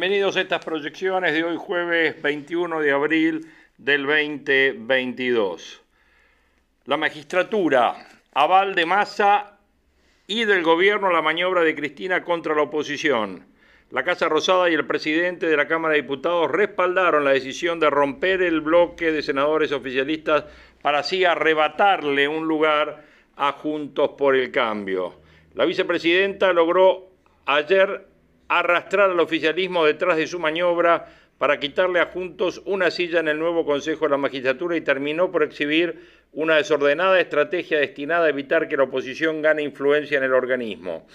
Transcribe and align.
Bienvenidos 0.00 0.38
a 0.38 0.40
estas 0.40 0.64
proyecciones 0.64 1.34
de 1.34 1.44
hoy 1.44 1.58
jueves 1.58 2.22
21 2.22 2.80
de 2.80 2.90
abril 2.90 3.46
del 3.76 4.06
2022. 4.06 5.82
La 6.86 6.96
magistratura, 6.96 8.08
aval 8.32 8.74
de 8.74 8.86
masa 8.86 9.58
y 10.26 10.46
del 10.46 10.62
gobierno 10.62 11.10
la 11.10 11.20
maniobra 11.20 11.60
de 11.60 11.74
Cristina 11.74 12.24
contra 12.24 12.54
la 12.54 12.62
oposición. 12.62 13.44
La 13.90 14.02
Casa 14.02 14.26
Rosada 14.30 14.70
y 14.70 14.72
el 14.72 14.86
presidente 14.86 15.46
de 15.46 15.56
la 15.58 15.68
Cámara 15.68 15.92
de 15.92 16.00
Diputados 16.00 16.50
respaldaron 16.50 17.22
la 17.22 17.32
decisión 17.32 17.78
de 17.78 17.90
romper 17.90 18.40
el 18.40 18.62
bloque 18.62 19.12
de 19.12 19.20
senadores 19.20 19.70
oficialistas 19.70 20.46
para 20.80 21.00
así 21.00 21.26
arrebatarle 21.26 22.26
un 22.26 22.48
lugar 22.48 23.04
a 23.36 23.52
Juntos 23.52 24.12
por 24.16 24.34
el 24.34 24.50
Cambio. 24.50 25.20
La 25.52 25.66
vicepresidenta 25.66 26.54
logró 26.54 27.10
ayer 27.44 28.08
arrastrar 28.50 29.10
al 29.10 29.20
oficialismo 29.20 29.84
detrás 29.84 30.16
de 30.16 30.26
su 30.26 30.40
maniobra 30.40 31.06
para 31.38 31.60
quitarle 31.60 32.00
a 32.00 32.06
Juntos 32.06 32.60
una 32.66 32.90
silla 32.90 33.20
en 33.20 33.28
el 33.28 33.38
nuevo 33.38 33.64
Consejo 33.64 34.04
de 34.04 34.10
la 34.10 34.16
Magistratura 34.16 34.76
y 34.76 34.80
terminó 34.80 35.30
por 35.30 35.44
exhibir 35.44 36.00
una 36.32 36.56
desordenada 36.56 37.20
estrategia 37.20 37.78
destinada 37.78 38.26
a 38.26 38.30
evitar 38.30 38.68
que 38.68 38.76
la 38.76 38.82
oposición 38.82 39.40
gane 39.40 39.62
influencia 39.62 40.18
en 40.18 40.24
el 40.24 40.34
organismo, 40.34 41.06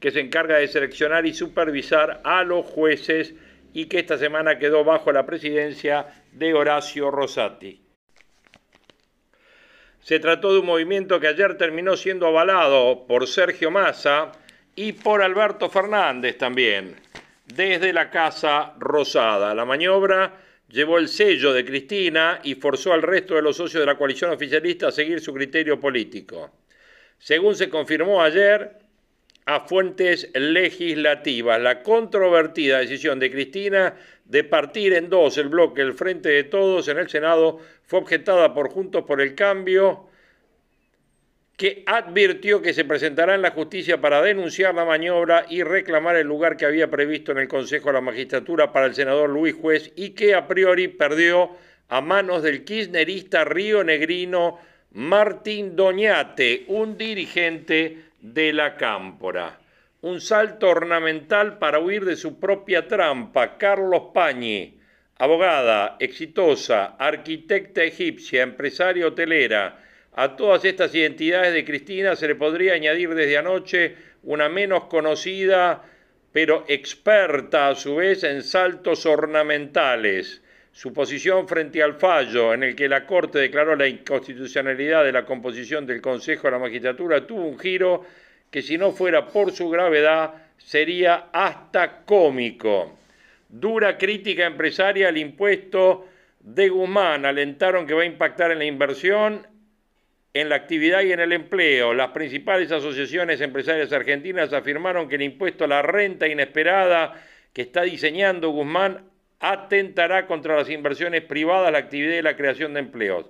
que 0.00 0.10
se 0.10 0.20
encarga 0.20 0.56
de 0.56 0.66
seleccionar 0.66 1.26
y 1.26 1.34
supervisar 1.34 2.22
a 2.24 2.42
los 2.42 2.64
jueces 2.64 3.34
y 3.74 3.84
que 3.84 3.98
esta 3.98 4.16
semana 4.16 4.58
quedó 4.58 4.82
bajo 4.82 5.12
la 5.12 5.26
presidencia 5.26 6.06
de 6.32 6.54
Horacio 6.54 7.10
Rosati. 7.10 7.82
Se 10.00 10.18
trató 10.20 10.54
de 10.54 10.60
un 10.60 10.66
movimiento 10.66 11.20
que 11.20 11.28
ayer 11.28 11.58
terminó 11.58 11.98
siendo 11.98 12.26
avalado 12.26 13.06
por 13.06 13.26
Sergio 13.26 13.70
Massa, 13.70 14.32
y 14.80 14.92
por 14.92 15.22
Alberto 15.22 15.68
Fernández 15.68 16.38
también, 16.38 16.94
desde 17.44 17.92
la 17.92 18.10
Casa 18.10 18.74
Rosada. 18.78 19.52
La 19.52 19.64
maniobra 19.64 20.40
llevó 20.68 20.98
el 20.98 21.08
sello 21.08 21.52
de 21.52 21.64
Cristina 21.64 22.38
y 22.44 22.54
forzó 22.54 22.92
al 22.92 23.02
resto 23.02 23.34
de 23.34 23.42
los 23.42 23.56
socios 23.56 23.80
de 23.80 23.86
la 23.86 23.98
coalición 23.98 24.30
oficialista 24.30 24.86
a 24.86 24.92
seguir 24.92 25.20
su 25.20 25.34
criterio 25.34 25.80
político. 25.80 26.52
Según 27.18 27.56
se 27.56 27.68
confirmó 27.68 28.22
ayer 28.22 28.78
a 29.46 29.66
fuentes 29.66 30.30
legislativas, 30.34 31.60
la 31.60 31.82
controvertida 31.82 32.78
decisión 32.78 33.18
de 33.18 33.32
Cristina 33.32 33.96
de 34.26 34.44
partir 34.44 34.92
en 34.92 35.10
dos 35.10 35.38
el 35.38 35.48
bloque 35.48 35.82
el 35.82 35.94
Frente 35.94 36.28
de 36.28 36.44
Todos 36.44 36.86
en 36.86 36.98
el 36.98 37.08
Senado 37.08 37.58
fue 37.82 37.98
objetada 37.98 38.54
por 38.54 38.70
Juntos 38.70 39.02
por 39.02 39.20
el 39.20 39.34
Cambio, 39.34 40.07
que 41.58 41.82
advirtió 41.86 42.62
que 42.62 42.72
se 42.72 42.84
presentará 42.84 43.34
en 43.34 43.42
la 43.42 43.50
justicia 43.50 44.00
para 44.00 44.22
denunciar 44.22 44.76
la 44.76 44.84
maniobra 44.84 45.44
y 45.50 45.64
reclamar 45.64 46.14
el 46.14 46.28
lugar 46.28 46.56
que 46.56 46.64
había 46.64 46.88
previsto 46.88 47.32
en 47.32 47.38
el 47.38 47.48
Consejo 47.48 47.88
de 47.88 47.94
la 47.94 48.00
Magistratura 48.00 48.72
para 48.72 48.86
el 48.86 48.94
senador 48.94 49.28
Luis 49.28 49.56
Juez 49.60 49.92
y 49.96 50.10
que 50.10 50.36
a 50.36 50.46
priori 50.46 50.86
perdió 50.86 51.50
a 51.88 52.00
manos 52.00 52.44
del 52.44 52.64
kirchnerista 52.64 53.44
río 53.44 53.82
negrino 53.82 54.60
Martín 54.92 55.74
Doñate, 55.74 56.62
un 56.68 56.96
dirigente 56.96 58.04
de 58.20 58.52
la 58.52 58.76
Cámpora. 58.76 59.58
Un 60.02 60.20
salto 60.20 60.68
ornamental 60.68 61.58
para 61.58 61.80
huir 61.80 62.04
de 62.04 62.14
su 62.14 62.38
propia 62.38 62.86
trampa. 62.86 63.58
Carlos 63.58 64.12
Pañi, 64.14 64.78
abogada, 65.18 65.96
exitosa, 65.98 66.94
arquitecta 66.96 67.82
egipcia, 67.82 68.44
empresaria 68.44 69.08
hotelera, 69.08 69.87
a 70.20 70.34
todas 70.34 70.64
estas 70.64 70.92
identidades 70.96 71.54
de 71.54 71.64
Cristina 71.64 72.16
se 72.16 72.26
le 72.26 72.34
podría 72.34 72.72
añadir 72.72 73.14
desde 73.14 73.38
anoche 73.38 73.94
una 74.24 74.48
menos 74.48 74.86
conocida, 74.86 75.84
pero 76.32 76.64
experta 76.66 77.68
a 77.68 77.76
su 77.76 77.94
vez 77.94 78.24
en 78.24 78.42
saltos 78.42 79.06
ornamentales. 79.06 80.42
Su 80.72 80.92
posición 80.92 81.46
frente 81.46 81.84
al 81.84 81.94
fallo 81.94 82.52
en 82.52 82.64
el 82.64 82.74
que 82.74 82.88
la 82.88 83.06
Corte 83.06 83.38
declaró 83.38 83.76
la 83.76 83.86
inconstitucionalidad 83.86 85.04
de 85.04 85.12
la 85.12 85.24
composición 85.24 85.86
del 85.86 86.00
Consejo 86.00 86.48
de 86.48 86.50
la 86.50 86.58
Magistratura 86.58 87.24
tuvo 87.24 87.44
un 87.44 87.56
giro 87.56 88.04
que 88.50 88.60
si 88.60 88.76
no 88.76 88.90
fuera 88.90 89.24
por 89.28 89.52
su 89.52 89.70
gravedad 89.70 90.34
sería 90.56 91.28
hasta 91.32 92.04
cómico. 92.04 92.98
Dura 93.48 93.96
crítica 93.96 94.46
empresaria 94.46 95.10
al 95.10 95.16
impuesto 95.16 96.08
de 96.40 96.70
Guzmán 96.70 97.24
alentaron 97.24 97.86
que 97.86 97.94
va 97.94 98.02
a 98.02 98.06
impactar 98.06 98.50
en 98.50 98.58
la 98.58 98.64
inversión 98.64 99.46
en 100.40 100.48
la 100.48 100.54
actividad 100.54 101.02
y 101.02 101.12
en 101.12 101.18
el 101.18 101.32
empleo. 101.32 101.92
Las 101.92 102.10
principales 102.10 102.70
asociaciones 102.70 103.40
empresarias 103.40 103.92
argentinas 103.92 104.52
afirmaron 104.52 105.08
que 105.08 105.16
el 105.16 105.22
impuesto 105.22 105.64
a 105.64 105.68
la 105.68 105.82
renta 105.82 106.28
inesperada 106.28 107.20
que 107.52 107.62
está 107.62 107.82
diseñando 107.82 108.50
Guzmán 108.50 109.04
atentará 109.40 110.26
contra 110.26 110.54
las 110.54 110.70
inversiones 110.70 111.22
privadas, 111.22 111.72
la 111.72 111.78
actividad 111.78 112.18
y 112.18 112.22
la 112.22 112.36
creación 112.36 112.72
de 112.72 112.80
empleos. 112.80 113.26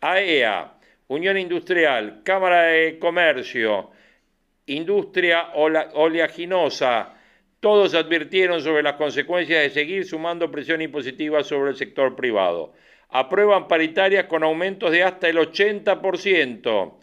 AEA, 0.00 0.72
e 0.78 0.92
Unión 1.08 1.36
Industrial, 1.36 2.22
Cámara 2.22 2.62
de 2.62 2.98
Comercio, 3.00 3.90
Industria 4.66 5.48
Oleaginosa, 5.54 7.14
todos 7.58 7.92
advirtieron 7.94 8.60
sobre 8.60 8.84
las 8.84 8.94
consecuencias 8.94 9.62
de 9.62 9.70
seguir 9.70 10.04
sumando 10.04 10.50
presión 10.52 10.80
impositiva 10.80 11.42
sobre 11.42 11.70
el 11.70 11.76
sector 11.76 12.14
privado 12.14 12.72
aprueban 13.12 13.68
paritarias 13.68 14.24
con 14.24 14.42
aumentos 14.42 14.90
de 14.90 15.02
hasta 15.02 15.28
el 15.28 15.36
80%. 15.36 16.94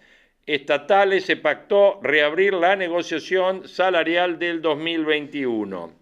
Estatales 0.46 1.26
se 1.26 1.38
pactó 1.38 2.00
reabrir 2.02 2.56
la 2.56 2.76
negociación 2.76 3.68
salarial 3.68 4.40
del 4.40 4.62
2021. 4.62 5.94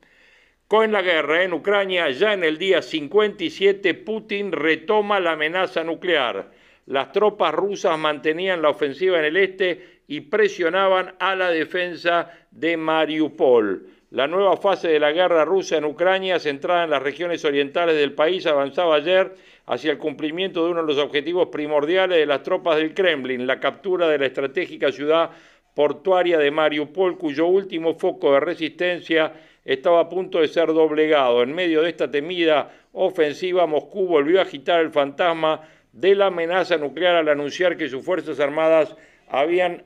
Con 0.67 0.91
la 0.93 1.01
guerra 1.01 1.43
en 1.43 1.53
Ucrania, 1.53 2.09
ya 2.11 2.33
en 2.33 2.45
el 2.45 2.57
día 2.57 2.81
57, 2.81 3.93
Putin 3.93 4.53
retoma 4.53 5.19
la 5.19 5.33
amenaza 5.33 5.83
nuclear. 5.83 6.51
Las 6.85 7.11
tropas 7.11 7.53
rusas 7.53 7.97
mantenían 7.99 8.61
la 8.61 8.69
ofensiva 8.69 9.19
en 9.19 9.25
el 9.25 9.35
este 9.35 9.99
y 10.07 10.21
presionaban 10.21 11.15
a 11.19 11.35
la 11.35 11.51
defensa 11.51 12.31
de 12.51 12.77
Mariupol. 12.77 13.89
La 14.09 14.25
nueva 14.25 14.55
fase 14.55 14.87
de 14.87 15.01
la 15.01 15.11
guerra 15.11 15.43
rusa 15.43 15.75
en 15.75 15.83
Ucrania, 15.83 16.39
centrada 16.39 16.85
en 16.85 16.91
las 16.91 17.03
regiones 17.03 17.43
orientales 17.43 17.97
del 17.97 18.13
país, 18.13 18.45
avanzaba 18.45 18.95
ayer 18.95 19.35
hacia 19.65 19.91
el 19.91 19.97
cumplimiento 19.97 20.63
de 20.63 20.71
uno 20.71 20.81
de 20.81 20.87
los 20.87 20.97
objetivos 20.97 21.49
primordiales 21.49 22.17
de 22.17 22.25
las 22.25 22.41
tropas 22.41 22.77
del 22.77 22.93
Kremlin, 22.93 23.45
la 23.45 23.59
captura 23.59 24.07
de 24.07 24.17
la 24.17 24.27
estratégica 24.27 24.93
ciudad 24.93 25.31
portuaria 25.75 26.37
de 26.37 26.49
Mariupol, 26.51 27.17
cuyo 27.17 27.47
último 27.47 27.95
foco 27.95 28.31
de 28.31 28.39
resistencia 28.39 29.33
estaba 29.65 29.99
a 29.99 30.09
punto 30.09 30.39
de 30.39 30.47
ser 30.47 30.67
doblegado. 30.67 31.43
En 31.43 31.53
medio 31.53 31.81
de 31.81 31.89
esta 31.89 32.09
temida 32.09 32.71
ofensiva, 32.93 33.67
Moscú 33.67 34.07
volvió 34.07 34.39
a 34.39 34.43
agitar 34.43 34.79
el 34.79 34.91
fantasma 34.91 35.67
de 35.91 36.15
la 36.15 36.27
amenaza 36.27 36.77
nuclear 36.77 37.17
al 37.17 37.27
anunciar 37.27 37.75
que 37.75 37.89
sus 37.89 38.05
Fuerzas 38.05 38.39
Armadas 38.39 38.95
habían 39.27 39.83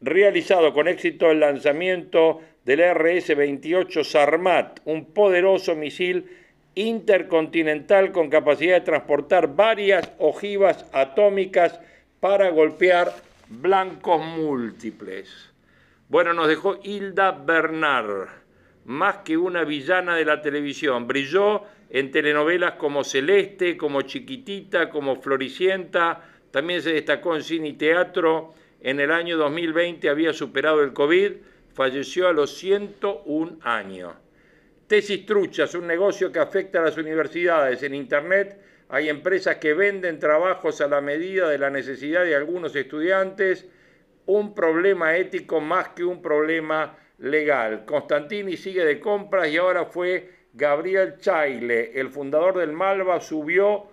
realizado 0.00 0.72
con 0.72 0.88
éxito 0.88 1.30
el 1.30 1.40
lanzamiento 1.40 2.40
del 2.64 2.80
RS-28 2.80 4.04
Sarmat, 4.04 4.80
un 4.84 5.12
poderoso 5.12 5.74
misil 5.74 6.26
intercontinental 6.74 8.10
con 8.10 8.30
capacidad 8.30 8.74
de 8.74 8.80
transportar 8.80 9.54
varias 9.54 10.10
ojivas 10.18 10.86
atómicas 10.92 11.78
para 12.20 12.48
golpear 12.50 13.14
blancos 13.48 14.24
múltiples. 14.24 15.52
Bueno, 16.08 16.32
nos 16.32 16.48
dejó 16.48 16.78
Hilda 16.82 17.32
Bernard, 17.32 18.28
más 18.86 19.18
que 19.18 19.36
una 19.36 19.64
villana 19.64 20.16
de 20.16 20.24
la 20.24 20.42
televisión. 20.42 21.06
Brilló 21.06 21.62
en 21.90 22.10
telenovelas 22.10 22.72
como 22.72 23.04
Celeste, 23.04 23.76
como 23.76 24.02
Chiquitita, 24.02 24.90
como 24.90 25.20
Floricienta. 25.20 26.22
También 26.50 26.82
se 26.82 26.92
destacó 26.92 27.36
en 27.36 27.42
cine 27.42 27.68
y 27.68 27.72
teatro. 27.74 28.54
En 28.80 29.00
el 29.00 29.10
año 29.12 29.36
2020 29.36 30.08
había 30.08 30.32
superado 30.32 30.82
el 30.82 30.92
COVID 30.92 31.32
falleció 31.74 32.28
a 32.28 32.32
los 32.32 32.56
101 32.56 33.58
años. 33.62 34.14
Tesis 34.86 35.26
truchas, 35.26 35.74
un 35.74 35.86
negocio 35.86 36.30
que 36.30 36.38
afecta 36.38 36.78
a 36.78 36.82
las 36.82 36.96
universidades. 36.96 37.82
En 37.82 37.94
Internet 37.94 38.60
hay 38.88 39.08
empresas 39.08 39.56
que 39.56 39.74
venden 39.74 40.18
trabajos 40.18 40.80
a 40.80 40.88
la 40.88 41.00
medida 41.00 41.48
de 41.48 41.58
la 41.58 41.70
necesidad 41.70 42.24
de 42.24 42.36
algunos 42.36 42.76
estudiantes. 42.76 43.66
Un 44.26 44.54
problema 44.54 45.16
ético 45.16 45.60
más 45.60 45.88
que 45.88 46.04
un 46.04 46.22
problema 46.22 46.96
legal. 47.18 47.84
Constantini 47.84 48.56
sigue 48.56 48.84
de 48.84 49.00
compras 49.00 49.48
y 49.48 49.56
ahora 49.56 49.86
fue 49.86 50.30
Gabriel 50.52 51.16
Chaile, 51.18 51.98
el 51.98 52.10
fundador 52.10 52.58
del 52.58 52.72
Malva, 52.72 53.20
subió 53.20 53.88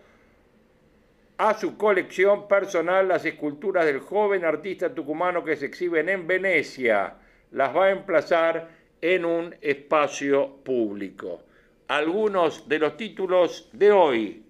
a 1.38 1.58
su 1.58 1.76
colección 1.76 2.48
personal 2.48 3.08
las 3.08 3.26
esculturas 3.26 3.86
del 3.86 4.00
joven 4.00 4.46
artista 4.46 4.94
tucumano 4.94 5.44
que 5.44 5.56
se 5.56 5.66
exhiben 5.66 6.08
en 6.10 6.28
Venecia. 6.28 7.16
Las 7.52 7.76
va 7.76 7.86
a 7.86 7.92
emplazar 7.92 8.70
en 9.02 9.26
un 9.26 9.56
espacio 9.62 10.58
público. 10.64 11.42
Algunos 11.90 12.70
de 12.70 12.80
los 12.80 12.96
títulos 12.96 13.70
de 13.74 13.92
hoy, 13.92 14.44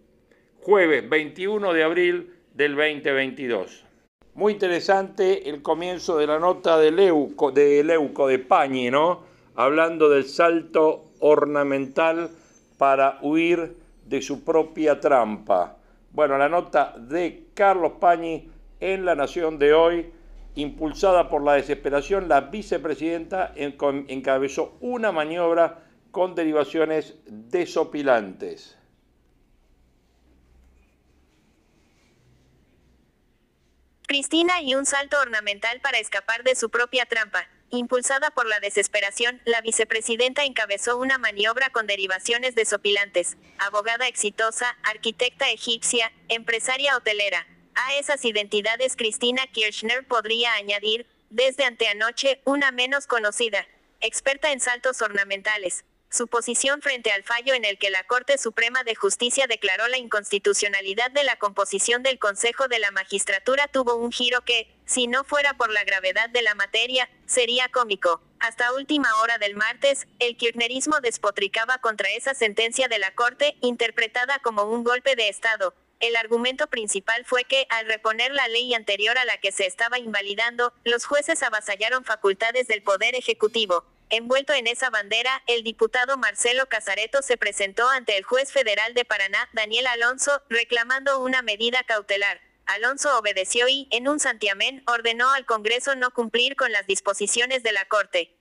jueves 0.61 1.09
21 1.09 1.73
de 1.73 1.83
abril 1.83 2.33
del 2.53 2.75
2022. 2.75 3.85
Muy 4.35 4.53
interesante 4.53 5.49
el 5.49 5.63
comienzo 5.63 6.17
de 6.17 6.27
la 6.27 6.37
nota 6.37 6.77
de 6.77 6.91
Leuco, 6.91 7.51
de 7.51 7.83
Leuco, 7.83 8.27
de 8.27 8.37
Pañi, 8.37 8.91
¿no? 8.91 9.23
Hablando 9.55 10.07
del 10.07 10.25
salto 10.25 11.05
ornamental 11.19 12.29
para 12.77 13.17
huir 13.23 13.75
de 14.05 14.21
su 14.21 14.43
propia 14.43 14.99
trampa. 14.99 15.75
Bueno, 16.11 16.37
la 16.37 16.49
nota 16.49 16.93
de 16.97 17.45
Carlos 17.55 17.93
Pañi 17.99 18.47
en 18.79 19.05
La 19.05 19.15
Nación 19.15 19.57
de 19.57 19.73
hoy, 19.73 20.11
impulsada 20.55 21.29
por 21.29 21.43
la 21.43 21.53
desesperación, 21.53 22.27
la 22.27 22.41
vicepresidenta 22.41 23.53
encabezó 23.55 24.77
una 24.81 25.11
maniobra 25.11 25.83
con 26.11 26.35
derivaciones 26.35 27.15
desopilantes. 27.25 28.77
Cristina 34.07 34.61
y 34.61 34.75
un 34.75 34.85
salto 34.85 35.17
ornamental 35.21 35.79
para 35.79 35.97
escapar 35.97 36.43
de 36.43 36.55
su 36.55 36.69
propia 36.69 37.05
trampa. 37.05 37.47
Impulsada 37.69 38.31
por 38.31 38.45
la 38.45 38.59
desesperación, 38.59 39.41
la 39.45 39.61
vicepresidenta 39.61 40.43
encabezó 40.43 40.97
una 40.97 41.17
maniobra 41.17 41.69
con 41.69 41.87
derivaciones 41.87 42.53
desopilantes. 42.53 43.37
Abogada 43.59 44.09
exitosa, 44.09 44.77
arquitecta 44.83 45.49
egipcia, 45.49 46.11
empresaria 46.27 46.97
hotelera. 46.97 47.47
A 47.75 47.95
esas 47.95 48.25
identidades 48.25 48.95
Cristina 48.95 49.47
Kirchner 49.47 50.05
podría 50.05 50.53
añadir, 50.53 51.05
desde 51.29 51.63
anteanoche, 51.63 52.41
una 52.43 52.71
menos 52.71 53.07
conocida. 53.07 53.65
Experta 54.01 54.51
en 54.51 54.59
saltos 54.59 55.01
ornamentales. 55.01 55.85
Su 56.09 56.27
posición 56.27 56.81
frente 56.81 57.13
al 57.13 57.23
fallo 57.23 57.53
en 57.53 57.63
el 57.63 57.77
que 57.77 57.89
la 57.89 58.03
Corte 58.03 58.37
Suprema 58.37 58.83
de 58.83 58.95
Justicia 58.95 59.47
declaró 59.47 59.87
la 59.87 59.97
inconstitucionalidad 59.97 61.09
de 61.11 61.23
la 61.23 61.37
composición 61.37 62.03
del 62.03 62.19
Consejo 62.19 62.67
de 62.67 62.79
la 62.79 62.91
Magistratura 62.91 63.69
tuvo 63.69 63.95
un 63.95 64.11
giro 64.11 64.41
que, 64.41 64.75
si 64.85 65.07
no 65.07 65.23
fuera 65.23 65.53
por 65.53 65.71
la 65.71 65.85
gravedad 65.85 66.29
de 66.29 66.41
la 66.41 66.53
materia, 66.53 67.09
sería 67.25 67.69
cómico. 67.69 68.21
Hasta 68.39 68.73
última 68.73 69.07
hora 69.21 69.37
del 69.37 69.55
martes, 69.55 70.05
el 70.19 70.35
kirchnerismo 70.35 70.99
despotricaba 70.99 71.77
contra 71.77 72.09
esa 72.09 72.33
sentencia 72.33 72.89
de 72.89 72.99
la 72.99 73.15
Corte, 73.15 73.55
interpretada 73.61 74.39
como 74.39 74.63
un 74.63 74.83
golpe 74.83 75.15
de 75.15 75.29
Estado. 75.29 75.73
El 76.01 76.15
argumento 76.15 76.65
principal 76.65 77.25
fue 77.25 77.43
que, 77.43 77.67
al 77.69 77.85
reponer 77.85 78.31
la 78.31 78.47
ley 78.47 78.73
anterior 78.73 79.19
a 79.19 79.25
la 79.25 79.37
que 79.37 79.51
se 79.51 79.67
estaba 79.67 79.99
invalidando, 79.99 80.73
los 80.83 81.05
jueces 81.05 81.43
avasallaron 81.43 82.03
facultades 82.03 82.67
del 82.67 82.81
Poder 82.81 83.13
Ejecutivo. 83.13 83.85
Envuelto 84.09 84.51
en 84.51 84.65
esa 84.65 84.89
bandera, 84.89 85.43
el 85.45 85.63
diputado 85.63 86.17
Marcelo 86.17 86.67
Casareto 86.67 87.21
se 87.21 87.37
presentó 87.37 87.87
ante 87.87 88.17
el 88.17 88.23
juez 88.23 88.51
federal 88.51 88.95
de 88.95 89.05
Paraná, 89.05 89.47
Daniel 89.53 89.85
Alonso, 89.85 90.41
reclamando 90.49 91.19
una 91.19 91.43
medida 91.43 91.83
cautelar. 91.83 92.41
Alonso 92.65 93.15
obedeció 93.19 93.67
y, 93.67 93.87
en 93.91 94.07
un 94.07 94.19
santiamén, 94.19 94.83
ordenó 94.87 95.31
al 95.31 95.45
Congreso 95.45 95.95
no 95.95 96.09
cumplir 96.09 96.55
con 96.55 96.71
las 96.71 96.87
disposiciones 96.87 97.61
de 97.61 97.73
la 97.73 97.85
Corte. 97.85 98.35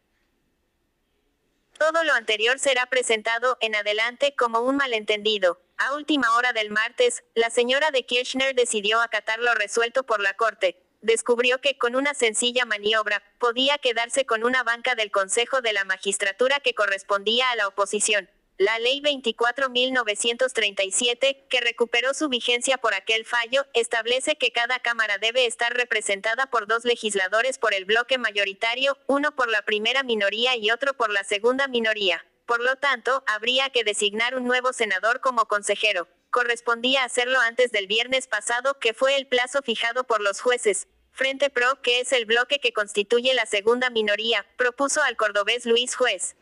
Todo 1.78 2.04
lo 2.04 2.14
anterior 2.14 2.58
será 2.58 2.86
presentado 2.86 3.58
en 3.60 3.74
adelante 3.74 4.34
como 4.34 4.60
un 4.60 4.76
malentendido. 4.76 5.60
A 5.80 5.94
última 5.94 6.36
hora 6.36 6.52
del 6.52 6.70
martes, 6.70 7.24
la 7.34 7.50
señora 7.50 7.90
de 7.90 8.04
Kirchner 8.04 8.54
decidió 8.54 9.00
acatar 9.00 9.40
lo 9.40 9.52
resuelto 9.54 10.04
por 10.04 10.20
la 10.20 10.34
Corte 10.34 10.76
descubrió 11.02 11.60
que 11.60 11.76
con 11.78 11.96
una 11.96 12.14
sencilla 12.14 12.64
maniobra, 12.64 13.22
podía 13.38 13.76
quedarse 13.78 14.24
con 14.26 14.44
una 14.44 14.62
banca 14.62 14.94
del 14.94 15.10
Consejo 15.10 15.60
de 15.62 15.72
la 15.72 15.84
Magistratura 15.84 16.60
que 16.60 16.74
correspondía 16.74 17.50
a 17.50 17.56
la 17.56 17.66
oposición. 17.68 18.28
La 18.58 18.78
Ley 18.78 19.00
24.937, 19.00 21.48
que 21.48 21.60
recuperó 21.62 22.12
su 22.12 22.28
vigencia 22.28 22.76
por 22.76 22.92
aquel 22.92 23.24
fallo, 23.24 23.64
establece 23.72 24.36
que 24.36 24.52
cada 24.52 24.80
Cámara 24.80 25.16
debe 25.16 25.46
estar 25.46 25.72
representada 25.72 26.44
por 26.46 26.66
dos 26.66 26.84
legisladores 26.84 27.56
por 27.56 27.72
el 27.72 27.86
bloque 27.86 28.18
mayoritario, 28.18 28.98
uno 29.06 29.34
por 29.34 29.48
la 29.48 29.62
primera 29.62 30.02
minoría 30.02 30.56
y 30.56 30.70
otro 30.70 30.92
por 30.92 31.10
la 31.10 31.24
segunda 31.24 31.68
minoría. 31.68 32.22
Por 32.50 32.60
lo 32.60 32.74
tanto, 32.74 33.22
habría 33.28 33.70
que 33.70 33.84
designar 33.84 34.34
un 34.34 34.42
nuevo 34.42 34.72
senador 34.72 35.20
como 35.20 35.46
consejero 35.46 36.08
correspondía 36.30 37.04
hacerlo 37.04 37.38
antes 37.40 37.70
del 37.72 37.86
viernes 37.86 38.26
pasado, 38.26 38.78
que 38.78 38.94
fue 38.94 39.16
el 39.16 39.28
plazo 39.28 39.62
fijado 39.62 40.04
por 40.04 40.20
los 40.20 40.40
jueces. 40.40 40.88
Frente 41.12 41.48
Pro, 41.50 41.80
que 41.80 42.00
es 42.00 42.12
el 42.12 42.24
bloque 42.24 42.60
que 42.60 42.72
constituye 42.72 43.34
la 43.34 43.46
segunda 43.46 43.88
minoría, 43.90 44.46
propuso 44.56 45.00
al 45.00 45.16
cordobés 45.16 45.64
Luis 45.64 45.94
Juez. 45.94 46.34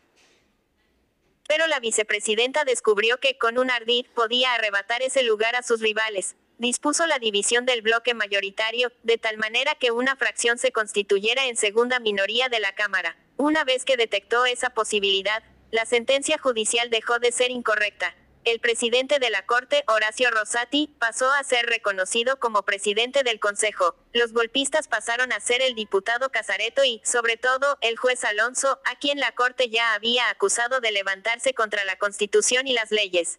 Pero 1.46 1.66
la 1.66 1.78
vicepresidenta 1.78 2.64
descubrió 2.64 3.18
que 3.18 3.38
con 3.38 3.58
un 3.58 3.70
ardid 3.70 4.06
podía 4.14 4.54
arrebatar 4.54 5.02
ese 5.02 5.22
lugar 5.22 5.56
a 5.56 5.62
sus 5.62 5.80
rivales. 5.80 6.36
Dispuso 6.58 7.06
la 7.06 7.18
división 7.18 7.66
del 7.66 7.82
bloque 7.82 8.14
mayoritario, 8.14 8.92
de 9.02 9.16
tal 9.16 9.38
manera 9.38 9.74
que 9.74 9.90
una 9.90 10.16
fracción 10.16 10.58
se 10.58 10.72
constituyera 10.72 11.46
en 11.46 11.56
segunda 11.56 12.00
minoría 12.00 12.48
de 12.48 12.60
la 12.60 12.74
Cámara. 12.74 13.16
Una 13.36 13.64
vez 13.64 13.84
que 13.84 13.96
detectó 13.96 14.44
esa 14.44 14.70
posibilidad, 14.70 15.42
la 15.70 15.86
sentencia 15.86 16.38
judicial 16.38 16.90
dejó 16.90 17.18
de 17.18 17.32
ser 17.32 17.50
incorrecta 17.50 18.14
el 18.50 18.60
presidente 18.60 19.18
de 19.18 19.30
la 19.30 19.44
Corte, 19.44 19.84
Horacio 19.88 20.30
Rosati, 20.30 20.94
pasó 20.98 21.30
a 21.32 21.44
ser 21.44 21.66
reconocido 21.66 22.38
como 22.38 22.62
presidente 22.62 23.22
del 23.22 23.40
Consejo. 23.40 23.94
Los 24.12 24.32
golpistas 24.32 24.88
pasaron 24.88 25.32
a 25.32 25.40
ser 25.40 25.60
el 25.60 25.74
diputado 25.74 26.30
Casareto 26.30 26.84
y, 26.84 27.00
sobre 27.04 27.36
todo, 27.36 27.78
el 27.80 27.96
juez 27.96 28.24
Alonso, 28.24 28.80
a 28.84 28.98
quien 28.98 29.20
la 29.20 29.32
Corte 29.32 29.68
ya 29.68 29.94
había 29.94 30.30
acusado 30.30 30.80
de 30.80 30.92
levantarse 30.92 31.52
contra 31.52 31.84
la 31.84 31.96
Constitución 31.96 32.66
y 32.66 32.72
las 32.72 32.90
leyes. 32.90 33.38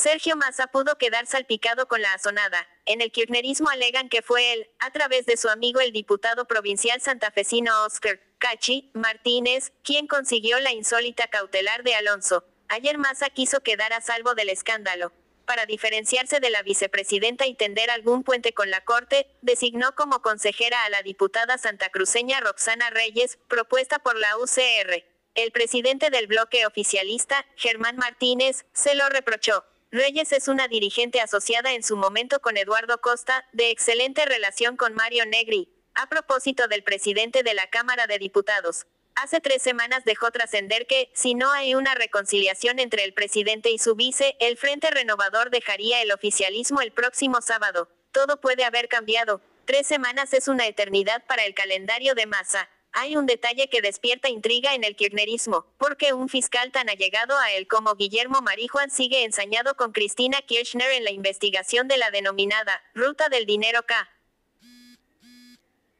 Sergio 0.00 0.34
Massa 0.34 0.66
pudo 0.68 0.96
quedar 0.96 1.26
salpicado 1.26 1.86
con 1.86 2.00
la 2.00 2.14
azonada. 2.14 2.66
En 2.86 3.02
el 3.02 3.12
kirchnerismo 3.12 3.68
alegan 3.68 4.08
que 4.08 4.22
fue 4.22 4.54
él, 4.54 4.70
a 4.78 4.90
través 4.92 5.26
de 5.26 5.36
su 5.36 5.50
amigo 5.50 5.78
el 5.80 5.92
diputado 5.92 6.46
provincial 6.46 7.02
santafesino 7.02 7.84
Oscar 7.84 8.18
Cachi 8.38 8.90
Martínez, 8.94 9.74
quien 9.84 10.06
consiguió 10.06 10.58
la 10.60 10.72
insólita 10.72 11.26
cautelar 11.26 11.82
de 11.82 11.96
Alonso. 11.96 12.46
Ayer 12.68 12.96
Massa 12.96 13.28
quiso 13.28 13.60
quedar 13.60 13.92
a 13.92 14.00
salvo 14.00 14.34
del 14.34 14.48
escándalo. 14.48 15.12
Para 15.44 15.66
diferenciarse 15.66 16.40
de 16.40 16.48
la 16.48 16.62
vicepresidenta 16.62 17.46
y 17.46 17.54
tender 17.54 17.90
algún 17.90 18.22
puente 18.22 18.54
con 18.54 18.70
la 18.70 18.82
Corte, 18.82 19.26
designó 19.42 19.94
como 19.94 20.22
consejera 20.22 20.82
a 20.84 20.88
la 20.88 21.02
diputada 21.02 21.58
santacruceña 21.58 22.40
Roxana 22.40 22.88
Reyes, 22.88 23.38
propuesta 23.48 23.98
por 23.98 24.16
la 24.16 24.38
UCR. 24.38 25.04
El 25.34 25.52
presidente 25.52 26.08
del 26.08 26.26
bloque 26.26 26.64
oficialista, 26.64 27.44
Germán 27.54 27.96
Martínez, 27.96 28.64
se 28.72 28.94
lo 28.94 29.06
reprochó. 29.10 29.66
Reyes 29.92 30.30
es 30.30 30.46
una 30.46 30.68
dirigente 30.68 31.20
asociada 31.20 31.72
en 31.72 31.82
su 31.82 31.96
momento 31.96 32.40
con 32.40 32.56
Eduardo 32.56 33.00
Costa, 33.00 33.44
de 33.52 33.70
excelente 33.70 34.24
relación 34.24 34.76
con 34.76 34.94
Mario 34.94 35.26
Negri. 35.26 35.68
A 35.94 36.08
propósito 36.08 36.68
del 36.68 36.84
presidente 36.84 37.42
de 37.42 37.54
la 37.54 37.68
Cámara 37.68 38.06
de 38.06 38.20
Diputados, 38.20 38.86
hace 39.16 39.40
tres 39.40 39.62
semanas 39.62 40.04
dejó 40.04 40.30
trascender 40.30 40.86
que, 40.86 41.10
si 41.12 41.34
no 41.34 41.50
hay 41.50 41.74
una 41.74 41.96
reconciliación 41.96 42.78
entre 42.78 43.02
el 43.02 43.14
presidente 43.14 43.70
y 43.70 43.78
su 43.78 43.96
vice, 43.96 44.36
el 44.38 44.56
Frente 44.56 44.92
Renovador 44.92 45.50
dejaría 45.50 46.00
el 46.02 46.12
oficialismo 46.12 46.80
el 46.80 46.92
próximo 46.92 47.40
sábado. 47.40 47.88
Todo 48.12 48.40
puede 48.40 48.62
haber 48.62 48.86
cambiado. 48.86 49.40
Tres 49.64 49.88
semanas 49.88 50.32
es 50.34 50.46
una 50.46 50.68
eternidad 50.68 51.26
para 51.26 51.44
el 51.46 51.54
calendario 51.54 52.14
de 52.14 52.26
masa. 52.26 52.68
Hay 52.92 53.16
un 53.16 53.26
detalle 53.26 53.68
que 53.68 53.82
despierta 53.82 54.28
intriga 54.28 54.74
en 54.74 54.82
el 54.82 54.96
kirchnerismo, 54.96 55.64
porque 55.78 56.12
un 56.12 56.28
fiscal 56.28 56.72
tan 56.72 56.88
allegado 56.88 57.38
a 57.38 57.52
él 57.52 57.68
como 57.68 57.94
Guillermo 57.94 58.40
Marijuán 58.40 58.90
sigue 58.90 59.24
ensañado 59.24 59.76
con 59.76 59.92
Cristina 59.92 60.42
Kirchner 60.42 60.90
en 60.92 61.04
la 61.04 61.12
investigación 61.12 61.86
de 61.86 61.98
la 61.98 62.10
denominada 62.10 62.82
Ruta 62.94 63.28
del 63.28 63.46
Dinero 63.46 63.84
K. 63.86 64.08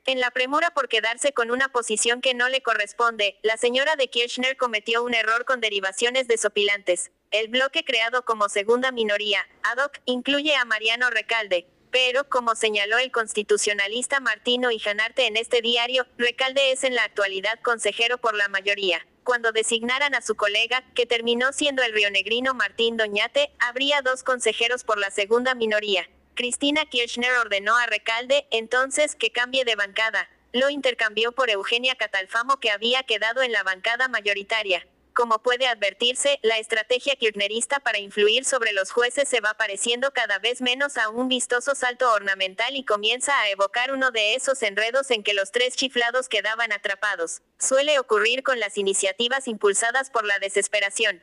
En 0.06 0.18
la 0.18 0.32
premura 0.32 0.70
por 0.70 0.88
quedarse 0.88 1.32
con 1.32 1.52
una 1.52 1.68
posición 1.68 2.20
que 2.20 2.34
no 2.34 2.48
le 2.48 2.62
corresponde, 2.62 3.38
la 3.42 3.56
señora 3.56 3.94
de 3.94 4.08
Kirchner 4.08 4.56
cometió 4.56 5.04
un 5.04 5.14
error 5.14 5.44
con 5.44 5.60
derivaciones 5.60 6.26
desopilantes. 6.26 7.12
El 7.30 7.46
bloque 7.46 7.84
creado 7.84 8.24
como 8.24 8.48
segunda 8.48 8.90
minoría, 8.90 9.46
ad 9.62 9.84
hoc, 9.84 10.00
incluye 10.06 10.56
a 10.56 10.64
Mariano 10.64 11.10
Recalde, 11.10 11.68
pero, 11.90 12.28
como 12.28 12.54
señaló 12.54 12.98
el 12.98 13.10
constitucionalista 13.10 14.20
Martino 14.20 14.68
Janarte 14.78 15.26
en 15.26 15.36
este 15.36 15.60
diario, 15.60 16.06
Recalde 16.18 16.72
es 16.72 16.84
en 16.84 16.94
la 16.94 17.04
actualidad 17.04 17.58
consejero 17.62 18.18
por 18.18 18.34
la 18.34 18.48
mayoría. 18.48 19.06
cuando 19.22 19.52
designaran 19.52 20.14
a 20.14 20.22
su 20.22 20.34
colega, 20.34 20.82
que 20.94 21.06
terminó 21.06 21.52
siendo 21.52 21.82
el 21.82 21.92
rionegrino 21.92 22.52
Martín 22.54 22.96
Doñate, 22.96 23.52
habría 23.60 24.02
dos 24.02 24.24
consejeros 24.24 24.82
por 24.82 24.98
la 24.98 25.10
segunda 25.10 25.54
minoría. 25.54 26.08
Cristina 26.34 26.86
Kirchner 26.86 27.32
ordenó 27.34 27.76
a 27.76 27.86
Recalde, 27.86 28.46
entonces, 28.50 29.14
que 29.14 29.30
cambie 29.30 29.64
de 29.64 29.76
bancada. 29.76 30.28
Lo 30.52 30.70
intercambió 30.70 31.32
por 31.32 31.50
Eugenia 31.50 31.94
Catalfamo 31.94 32.58
que 32.58 32.70
había 32.70 33.02
quedado 33.04 33.42
en 33.42 33.52
la 33.52 33.62
bancada 33.62 34.08
mayoritaria. 34.08 34.84
Como 35.20 35.42
puede 35.42 35.66
advertirse, 35.66 36.40
la 36.42 36.56
estrategia 36.56 37.14
kirchnerista 37.14 37.78
para 37.78 37.98
influir 37.98 38.46
sobre 38.46 38.72
los 38.72 38.90
jueces 38.90 39.28
se 39.28 39.42
va 39.42 39.52
pareciendo 39.52 40.12
cada 40.14 40.38
vez 40.38 40.62
menos 40.62 40.96
a 40.96 41.10
un 41.10 41.28
vistoso 41.28 41.74
salto 41.74 42.10
ornamental 42.10 42.74
y 42.74 42.86
comienza 42.86 43.38
a 43.38 43.50
evocar 43.50 43.92
uno 43.92 44.12
de 44.12 44.34
esos 44.34 44.62
enredos 44.62 45.10
en 45.10 45.22
que 45.22 45.34
los 45.34 45.52
tres 45.52 45.76
chiflados 45.76 46.30
quedaban 46.30 46.72
atrapados. 46.72 47.42
Suele 47.58 47.98
ocurrir 47.98 48.42
con 48.42 48.60
las 48.60 48.78
iniciativas 48.78 49.46
impulsadas 49.46 50.08
por 50.08 50.24
la 50.24 50.38
desesperación. 50.38 51.22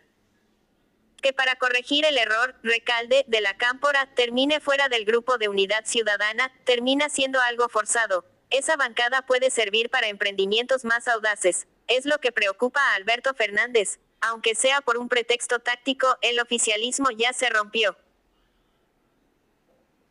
Que 1.24 1.34
para 1.34 1.56
corregir 1.56 2.06
el 2.06 2.20
error, 2.20 2.54
Recalde, 2.62 3.26
de 3.28 3.42
la 3.42 3.58
Cámpora, 3.58 4.14
termine 4.14 4.60
fuera 4.60 4.90
del 4.90 5.06
grupo 5.06 5.40
de 5.40 5.50
unidad 5.50 5.86
ciudadana, 5.86 6.54
termina 6.66 7.10
siendo 7.10 7.42
algo 7.42 7.68
forzado. 7.68 8.26
Esa 8.52 8.76
bancada 8.76 9.24
puede 9.24 9.50
servir 9.50 9.90
para 9.90 10.08
emprendimientos 10.08 10.86
más 10.86 11.08
audaces. 11.08 11.66
Es 11.88 12.06
lo 12.06 12.20
que 12.20 12.32
preocupa 12.32 12.82
a 12.82 12.96
Alberto 12.96 13.34
Fernández. 13.34 14.00
Aunque 14.20 14.56
sea 14.56 14.82
por 14.82 14.98
un 14.98 15.10
pretexto 15.10 15.60
táctico, 15.60 16.18
el 16.22 16.40
oficialismo 16.40 17.12
ya 17.12 17.34
se 17.34 17.50
rompió. 17.50 17.98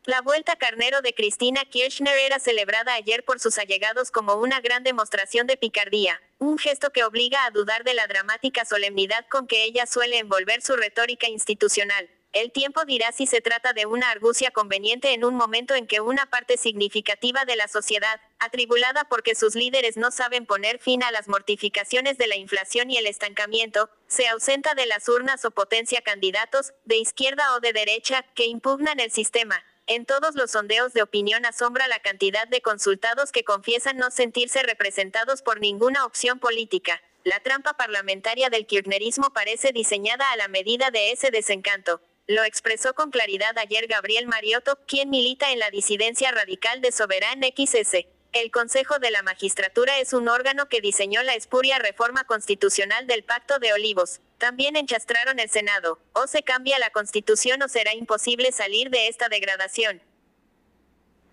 La 0.05 0.21
vuelta 0.21 0.55
carnero 0.55 1.01
de 1.01 1.13
Cristina 1.13 1.65
Kirchner 1.65 2.17
era 2.17 2.39
celebrada 2.39 2.93
ayer 2.93 3.25
por 3.25 3.41
sus 3.41 3.57
allegados 3.57 4.09
como 4.09 4.35
una 4.35 4.61
gran 4.61 4.83
demostración 4.83 5.47
de 5.47 5.57
picardía, 5.57 6.21
un 6.39 6.57
gesto 6.57 6.93
que 6.93 7.03
obliga 7.03 7.43
a 7.43 7.51
dudar 7.51 7.83
de 7.83 7.93
la 7.93 8.07
dramática 8.07 8.63
solemnidad 8.63 9.25
con 9.29 9.47
que 9.47 9.65
ella 9.65 9.85
suele 9.85 10.19
envolver 10.19 10.61
su 10.61 10.77
retórica 10.77 11.27
institucional. 11.27 12.09
El 12.33 12.51
tiempo 12.51 12.85
dirá 12.85 13.11
si 13.11 13.25
se 13.25 13.41
trata 13.41 13.73
de 13.73 13.87
una 13.87 14.11
argucia 14.11 14.51
conveniente 14.51 15.13
en 15.13 15.25
un 15.25 15.33
momento 15.33 15.73
en 15.73 15.87
que 15.87 16.01
una 16.01 16.27
parte 16.27 16.57
significativa 16.57 17.45
de 17.45 17.55
la 17.55 17.67
sociedad, 17.67 18.21
atribulada 18.37 19.05
porque 19.05 19.33
sus 19.33 19.55
líderes 19.55 19.97
no 19.97 20.11
saben 20.11 20.45
poner 20.45 20.77
fin 20.77 21.01
a 21.01 21.11
las 21.11 21.27
mortificaciones 21.27 22.19
de 22.19 22.27
la 22.27 22.35
inflación 22.35 22.91
y 22.91 22.97
el 22.97 23.07
estancamiento, 23.07 23.89
se 24.05 24.27
ausenta 24.27 24.75
de 24.75 24.85
las 24.85 25.09
urnas 25.09 25.45
o 25.45 25.51
potencia 25.51 26.01
candidatos, 26.01 26.73
de 26.85 26.97
izquierda 26.97 27.55
o 27.55 27.59
de 27.59 27.73
derecha, 27.73 28.23
que 28.35 28.45
impugnan 28.45 28.99
el 28.99 29.09
sistema. 29.09 29.65
En 29.87 30.05
todos 30.05 30.35
los 30.35 30.51
sondeos 30.51 30.93
de 30.93 31.01
opinión 31.01 31.43
asombra 31.45 31.87
la 31.87 32.01
cantidad 32.01 32.47
de 32.47 32.61
consultados 32.61 33.31
que 33.31 33.45
confiesan 33.45 33.97
no 33.97 34.11
sentirse 34.11 34.61
representados 34.61 35.41
por 35.41 35.59
ninguna 35.59 36.05
opción 36.05 36.39
política. 36.39 37.01
La 37.23 37.39
trampa 37.39 37.73
parlamentaria 37.73 38.49
del 38.49 38.67
kirchnerismo 38.67 39.31
parece 39.33 39.71
diseñada 39.71 40.29
a 40.31 40.37
la 40.37 40.49
medida 40.49 40.91
de 40.91 41.11
ese 41.11 41.31
desencanto. 41.31 41.99
Lo 42.29 42.43
expresó 42.43 42.93
con 42.93 43.09
claridad 43.09 43.57
ayer 43.57 43.87
Gabriel 43.87 44.27
Mariotto, 44.27 44.77
quien 44.85 45.09
milita 45.09 45.53
en 45.53 45.59
la 45.59 45.69
disidencia 45.69 46.29
radical 46.31 46.81
de 46.81 46.91
Soberán 46.91 47.39
XS. 47.41 48.05
El 48.33 48.51
Consejo 48.51 48.99
de 48.99 49.11
la 49.11 49.23
Magistratura 49.23 49.97
es 49.99 50.11
un 50.11 50.27
órgano 50.27 50.67
que 50.67 50.81
diseñó 50.81 51.23
la 51.23 51.35
espuria 51.35 51.79
reforma 51.79 52.25
constitucional 52.25 53.07
del 53.07 53.23
Pacto 53.23 53.59
de 53.59 53.71
Olivos. 53.71 54.19
También 54.39 54.75
enchastraron 54.75 55.39
el 55.39 55.49
Senado. 55.49 55.99
O 56.11 56.27
se 56.27 56.43
cambia 56.43 56.77
la 56.79 56.89
constitución 56.89 57.61
o 57.61 57.69
será 57.69 57.93
imposible 57.93 58.51
salir 58.51 58.89
de 58.89 59.07
esta 59.07 59.29
degradación. 59.29 60.01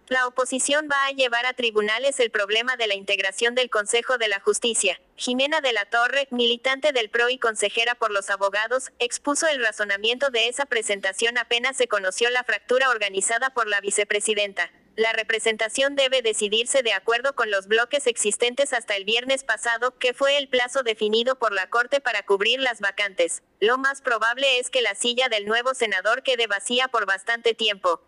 La 0.09 0.27
oposición 0.27 0.87
va 0.93 1.07
a 1.07 1.13
llevar 1.13 1.47
a 1.47 1.55
tribunales 1.55 2.21
el 2.21 2.31
problema 2.31 2.77
de 2.77 2.87
la 2.87 2.95
integración 2.95 3.55
del 3.55 3.71
Consejo 3.71 4.19
de 4.19 4.29
la 4.29 4.39
Justicia. 4.39 5.01
Jimena 5.17 5.63
de 5.63 5.73
la 5.73 5.87
Torre, 5.87 6.29
militante 6.31 6.93
del 6.93 7.09
PRO 7.09 7.31
y 7.31 7.39
consejera 7.39 7.95
por 7.95 8.11
los 8.11 8.29
abogados, 8.29 8.91
expuso 8.99 9.47
el 9.47 9.65
razonamiento 9.65 10.29
de 10.29 10.49
esa 10.49 10.67
presentación 10.67 11.39
apenas 11.39 11.79
se 11.79 11.89
conoció 11.89 12.29
la 12.29 12.45
fractura 12.45 12.91
organizada 12.91 13.49
por 13.51 13.67
la 13.67 13.81
vicepresidenta. 13.81 14.71
La 14.95 15.15
representación 15.15 15.97
debe 15.97 16.21
decidirse 16.21 16.83
de 16.83 16.93
acuerdo 16.93 17.35
con 17.35 17.51
los 17.51 17.67
bloques 17.67 18.07
existentes 18.07 18.75
hasta 18.75 18.97
el 18.97 19.07
viernes 19.07 19.43
pasado, 19.43 19.99
que 19.99 20.13
fue 20.13 20.37
el 20.37 20.49
plazo 20.49 20.83
definido 20.83 21.37
por 21.37 21.55
la 21.55 21.71
Corte 21.71 22.03
para 22.03 22.25
cubrir 22.25 22.61
las 22.61 22.81
vacantes. 22.81 23.43
Lo 23.59 23.79
más 23.79 24.03
probable 24.03 24.59
es 24.59 24.69
que 24.69 24.83
la 24.83 24.95
silla 24.95 25.31
del 25.31 25.47
nuevo 25.47 25.73
senador 25.73 26.23
quede 26.23 26.47
vacía 26.47 26.89
por 26.89 27.07
bastante 27.07 27.55
tiempo. 27.55 28.03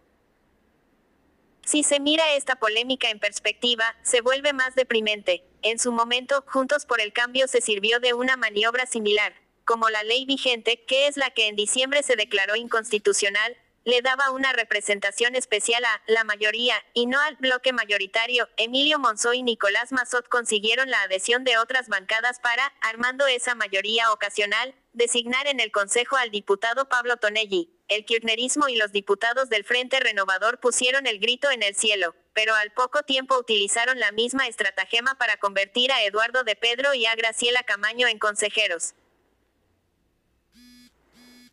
Si 1.66 1.82
se 1.82 1.98
mira 1.98 2.34
esta 2.34 2.60
polémica 2.60 3.10
en 3.10 3.18
perspectiva, 3.18 3.96
se 4.02 4.20
vuelve 4.20 4.52
más 4.52 4.76
deprimente. 4.76 5.44
En 5.62 5.80
su 5.80 5.90
momento, 5.90 6.44
Juntos 6.46 6.86
por 6.86 7.00
el 7.00 7.12
Cambio 7.12 7.48
se 7.48 7.60
sirvió 7.60 7.98
de 7.98 8.14
una 8.14 8.36
maniobra 8.36 8.86
similar, 8.86 9.34
como 9.64 9.90
la 9.90 10.04
ley 10.04 10.24
vigente, 10.26 10.84
que 10.86 11.08
es 11.08 11.16
la 11.16 11.30
que 11.30 11.48
en 11.48 11.56
diciembre 11.56 12.04
se 12.04 12.14
declaró 12.14 12.54
inconstitucional, 12.54 13.56
le 13.82 14.00
daba 14.00 14.30
una 14.30 14.52
representación 14.52 15.34
especial 15.34 15.84
a 15.84 16.02
la 16.06 16.22
mayoría, 16.22 16.76
y 16.94 17.06
no 17.06 17.20
al 17.20 17.34
bloque 17.34 17.72
mayoritario. 17.72 18.48
Emilio 18.56 19.00
Monzó 19.00 19.34
y 19.34 19.42
Nicolás 19.42 19.90
Mazot 19.90 20.28
consiguieron 20.28 20.88
la 20.88 21.02
adhesión 21.02 21.42
de 21.42 21.58
otras 21.58 21.88
bancadas 21.88 22.38
para, 22.38 22.74
armando 22.80 23.26
esa 23.26 23.56
mayoría 23.56 24.12
ocasional, 24.12 24.76
designar 24.92 25.48
en 25.48 25.58
el 25.58 25.72
Consejo 25.72 26.16
al 26.16 26.30
diputado 26.30 26.88
Pablo 26.88 27.16
Tonelli. 27.16 27.75
El 27.88 28.04
kirchnerismo 28.04 28.68
y 28.68 28.74
los 28.74 28.90
diputados 28.90 29.48
del 29.48 29.64
Frente 29.64 30.00
Renovador 30.00 30.58
pusieron 30.58 31.06
el 31.06 31.20
grito 31.20 31.50
en 31.52 31.62
el 31.62 31.76
cielo, 31.76 32.16
pero 32.34 32.54
al 32.54 32.72
poco 32.72 33.04
tiempo 33.04 33.38
utilizaron 33.38 34.00
la 34.00 34.10
misma 34.10 34.48
estratagema 34.48 35.16
para 35.18 35.36
convertir 35.36 35.92
a 35.92 36.02
Eduardo 36.02 36.42
de 36.42 36.56
Pedro 36.56 36.94
y 36.94 37.06
a 37.06 37.14
Graciela 37.14 37.62
Camaño 37.62 38.08
en 38.08 38.18
consejeros. 38.18 38.94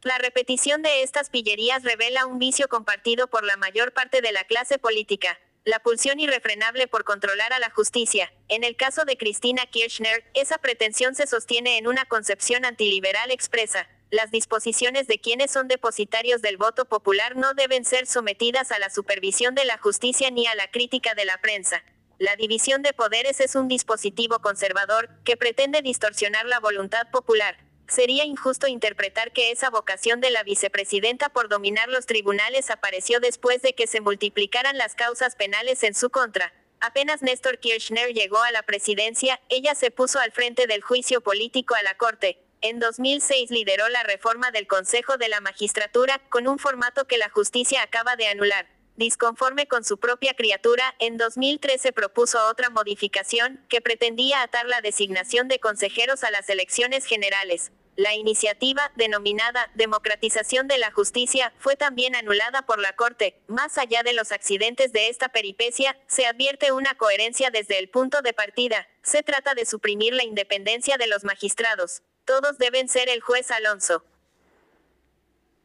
La 0.02 0.18
repetición 0.18 0.82
de 0.82 1.04
estas 1.04 1.30
pillerías 1.30 1.84
revela 1.84 2.26
un 2.26 2.40
vicio 2.40 2.68
compartido 2.68 3.28
por 3.28 3.44
la 3.44 3.56
mayor 3.56 3.94
parte 3.94 4.22
de 4.22 4.32
la 4.32 4.44
clase 4.44 4.80
política, 4.80 5.40
la 5.66 5.80
pulsión 5.80 6.20
irrefrenable 6.20 6.88
por 6.88 7.04
controlar 7.04 7.54
a 7.54 7.60
la 7.60 7.70
justicia. 7.70 8.34
En 8.50 8.64
el 8.64 8.76
caso 8.76 9.06
de 9.06 9.18
Cristina 9.18 9.66
Kirchner, 9.68 10.26
esa 10.34 10.58
pretensión 10.58 11.16
se 11.16 11.28
sostiene 11.28 11.78
en 11.78 11.88
una 11.88 12.06
concepción 12.06 12.66
antiliberal 12.66 13.32
expresa. 13.32 13.88
Las 14.14 14.30
disposiciones 14.30 15.08
de 15.08 15.18
quienes 15.18 15.50
son 15.50 15.68
depositarios 15.68 16.44
del 16.44 16.58
voto 16.58 16.86
popular 16.86 17.36
no 17.36 17.56
deben 17.56 17.84
ser 17.84 18.06
sometidas 18.06 18.72
a 18.72 18.78
la 18.78 18.92
supervisión 18.92 19.56
de 19.56 19.66
la 19.66 19.80
justicia 19.80 20.30
ni 20.30 20.46
a 20.46 20.54
la 20.54 20.70
crítica 20.70 21.16
de 21.16 21.26
la 21.26 21.42
prensa. 21.42 21.84
La 22.20 22.36
división 22.36 22.84
de 22.84 22.94
poderes 22.94 23.40
es 23.40 23.56
un 23.56 23.68
dispositivo 23.68 24.38
conservador, 24.38 25.10
que 25.24 25.36
pretende 25.36 25.82
distorsionar 25.82 26.46
la 26.46 26.60
voluntad 26.60 27.10
popular. 27.10 27.58
Sería 27.88 28.24
injusto 28.24 28.68
interpretar 28.68 29.34
que 29.34 29.50
esa 29.50 29.72
vocación 29.72 30.22
de 30.22 30.30
la 30.30 30.44
vicepresidenta 30.44 31.30
por 31.30 31.50
dominar 31.50 31.90
los 31.90 32.06
tribunales 32.06 32.70
apareció 32.70 33.20
después 33.20 33.64
de 33.64 33.74
que 33.74 33.88
se 33.88 34.00
multiplicaran 34.00 34.78
las 34.78 34.94
causas 34.94 35.36
penales 35.36 35.82
en 35.82 35.96
su 35.96 36.12
contra. 36.12 36.54
Apenas 36.82 37.24
Néstor 37.24 37.58
Kirchner 37.58 38.14
llegó 38.14 38.44
a 38.44 38.52
la 38.52 38.62
presidencia, 38.62 39.42
ella 39.50 39.74
se 39.74 39.90
puso 39.90 40.20
al 40.20 40.32
frente 40.32 40.68
del 40.68 40.84
juicio 40.84 41.22
político 41.22 41.74
a 41.74 41.82
la 41.82 41.98
Corte. 41.98 42.44
En 42.64 42.80
2006 42.80 43.52
lideró 43.52 43.90
la 43.90 44.04
reforma 44.04 44.50
del 44.50 44.68
Consejo 44.68 45.18
de 45.18 45.28
la 45.28 45.42
Magistratura, 45.42 46.20
con 46.30 46.48
un 46.48 46.58
formato 46.58 47.06
que 47.08 47.18
la 47.18 47.28
justicia 47.28 47.84
acaba 47.84 48.16
de 48.16 48.28
anular. 48.28 48.70
Disconforme 48.96 49.68
con 49.68 49.84
su 49.84 49.98
propia 49.98 50.34
criatura, 50.34 50.96
en 51.00 51.18
2013 51.18 51.92
propuso 51.92 52.48
otra 52.48 52.70
modificación, 52.70 53.66
que 53.68 53.82
pretendía 53.82 54.42
atar 54.42 54.66
la 54.66 54.80
designación 54.80 55.50
de 55.50 55.60
consejeros 55.60 56.24
a 56.24 56.32
las 56.32 56.48
elecciones 56.48 57.04
generales. 57.04 57.74
La 57.98 58.16
iniciativa, 58.16 58.94
denominada 58.96 59.70
Democratización 59.76 60.70
de 60.70 60.78
la 60.78 60.90
Justicia, 60.90 61.52
fue 61.60 61.76
también 61.76 62.16
anulada 62.16 62.62
por 62.62 62.80
la 62.80 62.96
Corte. 62.96 63.44
Más 63.48 63.78
allá 63.78 64.04
de 64.04 64.14
los 64.14 64.32
accidentes 64.32 64.94
de 64.94 65.10
esta 65.10 65.28
peripecia, 65.28 66.00
se 66.08 66.28
advierte 66.28 66.72
una 66.72 66.96
coherencia 66.96 67.50
desde 67.50 67.78
el 67.78 67.90
punto 67.90 68.22
de 68.22 68.32
partida. 68.32 68.88
Se 69.02 69.22
trata 69.22 69.54
de 69.54 69.66
suprimir 69.66 70.14
la 70.14 70.24
independencia 70.24 70.96
de 70.96 71.08
los 71.08 71.26
magistrados. 71.26 72.04
Todos 72.26 72.58
deben 72.58 72.88
ser 72.88 73.10
el 73.10 73.22
juez 73.22 73.52
Alonso. 73.52 74.04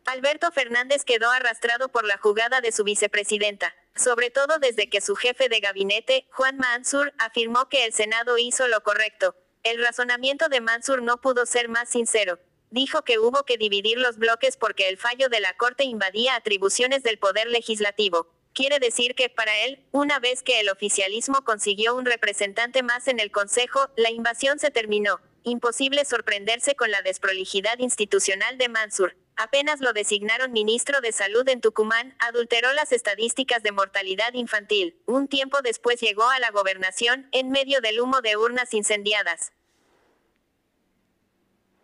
Alberto 0.06 0.50
Fernández 0.50 1.04
quedó 1.04 1.30
arrastrado 1.30 1.90
por 1.90 2.04
la 2.04 2.18
jugada 2.18 2.60
de 2.60 2.72
su 2.72 2.82
vicepresidenta, 2.82 3.74
sobre 3.94 4.30
todo 4.30 4.58
desde 4.58 4.88
que 4.88 5.00
su 5.00 5.14
jefe 5.14 5.48
de 5.48 5.60
gabinete, 5.60 6.26
Juan 6.32 6.56
Mansur, 6.56 7.12
afirmó 7.18 7.68
que 7.68 7.84
el 7.84 7.92
Senado 7.92 8.38
hizo 8.38 8.66
lo 8.68 8.82
correcto. 8.82 9.36
El 9.62 9.84
razonamiento 9.84 10.48
de 10.48 10.60
Mansur 10.60 11.02
no 11.02 11.20
pudo 11.20 11.46
ser 11.46 11.68
más 11.68 11.90
sincero. 11.90 12.38
Dijo 12.70 13.02
que 13.02 13.18
hubo 13.18 13.44
que 13.44 13.56
dividir 13.56 13.98
los 13.98 14.16
bloques 14.16 14.56
porque 14.56 14.88
el 14.88 14.98
fallo 14.98 15.28
de 15.28 15.40
la 15.40 15.56
Corte 15.56 15.84
invadía 15.84 16.34
atribuciones 16.34 17.02
del 17.02 17.18
Poder 17.18 17.46
Legislativo. 17.48 18.28
Quiere 18.52 18.78
decir 18.78 19.14
que, 19.14 19.28
para 19.28 19.56
él, 19.58 19.84
una 19.92 20.18
vez 20.18 20.42
que 20.42 20.60
el 20.60 20.68
oficialismo 20.68 21.44
consiguió 21.44 21.94
un 21.94 22.06
representante 22.06 22.82
más 22.82 23.08
en 23.08 23.20
el 23.20 23.30
Consejo, 23.30 23.88
la 23.96 24.10
invasión 24.10 24.58
se 24.58 24.70
terminó. 24.70 25.20
Imposible 25.44 26.04
sorprenderse 26.04 26.74
con 26.74 26.90
la 26.90 27.02
desprolijidad 27.02 27.78
institucional 27.78 28.58
de 28.58 28.68
Mansur. 28.68 29.16
Apenas 29.36 29.80
lo 29.80 29.92
designaron 29.92 30.50
ministro 30.52 31.00
de 31.00 31.12
Salud 31.12 31.48
en 31.48 31.60
Tucumán, 31.60 32.16
adulteró 32.18 32.72
las 32.72 32.90
estadísticas 32.90 33.62
de 33.62 33.70
mortalidad 33.70 34.34
infantil. 34.34 35.00
Un 35.06 35.28
tiempo 35.28 35.62
después 35.62 36.00
llegó 36.00 36.28
a 36.28 36.40
la 36.40 36.50
gobernación, 36.50 37.28
en 37.30 37.50
medio 37.50 37.80
del 37.80 38.00
humo 38.00 38.20
de 38.20 38.36
urnas 38.36 38.74
incendiadas. 38.74 39.52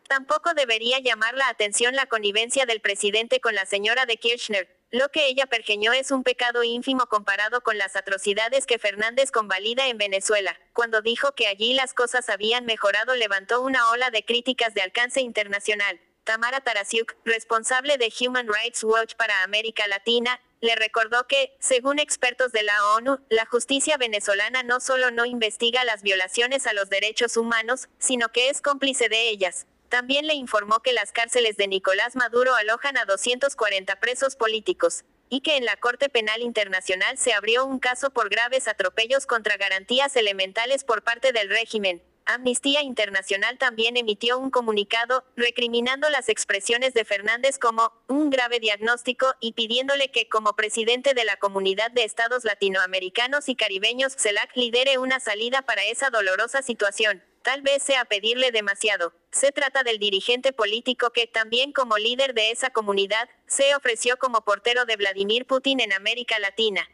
Tampoco 0.09 0.53
debería 0.55 0.99
llamar 0.99 1.35
la 1.35 1.49
atención 1.49 1.95
la 1.95 2.07
connivencia 2.07 2.67
del 2.67 2.81
presidente 2.81 3.41
con 3.41 3.55
la 3.55 3.67
señora 3.67 4.05
de 4.05 4.17
Kirchner. 4.17 4.69
Lo 4.95 5.09
que 5.09 5.27
ella 5.27 5.47
pergeñó 5.47 5.93
es 5.93 6.13
un 6.13 6.23
pecado 6.23 6.63
ínfimo 6.63 7.09
comparado 7.09 7.63
con 7.63 7.79
las 7.79 7.97
atrocidades 7.97 8.65
que 8.65 8.79
Fernández 8.79 9.33
convalida 9.33 9.89
en 9.89 9.99
Venezuela. 9.99 10.57
Cuando 10.73 11.03
dijo 11.03 11.33
que 11.33 11.49
allí 11.49 11.75
las 11.75 11.95
cosas 11.95 12.29
habían 12.29 12.65
mejorado 12.65 13.17
levantó 13.17 13.61
una 13.61 13.91
ola 13.91 14.11
de 14.11 14.25
críticas 14.25 14.73
de 14.73 14.83
alcance 14.83 15.21
internacional. 15.21 16.01
Tamara 16.23 16.61
Tarasiuk, 16.61 17.17
responsable 17.25 17.99
de 17.99 18.13
Human 18.21 18.47
Rights 18.47 18.85
Watch 18.85 19.17
para 19.17 19.43
América 19.43 19.89
Latina, 19.89 20.41
le 20.61 20.77
recordó 20.77 21.27
que, 21.27 21.57
según 21.59 21.99
expertos 21.99 22.53
de 22.53 22.63
la 22.63 22.91
ONU, 22.95 23.19
la 23.31 23.47
justicia 23.47 23.97
venezolana 23.97 24.63
no 24.63 24.79
solo 24.79 25.11
no 25.11 25.25
investiga 25.25 25.83
las 25.83 26.05
violaciones 26.05 26.69
a 26.69 26.73
los 26.73 26.89
derechos 26.89 27.37
humanos, 27.37 27.89
sino 27.99 28.29
que 28.29 28.49
es 28.49 28.63
cómplice 28.63 29.09
de 29.09 29.29
ellas. 29.29 29.67
También 29.95 30.27
le 30.27 30.35
informó 30.35 30.81
que 30.81 30.93
las 30.93 31.13
cárceles 31.13 31.57
de 31.57 31.69
Nicolás 31.69 32.17
Maduro 32.17 32.57
alojan 32.57 32.99
a 32.99 33.05
240 33.05 34.01
presos 34.01 34.35
políticos, 34.35 35.05
y 35.29 35.41
que 35.41 35.57
en 35.57 35.65
la 35.65 35.77
Corte 35.77 36.09
Penal 36.09 36.43
Internacional 36.43 37.17
se 37.17 37.33
abrió 37.33 37.65
un 37.65 37.79
caso 37.79 38.11
por 38.11 38.29
graves 38.29 38.67
atropellos 38.67 39.25
contra 39.25 39.57
garantías 39.57 40.17
elementales 40.17 40.83
por 40.83 41.05
parte 41.05 41.31
del 41.31 41.49
régimen. 41.49 42.03
Amnistía 42.27 42.83
Internacional 42.83 43.57
también 43.57 43.97
emitió 43.97 44.37
un 44.37 44.51
comunicado, 44.51 45.25
recriminando 45.37 46.11
las 46.11 46.29
expresiones 46.29 46.93
de 46.93 47.05
Fernández 47.05 47.61
como 47.61 47.93
un 48.09 48.31
grave 48.31 48.59
diagnóstico 48.59 49.37
y 49.39 49.53
pidiéndole 49.53 50.11
que, 50.11 50.29
como 50.29 50.57
presidente 50.57 51.15
de 51.15 51.25
la 51.25 51.37
Comunidad 51.37 51.93
de 51.93 52.03
Estados 52.03 52.43
Latinoamericanos 52.43 53.49
y 53.49 53.55
Caribeños, 53.55 54.17
CELAC 54.17 54.57
lidere 54.57 54.99
una 54.99 55.21
salida 55.21 55.63
para 55.63 55.85
esa 55.85 56.11
dolorosa 56.11 56.63
situación. 56.63 57.23
Tal 57.45 57.61
vez 57.61 57.83
sea 57.83 58.07
pedirle 58.07 58.53
demasiado. 58.53 59.13
Se 59.31 59.53
trata 59.53 59.83
del 59.83 59.99
dirigente 59.99 60.55
político 60.55 61.11
que, 61.11 61.27
también 61.27 61.73
como 61.73 61.99
líder 61.99 62.33
de 62.33 62.51
esa 62.51 62.71
comunidad, 62.71 63.29
se 63.47 63.75
ofreció 63.77 64.17
como 64.17 64.41
portero 64.47 64.87
de 64.87 64.97
Vladimir 64.97 65.47
Putin 65.47 65.81
en 65.81 65.93
América 65.93 66.39
Latina. 66.39 66.89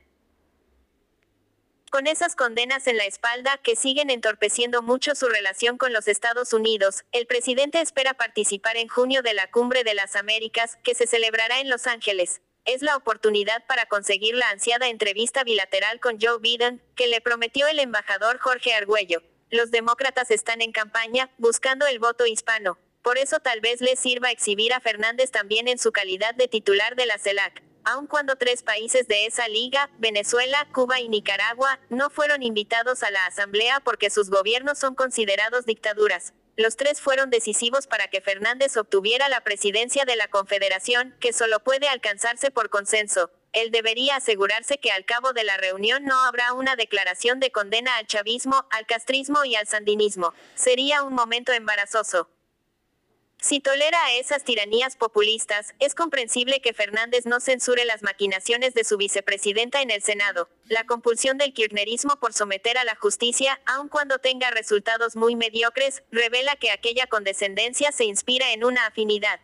Con 1.92 2.08
esas 2.08 2.34
condenas 2.34 2.88
en 2.88 2.96
la 2.96 3.04
espalda 3.04 3.58
que 3.58 3.76
siguen 3.76 4.10
entorpeciendo 4.10 4.82
mucho 4.82 5.14
su 5.14 5.28
relación 5.28 5.78
con 5.78 5.92
los 5.92 6.08
Estados 6.08 6.52
Unidos, 6.52 7.04
el 7.12 7.28
presidente 7.28 7.80
espera 7.80 8.14
participar 8.14 8.76
en 8.76 8.88
junio 8.88 9.22
de 9.22 9.34
la 9.34 9.48
Cumbre 9.52 9.84
de 9.84 9.94
las 9.94 10.16
Américas, 10.16 10.78
que 10.82 10.96
se 10.96 11.06
celebrará 11.06 11.60
en 11.60 11.70
Los 11.70 11.86
Ángeles. 11.86 12.40
Es 12.64 12.82
la 12.82 12.96
oportunidad 12.96 13.64
para 13.66 13.86
conseguir 13.86 14.34
la 14.34 14.50
ansiada 14.50 14.88
entrevista 14.88 15.44
bilateral 15.44 16.00
con 16.00 16.18
Joe 16.20 16.40
Biden, 16.40 16.82
que 16.96 17.06
le 17.06 17.20
prometió 17.20 17.68
el 17.68 17.78
embajador 17.78 18.38
Jorge 18.38 18.74
Argüello. 18.74 19.22
Los 19.50 19.72
demócratas 19.72 20.30
están 20.30 20.62
en 20.62 20.70
campaña, 20.70 21.28
buscando 21.36 21.86
el 21.88 21.98
voto 21.98 22.24
hispano. 22.24 22.78
Por 23.02 23.18
eso 23.18 23.40
tal 23.40 23.60
vez 23.60 23.80
les 23.80 23.98
sirva 23.98 24.30
exhibir 24.30 24.72
a 24.72 24.80
Fernández 24.80 25.32
también 25.32 25.66
en 25.66 25.78
su 25.78 25.90
calidad 25.90 26.36
de 26.36 26.46
titular 26.46 26.94
de 26.94 27.06
la 27.06 27.18
CELAC. 27.18 27.60
Aun 27.82 28.06
cuando 28.06 28.36
tres 28.36 28.62
países 28.62 29.08
de 29.08 29.26
esa 29.26 29.48
liga, 29.48 29.90
Venezuela, 29.98 30.68
Cuba 30.72 31.00
y 31.00 31.08
Nicaragua, 31.08 31.80
no 31.88 32.10
fueron 32.10 32.44
invitados 32.44 33.02
a 33.02 33.10
la 33.10 33.26
Asamblea 33.26 33.80
porque 33.80 34.10
sus 34.10 34.30
gobiernos 34.30 34.78
son 34.78 34.94
considerados 34.94 35.66
dictaduras. 35.66 36.32
Los 36.56 36.76
tres 36.76 37.00
fueron 37.00 37.30
decisivos 37.30 37.88
para 37.88 38.06
que 38.06 38.20
Fernández 38.20 38.76
obtuviera 38.76 39.28
la 39.28 39.40
presidencia 39.40 40.04
de 40.04 40.14
la 40.14 40.28
Confederación, 40.28 41.16
que 41.18 41.32
solo 41.32 41.64
puede 41.64 41.88
alcanzarse 41.88 42.52
por 42.52 42.70
consenso. 42.70 43.32
Él 43.52 43.70
debería 43.70 44.16
asegurarse 44.16 44.78
que 44.78 44.92
al 44.92 45.04
cabo 45.04 45.32
de 45.32 45.44
la 45.44 45.56
reunión 45.56 46.04
no 46.04 46.18
habrá 46.24 46.52
una 46.52 46.76
declaración 46.76 47.40
de 47.40 47.50
condena 47.50 47.96
al 47.96 48.06
chavismo, 48.06 48.66
al 48.70 48.86
castrismo 48.86 49.44
y 49.44 49.56
al 49.56 49.66
sandinismo. 49.66 50.34
Sería 50.54 51.02
un 51.02 51.14
momento 51.14 51.52
embarazoso. 51.52 52.28
Si 53.42 53.58
tolera 53.58 53.98
a 54.04 54.12
esas 54.12 54.44
tiranías 54.44 54.96
populistas, 54.96 55.74
es 55.78 55.94
comprensible 55.94 56.60
que 56.60 56.74
Fernández 56.74 57.24
no 57.24 57.40
censure 57.40 57.86
las 57.86 58.02
maquinaciones 58.02 58.74
de 58.74 58.84
su 58.84 58.98
vicepresidenta 58.98 59.80
en 59.80 59.90
el 59.90 60.02
Senado. 60.02 60.50
La 60.66 60.84
compulsión 60.84 61.38
del 61.38 61.54
kirchnerismo 61.54 62.16
por 62.20 62.34
someter 62.34 62.76
a 62.76 62.84
la 62.84 62.96
justicia, 62.96 63.58
aun 63.64 63.88
cuando 63.88 64.18
tenga 64.18 64.50
resultados 64.50 65.16
muy 65.16 65.36
mediocres, 65.36 66.02
revela 66.10 66.54
que 66.56 66.70
aquella 66.70 67.06
condescendencia 67.06 67.92
se 67.92 68.04
inspira 68.04 68.52
en 68.52 68.62
una 68.62 68.86
afinidad. 68.86 69.40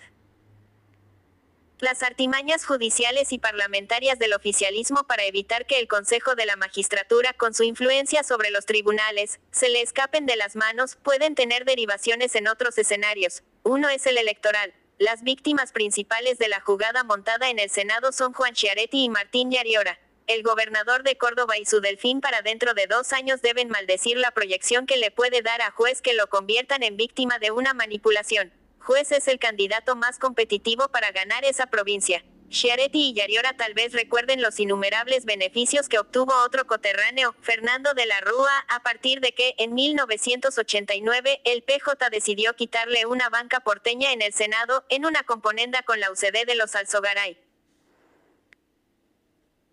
Las 1.79 2.03
artimañas 2.03 2.65
judiciales 2.65 3.35
y 3.35 3.39
parlamentarias 3.39 4.19
del 4.19 4.33
oficialismo 4.33 5.05
para 5.07 5.27
evitar 5.27 5.67
que 5.67 5.79
el 5.79 5.89
Consejo 5.89 6.35
de 6.35 6.47
la 6.47 6.57
Magistratura, 6.57 7.35
con 7.35 7.53
su 7.53 7.65
influencia 7.65 8.23
sobre 8.23 8.51
los 8.51 8.65
tribunales, 8.65 9.41
se 9.51 9.69
le 9.69 9.83
escapen 9.83 10.25
de 10.25 10.37
las 10.37 10.57
manos, 10.57 10.97
pueden 10.97 11.35
tener 11.35 11.67
derivaciones 11.67 12.35
en 12.35 12.49
otros 12.49 12.79
escenarios. 12.79 13.43
Uno 13.63 13.91
es 13.91 14.07
el 14.07 14.17
electoral. 14.17 14.73
Las 14.99 15.23
víctimas 15.23 15.73
principales 15.73 16.39
de 16.39 16.49
la 16.49 16.61
jugada 16.61 17.05
montada 17.05 17.51
en 17.51 17.59
el 17.59 17.69
Senado 17.69 18.11
son 18.11 18.33
Juan 18.33 18.55
Chiaretti 18.55 19.05
y 19.05 19.09
Martín 19.11 19.51
Yariora. 19.51 19.99
El 20.27 20.43
gobernador 20.43 21.03
de 21.03 21.19
Córdoba 21.19 21.59
y 21.59 21.67
su 21.67 21.83
delfín 21.83 22.23
para 22.23 22.41
dentro 22.41 22.73
de 22.73 22.87
dos 22.87 23.13
años 23.13 23.43
deben 23.43 23.69
maldecir 23.69 24.17
la 24.17 24.31
proyección 24.31 24.87
que 24.87 24.97
le 24.97 25.11
puede 25.11 25.43
dar 25.43 25.61
a 25.61 25.73
juez 25.73 26.01
que 26.01 26.15
lo 26.15 26.29
conviertan 26.29 26.83
en 26.83 26.97
víctima 26.97 27.39
de 27.39 27.51
una 27.51 27.75
manipulación 27.75 28.51
juez 28.79 29.13
es 29.13 29.29
el 29.29 29.39
candidato 29.39 29.97
más 29.97 30.19
competitivo 30.19 30.89
para 30.89 31.11
ganar 31.11 31.45
esa 31.45 31.67
provincia. 31.67 32.25
Chiaretti 32.49 33.11
y 33.11 33.15
Yariora 33.15 33.57
tal 33.57 33.75
vez 33.75 33.93
recuerden 33.93 34.41
los 34.41 34.61
innumerables 34.61 35.25
beneficios 35.25 35.89
que 35.89 35.99
obtuvo 35.99 36.33
otro 36.45 36.67
coterráneo, 36.67 37.35
Fernando 37.41 37.93
de 37.95 38.07
la 38.07 38.21
Rúa, 38.21 38.65
a 38.69 38.83
partir 38.83 39.21
de 39.21 39.33
que, 39.33 39.55
en 39.59 39.75
1989, 39.75 41.41
el 41.45 41.63
PJ 41.63 42.09
decidió 42.11 42.55
quitarle 42.55 43.07
una 43.07 43.29
banca 43.31 43.61
porteña 43.61 44.13
en 44.13 44.23
el 44.23 44.33
Senado, 44.33 44.85
en 44.89 45.07
una 45.07 45.25
componenda 45.25 45.83
con 45.83 45.99
la 45.99 46.11
UCD 46.11 46.47
de 46.47 46.55
los 46.55 46.75
Alzogaray. 46.77 47.39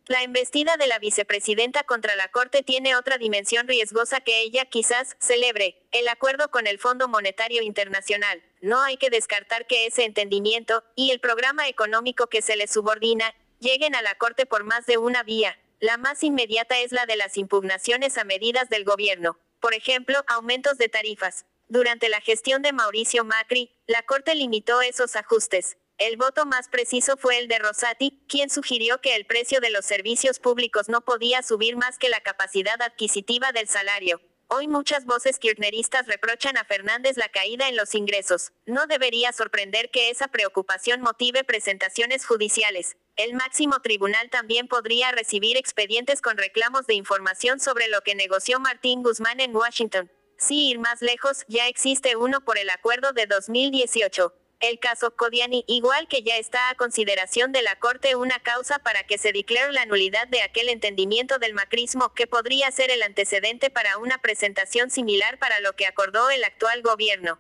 La 0.08 0.24
embestida 0.24 0.76
de 0.76 0.88
la 0.88 1.00
vicepresidenta 1.00 1.84
contra 1.84 2.16
la 2.18 2.28
Corte 2.28 2.62
tiene 2.62 2.98
otra 2.98 3.18
dimensión 3.18 3.70
riesgosa 3.70 4.20
que 4.20 4.42
ella 4.42 4.66
quizás 4.66 5.16
celebre, 5.20 5.78
el 5.92 6.10
acuerdo 6.10 6.52
con 6.52 6.68
el 6.68 6.78
Fondo 6.78 7.08
Monetario 7.08 7.62
Internacional. 7.62 8.44
No 8.64 8.82
hay 8.82 8.96
que 8.96 9.10
descartar 9.10 9.68
que 9.68 9.86
ese 9.86 10.06
entendimiento, 10.06 10.86
y 10.96 11.12
el 11.12 11.20
programa 11.20 11.68
económico 11.68 12.28
que 12.28 12.42
se 12.42 12.56
le 12.56 12.68
subordina, 12.68 13.36
lleguen 13.60 13.94
a 13.94 14.02
la 14.02 14.16
Corte 14.16 14.46
por 14.46 14.64
más 14.64 14.86
de 14.86 14.98
una 14.98 15.22
vía. 15.22 15.60
La 15.82 15.98
más 15.98 16.24
inmediata 16.24 16.80
es 16.80 16.94
la 16.94 17.06
de 17.06 17.18
las 17.18 17.38
impugnaciones 17.38 18.18
a 18.18 18.24
medidas 18.24 18.70
del 18.70 18.86
gobierno. 18.86 19.38
Por 19.60 19.74
ejemplo, 19.74 20.24
aumentos 20.28 20.78
de 20.78 20.88
tarifas. 20.88 21.46
Durante 21.68 22.08
la 22.08 22.22
gestión 22.22 22.62
de 22.62 22.72
Mauricio 22.72 23.26
Macri, 23.26 23.70
la 23.86 24.02
Corte 24.04 24.34
limitó 24.34 24.82
esos 24.82 25.18
ajustes. 25.18 25.76
El 25.98 26.16
voto 26.16 26.46
más 26.46 26.70
preciso 26.70 27.18
fue 27.18 27.40
el 27.40 27.50
de 27.50 27.60
Rosati, 27.60 28.24
quien 28.30 28.50
sugirió 28.50 29.02
que 29.02 29.18
el 29.18 29.26
precio 29.26 29.60
de 29.60 29.72
los 29.72 29.86
servicios 29.86 30.40
públicos 30.40 30.88
no 30.88 31.02
podía 31.02 31.44
subir 31.44 31.76
más 31.76 31.98
que 31.98 32.08
la 32.08 32.22
capacidad 32.22 32.82
adquisitiva 32.82 33.52
del 33.52 33.68
salario. 33.68 34.22
Hoy 34.56 34.68
muchas 34.68 35.06
voces 35.06 35.40
kirchneristas 35.40 36.06
reprochan 36.06 36.58
a 36.58 36.64
Fernández 36.64 37.18
la 37.18 37.28
caída 37.28 37.70
en 37.70 37.76
los 37.76 37.96
ingresos. 37.96 38.52
No 38.68 38.86
debería 38.86 39.34
sorprender 39.34 39.90
que 39.90 40.12
esa 40.12 40.28
preocupación 40.28 41.02
motive 41.02 41.44
presentaciones 41.44 42.24
judiciales. 42.28 42.96
El 43.16 43.34
máximo 43.34 43.80
tribunal 43.80 44.30
también 44.30 44.68
podría 44.68 45.12
recibir 45.12 45.58
expedientes 45.58 46.22
con 46.22 46.38
reclamos 46.38 46.86
de 46.86 46.94
información 46.94 47.60
sobre 47.60 47.88
lo 47.88 48.02
que 48.02 48.14
negoció 48.14 48.60
Martín 48.60 49.02
Guzmán 49.02 49.40
en 49.40 49.56
Washington. 49.56 50.12
Si 50.38 50.70
ir 50.70 50.78
más 50.78 51.02
lejos, 51.02 51.46
ya 51.48 51.68
existe 51.68 52.16
uno 52.16 52.42
por 52.42 52.60
el 52.60 52.70
acuerdo 52.70 53.12
de 53.12 53.26
2018. 53.26 54.36
El 54.64 54.80
caso 54.80 55.14
Codiani, 55.14 55.66
igual 55.68 56.08
que 56.08 56.24
ya 56.24 56.38
está 56.38 56.70
a 56.70 56.76
consideración 56.76 57.52
de 57.52 57.62
la 57.64 57.78
Corte 57.80 58.16
una 58.16 58.40
causa 58.40 58.80
para 58.80 59.04
que 59.04 59.18
se 59.18 59.34
declare 59.34 59.74
la 59.74 59.86
nulidad 59.86 60.26
de 60.30 60.42
aquel 60.42 60.70
entendimiento 60.70 61.38
del 61.38 61.54
macrismo 61.54 62.14
que 62.14 62.28
podría 62.28 62.72
ser 62.72 62.90
el 62.90 63.04
antecedente 63.04 63.70
para 63.70 63.98
una 63.98 64.20
presentación 64.20 64.90
similar 64.90 65.38
para 65.38 65.60
lo 65.60 65.74
que 65.74 65.86
acordó 65.86 66.30
el 66.30 66.46
actual 66.46 66.82
gobierno. 66.82 67.38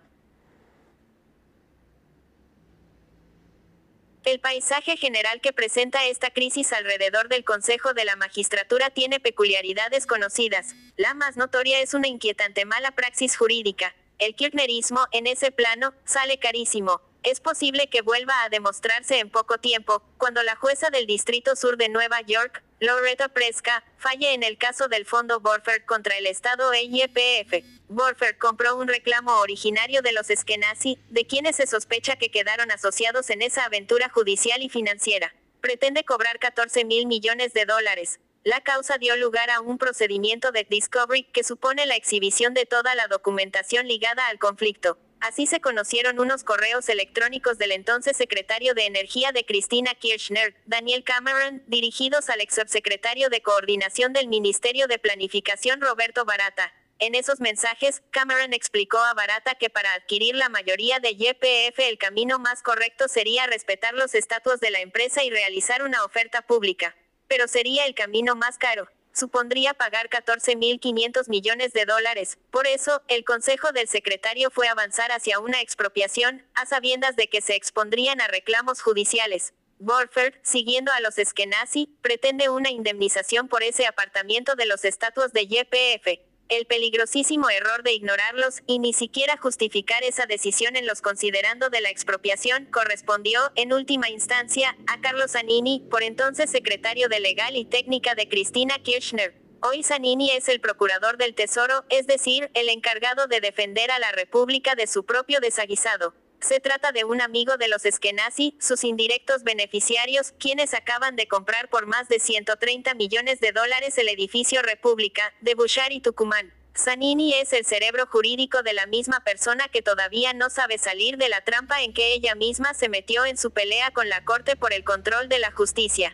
El 4.25 4.41
paisaje 4.41 4.97
general 4.97 5.39
que 5.39 5.53
presenta 5.53 6.05
esta 6.05 6.29
crisis 6.29 6.73
alrededor 6.73 7.29
del 7.29 7.45
Consejo 7.45 7.93
de 7.93 8.03
la 8.03 8.17
Magistratura 8.17 8.89
tiene 8.89 9.21
peculiaridades 9.21 10.07
conocidas. 10.07 10.75
La 10.97 11.13
más 11.13 11.37
notoria 11.37 11.79
es 11.79 11.93
una 11.93 12.09
inquietante 12.09 12.65
mala 12.65 12.91
praxis 12.91 13.37
jurídica. 13.37 13.95
El 14.19 14.35
kirchnerismo, 14.35 15.07
en 15.13 15.25
ese 15.25 15.53
plano, 15.53 15.93
sale 16.03 16.37
carísimo 16.37 17.12
es 17.23 17.39
posible 17.39 17.89
que 17.89 18.01
vuelva 18.01 18.43
a 18.43 18.49
demostrarse 18.49 19.19
en 19.19 19.29
poco 19.29 19.57
tiempo, 19.57 20.03
cuando 20.17 20.43
la 20.43 20.55
jueza 20.55 20.89
del 20.89 21.07
Distrito 21.07 21.55
Sur 21.55 21.77
de 21.77 21.89
Nueva 21.89 22.21
York, 22.21 22.63
Loretta 22.79 23.29
Preska, 23.29 23.83
falle 23.97 24.33
en 24.33 24.43
el 24.43 24.57
caso 24.57 24.89
del 24.89 25.05
fondo 25.05 25.39
Borfer 25.39 25.85
contra 25.85 26.17
el 26.17 26.27
Estado 26.27 26.73
EIPF. 26.73 27.63
Borfer 27.87 28.37
compró 28.37 28.75
un 28.75 28.87
reclamo 28.87 29.39
originario 29.39 30.01
de 30.01 30.11
los 30.11 30.29
Eskenazi, 30.29 30.99
de 31.09 31.25
quienes 31.25 31.55
se 31.55 31.67
sospecha 31.67 32.17
que 32.17 32.29
quedaron 32.29 32.71
asociados 32.71 33.29
en 33.29 33.41
esa 33.41 33.65
aventura 33.65 34.09
judicial 34.09 34.61
y 34.61 34.69
financiera. 34.69 35.33
Pretende 35.61 36.03
cobrar 36.03 36.39
14 36.39 36.83
mil 36.83 37.07
millones 37.07 37.53
de 37.53 37.65
dólares. 37.65 38.19
La 38.43 38.59
causa 38.59 38.97
dio 38.97 39.15
lugar 39.15 39.49
a 39.49 39.61
un 39.61 39.77
procedimiento 39.77 40.51
de 40.51 40.67
discovery 40.69 41.23
que 41.23 41.45
supone 41.45 41.85
la 41.85 41.95
exhibición 41.95 42.53
de 42.53 42.65
toda 42.65 42.93
la 42.95 43.07
documentación 43.07 43.87
ligada 43.87 44.27
al 44.27 44.37
conflicto. 44.37 44.97
Así 45.23 45.47
se 45.47 45.61
conocieron 45.61 46.19
unos 46.19 46.43
correos 46.43 46.89
electrónicos 46.89 47.57
del 47.57 47.71
entonces 47.71 48.17
secretario 48.17 48.73
de 48.73 48.87
Energía 48.87 49.31
de 49.31 49.45
Cristina 49.45 49.95
Kirchner, 49.95 50.53
Daniel 50.65 51.05
Cameron, 51.05 51.63
dirigidos 51.65 52.29
al 52.29 52.41
ex 52.41 52.55
subsecretario 52.55 53.29
de 53.29 53.41
Coordinación 53.41 54.11
del 54.11 54.27
Ministerio 54.27 54.85
de 54.87 54.99
Planificación 54.99 55.79
Roberto 55.79 56.25
Barata. 56.25 56.73
En 56.99 57.15
esos 57.15 57.39
mensajes, 57.39 58.03
Cameron 58.11 58.51
explicó 58.51 58.97
a 58.97 59.13
Barata 59.13 59.55
que 59.55 59.69
para 59.69 59.93
adquirir 59.93 60.35
la 60.35 60.49
mayoría 60.49 60.99
de 60.99 61.15
YPF 61.15 61.79
el 61.79 61.97
camino 61.97 62.37
más 62.37 62.61
correcto 62.61 63.07
sería 63.07 63.47
respetar 63.47 63.93
los 63.93 64.15
estatutos 64.15 64.59
de 64.59 64.71
la 64.71 64.81
empresa 64.81 65.23
y 65.23 65.29
realizar 65.29 65.83
una 65.83 66.03
oferta 66.03 66.41
pública. 66.41 66.97
Pero 67.29 67.47
sería 67.47 67.85
el 67.85 67.95
camino 67.95 68.35
más 68.35 68.57
caro 68.57 68.89
supondría 69.13 69.73
pagar 69.73 70.09
14.500 70.09 71.29
millones 71.29 71.73
de 71.73 71.85
dólares. 71.85 72.37
Por 72.51 72.67
eso, 72.67 73.01
el 73.07 73.23
consejo 73.23 73.71
del 73.71 73.87
secretario 73.87 74.51
fue 74.51 74.67
avanzar 74.67 75.11
hacia 75.11 75.39
una 75.39 75.61
expropiación, 75.61 76.45
a 76.55 76.65
sabiendas 76.65 77.15
de 77.15 77.29
que 77.29 77.41
se 77.41 77.55
expondrían 77.55 78.21
a 78.21 78.27
reclamos 78.27 78.81
judiciales. 78.81 79.53
Borfer, 79.79 80.39
siguiendo 80.43 80.91
a 80.91 80.99
los 80.99 81.17
Eskenazi, 81.17 81.89
pretende 82.01 82.49
una 82.49 82.71
indemnización 82.71 83.47
por 83.47 83.63
ese 83.63 83.85
apartamiento 83.85 84.55
de 84.55 84.65
los 84.65 84.85
estatutos 84.85 85.33
de 85.33 85.45
YPF 85.45 86.32
el 86.49 86.65
peligrosísimo 86.65 87.49
error 87.49 87.83
de 87.83 87.93
ignorarlos 87.93 88.61
y 88.67 88.79
ni 88.79 88.93
siquiera 88.93 89.37
justificar 89.37 90.03
esa 90.03 90.25
decisión 90.25 90.75
en 90.75 90.85
los 90.85 91.01
considerando 91.01 91.69
de 91.69 91.81
la 91.81 91.89
expropiación 91.89 92.65
correspondió, 92.65 93.51
en 93.55 93.73
última 93.73 94.09
instancia, 94.09 94.77
a 94.87 95.01
Carlos 95.01 95.31
Zanini, 95.31 95.85
por 95.89 96.03
entonces 96.03 96.49
secretario 96.49 97.09
de 97.09 97.19
Legal 97.19 97.55
y 97.55 97.65
Técnica 97.65 98.15
de 98.15 98.27
Cristina 98.27 98.79
Kirchner. 98.79 99.35
Hoy 99.61 99.81
Zanini 99.81 100.31
es 100.31 100.49
el 100.49 100.59
procurador 100.59 101.17
del 101.17 101.35
Tesoro, 101.35 101.85
es 101.89 102.05
decir, 102.05 102.51
el 102.53 102.67
encargado 102.69 103.27
de 103.27 103.39
defender 103.39 103.91
a 103.91 103.99
la 103.99 104.11
República 104.11 104.75
de 104.75 104.87
su 104.87 105.05
propio 105.05 105.39
desaguisado. 105.39 106.13
Se 106.43 106.59
trata 106.59 106.91
de 106.91 107.05
un 107.05 107.21
amigo 107.21 107.55
de 107.55 107.69
los 107.69 107.85
Eskenazi, 107.85 108.57
sus 108.59 108.83
indirectos 108.83 109.43
beneficiarios, 109.45 110.33
quienes 110.33 110.73
acaban 110.73 111.15
de 111.15 111.25
comprar 111.25 111.69
por 111.69 111.87
más 111.87 112.09
de 112.09 112.19
130 112.19 112.95
millones 112.95 113.39
de 113.39 113.53
dólares 113.53 113.97
el 113.97 114.09
edificio 114.09 114.61
República, 114.61 115.33
de 115.39 115.55
Bushar 115.55 115.93
y 115.93 116.01
Tucumán. 116.01 116.51
Zanini 116.75 117.33
es 117.35 117.53
el 117.53 117.63
cerebro 117.63 118.07
jurídico 118.07 118.61
de 118.61 118.73
la 118.73 118.87
misma 118.87 119.21
persona 119.21 119.69
que 119.69 119.81
todavía 119.81 120.33
no 120.33 120.49
sabe 120.49 120.77
salir 120.77 121.17
de 121.17 121.29
la 121.29 121.39
trampa 121.45 121.81
en 121.81 121.93
que 121.93 122.13
ella 122.13 122.35
misma 122.35 122.73
se 122.73 122.89
metió 122.89 123.23
en 123.23 123.37
su 123.37 123.51
pelea 123.51 123.91
con 123.91 124.09
la 124.09 124.25
Corte 124.25 124.57
por 124.57 124.73
el 124.73 124.83
control 124.83 125.29
de 125.29 125.39
la 125.39 125.51
justicia. 125.51 126.13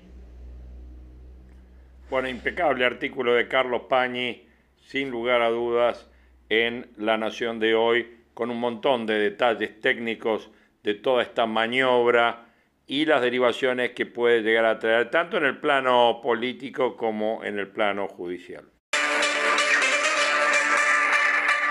Bueno, 2.11 2.29
impecable 2.29 2.85
artículo 2.85 3.33
de 3.33 3.47
Carlos 3.47 3.83
Pañi, 3.89 4.47
sin 4.85 5.09
lugar 5.09 5.41
a 5.41 5.49
dudas, 5.49 6.07
en 6.49 6.91
La 6.97 7.17
Nación 7.17 7.59
de 7.59 7.73
hoy 7.73 8.18
con 8.39 8.51
un 8.51 8.59
montón 8.61 9.05
de 9.05 9.15
detalles 9.15 9.81
técnicos 9.81 10.49
de 10.81 10.93
toda 10.93 11.23
esta 11.23 11.45
maniobra 11.45 12.45
y 12.87 13.05
las 13.05 13.21
derivaciones 13.21 13.91
que 13.91 14.05
puede 14.05 14.43
llegar 14.43 14.63
a 14.63 14.79
traer 14.79 15.11
tanto 15.11 15.35
en 15.35 15.43
el 15.43 15.57
plano 15.57 16.21
político 16.23 16.95
como 16.95 17.43
en 17.43 17.59
el 17.59 17.67
plano 17.67 18.07
judicial. 18.07 18.63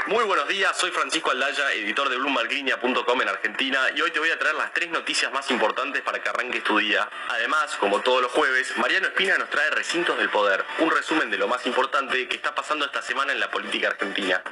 Muy 0.08 0.24
buenos 0.24 0.46
días, 0.46 0.76
soy 0.76 0.90
Francisco 0.90 1.30
Aldaya, 1.30 1.72
editor 1.72 2.10
de 2.10 2.18
BloombergLinea.com 2.18 3.22
en 3.22 3.28
Argentina 3.28 3.78
y 3.96 4.02
hoy 4.02 4.10
te 4.10 4.18
voy 4.18 4.30
a 4.30 4.38
traer 4.38 4.56
las 4.56 4.70
tres 4.74 4.90
noticias 4.90 5.32
más 5.32 5.50
importantes 5.50 6.02
para 6.02 6.22
que 6.22 6.28
arranques 6.28 6.64
tu 6.64 6.76
día. 6.76 7.08
Además, 7.30 7.76
como 7.80 8.00
todos 8.00 8.20
los 8.20 8.32
jueves, 8.32 8.76
Mariano 8.76 9.06
Espina 9.06 9.38
nos 9.38 9.48
trae 9.48 9.70
Recintos 9.70 10.18
del 10.18 10.28
Poder, 10.28 10.62
un 10.80 10.90
resumen 10.90 11.30
de 11.30 11.38
lo 11.38 11.48
más 11.48 11.66
importante 11.66 12.28
que 12.28 12.36
está 12.36 12.54
pasando 12.54 12.84
esta 12.84 13.00
semana 13.00 13.32
en 13.32 13.40
la 13.40 13.50
política 13.50 13.88
argentina. 13.88 14.42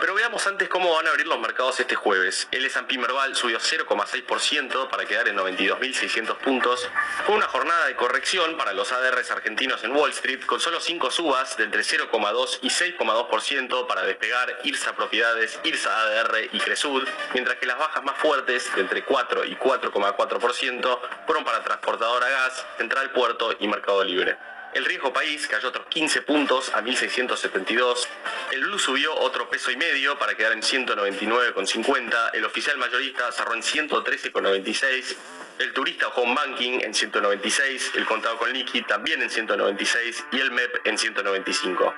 Pero 0.00 0.14
veamos 0.14 0.46
antes 0.46 0.68
cómo 0.68 0.94
van 0.94 1.06
a 1.06 1.10
abrir 1.10 1.26
los 1.26 1.40
mercados 1.40 1.80
este 1.80 1.94
jueves. 1.94 2.46
El 2.50 2.64
S&P 2.66 2.98
Merval 2.98 3.34
subió 3.34 3.58
0,6% 3.58 4.88
para 4.90 5.06
quedar 5.06 5.26
en 5.26 5.36
92.600 5.36 6.36
puntos. 6.36 6.88
Fue 7.24 7.34
una 7.34 7.48
jornada 7.48 7.86
de 7.86 7.96
corrección 7.96 8.56
para 8.56 8.72
los 8.72 8.92
ADRs 8.92 9.30
argentinos 9.30 9.82
en 9.84 9.96
Wall 9.96 10.10
Street 10.10 10.44
con 10.44 10.60
solo 10.60 10.80
5 10.80 11.10
subas 11.10 11.56
de 11.56 11.64
entre 11.64 11.80
0,2 11.80 12.58
y 12.62 12.68
6,2% 12.68 13.86
para 13.86 14.02
despegar 14.02 14.60
IRSA 14.64 14.94
Propiedades, 14.94 15.58
IRSA 15.64 16.00
ADR 16.02 16.50
y 16.52 16.60
Cresud, 16.60 17.08
mientras 17.32 17.56
que 17.56 17.66
las 17.66 17.78
bajas 17.78 18.04
más 18.04 18.18
fuertes 18.18 18.72
de 18.74 18.82
entre 18.82 19.02
4 19.04 19.44
y 19.46 19.56
4,4% 19.56 21.00
fueron 21.24 21.44
para 21.44 21.64
Transportadora 21.64 22.28
Gas, 22.28 22.66
Central 22.76 23.10
Puerto 23.12 23.56
y 23.58 23.66
Mercado 23.66 24.04
Libre. 24.04 24.36
El 24.76 24.84
riesgo 24.84 25.10
país 25.10 25.46
cayó 25.46 25.70
otros 25.70 25.86
15 25.86 26.20
puntos 26.20 26.70
a 26.74 26.82
1672. 26.82 28.08
El 28.52 28.60
blue 28.60 28.78
subió 28.78 29.14
otro 29.14 29.48
peso 29.48 29.70
y 29.70 29.76
medio 29.76 30.18
para 30.18 30.34
quedar 30.34 30.52
en 30.52 30.60
199,50. 30.60 32.30
El 32.34 32.44
oficial 32.44 32.76
mayorista 32.76 33.32
cerró 33.32 33.54
en 33.54 33.62
113,96. 33.62 35.16
El 35.60 35.72
turista 35.72 36.08
home 36.08 36.34
banking 36.34 36.80
en 36.82 36.92
196, 36.92 37.92
el 37.94 38.04
contado 38.04 38.36
con 38.36 38.52
liqui 38.52 38.82
también 38.82 39.22
en 39.22 39.30
196 39.30 40.24
y 40.32 40.40
el 40.40 40.50
MEP 40.50 40.86
en 40.86 40.98
195. 40.98 41.94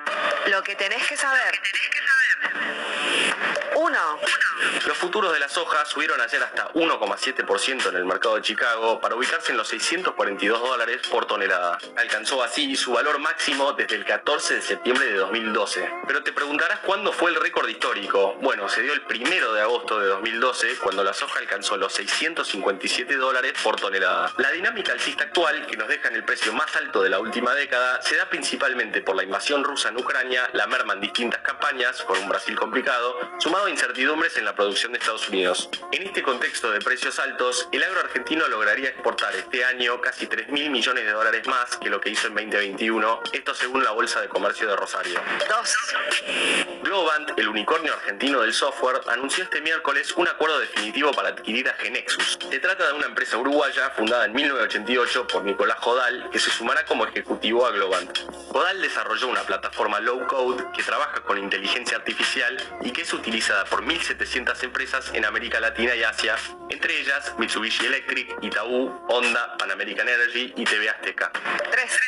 Lo 0.46 0.62
que 0.62 0.76
tenés 0.76 1.04
que 1.08 1.16
saber. 1.16 1.60
1. 3.74 3.98
Los 4.86 4.96
futuros 4.96 5.32
de 5.32 5.38
la 5.38 5.48
soja 5.48 5.84
subieron 5.84 6.20
ayer 6.20 6.42
hasta 6.42 6.72
1,7% 6.72 7.88
en 7.88 7.96
el 7.96 8.04
mercado 8.04 8.36
de 8.36 8.42
Chicago 8.42 9.00
para 9.00 9.14
ubicarse 9.14 9.52
en 9.52 9.58
los 9.58 9.68
642 9.68 10.60
dólares 10.60 11.00
por 11.10 11.26
tonelada. 11.26 11.78
Alcanzó 11.96 12.42
así 12.42 12.74
su 12.74 12.92
valor 12.92 13.18
máximo 13.18 13.72
desde 13.74 13.96
el 13.96 14.04
14 14.04 14.56
de 14.56 14.62
septiembre 14.62 15.06
de 15.06 15.14
2012. 15.14 15.90
Pero 16.06 16.22
te 16.22 16.32
preguntarás 16.32 16.80
cuándo 16.80 17.12
fue 17.12 17.30
el 17.30 17.36
récord 17.36 17.68
histórico. 17.68 18.34
Bueno, 18.40 18.68
se 18.68 18.82
dio 18.82 18.92
el 18.92 19.02
1 19.08 19.52
de 19.52 19.60
agosto 19.60 20.00
de 20.00 20.08
2012 20.08 20.78
cuando 20.82 21.04
la 21.04 21.12
soja 21.12 21.38
alcanzó 21.38 21.76
los 21.76 21.92
657 21.92 23.16
dólares 23.16 23.54
por 23.62 23.76
tonelada. 23.76 24.32
La 24.38 24.50
dinámica 24.50 24.92
alcista 24.92 25.24
actual, 25.24 25.66
que 25.66 25.76
nos 25.76 25.88
deja 25.88 26.08
en 26.08 26.16
el 26.16 26.24
precio 26.24 26.52
más 26.52 26.74
alto 26.76 27.02
de 27.02 27.10
la 27.10 27.20
última 27.20 27.54
década, 27.54 28.02
se 28.02 28.16
da 28.16 28.28
principalmente 28.28 29.02
por 29.02 29.16
la 29.16 29.22
invasión 29.22 29.62
rusa 29.64 29.90
en 29.90 29.98
Ucrania, 29.98 30.50
la 30.52 30.66
merma 30.66 30.94
en 30.94 31.00
distintas 31.00 31.40
campañas, 31.42 32.02
con 32.02 32.18
un 32.18 32.27
Brasil 32.28 32.54
complicado, 32.56 33.18
sumado 33.38 33.66
a 33.66 33.70
incertidumbres 33.70 34.36
en 34.36 34.44
la 34.44 34.54
producción 34.54 34.92
de 34.92 34.98
Estados 34.98 35.28
Unidos. 35.28 35.70
En 35.92 36.02
este 36.02 36.22
contexto 36.22 36.70
de 36.70 36.80
precios 36.80 37.18
altos, 37.18 37.68
el 37.72 37.82
agro 37.82 38.00
argentino 38.00 38.46
lograría 38.48 38.90
exportar 38.90 39.34
este 39.34 39.64
año 39.64 40.00
casi 40.00 40.26
3 40.26 40.48
mil 40.50 40.70
millones 40.70 41.04
de 41.04 41.12
dólares 41.12 41.46
más 41.46 41.76
que 41.76 41.88
lo 41.88 42.00
que 42.00 42.10
hizo 42.10 42.26
en 42.26 42.34
2021, 42.34 43.22
esto 43.32 43.54
según 43.54 43.82
la 43.82 43.92
Bolsa 43.92 44.20
de 44.20 44.28
Comercio 44.28 44.68
de 44.68 44.76
Rosario. 44.76 45.20
2. 45.48 45.76
Globant, 46.82 47.38
el 47.38 47.48
unicornio 47.48 47.94
argentino 47.94 48.42
del 48.42 48.52
software, 48.52 49.00
anunció 49.08 49.44
este 49.44 49.60
miércoles 49.62 50.12
un 50.16 50.28
acuerdo 50.28 50.58
definitivo 50.58 51.12
para 51.12 51.30
adquirir 51.30 51.68
a 51.68 51.74
Genexus. 51.74 52.38
Se 52.50 52.58
trata 52.58 52.88
de 52.88 52.92
una 52.92 53.06
empresa 53.06 53.38
uruguaya 53.38 53.90
fundada 53.90 54.26
en 54.26 54.32
1988 54.34 55.26
por 55.26 55.44
Nicolás 55.44 55.78
Jodal, 55.80 56.28
que 56.30 56.38
se 56.38 56.50
sumará 56.50 56.84
como 56.84 57.06
ejecutivo 57.06 57.66
a 57.66 57.70
Globant. 57.70 58.18
Jodal 58.48 58.82
desarrolló 58.82 59.28
una 59.28 59.42
plataforma 59.42 60.00
low 60.00 60.26
code 60.26 60.64
que 60.74 60.82
trabaja 60.82 61.20
con 61.20 61.38
inteligencia 61.38 61.96
artificial 61.96 62.17
y 62.82 62.90
que 62.90 63.02
es 63.02 63.12
utilizada 63.12 63.64
por 63.64 63.84
1.700 63.84 64.64
empresas 64.64 65.10
en 65.14 65.24
América 65.24 65.60
Latina 65.60 65.94
y 65.94 66.02
Asia, 66.02 66.36
entre 66.68 67.00
ellas 67.00 67.32
Mitsubishi 67.38 67.86
Electric, 67.86 68.36
Itaú, 68.42 68.92
Honda, 69.08 69.56
Pan 69.56 69.70
American 69.70 70.08
Energy 70.08 70.52
y 70.56 70.64
TV 70.64 70.90
Azteca. 70.90 71.30
3. 71.70 72.00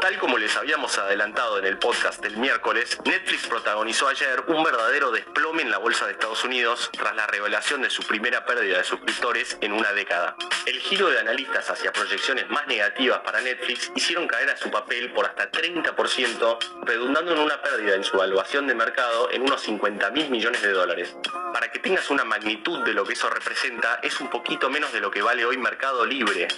Tal 0.00 0.18
como 0.18 0.36
les 0.36 0.56
habíamos 0.56 0.98
adelantado 0.98 1.58
en 1.58 1.66
el 1.66 1.78
podcast 1.78 2.20
del 2.22 2.36
miércoles, 2.36 2.98
Netflix 3.04 3.46
protagonizó 3.46 4.08
ayer 4.08 4.42
un 4.48 4.64
verdadero 4.64 5.12
desplome 5.12 5.62
en 5.62 5.70
la 5.70 5.78
bolsa 5.78 6.06
de 6.06 6.12
Estados 6.12 6.42
Unidos 6.44 6.90
tras 6.92 7.14
la 7.14 7.26
revelación 7.26 7.82
de 7.82 7.90
su 7.90 8.02
primera 8.02 8.44
pérdida 8.44 8.78
de 8.78 8.84
suscriptores 8.84 9.56
en 9.60 9.72
una 9.72 9.92
década. 9.92 10.36
El 10.66 10.80
giro 10.80 11.08
de 11.08 11.20
analistas 11.20 11.70
hacia 11.70 11.92
proyecciones 11.92 12.48
más 12.50 12.66
negativas 12.66 13.20
para 13.20 13.40
Netflix 13.40 13.92
hicieron 13.94 14.26
caer 14.26 14.50
a 14.50 14.56
su 14.56 14.70
papel 14.70 15.12
por 15.12 15.26
hasta 15.26 15.50
30%, 15.50 16.58
redundando 16.82 17.32
en 17.32 17.38
una 17.38 17.62
pérdida 17.62 17.94
en 17.94 18.04
su 18.04 18.16
evaluación 18.16 18.66
de 18.66 18.74
mercado 18.74 19.03
en 19.30 19.42
unos 19.42 19.60
50 19.62 20.10
mil 20.10 20.30
millones 20.30 20.62
de 20.62 20.72
dólares. 20.72 21.16
Para 21.52 21.70
que 21.70 21.78
tengas 21.78 22.10
una 22.10 22.24
magnitud 22.24 22.84
de 22.84 22.92
lo 22.94 23.04
que 23.04 23.12
eso 23.12 23.28
representa, 23.28 24.00
es 24.02 24.20
un 24.20 24.28
poquito 24.28 24.70
menos 24.70 24.92
de 24.92 25.00
lo 25.00 25.10
que 25.10 25.22
vale 25.22 25.44
hoy 25.44 25.58
Mercado 25.58 26.04
Libre. 26.04 26.48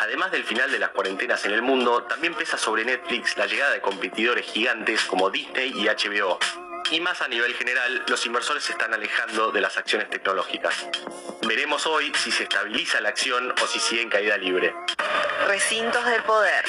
Además 0.00 0.32
del 0.32 0.44
final 0.44 0.70
de 0.70 0.78
las 0.78 0.90
cuarentenas 0.90 1.44
en 1.44 1.52
el 1.52 1.62
mundo, 1.62 2.02
también 2.04 2.34
pesa 2.34 2.58
sobre 2.58 2.84
Netflix 2.84 3.36
la 3.36 3.46
llegada 3.46 3.72
de 3.72 3.80
competidores 3.80 4.46
gigantes 4.46 5.04
como 5.04 5.30
Disney 5.30 5.72
y 5.76 5.86
HBO. 5.86 6.38
Y 6.90 7.00
más 7.00 7.22
a 7.22 7.28
nivel 7.28 7.54
general, 7.54 8.04
los 8.08 8.26
inversores 8.26 8.64
se 8.64 8.72
están 8.72 8.92
alejando 8.92 9.52
de 9.52 9.60
las 9.60 9.76
acciones 9.78 10.10
tecnológicas. 10.10 10.88
Veremos 11.46 11.86
hoy 11.86 12.12
si 12.16 12.30
se 12.30 12.42
estabiliza 12.42 13.00
la 13.00 13.10
acción 13.10 13.54
o 13.62 13.66
si 13.66 13.78
sigue 13.78 14.02
en 14.02 14.10
caída 14.10 14.36
libre. 14.36 14.74
Recintos 15.46 16.04
del 16.06 16.22
poder. 16.22 16.64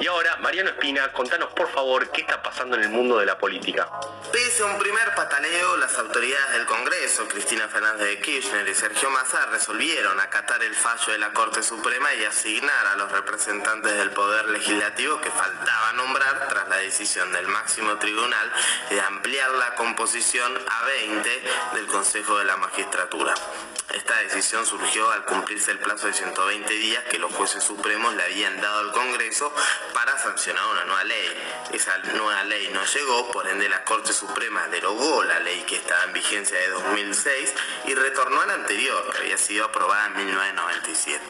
Y 0.00 0.06
ahora, 0.06 0.36
Mariano 0.36 0.70
Espina, 0.70 1.12
contanos 1.12 1.52
por 1.52 1.68
favor 1.70 2.10
qué 2.10 2.20
está 2.20 2.40
pasando 2.42 2.76
en 2.76 2.84
el 2.84 2.88
mundo 2.90 3.18
de 3.18 3.26
la 3.26 3.36
política. 3.36 3.88
Pese 4.32 4.62
a 4.62 4.66
un 4.66 4.78
primer 4.78 5.14
pataleo, 5.14 5.76
las 5.76 5.98
autoridades 5.98 6.52
del 6.52 6.66
Congreso, 6.66 7.26
Cristina 7.26 7.66
Fernández 7.68 8.06
de 8.06 8.20
Kirchner 8.20 8.68
y 8.68 8.74
Sergio 8.74 9.10
Massa, 9.10 9.46
resolvieron 9.46 10.20
acatar 10.20 10.62
el 10.62 10.74
fallo 10.74 11.12
de 11.12 11.18
la 11.18 11.32
Corte 11.32 11.62
Suprema 11.62 12.14
y 12.14 12.24
asignar 12.24 12.86
a 12.86 12.96
los 12.96 13.10
representantes 13.10 13.96
del 13.96 14.10
Poder 14.10 14.48
Legislativo 14.50 15.20
que 15.20 15.30
faltaba 15.30 15.92
nombrar 15.94 16.48
tras 16.48 16.68
la 16.68 16.76
decisión 16.76 17.32
del 17.32 17.48
máximo 17.48 17.96
tribunal 17.98 18.52
de 18.90 19.00
ampliar 19.00 19.50
la 19.50 19.74
composición 19.74 20.52
a 20.68 20.84
20 20.84 21.42
del 21.74 21.86
Consejo 21.86 22.38
de 22.38 22.44
la 22.44 22.56
Magistratura. 22.56 23.34
Esta 23.94 24.18
decisión 24.18 24.66
surgió 24.66 25.10
al 25.10 25.24
cumplirse 25.24 25.70
el 25.70 25.78
plazo 25.78 26.06
de 26.08 26.12
120 26.12 26.74
días 26.74 27.04
que 27.04 27.18
los 27.18 27.32
jueces 27.32 27.64
supremos 27.64 28.14
le 28.14 28.22
habían 28.22 28.60
dado 28.60 28.80
al 28.80 28.92
Congreso 28.92 29.52
para 29.94 30.18
sancionar 30.18 30.66
una 30.66 30.84
nueva 30.84 31.04
ley. 31.04 31.42
Esa 31.72 31.96
nueva 31.98 32.44
ley 32.44 32.68
no 32.72 32.84
llegó, 32.84 33.32
por 33.32 33.48
ende 33.48 33.68
la 33.68 33.84
Corte 33.84 34.12
Suprema 34.12 34.66
derogó 34.68 35.24
la 35.24 35.40
ley 35.40 35.62
que 35.62 35.76
estaba 35.76 36.04
en 36.04 36.12
vigencia 36.12 36.58
de 36.58 36.68
2006 36.68 37.54
y 37.86 37.94
retornó 37.94 38.42
a 38.42 38.46
la 38.46 38.54
anterior, 38.54 39.10
que 39.10 39.18
había 39.18 39.38
sido 39.38 39.64
aprobada 39.64 40.06
en 40.06 40.16
1997. 40.16 41.24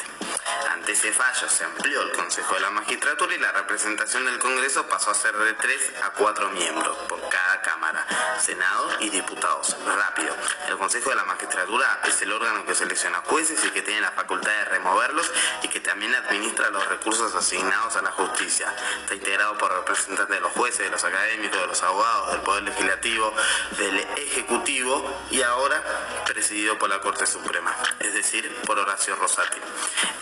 Ante 0.71 0.93
ese 0.93 1.13
fallo 1.13 1.49
se 1.49 1.65
amplió 1.65 2.03
el 2.03 2.13
Consejo 2.13 2.55
de 2.55 2.61
la 2.61 2.71
Magistratura 2.71 3.35
y 3.35 3.39
la 3.39 3.53
representación 3.53 4.25
del 4.25 4.39
Congreso 4.39 4.87
pasó 4.89 5.11
a 5.11 5.15
ser 5.15 5.37
de 5.37 5.55
3 5.55 5.93
a 6.03 6.11
4 6.11 6.51
miembros 6.51 6.97
por 7.09 7.21
cada 7.29 7.61
Cámara, 7.63 8.07
Senado 8.41 8.91
y 9.01 9.11
diputados. 9.11 9.77
Rápido, 9.85 10.35
el 10.69 10.79
Consejo 10.79 11.11
de 11.11 11.17
la 11.17 11.25
Magistratura 11.25 12.01
es 12.07 12.21
el 12.23 12.33
órgano 12.33 12.48
que 12.67 12.75
selecciona 12.75 13.23
jueces 13.27 13.63
y 13.65 13.71
que 13.71 13.83
tiene 13.83 14.01
la 14.01 14.11
facultad 14.11 14.51
de 14.51 14.65
removerlos 14.67 15.31
y 15.63 15.69
que 15.69 15.81
también 15.81 16.15
administra 16.15 16.71
los 16.71 16.87
recursos 16.89 17.35
asignados 17.35 17.97
a 17.97 18.03
la 18.03 18.11
justicia. 18.13 18.75
Está 19.01 19.15
integrado 19.15 19.57
por 19.59 19.73
representantes 19.73 20.29
de 20.35 20.41
los 20.41 20.53
jueces, 20.53 20.81
de 20.81 20.91
los 20.91 21.05
académicos, 21.05 21.61
de 21.61 21.67
los 21.67 21.83
abogados, 21.83 22.33
del 22.33 22.41
Poder 22.41 22.63
Legislativo, 22.65 23.35
del 23.77 23.99
Ejecutivo 24.17 25.27
y 25.31 25.43
ahora 25.43 25.83
presidido 26.27 26.79
por 26.79 26.89
la 26.89 27.01
Corte 27.01 27.27
Suprema, 27.27 27.75
es 28.01 28.15
decir, 28.15 28.55
por 28.67 28.79
Horacio 28.79 29.17
Rosati. 29.17 29.59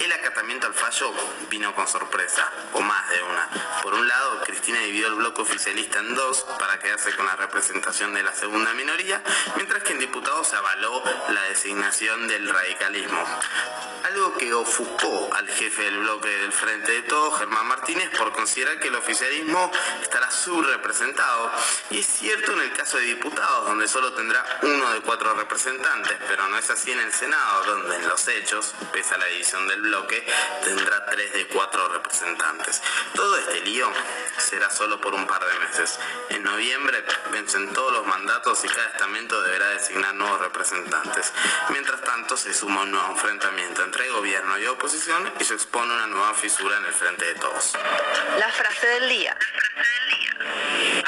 El 0.00 0.12
acatamiento 0.12 0.66
al 0.66 0.74
fallo 0.74 1.12
vino 1.48 1.74
con 1.74 1.86
sorpresa, 1.86 2.50
o 2.72 2.80
más 2.80 3.08
de 3.10 3.22
una. 3.22 3.48
Por 3.82 3.94
un 3.94 4.06
lado, 4.06 4.40
Cristina 4.42 4.80
dividió 4.80 5.08
el 5.08 5.14
bloque 5.14 5.42
oficialista 5.42 5.98
en 6.00 6.14
dos 6.14 6.44
para 6.58 6.78
quedarse 6.78 7.14
con 7.14 7.26
la 7.26 7.36
representación 7.36 8.14
de 8.14 8.22
la 8.22 8.34
segunda 8.34 8.72
minoría, 8.74 9.22
mientras 9.56 9.82
que 9.82 9.92
en 9.92 10.00
diputados 10.00 10.48
se 10.48 10.56
avaló 10.56 11.02
la 11.28 11.42
designación 11.44 12.15
del 12.24 12.48
radicalismo. 12.48 13.22
Algo 14.04 14.36
que 14.38 14.54
ofuscó 14.54 15.28
al 15.34 15.48
jefe 15.48 15.82
del 15.82 15.98
bloque 15.98 16.28
del 16.28 16.52
Frente 16.52 16.92
de 16.92 17.02
Todos, 17.02 17.38
Germán 17.38 17.66
Martínez, 17.66 18.08
por 18.16 18.32
considerar 18.32 18.78
que 18.78 18.88
el 18.88 18.94
oficialismo 18.94 19.70
estará 20.00 20.30
subrepresentado. 20.30 21.50
Y 21.90 22.00
es 22.00 22.06
cierto 22.06 22.52
en 22.52 22.60
el 22.60 22.72
caso 22.72 22.96
de 22.96 23.04
diputados, 23.04 23.66
donde 23.66 23.86
solo 23.86 24.14
tendrá 24.14 24.44
uno 24.62 24.92
de 24.92 25.00
cuatro 25.00 25.34
representantes, 25.34 26.16
pero 26.28 26.48
no 26.48 26.56
es 26.56 26.70
así 26.70 26.92
en 26.92 27.00
el 27.00 27.12
Senado, 27.12 27.64
donde 27.64 27.96
en 27.96 28.08
los 28.08 28.26
hechos, 28.28 28.74
pese 28.92 29.14
a 29.14 29.18
la 29.18 29.26
división 29.26 29.68
del 29.68 29.82
bloque, 29.82 30.24
tendrá 30.64 31.04
tres 31.06 31.32
de 31.32 31.46
cuatro 31.48 31.88
representantes. 31.88 32.80
Todo 33.14 33.36
este 33.36 33.60
lío 33.60 33.90
será 34.38 34.70
solo 34.70 35.00
por 35.00 35.14
un 35.14 35.26
par 35.26 35.44
de 35.44 35.58
meses. 35.58 35.98
En 36.30 36.42
noviembre 36.42 37.04
vencen 37.32 37.72
todos 37.72 37.92
los 37.92 38.06
mandatos 38.06 38.64
y 38.64 38.68
cada 38.68 38.88
estamento 38.88 39.42
deberá 39.42 39.68
designar 39.70 40.14
nuevos 40.14 40.40
representantes. 40.40 41.32
Mientras 41.70 42.00
tanto, 42.06 42.36
se 42.36 42.54
suma 42.54 42.82
un 42.82 42.92
nuevo 42.92 43.10
enfrentamiento 43.10 43.82
entre 43.82 44.08
gobierno 44.08 44.58
y 44.58 44.66
oposición 44.66 45.30
y 45.40 45.44
se 45.44 45.54
expone 45.54 45.92
una 45.92 46.06
nueva 46.06 46.34
fisura 46.34 46.76
en 46.78 46.84
el 46.84 46.92
frente 46.92 47.24
de 47.24 47.34
todos. 47.34 47.74
La 48.38 48.48
frase 48.48 48.86
del 48.86 49.08
día. 49.08 49.36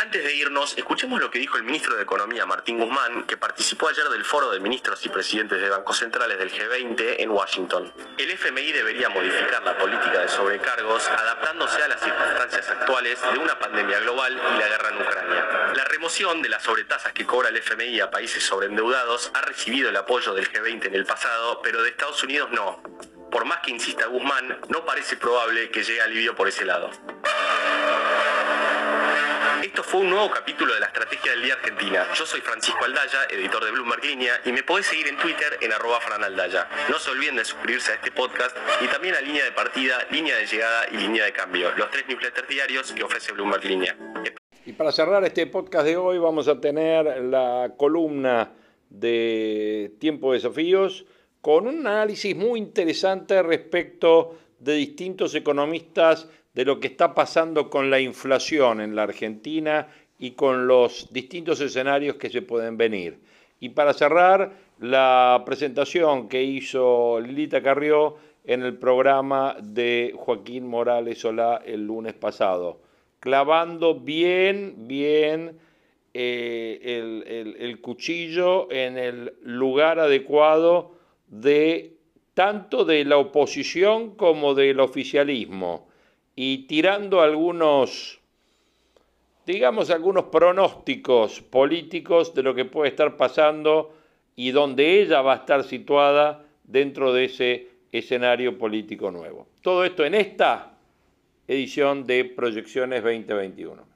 Antes 0.01 0.25
de 0.25 0.35
irnos, 0.35 0.77
escuchemos 0.77 1.21
lo 1.21 1.31
que 1.31 1.39
dijo 1.39 1.57
el 1.57 1.63
ministro 1.63 1.95
de 1.97 2.03
Economía, 2.03 2.47
Martín 2.47 2.79
Guzmán, 2.79 3.25
que 3.25 3.37
participó 3.37 3.89
ayer 3.89 4.09
del 4.09 4.25
foro 4.25 4.51
de 4.51 4.61
ministros 4.61 5.05
y 5.05 5.09
presidentes 5.09 5.61
de 5.61 5.69
bancos 5.69 5.99
centrales 5.99 6.39
del 6.39 6.51
G20 6.51 7.17
en 7.19 7.31
Washington. 7.31 7.93
El 8.17 8.31
FMI 8.31 8.73
debería 8.73 9.09
modificar 9.09 9.63
la 9.63 9.77
política 9.77 10.21
de 10.21 10.29
sobrecargos 10.29 11.07
adaptándose 11.09 11.83
a 11.83 11.89
las 11.89 12.01
circunstancias 12.01 12.69
actuales 12.71 13.21
de 13.33 13.39
una 13.39 13.59
pandemia 13.59 14.01
global 14.01 14.33
y 14.33 14.59
la 14.59 14.69
guerra 14.69 14.89
en 14.91 15.03
Ucrania. 15.03 15.47
La 15.75 15.85
remoción 15.85 16.43
de 16.43 16.49
las 16.49 16.63
sobretasas 16.63 17.13
que 17.13 17.27
cobra 17.27 17.51
el 17.51 17.57
FMI 17.57 18.01
a 18.01 18.11
países 18.11 18.45
sobreendeudados 18.45 19.31
ha 19.35 19.41
recibido 19.43 19.91
el 19.91 19.97
apoyo 19.97 20.33
del 20.35 20.51
G20 20.51 20.78
en 20.87 20.95
el 20.95 21.05
pasado, 21.05 21.61
pero 21.63 21.83
de 21.83 21.91
Estados 21.91 22.23
Unidos 22.23 22.51
no. 22.53 22.81
Por 23.31 23.45
más 23.45 23.59
que 23.59 23.71
insista 23.71 24.07
Guzmán, 24.07 24.61
no 24.69 24.85
parece 24.85 25.17
probable 25.17 25.71
que 25.71 25.83
llegue 25.83 26.01
alivio 26.01 26.35
por 26.35 26.49
ese 26.49 26.65
lado. 26.65 26.91
Esto 29.63 29.83
fue 29.83 30.01
un 30.01 30.11
nuevo 30.11 30.31
capítulo 30.31 30.73
de 30.73 30.81
la 30.81 30.87
Estrategia 30.87 31.33
del 31.33 31.43
Día 31.43 31.55
Argentina. 31.55 32.07
Yo 32.15 32.25
soy 32.25 32.41
Francisco 32.41 32.85
Aldaya, 32.85 33.25
editor 33.29 33.65
de 33.65 33.71
Bloomberg 33.73 34.05
Línea, 34.05 34.41
y 34.45 34.53
me 34.53 34.63
podés 34.63 34.87
seguir 34.87 35.09
en 35.09 35.17
Twitter 35.19 35.59
en 35.61 35.73
arroba 35.73 36.01
franaldaya. 36.01 36.69
No 36.89 36.99
se 36.99 37.11
olviden 37.11 37.37
de 37.37 37.45
suscribirse 37.45 37.93
a 37.93 37.95
este 37.97 38.11
podcast 38.13 38.57
y 38.81 38.87
también 38.87 39.17
a 39.17 39.21
Línea 39.21 39.45
de 39.45 39.53
Partida, 39.53 40.07
Línea 40.11 40.37
de 40.37 40.47
Llegada 40.47 40.87
y 40.91 40.97
Línea 40.97 41.25
de 41.25 41.33
Cambio, 41.33 41.73
los 41.77 41.91
tres 41.91 42.07
newsletters 42.09 42.49
diarios 42.49 42.93
que 42.93 43.03
ofrece 43.03 43.33
Bloomberg 43.33 43.65
Línea. 43.65 43.97
Y 44.65 44.73
para 44.73 44.93
cerrar 44.93 45.25
este 45.25 45.47
podcast 45.47 45.87
de 45.87 45.97
hoy 45.97 46.19
vamos 46.19 46.47
a 46.47 46.61
tener 46.61 47.23
la 47.25 47.73
columna 47.77 48.53
de 48.91 49.93
Tiempo 49.99 50.33
de 50.33 50.39
Desafíos 50.39 51.05
con 51.41 51.67
un 51.67 51.87
análisis 51.87 52.35
muy 52.37 52.59
interesante 52.59 53.43
respecto 53.43 54.37
de 54.59 54.75
distintos 54.75 55.35
economistas 55.35 56.29
de 56.55 56.65
lo 56.65 56.81
que 56.81 56.89
está 56.89 57.15
pasando 57.15 57.71
con 57.71 57.91
la 57.91 58.01
inflación 58.01 58.81
en 58.81 58.97
la 58.97 59.05
Argentina 59.05 59.89
y 60.19 60.33
con 60.33 60.67
los 60.67 61.13
distintos 61.13 61.61
escenarios 61.61 62.17
que 62.17 62.31
se 62.31 62.43
pueden 62.43 62.77
venir. 62.77 63.21
Y 63.61 63.71
para 63.71 63.93
cerrar, 63.93 64.53
la 64.81 65.43
presentación 65.45 66.29
que 66.29 66.43
hizo 66.43 67.21
Lilita 67.21 67.63
Carrió 67.63 68.17
en 68.45 68.63
el 68.63 68.77
programa 68.77 69.57
de 69.61 70.15
Joaquín 70.17 70.67
Morales 70.67 71.19
Solá 71.19 71.63
el 71.65 71.87
lunes 71.87 72.15
pasado, 72.15 72.81
clavando 73.21 73.95
bien, 73.95 74.89
bien 74.89 75.59
eh, 76.21 76.81
el, 76.83 77.25
el- 77.29 77.57
el 77.61 77.81
cuchillo 77.81 78.69
en 78.73 78.99
el 78.99 79.35
lugar 79.43 80.01
adecuado 80.01 80.97
de 81.29 81.95
tanto 82.35 82.85
de 82.85 83.05
la 83.05 83.19
oposición 83.19 84.17
como 84.17 84.55
del 84.55 84.81
oficialismo 84.81 85.89
y 86.35 86.67
tirando 86.67 87.21
algunos, 87.21 88.19
digamos, 89.47 89.91
algunos 89.91 90.25
pronósticos 90.25 91.41
políticos 91.41 92.35
de 92.35 92.43
lo 92.43 92.53
que 92.55 92.65
puede 92.65 92.89
estar 92.91 93.17
pasando 93.17 93.95
y 94.35 94.51
donde 94.51 95.01
ella 95.01 95.21
va 95.23 95.35
a 95.35 95.37
estar 95.37 95.63
situada 95.63 96.45
dentro 96.65 97.13
de 97.13 97.25
ese 97.27 97.69
escenario 97.93 98.59
político 98.59 99.13
nuevo. 99.13 99.47
Todo 99.63 99.85
esto 99.85 100.05
en 100.05 100.15
esta 100.15 100.77
edición 101.47 102.07
de 102.07 102.25
Proyecciones 102.25 103.03
2021. 103.05 103.88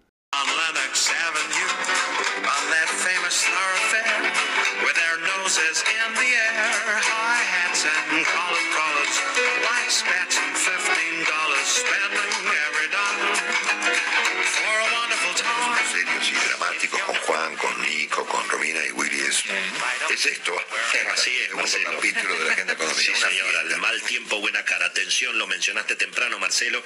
Es, 19.53 20.27
es 20.27 20.27
esto. 20.33 20.57
Así 21.13 21.37
es, 21.39 21.55
Marcelo. 21.55 21.93
capítulo 21.93 22.39
de 22.39 22.45
la 22.45 22.53
agenda 22.53 22.73
económica. 22.75 23.01
Sí, 23.03 23.13
señora, 23.15 23.61
el 23.63 23.77
mal 23.79 24.03
tiempo, 24.03 24.41
buena 24.41 24.65
cara. 24.65 24.87
Atención, 24.87 25.39
lo 25.39 25.47
mencionaste 25.47 25.97
temprano, 25.97 26.39
Marcelo. 26.39 26.83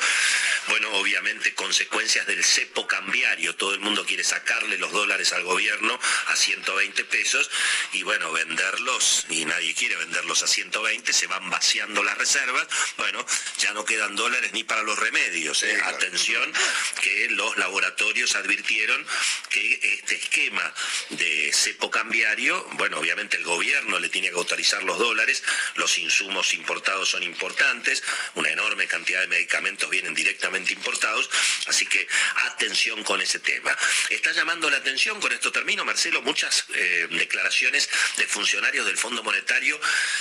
Bueno, 0.68 0.90
obviamente 0.92 1.54
consecuencias 1.54 2.26
del 2.26 2.44
cepo 2.44 2.86
cambiario. 2.86 3.54
Todo 3.56 3.74
el 3.74 3.80
mundo 3.80 4.04
quiere 4.04 4.24
sacarle 4.24 4.78
los 4.78 4.92
dólares 4.92 5.32
al 5.32 5.44
gobierno 5.44 5.98
a 6.28 6.36
120 6.36 7.04
pesos 7.04 7.50
y 7.92 8.02
bueno, 8.02 8.32
venderlos, 8.32 9.26
y 9.28 9.44
nadie 9.44 9.74
quiere 9.74 9.96
venderlos 9.96 10.42
a 10.42 10.46
120, 10.46 11.12
se 11.12 11.26
van 11.26 11.48
vaciando 11.50 12.02
las 12.02 12.18
reservas. 12.18 12.66
Bueno, 12.96 13.24
ya 13.58 13.72
no 13.72 13.84
quedan 13.84 14.16
dólares 14.16 14.52
ni 14.52 14.64
para 14.64 14.82
los 14.82 14.98
remedios. 14.98 15.62
¿eh? 15.62 15.70
Sí, 15.70 15.76
claro. 15.76 15.96
Atención, 15.96 16.52
que 17.00 17.28
los 17.30 17.56
laboratorios 17.56 18.36
advirtieron 18.36 19.04
que 19.50 19.80
este 19.82 20.16
esquema 20.16 20.74
de 21.10 21.50
cepo 21.52 21.90
cambiario, 21.90 22.55
bueno, 22.72 22.98
obviamente 22.98 23.36
el 23.36 23.44
gobierno 23.44 23.98
le 23.98 24.08
tiene 24.08 24.30
que 24.30 24.36
autorizar 24.36 24.82
los 24.82 24.98
dólares, 24.98 25.42
los 25.74 25.98
insumos 25.98 26.54
importados 26.54 27.10
son 27.10 27.22
importantes, 27.22 28.02
una 28.34 28.50
enorme 28.50 28.86
cantidad 28.86 29.20
de 29.20 29.26
medicamentos 29.26 29.88
vienen 29.90 30.14
directamente 30.14 30.72
importados, 30.72 31.30
así 31.66 31.86
que 31.86 32.06
atención 32.46 33.02
con 33.04 33.20
ese 33.20 33.38
tema. 33.38 33.76
Está 34.10 34.32
llamando 34.32 34.70
la 34.70 34.78
atención, 34.78 35.20
con 35.20 35.32
esto 35.32 35.52
termino, 35.52 35.84
Marcelo, 35.84 36.22
muchas 36.22 36.66
eh, 36.74 37.08
declaraciones 37.10 37.88
de 38.16 38.26
funcionarios 38.26 38.86
del 38.86 38.98
Fondo 38.98 39.22
Monetario 39.22 39.78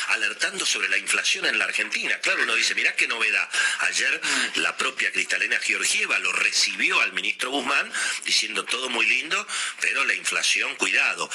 alertando 0.10 0.66
sobre 0.66 0.90
la 0.90 0.98
inflación 0.98 1.46
en 1.46 1.58
la 1.58 1.66
Argentina. 1.66 2.20
Claro, 2.20 2.44
uno 2.44 2.56
dice, 2.56 2.76
mirá 2.76 2.96
qué 2.96 3.08
novedad. 3.08 3.50
Ayer 3.80 4.22
la 4.56 4.76
propia 4.78 5.12
Cristalina 5.12 5.60
Georgieva 5.60 6.20
lo 6.20 6.32
recibió 6.32 7.00
al 7.02 7.14
ministro 7.14 7.50
Guzmán 7.52 7.92
diciendo 8.26 8.66
todo 8.66 8.90
muy 8.90 9.06
lindo, 9.06 9.48
pero 9.82 10.04
la 10.06 10.14
inflación, 10.14 10.76
cuidado. 10.76 11.30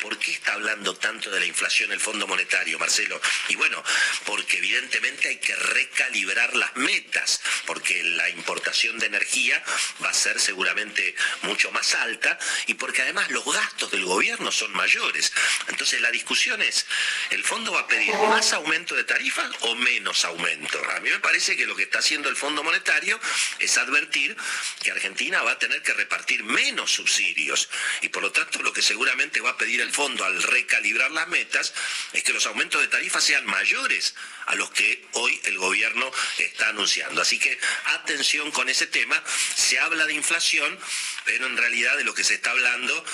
¿Por 0.00 0.18
qué 0.18 0.32
está 0.32 0.54
hablando 0.54 0.96
tanto 0.96 1.30
de 1.30 1.38
la 1.38 1.46
inflación 1.46 1.92
el 1.92 2.00
Fondo 2.00 2.26
Monetario, 2.26 2.78
Marcelo? 2.80 3.20
Y 3.48 3.54
bueno, 3.54 3.82
porque 4.26 4.58
evidentemente 4.58 5.28
hay 5.28 5.36
que 5.36 5.54
recalibrar 5.54 6.56
las 6.56 6.74
metas, 6.76 7.40
porque 7.64 8.02
la 8.02 8.28
importación 8.30 8.98
de 8.98 9.06
energía 9.06 9.62
va 10.02 10.10
a 10.10 10.14
ser 10.14 10.40
seguramente 10.40 11.14
mucho 11.42 11.70
más 11.70 11.94
alta 11.94 12.38
y 12.66 12.74
porque 12.74 13.02
además 13.02 13.30
los 13.30 13.44
gastos 13.44 13.90
del 13.92 14.04
gobierno 14.04 14.50
son 14.50 14.72
mayores. 14.72 15.32
Entonces 15.68 16.00
la 16.00 16.10
discusión 16.10 16.60
es, 16.60 16.84
¿el 17.30 17.44
fondo 17.44 17.72
va 17.72 17.80
a 17.80 17.88
pedir 17.88 18.14
más 18.14 18.52
aumento 18.52 18.96
de 18.96 19.04
tarifas 19.04 19.48
o 19.60 19.76
menos 19.76 20.24
aumento? 20.24 20.82
A 20.96 21.00
mí 21.00 21.08
me 21.08 21.20
parece 21.20 21.56
que 21.56 21.66
lo 21.66 21.76
que 21.76 21.84
está 21.84 22.00
haciendo 22.00 22.28
el 22.28 22.36
Fondo 22.36 22.64
Monetario 22.64 23.18
es 23.60 23.78
advertir 23.78 24.36
que 24.82 24.90
Argentina 24.90 25.40
va 25.42 25.52
a 25.52 25.58
tener 25.58 25.82
que 25.82 25.94
repartir 25.94 26.42
menos 26.42 26.90
subsidios 26.90 27.68
y 28.00 28.08
por 28.08 28.22
lo 28.22 28.32
tanto 28.32 28.60
lo 28.62 28.72
que 28.72 28.82
seguramente 28.82 29.40
va 29.40 29.50
a 29.50 29.51
pedir 29.56 29.80
el 29.80 29.92
fondo 29.92 30.24
al 30.24 30.42
recalibrar 30.42 31.10
las 31.10 31.28
metas 31.28 31.72
es 32.12 32.22
que 32.22 32.32
los 32.32 32.46
aumentos 32.46 32.80
de 32.80 32.88
tarifas 32.88 33.24
sean 33.24 33.46
mayores 33.46 34.14
a 34.46 34.54
los 34.54 34.70
que 34.70 35.04
hoy 35.12 35.40
el 35.44 35.58
gobierno 35.58 36.10
está 36.38 36.68
anunciando. 36.68 37.22
Así 37.22 37.38
que 37.38 37.58
atención 37.86 38.50
con 38.50 38.68
ese 38.68 38.86
tema, 38.86 39.22
se 39.54 39.78
habla 39.78 40.06
de 40.06 40.14
inflación, 40.14 40.78
pero 41.24 41.46
en 41.46 41.56
realidad 41.56 41.96
de 41.96 42.04
lo 42.04 42.14
que 42.14 42.24
se 42.24 42.34
está 42.34 42.50
hablando 42.50 43.04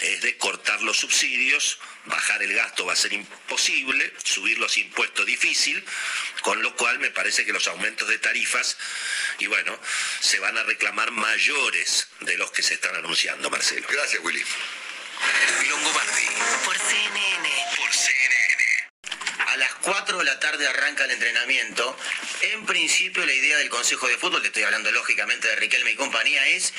es 0.00 0.20
de 0.22 0.36
cortar 0.36 0.82
los 0.82 0.98
subsidios, 0.98 1.78
bajar 2.06 2.42
el 2.42 2.52
gasto 2.54 2.84
va 2.84 2.92
a 2.92 2.96
ser 2.96 3.12
imposible, 3.12 4.12
subir 4.24 4.58
los 4.58 4.76
impuestos 4.78 5.24
difícil, 5.24 5.84
con 6.42 6.60
lo 6.62 6.74
cual 6.76 6.98
me 6.98 7.10
parece 7.10 7.44
que 7.44 7.52
los 7.52 7.68
aumentos 7.68 8.08
de 8.08 8.18
tarifas, 8.18 8.76
y 9.38 9.46
bueno, 9.46 9.78
se 10.20 10.40
van 10.40 10.58
a 10.58 10.64
reclamar 10.64 11.12
mayores 11.12 12.08
de 12.20 12.36
los 12.36 12.50
que 12.50 12.62
se 12.62 12.74
están 12.74 12.96
anunciando, 12.96 13.50
Marcelo. 13.50 13.86
Gracias, 13.88 14.22
Willy. 14.24 14.42
Longobardi. 15.68 16.26
Por 16.64 16.76
CNN. 16.78 17.48
Por 17.76 17.92
CNN. 17.92 18.62
A 19.48 19.56
las 19.56 19.74
4 19.82 20.18
de 20.18 20.24
la 20.24 20.38
tarde 20.40 20.66
arranca 20.66 21.04
el 21.04 21.10
entrenamiento. 21.12 21.96
En 22.42 22.66
principio 22.66 23.24
la 23.24 23.32
idea 23.32 23.56
del 23.58 23.68
Consejo 23.68 24.08
de 24.08 24.18
Fútbol, 24.18 24.40
que 24.42 24.48
estoy 24.48 24.64
hablando 24.64 24.90
lógicamente 24.92 25.48
de 25.48 25.56
Riquelme 25.56 25.92
y 25.92 25.96
compañía, 25.96 26.46
es 26.48 26.72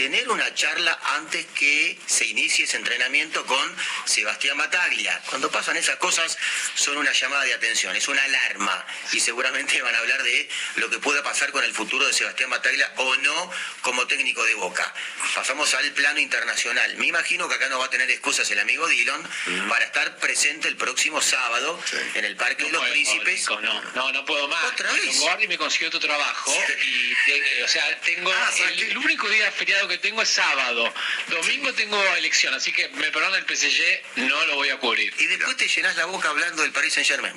tener 0.00 0.30
una 0.30 0.54
charla 0.54 0.98
antes 1.16 1.44
que 1.54 1.98
se 2.06 2.24
inicie 2.24 2.64
ese 2.64 2.78
entrenamiento 2.78 3.44
con 3.44 3.76
Sebastián 4.06 4.56
Bataglia. 4.56 5.20
Cuando 5.28 5.50
pasan 5.50 5.76
esas 5.76 5.96
cosas 5.96 6.38
son 6.74 6.96
una 6.96 7.12
llamada 7.12 7.44
de 7.44 7.52
atención, 7.52 7.94
es 7.94 8.08
una 8.08 8.22
alarma 8.24 8.86
y 9.12 9.20
seguramente 9.20 9.82
van 9.82 9.94
a 9.94 9.98
hablar 9.98 10.22
de 10.22 10.48
lo 10.76 10.88
que 10.88 10.98
pueda 11.00 11.22
pasar 11.22 11.52
con 11.52 11.62
el 11.64 11.74
futuro 11.74 12.06
de 12.06 12.14
Sebastián 12.14 12.48
Bataglia 12.48 12.90
o 12.96 13.14
no 13.16 13.50
como 13.82 14.06
técnico 14.06 14.42
de 14.44 14.54
Boca. 14.54 14.90
Pasamos 15.34 15.74
al 15.74 15.92
plano 15.92 16.18
internacional. 16.18 16.96
Me 16.96 17.08
imagino 17.08 17.46
que 17.46 17.56
acá 17.56 17.68
no 17.68 17.78
va 17.78 17.84
a 17.84 17.90
tener 17.90 18.10
excusas 18.10 18.50
el 18.50 18.58
amigo 18.58 18.88
Dillon 18.88 19.22
para 19.68 19.84
estar 19.84 20.16
presente 20.16 20.68
el 20.68 20.78
próximo 20.78 21.20
sábado 21.20 21.78
en 22.14 22.24
el 22.24 22.36
Parque 22.36 22.64
de 22.64 22.72
los 22.72 22.88
Príncipes. 22.88 23.46
No, 23.50 23.82
no, 23.94 24.12
no 24.12 24.24
puedo 24.24 24.48
más. 24.48 24.64
¿Otra 24.64 24.90
vez? 24.92 25.04
Longobardi 25.04 25.46
me 25.46 25.58
consiguió 25.58 25.88
otro 25.88 26.00
trabajo 26.00 26.56
y, 26.86 27.62
o 27.62 27.68
sea, 27.68 28.00
tengo 28.00 28.30
Ah, 28.32 28.50
el 28.78 28.96
único 28.96 29.28
día 29.28 29.52
feriado 29.52 29.89
que 29.90 29.98
tengo 29.98 30.22
es 30.22 30.28
sábado. 30.28 30.92
Domingo 31.28 31.72
tengo 31.74 32.02
elección, 32.16 32.54
así 32.54 32.72
que 32.72 32.88
me 32.90 33.10
perdona 33.10 33.36
el 33.36 33.44
PSG, 33.44 34.26
no 34.28 34.46
lo 34.46 34.54
voy 34.54 34.70
a 34.70 34.78
cubrir. 34.78 35.12
Y 35.18 35.26
después 35.26 35.56
te 35.56 35.68
llenas 35.68 35.96
la 35.96 36.06
boca 36.06 36.30
hablando 36.30 36.62
del 36.62 36.72
Paris 36.72 36.94
Saint 36.94 37.08
Germain. 37.08 37.34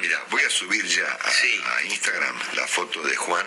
Mira, 0.00 0.24
voy 0.30 0.42
a 0.42 0.50
subir 0.50 0.84
ya 0.86 1.06
a, 1.06 1.76
a 1.76 1.84
Instagram 1.84 2.40
la 2.54 2.66
foto 2.66 3.02
de 3.02 3.14
Juan 3.14 3.46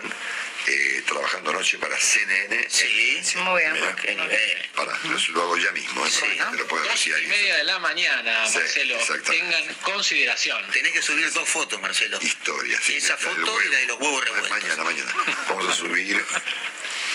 eh, 0.66 1.02
trabajando 1.06 1.50
anoche 1.50 1.78
para 1.78 1.98
CNN. 1.98 2.66
Sí, 2.68 3.20
Muy 3.36 3.60
bien. 3.60 3.72
Mira, 3.72 3.96
Qué 3.96 4.14
nivel. 4.14 4.68
para, 4.74 4.92
lo, 5.04 5.18
lo 5.32 5.42
hago 5.42 5.56
ya 5.56 5.70
mismo, 5.72 6.06
¿eh? 6.06 6.10
te 6.50 6.56
lo 6.56 6.66
decir 6.82 7.12
y 7.12 7.14
ahí. 7.16 7.26
media 7.26 7.56
de 7.56 7.64
la 7.64 7.78
mañana, 7.78 8.46
Sí, 8.48 8.58
Marcelo. 8.58 8.96
Tengan 9.24 9.74
consideración. 9.82 10.64
Tenés 10.70 10.92
que 10.92 11.02
subir 11.02 11.30
dos 11.32 11.48
fotos, 11.48 11.80
Marcelo. 11.80 12.18
Historia, 12.20 12.78
sí. 12.82 12.96
Esa 12.96 13.16
foto 13.16 13.62
y 13.64 13.68
la 13.68 13.78
de 13.78 13.86
los 13.86 13.98
huevos 14.00 14.22
huevo. 14.22 14.34
revueltos. 14.36 14.78
Mañana, 14.78 14.84
mañana. 14.84 15.14
Vamos 15.48 15.68
a 15.68 15.72
subir 15.74 16.24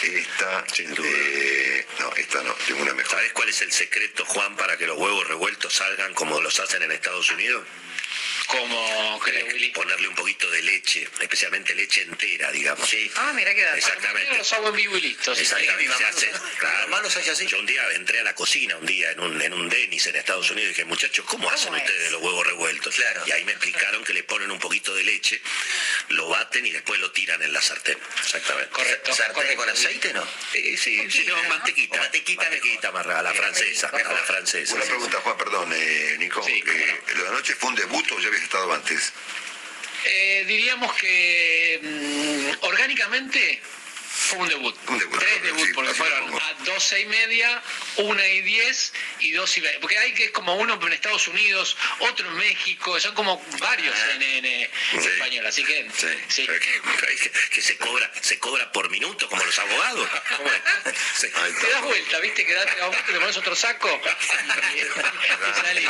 esta. 0.04 0.66
eh, 1.04 1.86
no, 2.00 2.14
esta 2.16 2.44
no, 2.44 2.54
tengo 2.68 2.82
una 2.82 2.94
mejor. 2.94 3.12
¿Sabes 3.12 3.34
cuál 3.34 3.50
es 3.50 3.62
el 3.62 3.72
secreto, 3.72 4.26
Juan, 4.26 4.56
para 4.56 4.78
que 4.78 4.86
los 4.86 4.98
huevos 4.98 5.28
revueltos 5.28 5.74
salgan 5.74 6.14
como 6.14 6.40
los 6.42 6.60
hacen 6.60 6.82
en 6.84 6.92
Estados 6.92 7.32
Unidos? 7.32 7.66
Como 8.48 9.20
que 9.24 9.44
Willy. 9.44 9.70
ponerle 9.72 10.08
un 10.08 10.16
poquito 10.16 10.50
de 10.50 10.62
leche, 10.62 11.08
especialmente 11.20 11.74
leche 11.74 12.02
entera, 12.02 12.52
digamos. 12.52 12.88
Sí. 12.88 13.12
Ah, 13.16 13.34
mira 13.34 13.54
qué 13.54 13.64
dato. 13.64 13.78
Exactamente. 13.78 14.38
Los 14.38 14.54
hago 14.54 14.70
en 14.70 14.76
vivo 14.76 14.98
y 14.98 15.02
listo. 15.02 15.32
Exactamente, 15.34 15.84
mi 15.84 15.88
mamá 15.88 15.98
se 15.98 16.04
lo 16.04 16.10
hace, 16.10 16.32
sabe. 16.32 16.58
claro. 16.60 16.78
Mi 16.78 16.92
mamá 16.92 17.02
los 17.04 17.18
hace 17.18 17.32
así. 17.32 17.48
Yo 17.48 17.60
un 17.60 17.66
día 17.66 17.84
entré 17.94 18.20
a 18.20 18.24
la 18.24 18.36
cocina, 18.36 18.78
un 18.78 18.86
día 18.86 19.12
en 19.12 19.20
un, 19.20 19.42
en 19.42 19.54
un 19.54 19.70
Denis 19.70 20.08
en 20.08 20.16
Estados 20.16 20.50
Unidos, 20.52 20.68
y 20.68 20.70
dije, 20.70 20.86
muchachos, 20.86 21.26
¿cómo, 21.26 21.50
hacen 21.50 21.74
es? 21.76 21.82
ustedes 21.82 22.12
los 22.12 22.22
huevos 22.22 22.46
revueltos? 22.46 22.96
Claro. 22.96 23.24
Y 23.26 23.32
ahí 23.32 23.44
me 23.46 23.52
explicaron 23.54 24.04
que 24.04 24.14
le 24.14 24.24
ponen 24.24 24.52
un 24.52 24.60
poquito 24.60 24.94
de 24.94 25.04
leche, 25.04 25.42
lo 26.10 26.30
baten 26.30 26.66
y 26.66 26.72
después 26.72 27.00
lo 27.00 27.12
tiran 27.12 27.42
en 27.42 27.52
la 27.52 27.62
sartén. 27.62 27.98
Exactamente. 28.22 28.70
Correcto. 28.72 29.14
¿Sartén 29.14 29.36
correcto. 29.36 29.58
con 29.58 29.70
aceite 29.70 30.14
no? 30.14 30.28
Eh, 30.54 30.78
sí, 30.78 31.10
sí, 31.10 31.26
no, 31.26 31.42
mantequita. 31.50 31.98
O 31.98 32.02
mantequita 32.02 32.44
mantequita 32.44 32.92
más 32.92 33.08
a 33.08 33.22
la 33.22 33.34
francesa, 33.34 33.88
a 33.88 33.98
la 33.98 34.24
francesa. 34.24 34.76
Una 34.76 34.84
sí, 34.84 34.90
pregunta, 34.90 35.18
Juan, 35.22 35.38
perdón, 35.38 35.74
eh, 35.74 36.16
Nico. 36.20 36.44
Sí, 36.44 36.64
eh, 36.66 37.02
¿Lo 37.16 37.24
de 37.24 37.30
anoche 37.30 37.56
fue 37.56 37.70
un 37.70 37.76
debut 37.76 38.12
o 38.12 38.20
ya 38.20 38.30
estado 38.44 38.74
antes? 38.74 39.14
Eh, 40.06 40.44
diríamos 40.48 40.94
que 40.96 41.80
mm, 41.82 42.66
orgánicamente 42.66 43.62
fue 44.16 44.40
un 44.40 44.48
debut. 44.48 44.76
Un 44.88 45.00
debut, 45.00 45.20
Tres 45.20 45.44
debuts, 45.44 45.72
porque 45.76 45.94
fueron 45.94 46.34
a 46.34 46.54
12 46.64 47.02
y 47.02 47.06
media, 47.06 47.62
una 47.98 48.26
y 48.28 48.42
10 48.42 48.94
y 49.20 49.32
dos 49.34 49.58
y 49.58 49.62
20. 49.62 49.80
Porque 49.82 49.98
hay 49.98 50.14
que 50.14 50.26
es 50.26 50.32
como 50.32 50.56
uno 50.56 50.80
en 50.82 50.94
Estados 50.94 51.28
Unidos, 51.28 51.76
otro 52.00 52.28
en 52.28 52.36
México, 52.38 53.00
son 53.00 53.14
como 53.14 53.44
varios 53.60 53.96
en, 54.16 54.22
en, 54.24 54.46
eh, 54.46 54.70
Sí. 54.92 54.98
español. 55.08 55.46
Así 55.46 55.64
que 55.64 55.86
Sí, 56.30 56.48
que, 57.52 57.62
se 57.62 57.78
cobra, 57.78 58.12
se 58.22 58.40
cobra 58.40 58.72
por 58.72 58.90
minuto 58.90 59.28
como 59.30 59.44
los 59.44 59.60
abogados. 59.60 60.10
Te 61.22 61.68
das 61.70 61.82
vuelta, 61.82 62.20
viste, 62.20 62.46
que 62.46 62.54
das 62.54 62.66
te 63.06 63.14
pones 63.20 63.38
otro 63.38 63.56
saco 63.56 64.02
y, 64.76 64.80
y 64.80 65.62
salís. 65.62 65.90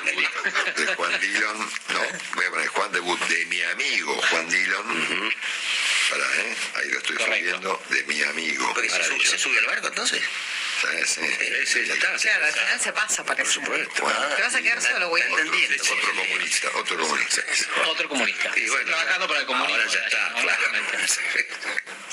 De 0.76 0.96
Juan 0.96 1.20
Dillon, 1.20 1.58
no, 1.90 2.00
voy 2.36 2.46
a 2.46 2.50
poner 2.50 2.68
Juan 2.68 2.92
debut 2.92 3.20
de 3.28 3.46
mi 3.46 3.62
amigo 3.64 4.22
Juan 4.30 4.50
Dillon. 4.50 5.34
¿eh? 6.14 6.56
Ahí 6.76 6.90
lo 6.90 6.98
estoy 7.00 7.18
subiendo, 7.18 7.82
de 7.90 8.04
mi 8.04 8.15
amigo. 8.24 8.72
Porque 8.74 8.90
se, 8.90 9.04
sube, 9.04 9.26
se 9.26 9.38
sube 9.38 9.58
al 9.60 9.66
barco 9.66 9.88
entonces. 9.88 10.22
Ya. 10.86 11.96
Claro, 12.18 12.46
al 12.46 12.54
final 12.54 12.80
se 12.80 12.94
pasa, 12.94 13.24
parece. 13.24 13.60
Por 13.60 13.66
supuesto. 13.66 14.04
Te 14.36 14.42
vas 14.42 14.56
a 14.56 14.62
quedar 14.62 14.82
solo, 14.82 15.10
güey. 15.10 15.24
Entendiendo. 15.24 15.84
otro 15.84 16.12
comunista, 16.16 16.70
otro 16.76 16.98
comunista. 16.98 17.42
Otro 17.88 18.10
comunista. 18.10 18.52
Y 18.56 18.70
bueno, 18.70 18.86
Trabajando 18.88 19.28
para 19.28 19.40
el 19.42 19.46
comunismo. 19.46 19.76
Ahora 19.76 19.92
ya 19.92 20.00
está, 20.00 20.34
claro. 20.42 20.64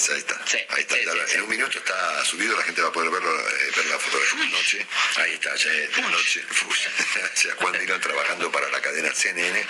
Ahí 0.03 0.19
está. 0.19 0.41
Sí, 0.47 0.59
Ahí 0.71 0.81
está. 0.81 0.97
sí, 0.97 1.05
ya 1.05 1.13
sí, 1.13 1.19
la- 1.19 1.27
sí. 1.29 1.35
En 1.37 1.43
un 1.43 1.49
minuto 1.51 1.79
está 1.79 2.25
subido, 2.25 2.57
la 2.57 2.65
gente 2.65 2.81
va 2.83 2.89
a 2.89 2.93
poder 2.93 3.11
verlo, 3.11 3.31
eh, 3.41 3.71
ver 3.77 3.87
la 3.87 3.99
fotografía 3.99 4.41
de 4.41 4.49
noche. 4.51 4.87
Ahí 5.17 5.33
está, 5.35 5.55
ya. 5.55 5.71
De 5.71 5.89
noche. 6.11 6.45
O 6.69 6.75
sea, 7.37 7.55
Juan 7.61 7.73
Dillon 7.79 8.01
trabajando 8.01 8.51
para 8.51 8.69
la 8.71 8.81
cadena 8.81 9.15
CNN, 9.15 9.65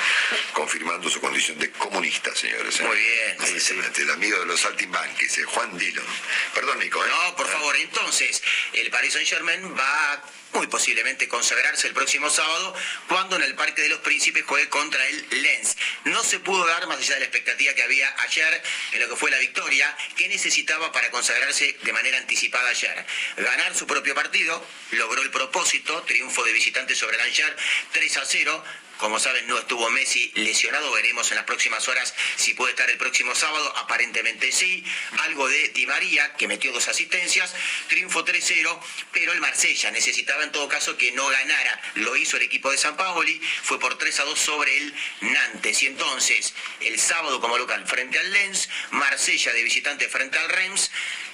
confirmando 0.55 1.11
su 1.11 1.21
condición 1.21 1.59
de 1.59 1.71
comunista, 1.73 2.35
señores. 2.35 2.81
¿eh? 2.81 2.85
Muy 2.85 2.97
bien, 2.97 3.61
sí, 3.61 3.75
El 4.01 4.11
amigo 4.11 4.38
de 4.38 4.47
los 4.47 4.61
saltimbanquis, 4.61 5.38
eh, 5.38 5.45
Juan 5.45 5.77
Dillon. 5.77 6.07
Perdón, 6.55 6.79
Nico, 6.79 7.05
¿eh? 7.05 7.09
No, 7.09 7.37
por 7.37 7.49
favor, 7.49 7.77
entonces, 7.77 8.43
el 8.73 8.91
Paris 8.92 9.14
Saint 9.14 9.26
Germain 9.26 9.76
va 9.76 10.22
muy 10.52 10.66
posiblemente 10.66 11.26
consagrarse 11.26 11.88
el 11.88 11.94
próximo 11.94 12.28
sábado 12.28 12.74
cuando 13.09 13.37
en 13.37 13.42
el 13.42 13.55
Parque 13.55 13.81
de 13.83 13.88
los 13.88 14.00
Príncipes 14.00 14.44
juegue 14.46 14.68
contra 14.68 15.05
el 15.09 15.42
Lens. 15.42 15.76
No 16.05 16.22
se 16.22 16.38
pudo 16.40 16.66
dar 16.66 16.87
más 16.87 16.98
allá 16.98 17.14
de 17.14 17.20
la 17.20 17.26
expectativa 17.26 17.72
que 17.74 17.83
había 17.83 18.14
ayer 18.20 18.62
en 18.92 19.00
lo 19.00 19.09
que 19.09 19.16
fue 19.16 19.31
la 19.31 19.38
victoria 19.38 19.96
que 20.14 20.28
necesitaba 20.28 20.92
para 20.92 21.11
consagrarse 21.11 21.76
de 21.83 21.92
manera 21.92 22.18
anticipada 22.18 22.68
ayer. 22.68 23.07
Ganar 23.38 23.74
su 23.74 23.87
propio 23.87 24.14
partido, 24.14 24.64
logró 24.92 25.22
el 25.22 25.31
propósito, 25.31 26.02
triunfo 26.02 26.44
de 26.44 26.52
visitante 26.52 26.94
sobre 26.94 27.16
el 27.16 27.22
Angers 27.22 27.57
3 27.92 28.16
a 28.18 28.24
0 28.26 28.64
Como 29.03 29.19
saben, 29.19 29.49
no 29.49 29.59
estuvo 29.59 29.91
Messi 29.91 30.31
lesionado. 30.37 30.93
Veremos 30.93 31.29
en 31.33 31.37
las 31.37 31.45
próximas 31.45 31.88
horas 31.88 32.15
si 32.37 32.55
puede 32.55 32.71
estar 32.71 32.88
el 32.88 32.99
próximo 32.99 33.35
sábado. 33.35 33.77
Aparentemente 33.79 34.53
sí. 34.53 34.85
Algo 35.23 35.48
de 35.48 35.71
Di 35.71 35.87
María, 35.87 36.35
que 36.35 36.46
metió 36.46 36.73
dos 36.73 36.87
asistencias. 36.87 37.53
Triunfo 37.88 38.25
3-0, 38.25 38.81
pero 39.11 39.33
el 39.33 39.40
Marsella 39.40 39.90
necesitaba 39.90 40.44
en 40.44 40.53
todo 40.53 40.69
caso 40.69 40.96
que 40.96 41.11
no 41.11 41.27
ganara. 41.27 41.83
Lo 41.96 42.15
hizo 42.15 42.37
el 42.37 42.44
equipo 42.44 42.71
de 42.71 42.79
San 42.79 42.96
Paoli. 42.96 43.40
Fue 43.65 43.81
por 43.81 43.98
3-2 43.98 44.37
sobre 44.37 44.77
el 44.77 44.94
Nantes. 45.23 45.83
Y 45.83 45.88
entonces, 45.88 46.55
el 46.79 46.96
sábado 47.00 47.40
como 47.40 47.59
local 47.59 47.85
frente 47.88 48.21
al 48.21 48.31
Lens. 48.31 48.69
Marsella 48.92 49.53
de 49.53 49.65
visitante 49.65 50.09
frente 50.09 50.38
al 50.38 50.48
Reims 50.48 50.92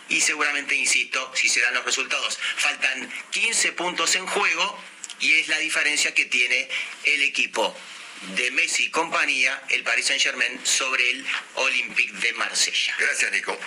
y 0.09 0.23
seguramente, 0.23 0.75
insisto, 0.75 1.31
si 1.35 1.51
se 1.51 1.61
dan 1.61 1.75
los 1.75 1.85
resultados, 1.85 2.39
faltan 2.57 3.13
15 3.31 3.73
puntos 3.73 4.15
en 4.15 4.27
juego 4.27 4.79
y 5.21 5.33
es 5.35 5.49
la 5.49 5.59
diferencia 5.59 6.15
que 6.15 6.27
tiene 6.27 6.69
el 7.05 7.23
equipo 7.23 7.75
de 8.37 8.51
Messi 8.51 8.85
y 8.85 8.91
compañía, 8.91 9.63
el 9.71 9.83
Paris 9.85 10.07
Saint 10.07 10.23
Germain, 10.23 10.61
sobre 10.65 11.11
el 11.11 11.27
Olympique 11.55 12.13
de 12.19 12.33
Marsella. 12.35 12.95
Gracias, 12.99 13.33
Nico. 13.33 13.59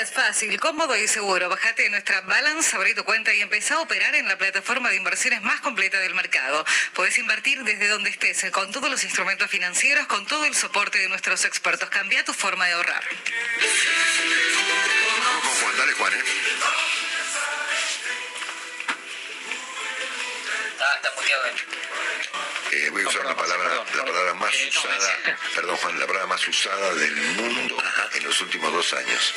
Es 0.00 0.12
fácil, 0.12 0.60
cómodo 0.60 0.96
y 0.96 1.08
seguro. 1.08 1.48
Bájate 1.48 1.82
de 1.82 1.90
nuestra 1.90 2.20
Balance, 2.20 2.76
abrí 2.76 2.94
tu 2.94 3.02
cuenta 3.02 3.34
y 3.34 3.40
empezá 3.40 3.74
a 3.74 3.80
operar 3.80 4.14
en 4.14 4.28
la 4.28 4.38
plataforma 4.38 4.90
de 4.90 4.96
inversiones 4.96 5.42
más 5.42 5.60
completa 5.60 5.98
del 5.98 6.14
mercado. 6.14 6.64
Puedes 6.94 7.18
invertir 7.18 7.64
desde 7.64 7.88
donde 7.88 8.10
estés, 8.10 8.48
con 8.52 8.70
todos 8.70 8.88
los 8.88 9.02
instrumentos 9.02 9.50
financieros, 9.50 10.06
con 10.06 10.24
todo 10.24 10.44
el 10.44 10.54
soporte 10.54 10.98
de 10.98 11.08
nuestros 11.08 11.44
expertos. 11.44 11.90
Cambia 11.90 12.24
tu 12.24 12.32
forma 12.32 12.66
de 12.66 12.74
ahorrar. 12.74 13.02
Vamos 15.24 15.42
con 15.42 15.52
Juan, 15.54 15.76
dale 15.78 15.92
Juan, 15.94 16.12
¿eh? 16.12 16.22
Está 20.70 20.94
él. 21.48 21.54
Eh, 22.70 22.90
voy 22.90 23.02
a 23.02 23.08
usar 23.08 23.24
la 23.24 23.34
palabra, 23.36 23.84
la 23.94 24.04
palabra 24.04 24.34
más 24.34 24.54
usada, 24.68 25.18
perdón 25.54 25.76
Juan, 25.76 25.98
la 25.98 26.06
palabra 26.06 26.26
más 26.26 26.46
usada 26.48 26.94
del 26.94 27.14
mundo 27.16 27.76
en 28.14 28.24
los 28.24 28.40
últimos 28.42 28.72
dos 28.72 28.92
años. 28.92 29.34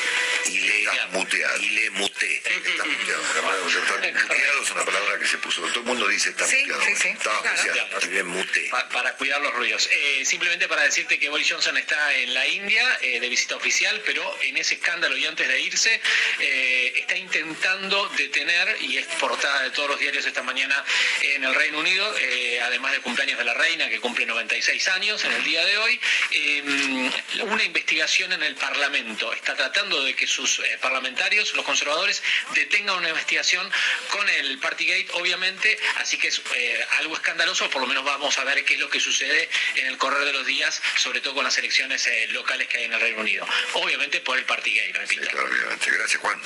Y 0.47 0.59
le, 0.59 0.81
Estás 0.83 1.11
muteado. 1.11 1.57
y 1.61 1.69
le 1.69 1.89
muté. 1.91 2.37
Estás 2.37 2.85
muteado. 2.87 3.21
La 3.35 3.41
palabra 3.41 3.67
estar 3.67 4.13
muteado 4.23 4.61
es 4.63 4.71
una 4.71 4.83
palabra 4.85 5.19
que 5.19 5.27
se 5.27 5.37
puso. 5.37 5.61
Todo 5.61 5.79
el 5.79 5.85
mundo 5.85 6.07
dice 6.07 6.29
está 6.29 6.45
Sí, 6.45 6.57
muteado. 6.61 6.81
sí, 6.83 6.95
sí, 6.95 7.07
Está 7.09 7.31
claro. 7.41 8.07
le 8.11 8.23
muté. 8.23 8.67
Pa- 8.69 8.89
para 8.89 9.13
cuidar 9.15 9.41
los 9.41 9.53
ruidos. 9.53 9.87
Eh, 9.91 10.23
simplemente 10.25 10.67
para 10.67 10.83
decirte 10.83 11.17
que 11.19 11.29
Boris 11.29 11.47
Johnson 11.49 11.77
está 11.77 12.13
en 12.15 12.33
la 12.33 12.45
India 12.47 12.97
eh, 13.01 13.19
de 13.19 13.29
visita 13.29 13.55
oficial, 13.55 14.01
pero 14.05 14.37
en 14.41 14.57
ese 14.57 14.75
escándalo 14.75 15.15
y 15.15 15.25
antes 15.25 15.47
de 15.47 15.61
irse 15.61 16.01
eh, 16.39 16.93
está 16.97 17.15
intentando 17.15 18.07
detener, 18.17 18.77
y 18.81 18.97
es 18.97 19.05
portada 19.19 19.63
de 19.63 19.69
todos 19.71 19.89
los 19.89 19.99
diarios 19.99 20.25
esta 20.25 20.43
mañana 20.43 20.83
en 21.21 21.43
el 21.43 21.55
Reino 21.55 21.79
Unido, 21.79 22.13
eh, 22.19 22.59
además 22.61 22.91
del 22.91 23.01
cumpleaños 23.21 23.37
de 23.37 23.45
la 23.45 23.53
reina, 23.53 23.87
que 23.87 23.99
cumple 23.99 24.25
96 24.25 24.87
años 24.87 25.23
en 25.25 25.31
el 25.31 25.43
día 25.43 25.63
de 25.63 25.77
hoy, 25.77 25.99
eh, 26.31 27.11
una 27.43 27.63
investigación 27.63 28.33
en 28.33 28.41
el 28.41 28.55
Parlamento. 28.55 29.31
Está 29.33 29.55
tratando 29.55 30.03
de 30.03 30.15
que 30.15 30.25
sus 30.25 30.57
eh, 30.59 30.79
parlamentarios, 30.81 31.53
los 31.53 31.63
conservadores, 31.63 32.23
detengan 32.55 32.97
una 32.97 33.09
investigación 33.09 33.69
con 34.09 34.27
el 34.27 34.57
Partygate, 34.57 35.05
obviamente, 35.13 35.77
así 35.97 36.17
que 36.17 36.29
es 36.29 36.41
eh, 36.55 36.85
algo 36.97 37.13
escandaloso, 37.13 37.69
por 37.69 37.81
lo 37.81 37.87
menos 37.87 38.03
vamos 38.03 38.39
a 38.39 38.43
ver 38.43 38.65
qué 38.65 38.73
es 38.73 38.79
lo 38.79 38.89
que 38.89 38.99
sucede 38.99 39.47
en 39.75 39.85
el 39.85 39.97
correr 39.97 40.25
de 40.25 40.33
los 40.33 40.45
días, 40.47 40.81
sobre 40.97 41.21
todo 41.21 41.35
con 41.35 41.43
las 41.43 41.55
elecciones 41.59 42.07
eh, 42.07 42.27
locales 42.29 42.67
que 42.69 42.79
hay 42.79 42.85
en 42.85 42.93
el 42.93 43.01
Reino 43.01 43.21
Unido. 43.21 43.45
Obviamente 43.73 44.21
por 44.21 44.39
el 44.39 44.45
Partygate. 44.45 44.91
Claro, 45.29 45.47
obviamente. 45.47 45.91
Gracias, 45.91 46.19
Juan. 46.21 46.41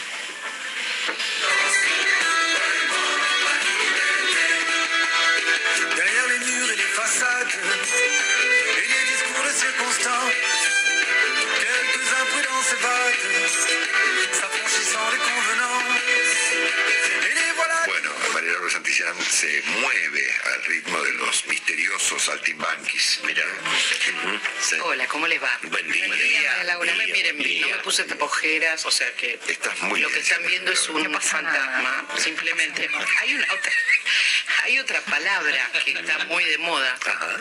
Se 19.29 19.61
mueve 19.79 20.33
al 20.53 20.63
ritmo 20.65 21.01
de 21.01 21.13
los 21.13 21.45
misteriosos 21.47 22.21
saltimbanquis. 22.23 23.19
Mira. 23.23 23.43
Sí. 24.61 24.75
Hola, 24.81 25.07
¿cómo 25.07 25.27
les 25.27 25.41
va? 25.41 25.59
Buen 25.63 25.91
día. 25.91 26.07
Buen 26.07 26.19
día, 26.19 26.63
Laura. 26.63 26.91
No 26.91 26.97
me 26.97 27.03
Buen 27.05 27.13
miren, 27.13 27.37
día. 27.37 27.67
no 27.67 27.77
me 27.77 27.83
puse 27.83 28.03
tapojeras, 28.03 28.85
o 28.85 28.91
sea 28.91 29.11
que 29.15 29.39
Estás 29.47 29.79
muy 29.81 29.99
lo 29.99 30.09
que 30.09 30.19
están 30.19 30.45
viendo 30.45 30.71
es 30.71 30.87
un 30.89 31.11
No 31.11 31.19
fantasma, 31.21 32.07
simplemente. 32.17 32.89
Hay 33.19 33.33
una 33.33 33.45
otra, 33.53 33.71
hay 34.63 34.79
otra 34.79 35.01
palabra 35.01 35.71
que 35.83 35.91
está 35.91 36.25
muy 36.25 36.43
de 36.45 36.57
moda, 36.59 36.97
Ajá. 37.05 37.37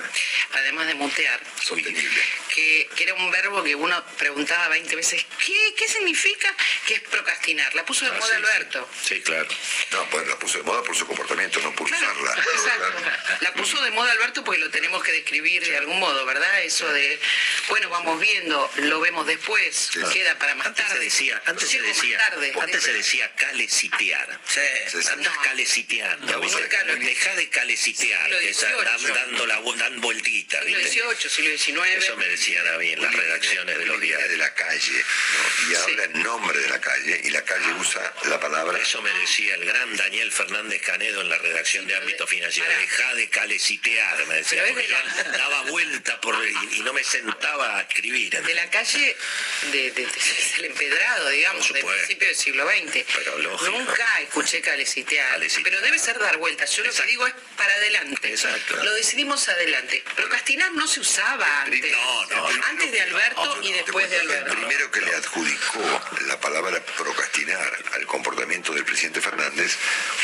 además 0.53 0.87
de 0.87 0.95
mutear, 0.95 1.41
Sostenible. 1.63 2.23
que, 2.55 2.89
que 2.97 3.05
era 3.05 3.15
un 3.15 3.31
verbo 3.31 3.63
que 3.63 3.75
uno 3.75 4.05
preguntaba 4.19 4.69
20 4.69 4.97
veces, 4.97 5.25
¿qué, 5.45 5.75
qué 5.77 5.89
significa? 5.89 6.55
Que 6.87 6.95
es 6.95 7.01
procrastinar. 7.03 7.75
La 7.75 7.85
puso 7.85 8.05
de 8.05 8.11
Ah, 8.11 8.15
moda 8.15 8.27
sí, 8.29 8.35
Alberto. 8.37 8.89
Sí, 9.03 9.21
claro. 9.23 9.49
No, 9.93 10.09
pues 10.11 10.27
la 10.29 10.39
puso 10.39 10.59
de 10.59 10.65
moda 10.65 10.83
por 10.83 10.97
su 10.97 11.07
comportamiento, 11.07 11.61
no 11.61 11.74
por 11.75 11.87
Claro, 11.89 12.13
usarla. 12.23 12.43
Exacto. 12.43 13.03
La 13.41 13.53
puso 13.55 13.81
de 13.83 13.91
moda 13.91 14.13
Alberto 14.13 14.43
porque 14.45 14.61
lo 14.61 14.71
tenemos 14.71 15.03
que 15.03 15.13
describir 15.13 15.65
de 15.67 15.77
algún 15.77 15.99
modo, 15.99 16.25
¿verdad? 16.27 16.63
Eso 16.63 16.91
de, 16.93 17.19
bueno, 17.69 17.89
vamos 17.91 18.21
viendo, 18.21 18.71
lo 18.77 19.01
vemos 19.01 19.27
después, 19.27 19.91
queda 20.13 20.39
para 20.39 20.55
más 20.55 20.67
Antes 20.69 20.85
se 20.85 20.91
tarde. 20.93 21.05
decía, 21.05 21.43
antes 21.47 21.69
se 21.69 21.81
decía, 21.83 22.19
tarde. 22.19 22.53
antes 22.61 22.83
se 22.83 22.93
decía 22.93 23.31
calecitear. 23.37 24.41
Sí, 24.49 24.61
sí. 25.03 25.09
Andas 25.13 25.35
No. 25.35 25.43
caleciteando. 25.43 26.33
No. 26.33 26.41
Deja 26.99 27.35
de 27.37 27.49
calecitear, 27.49 28.31
que 28.31 28.55
dando 29.13 29.47
la 29.47 29.61
dan 29.77 30.01
vueltitas, 30.01 30.65
Siglo 30.65 30.79
¿viste? 30.81 31.01
XVIII, 31.03 31.31
siglo 31.31 31.59
XIX. 31.85 32.05
Eso 32.05 32.17
me 32.17 32.27
decían 32.29 32.67
a 32.69 32.79
mí 32.79 32.91
en 32.93 33.03
las 33.03 33.15
redacciones 33.15 33.79
de 33.79 33.87
los 33.87 34.01
Viene 34.01 34.17
de 34.23 34.29
diarios. 34.29 34.39
la 34.39 34.55
calle 34.55 34.93
¿no? 34.93 35.71
y 35.71 35.75
habla 35.75 36.05
en 36.05 36.23
nombre 36.23 36.59
de 36.59 36.69
la 36.69 36.81
calle 36.81 37.21
y 37.25 37.31
la 37.31 37.43
calle 37.43 37.73
usa 37.75 38.13
la 38.25 38.39
palabra 38.41 38.79
Eso 38.79 39.03
me 39.03 39.11
decía 39.11 39.55
el 39.55 39.65
gran 39.65 39.97
Daniel 39.97 40.31
Fernández 40.33 40.81
Canedo 40.83 41.21
en 41.23 41.29
la 41.29 41.39
redacción 41.39 41.64
de 41.65 41.97
ámbito 41.97 42.27
financiero. 42.27 42.69
Deja 42.79 43.15
de 43.15 43.29
calecitear, 43.29 44.27
me 44.27 44.35
decía, 44.37 44.63
porque 44.67 44.83
de 44.83 44.89
yo 44.89 45.33
daba 45.33 45.63
vuelta 45.63 46.21
por 46.21 46.37
y, 46.47 46.77
y 46.77 46.81
no 46.81 46.93
me 46.93 47.03
sentaba 47.03 47.79
a 47.79 47.81
escribir. 47.83 48.31
de 48.43 48.55
la 48.55 48.69
calle 48.71 49.17
de, 49.73 49.91
de- 49.91 50.07
de- 50.07 50.53
del 50.57 50.65
empedrado, 50.67 51.29
digamos, 51.31 51.73
del 51.73 51.85
principio 51.85 52.29
del 52.29 52.37
siglo 52.37 52.69
XX. 52.69 53.05
Pero 53.17 53.39
lógico. 53.39 53.71
Nunca 53.71 54.21
escuché 54.21 54.61
calecitear, 54.61 55.31
Calecitear. 55.33 55.65
pero 55.65 55.81
debe 55.81 55.99
ser 55.99 56.19
dar 56.19 56.37
vueltas. 56.37 56.71
Yo 56.77 56.83
lo 56.85 56.91
Exacto. 56.91 57.07
que 57.07 57.11
digo 57.11 57.27
es 57.27 57.35
para 57.57 57.75
adelante. 57.75 58.29
Exacto. 58.29 58.77
Lo 58.85 58.93
decidimos 58.95 59.49
adelante. 59.49 60.05
Procrastinar 60.15 60.73
no 60.73 60.87
se 60.87 61.01
usaba 61.01 61.63
antes. 61.63 61.91
No, 61.93 62.27
no. 62.27 62.47
Antes 62.67 62.93
de 62.93 63.01
Alberto 63.01 63.63
y 63.63 63.73
después 63.73 64.11
de 64.11 64.21
Alberto. 64.21 64.53
El 64.53 64.59
primero 64.59 64.91
que 64.91 65.01
le 65.01 65.15
adjudicó 65.15 66.05
la 66.27 66.39
palabra 66.41 66.85
procrastinar 66.97 67.79
al 67.95 68.07
comportamiento 68.07 68.73
del 68.75 68.85
presidente 68.85 69.21
Fernández 69.21 69.77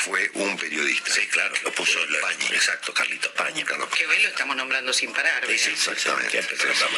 fue 0.04 0.30
un 0.34 0.56
periodista. 0.58 1.12
Sí, 1.14 1.26
claro, 1.30 1.54
lo 1.62 1.72
puso 1.72 2.02
el 2.02 2.16
Pañi. 2.18 2.46
Exacto, 2.52 2.92
Carlitos 2.92 3.32
Pañi. 3.32 3.62
Carlos 3.64 3.88
Que 3.90 4.06
hoy 4.06 4.18
lo 4.22 4.28
estamos 4.28 4.56
nombrando 4.56 4.92
sin 4.92 5.12
parar. 5.12 5.44
Sí, 5.46 5.58
sí, 5.58 5.76
sí, 5.76 5.90
Exactamente. 5.90 6.42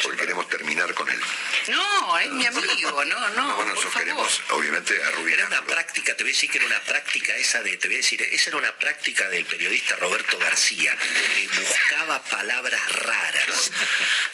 Porque 0.01 0.17
queremos 0.19 0.49
terminar 0.49 0.93
con 0.93 1.09
él. 1.09 1.19
No, 1.67 2.19
es 2.19 2.31
mi 2.31 2.45
amigo, 2.45 3.05
no, 3.05 3.29
no. 3.29 3.55
bueno, 3.55 3.55
por 3.55 3.65
nosotros 3.67 3.93
favor. 3.93 3.99
queremos, 4.03 4.41
obviamente, 4.49 4.95
Era 4.95 5.07
arruinarlo. 5.09 5.47
una 5.57 5.65
práctica, 5.65 6.15
te 6.15 6.23
voy 6.23 6.31
a 6.31 6.35
decir 6.35 6.49
que 6.49 6.57
era 6.57 6.67
una 6.67 6.79
práctica 6.81 7.35
esa 7.37 7.61
de, 7.61 7.77
te 7.77 7.87
voy 7.87 7.95
a 7.95 7.97
decir, 7.99 8.21
esa 8.21 8.49
era 8.49 8.57
una 8.57 8.75
práctica 8.77 9.29
del 9.29 9.45
periodista 9.45 9.95
Roberto 9.97 10.37
García, 10.39 10.97
que 10.97 11.59
buscaba 11.59 12.21
palabras 12.23 12.91
raras 13.03 13.71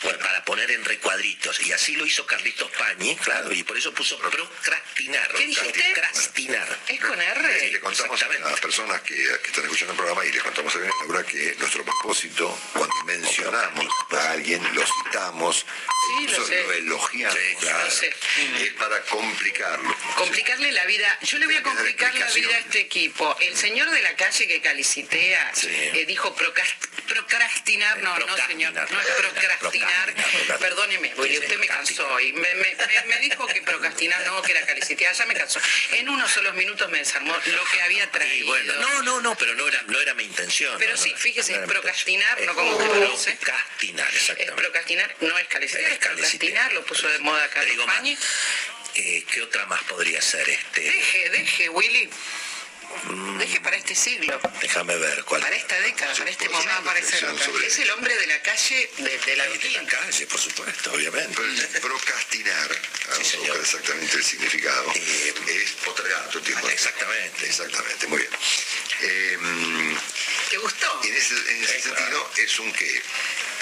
pues, 0.01 0.17
para 0.17 0.43
poner 0.45 0.71
en 0.71 0.83
recuadritos. 0.85 1.59
Y 1.61 1.71
así 1.71 1.95
lo 1.95 2.05
hizo 2.05 2.25
Carlitos 2.25 2.71
Pañi, 2.71 3.15
claro, 3.17 3.51
y 3.51 3.63
por 3.63 3.77
eso 3.77 3.93
puso 3.93 4.17
procrastinar. 4.19 5.31
¿Qué 5.33 5.45
dijiste? 5.45 5.83
Procrastinar. 5.93 6.79
¿Es 6.87 6.99
con 6.99 7.21
R? 7.21 7.69
le 7.71 7.79
contamos 7.79 8.21
a 8.23 8.27
las 8.29 8.59
personas 8.59 9.01
que, 9.01 9.15
que 9.15 9.47
están 9.47 9.63
escuchando 9.65 9.88
el 9.89 9.95
programa 9.97 10.25
y 10.25 10.31
les 10.31 10.43
contamos 10.43 10.75
a 10.75 10.79
Laura 10.79 11.23
que 11.25 11.55
nuestro 11.59 11.83
propósito, 11.83 12.57
cuando 12.73 12.95
mencionamos 13.05 13.85
a 14.11 14.31
alguien, 14.31 14.61
lo 14.73 14.83
citamos, 14.85 15.65
Sí, 15.65 16.13
lo 16.15 16.21
incluso 16.31 16.45
sé. 16.47 16.63
lo 16.63 16.73
elogiamos, 16.73 17.37
Sí, 17.37 17.55
claro. 17.59 17.85
Lo 17.85 17.91
sé. 17.91 18.13
es 18.61 18.73
para 18.73 19.01
complicarlo. 19.03 19.95
Complicarle 20.15 20.71
la 20.71 20.85
vida. 20.85 21.17
Yo 21.21 21.37
le 21.37 21.45
voy 21.45 21.55
a 21.55 21.63
complicar 21.63 22.13
la 22.15 22.29
vida 22.31 22.55
a 22.55 22.59
este 22.59 22.79
equipo. 22.81 23.35
El 23.39 23.55
señor 23.55 23.89
de 23.91 24.01
la 24.01 24.15
calle 24.15 24.47
que 24.47 24.61
calicitea 24.61 25.51
Sí. 25.55 25.67
eh, 25.69 26.05
dijo 26.07 26.33
procrastinar. 27.09 28.01
No, 28.01 28.17
no, 28.19 28.37
señor. 28.47 28.73
No 28.73 29.01
es 29.01 29.07
procrastinar. 29.07 30.13
Perdóneme, 30.59 31.09
porque 31.15 31.39
usted 31.39 31.57
me 31.59 31.67
cansó. 31.67 32.19
Y 32.19 32.33
me, 32.33 32.53
me- 32.55 32.75
me- 32.75 33.03
me 33.07 33.19
dijo 33.19 33.45
que 33.47 33.61
procrastinar 33.61 34.25
no, 34.25 34.41
que 34.41 34.51
era 34.51 34.65
calicitar. 34.65 35.13
Ya 35.13 35.25
me 35.25 35.33
cansó. 35.33 35.59
En 35.91 36.07
unos 36.09 36.31
solos 36.31 36.53
minutos 36.55 36.89
me 36.89 36.99
desarmó 36.99 37.33
lo 37.45 37.63
que 37.65 37.81
había 37.81 38.09
traído. 38.11 38.47
bueno, 38.47 38.73
no, 38.75 39.01
no, 39.03 39.21
no, 39.21 39.35
pero 39.37 39.55
no 39.55 39.67
era, 39.67 39.81
no 39.87 39.99
era 39.99 40.13
mi 40.13 40.23
intención. 40.23 40.77
Pero 40.77 40.95
sí, 40.97 41.13
fíjese, 41.17 41.53
es 41.53 41.59
procrastinar, 41.67 42.41
no 42.41 42.53
como 42.55 42.71
usted 42.71 42.85
lo 42.99 43.11
dice. 43.11 43.31
Procrastinar, 43.33 44.07
Es 44.09 44.15
exactamente. 44.21 44.61
procrastinar, 44.61 45.15
no 45.21 45.37
es 45.37 45.47
calicitar, 45.47 45.91
Es 45.91 45.97
procrastinar, 45.97 46.73
lo 46.73 46.85
puso 46.85 47.07
de 47.09 47.19
moda 47.19 47.47
Carlos 47.49 47.85
Pañi. 47.85 48.17
eh, 48.95 49.23
¿Qué 49.31 49.41
otra 49.41 49.65
más 49.65 49.81
podría 49.83 50.21
ser? 50.21 50.47
este 50.49 50.81
Deje, 50.81 51.29
deje, 51.29 51.69
Willy. 51.69 52.09
Mm. 53.03 53.37
Deje 53.37 53.61
para 53.61 53.77
este 53.77 53.95
siglo. 53.95 54.39
Déjame 54.61 54.95
ver 54.97 55.23
cuál. 55.23 55.41
Para 55.41 55.55
esta 55.55 55.79
década, 55.79 56.13
para 56.15 56.29
este 56.29 56.49
momento. 56.49 56.71
aparecer 56.73 57.25
otra. 57.25 57.47
Es 57.65 57.79
el 57.79 57.91
hombre 57.91 58.15
de 58.17 58.27
la 58.27 58.41
calle, 58.41 58.89
de, 58.97 59.17
de 59.17 59.35
la 59.37 59.47
De 59.47 59.69
la 59.71 59.85
calle, 59.85 60.27
por 60.27 60.39
supuesto, 60.39 60.91
obviamente. 60.93 61.41
Pero 61.71 61.81
procrastinar, 61.81 62.69
exactamente 63.61 64.17
el 64.17 64.23
significado, 64.23 64.91
Eh, 64.95 65.33
es 65.47 65.71
postergar 65.85 66.29
el 66.33 66.41
tiempo. 66.41 66.69
Exactamente. 66.69 67.45
Exactamente, 67.45 68.07
muy 68.07 68.19
bien. 68.19 68.31
Eh, 69.01 69.37
¿Te 70.49 70.57
gustó? 70.57 70.99
en 71.03 71.15
ese, 71.15 71.33
en 71.35 71.63
ese 71.63 71.81
sentido 71.81 72.31
es 72.37 72.59
un 72.59 72.71
qué? 72.73 73.01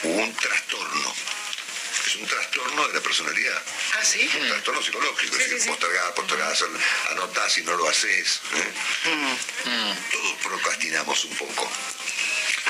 Un 0.03 0.35
trastorno. 0.35 1.15
Es 2.05 2.15
un 2.15 2.25
trastorno 2.25 2.87
de 2.87 2.93
la 2.93 3.01
personalidad. 3.01 3.61
Ah, 3.93 4.03
sí. 4.03 4.29
Un 4.39 4.47
trastorno 4.47 4.81
psicológico. 4.81 5.35
Sí, 5.35 5.43
es 5.43 5.49
decir, 5.49 5.61
sí, 5.61 5.69
postergar, 5.69 6.51
hacer- 6.51 6.67
anotás 7.11 7.51
si 7.53 7.63
no 7.63 7.75
lo 7.75 7.89
haces. 7.89 8.41
¿eh? 8.53 9.09
Mm. 9.09 10.11
Todos 10.11 10.33
procrastinamos 10.43 11.25
un 11.25 11.35
poco. 11.35 11.69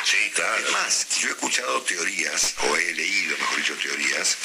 Sí, 0.03 0.31
claro. 0.33 0.53
Además, 0.63 1.07
yo 1.19 1.27
he 1.27 1.31
escuchado 1.31 1.81
teorías, 1.81 2.53
o 2.61 2.75
he 2.77 2.93
leído, 2.93 3.37
mejor 3.37 3.57
dicho, 3.57 3.73
teorías, 3.75 4.37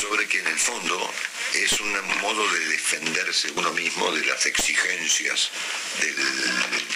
sobre 0.00 0.26
que 0.26 0.38
en 0.40 0.46
el 0.46 0.58
fondo 0.58 1.12
es 1.52 1.72
un 1.80 2.18
modo 2.20 2.48
de 2.52 2.53
defenderse 2.98 3.50
uno 3.56 3.72
mismo 3.72 4.10
de 4.12 4.24
las 4.26 4.46
exigencias 4.46 5.50
del 6.00 6.16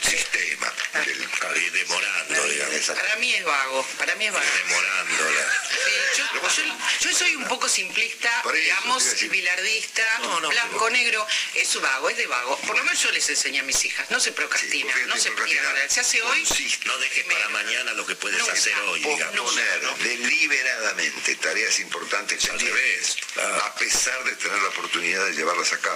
sistema. 0.02 0.72
Del, 1.04 1.28
demorando, 1.72 2.44
digamos. 2.48 2.80
Para 2.86 3.16
mí 3.16 3.32
es 3.34 3.44
vago, 3.44 3.86
para 3.98 4.14
mí 4.16 4.26
es 4.26 4.32
vago. 4.32 4.46
Demorándola. 4.66 5.62
Sí, 5.70 6.18
yo, 6.18 6.24
yo- 6.32 6.78
yo 7.00 7.16
soy 7.16 7.36
un 7.36 7.44
poco 7.46 7.68
simplista, 7.68 8.42
eso, 8.42 8.52
digamos, 8.52 9.04
bilardista, 9.30 10.02
No, 10.20 10.40
no, 10.40 10.48
blanco, 10.48 10.90
negro. 10.90 11.26
Es 11.54 11.80
vago, 11.80 12.10
es 12.10 12.16
de 12.16 12.26
vago. 12.26 12.58
Por 12.60 12.76
lo 12.76 12.84
menos 12.84 13.00
yo 13.02 13.10
les 13.12 13.28
enseño 13.28 13.62
a 13.62 13.64
mis 13.64 13.84
hijas. 13.84 14.10
No 14.10 14.18
se 14.20 14.32
procrastina, 14.32 14.92
no 15.06 15.16
se 15.16 15.30
procrastinar 15.30 15.74
tira. 15.74 15.88
Se 15.90 16.00
hace 16.00 16.22
hoy. 16.22 16.42
consiste 16.44 16.86
No 16.88 16.98
dejes 16.98 17.24
para 17.24 17.48
mañana 17.50 17.92
lo 17.94 18.04
que 18.06 18.14
puedes 18.16 18.38
Nunca. 18.38 18.52
hacer 18.52 18.74
hoy, 18.80 19.00
digamos. 19.00 19.54
deliberadamente 20.02 21.34
tareas 21.36 21.78
importantes 21.80 22.48
Al 22.50 22.58
revés, 22.60 23.16
claro. 23.34 23.64
a 23.64 23.74
pesar 23.76 24.24
de 24.24 24.32
tener 24.36 24.58
la 24.60 24.68
oportunidad 24.68 25.24
de 25.26 25.32
llevarlas 25.34 25.72
a 25.72 25.78
cabo, 25.78 25.87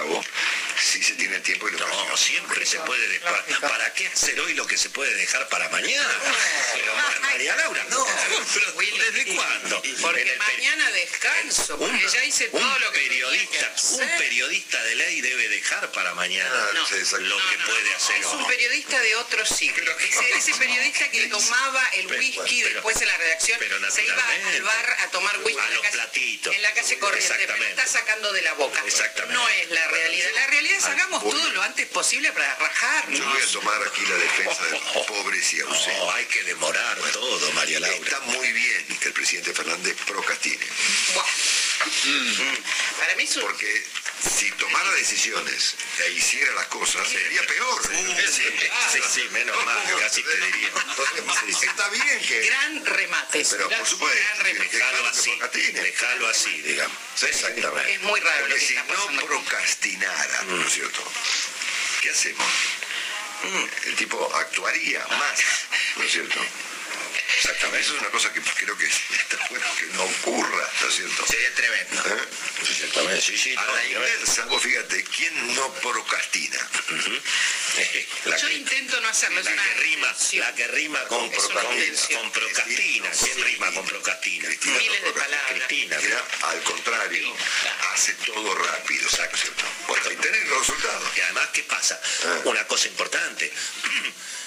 si 0.81 1.01
se 1.03 1.13
tiene 1.15 1.35
el 1.37 1.41
tiempo 1.41 1.67
y 1.69 1.71
la 1.71 1.79
No, 1.87 2.17
siempre 2.17 2.65
se 2.65 2.79
puede 2.79 3.07
dejar. 3.07 3.45
¿Para 3.61 3.93
qué 3.93 4.07
hacer 4.07 4.39
hoy 4.41 4.53
lo 4.53 4.65
que 4.67 4.77
se 4.77 4.89
puede 4.89 5.13
dejar 5.15 5.47
para 5.49 5.69
mañana? 5.69 6.09
Pero 6.73 6.93
María 7.21 7.55
Laura, 7.55 7.85
no. 7.89 8.05
Pero 8.53 8.71
¿desde 8.73 9.35
cuándo? 9.35 9.81
Porque 10.01 10.35
mañana 10.37 10.91
descanso, 10.91 11.77
porque 11.77 11.93
un- 12.05 12.07
ya 12.11 12.23
hice 12.25 12.47
todo 12.49 12.61
un 12.61 12.81
lo 12.81 12.91
que 12.91 12.99
periodista, 12.99 13.73
un 13.91 14.09
periodista 14.17 14.83
de 14.83 14.95
ley 14.95 15.21
debe 15.21 15.47
dejar 15.49 15.91
para 15.91 16.13
mañana 16.15 16.49
No, 16.73 16.81
lo 16.81 16.87
que 16.87 17.57
puede 17.65 17.93
hacer 17.95 18.17
Es 18.17 18.25
un 18.25 18.45
periodista 18.47 18.99
de 18.99 19.15
otro 19.15 19.45
siglo. 19.45 19.97
Ese, 19.99 20.29
ese 20.37 20.53
periodista 20.55 21.09
que 21.09 21.27
tomaba 21.29 21.83
el 21.93 22.07
whisky 22.07 22.61
pero- 22.63 22.73
después 22.75 23.01
en 23.01 23.07
la 23.07 23.17
redacción 23.17 23.57
pero 23.59 23.91
se 23.91 24.03
iba 24.03 24.15
naturalmente. 24.15 24.57
al 24.57 24.63
bar 24.63 24.97
a 24.99 25.07
tomar 25.09 25.37
whisky 25.39 25.59
A 25.59 25.63
en 25.63 25.69
la 25.69 25.75
los 25.75 25.81
calle, 25.83 25.93
platitos. 25.97 26.55
en 26.55 26.61
la 26.61 26.73
calle 26.73 26.99
corriente, 26.99 27.27
pero 27.29 27.41
Exactamente. 27.43 27.81
está 27.81 27.99
sacando 27.99 28.33
de 28.33 28.41
la 28.41 28.53
boca. 28.53 28.81
Exactamente. 28.85 29.33
No 29.35 29.47
es 29.49 29.69
la 29.69 29.82
realidad. 29.87 30.29
La 30.35 30.47
realidad 30.47 30.77
es 30.77 30.85
Al 30.85 30.91
hagamos 30.93 31.23
todo 31.23 31.49
lo 31.51 31.61
antes 31.63 31.87
posible 31.87 32.31
para 32.31 32.55
rajar. 32.55 33.09
Yo 33.11 33.25
voy 33.25 33.41
a 33.41 33.51
tomar 33.51 33.81
aquí 33.87 34.01
la 34.09 34.15
defensa 34.15 34.63
de 34.65 34.71
los 34.71 35.05
pobres 35.05 35.53
y 35.53 35.61
ausentes. 35.61 35.97
No, 35.97 36.11
hay 36.11 36.25
que 36.25 36.43
demorar 36.43 36.97
todo, 37.11 37.51
María 37.53 37.79
Laura. 37.79 37.97
Está 37.97 38.19
muy 38.21 38.51
bien 38.51 38.85
que 38.99 39.07
el 39.07 39.13
presidente 39.13 39.53
Fernández 39.53 39.95
procrastine, 40.05 40.65
Buah. 41.13 41.25
Para 42.99 43.15
mí 43.15 43.23
es 43.23 43.35
un... 43.37 43.43
porque 43.43 43.85
si 44.37 44.51
tomara 44.51 44.91
decisiones 44.93 45.75
e 45.99 46.11
hiciera 46.11 46.51
las 46.53 46.67
cosas, 46.67 47.07
sería 47.07 47.45
peor. 47.45 47.81
Sí, 48.33 48.43
sí, 48.91 48.99
sí, 49.13 49.27
menos 49.31 49.55
mal, 49.65 49.77
casi 49.99 50.23
te 50.23 50.35
diría. 50.37 50.69
Está 51.49 51.89
bien 51.89 52.19
que... 52.21 52.41
gran 52.47 52.85
remate. 52.85 53.45
Pero 53.49 53.69
por 53.69 53.87
supuesto, 53.87 54.19
Gran 54.35 54.39
remate. 54.45 54.69
que 54.69 54.77
Déjalo 54.77 55.07
así, 55.07 55.31
déjalo 55.73 56.27
así, 56.29 56.61
digamos. 56.61 56.97
Exactamente. 57.21 57.93
Es 57.93 58.01
muy 58.01 58.19
raro 58.19 58.47
lo 58.47 58.47
Porque 58.47 58.59
que 58.59 58.67
si 58.67 58.75
está 58.75 58.87
pasando. 58.87 59.21
no 59.21 59.27
procrastinara, 59.27 60.41
¿no 60.43 60.65
es 60.65 60.73
cierto? 60.73 61.03
¿Qué 62.01 62.09
hacemos? 62.09 62.47
Mm, 63.43 63.65
El 63.89 63.95
tipo 63.97 64.35
actuaría 64.35 65.05
más, 65.07 65.39
¿no 65.97 66.03
es 66.03 66.11
cierto? 66.11 66.39
Exactamente. 67.37 67.79
Eso 67.81 67.95
es 67.95 68.01
una 68.01 68.09
cosa 68.11 68.31
que 68.33 68.41
creo 68.41 68.77
que 68.77 68.85
está 68.87 69.37
bueno 69.49 69.65
que 69.79 69.85
no 69.87 70.03
ocurra, 70.03 70.69
¿no 70.81 70.87
es 70.87 70.95
cierto? 70.95 71.25
Sería 71.27 71.53
tremendo. 71.55 72.03
¿Eh? 72.07 72.27
Exactamente, 72.69 73.21
sí, 73.21 73.37
sí. 73.37 73.55
A 73.57 73.61
no, 73.63 73.75
la 73.75 73.85
inversa, 73.85 74.45
vos 74.45 74.61
fíjate, 74.61 75.03
¿quién 75.03 75.55
no 75.55 75.73
procrastina? 75.75 76.69
La 78.25 78.37
Yo 78.37 78.47
que- 78.47 78.53
intento 78.53 78.99
no 79.01 79.07
hacerlo. 79.09 79.41
La 79.41 79.51
una 79.51 79.63
que 79.63 79.73
rima, 79.81 80.15
la 80.33 80.55
que 80.55 80.67
rima 80.67 81.03
con, 81.05 81.25
Es 81.33 81.43
una 81.45 81.61
con, 81.61 82.31
procrastina. 82.31 83.09
¿Quién 83.11 83.43
rima 83.43 83.71
con 83.73 83.85
procrastina? 83.85 84.47
Cristina 84.47 84.77
Miles 84.77 84.99
no 85.01 85.05
de 85.07 85.11
procrastina. 85.13 85.39
palabras. 85.41 85.67
Cristina. 85.67 85.97
Cristina, 85.97 86.23
al 86.43 86.63
contrario, 86.63 87.35
hace 87.93 88.13
todo 88.25 88.55
rápido, 88.55 89.09
¿cierto? 89.09 89.63
Bueno, 89.87 90.11
y 90.11 90.15
tenés 90.17 90.47
los 90.47 90.59
resultados. 90.59 91.17
Y 91.17 91.21
además, 91.21 91.49
¿qué 91.53 91.63
pasa? 91.63 91.99
Ah. 92.25 92.41
Una 92.45 92.65
cosa 92.67 92.87
importante. 92.87 93.51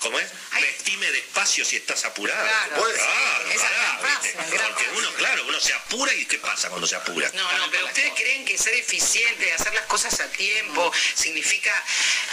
¿Cómo 0.00 0.18
es? 0.18 0.26
Vestime 0.60 1.10
despacio 1.12 1.64
si 1.64 1.76
estás 1.76 2.04
apurado. 2.04 2.42
Claro. 2.42 2.74
Pues, 2.76 2.96
Sí, 2.96 3.58
claro, 3.58 4.48
claro, 4.50 4.68
Porque 4.74 4.88
uno, 4.96 5.12
claro, 5.14 5.44
uno 5.46 5.60
se 5.60 5.72
apura 5.74 6.12
y 6.14 6.24
¿qué 6.26 6.38
pasa 6.38 6.68
cuando 6.68 6.86
se 6.86 6.96
apura? 6.96 7.30
No, 7.34 7.52
no, 7.58 7.70
pero 7.70 7.86
ustedes 7.86 8.12
creen 8.14 8.44
que 8.44 8.56
ser 8.58 8.74
eficiente, 8.74 9.52
hacer 9.52 9.72
las 9.74 9.84
cosas 9.86 10.18
a 10.20 10.26
tiempo, 10.32 10.92
significa 11.14 11.72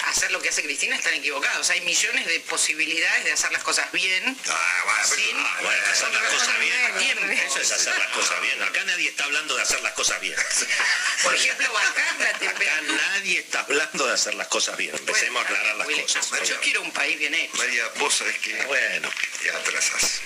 hacer 0.06 0.32
lo 0.32 0.42
que 0.42 0.50
hace 0.50 0.64
Cristina, 0.64 0.96
están 0.96 1.14
equivocados. 1.14 1.70
Hay 1.70 1.82
millones 1.82 2.26
de 2.26 2.40
posibilidades 2.42 3.26
de 3.26 3.32
hacer 3.34 3.52
las 3.52 3.64
cosas 3.64 3.92
bien. 3.92 4.38
Ah, 4.50 4.82
bueno, 4.86 5.08
sin- 5.16 5.38
Ah, 5.38 5.60
bueno, 5.62 5.84
hacer 5.92 6.10
las 6.14 6.24
cosas 6.34 6.60
bien. 6.60 6.86
a 6.86 6.98
tiempo. 6.98 7.26
Eso 7.48 7.60
es 7.60 7.72
hacer 7.72 7.98
las 7.98 8.08
cosas 8.10 8.42
bien. 8.42 8.62
Acá 8.64 8.84
nadie 8.86 9.10
está 9.10 9.24
hablando 9.26 9.56
de 9.56 9.62
hacer 9.64 9.82
las 9.82 9.94
cosas 9.94 10.20
bien. 10.22 10.36
Por 11.24 11.36
ejemplo, 11.36 11.78
Acá 11.78 12.16
temperatura. 12.40 13.02
nadie 13.12 13.40
está 13.40 13.60
hablando 13.62 14.08
de 14.08 14.14
hacer 14.14 14.36
las 14.36 14.48
cosas 14.48 14.78
bien. 14.78 14.96
Empecemos 14.96 15.42
a 15.42 15.46
aclarar 15.46 15.76
las 15.76 15.88
cosas. 15.88 16.30
Yo 16.48 16.60
quiero 16.62 16.82
un 16.82 16.92
país 16.92 17.18
bien 17.20 17.34
hecho. 17.34 17.57
María, 17.58 17.84
vos 17.98 18.14
sabés 18.14 18.38
que 18.40 18.54
Bueno, 18.66 19.10
te 19.42 19.50
atrasás. 19.52 20.22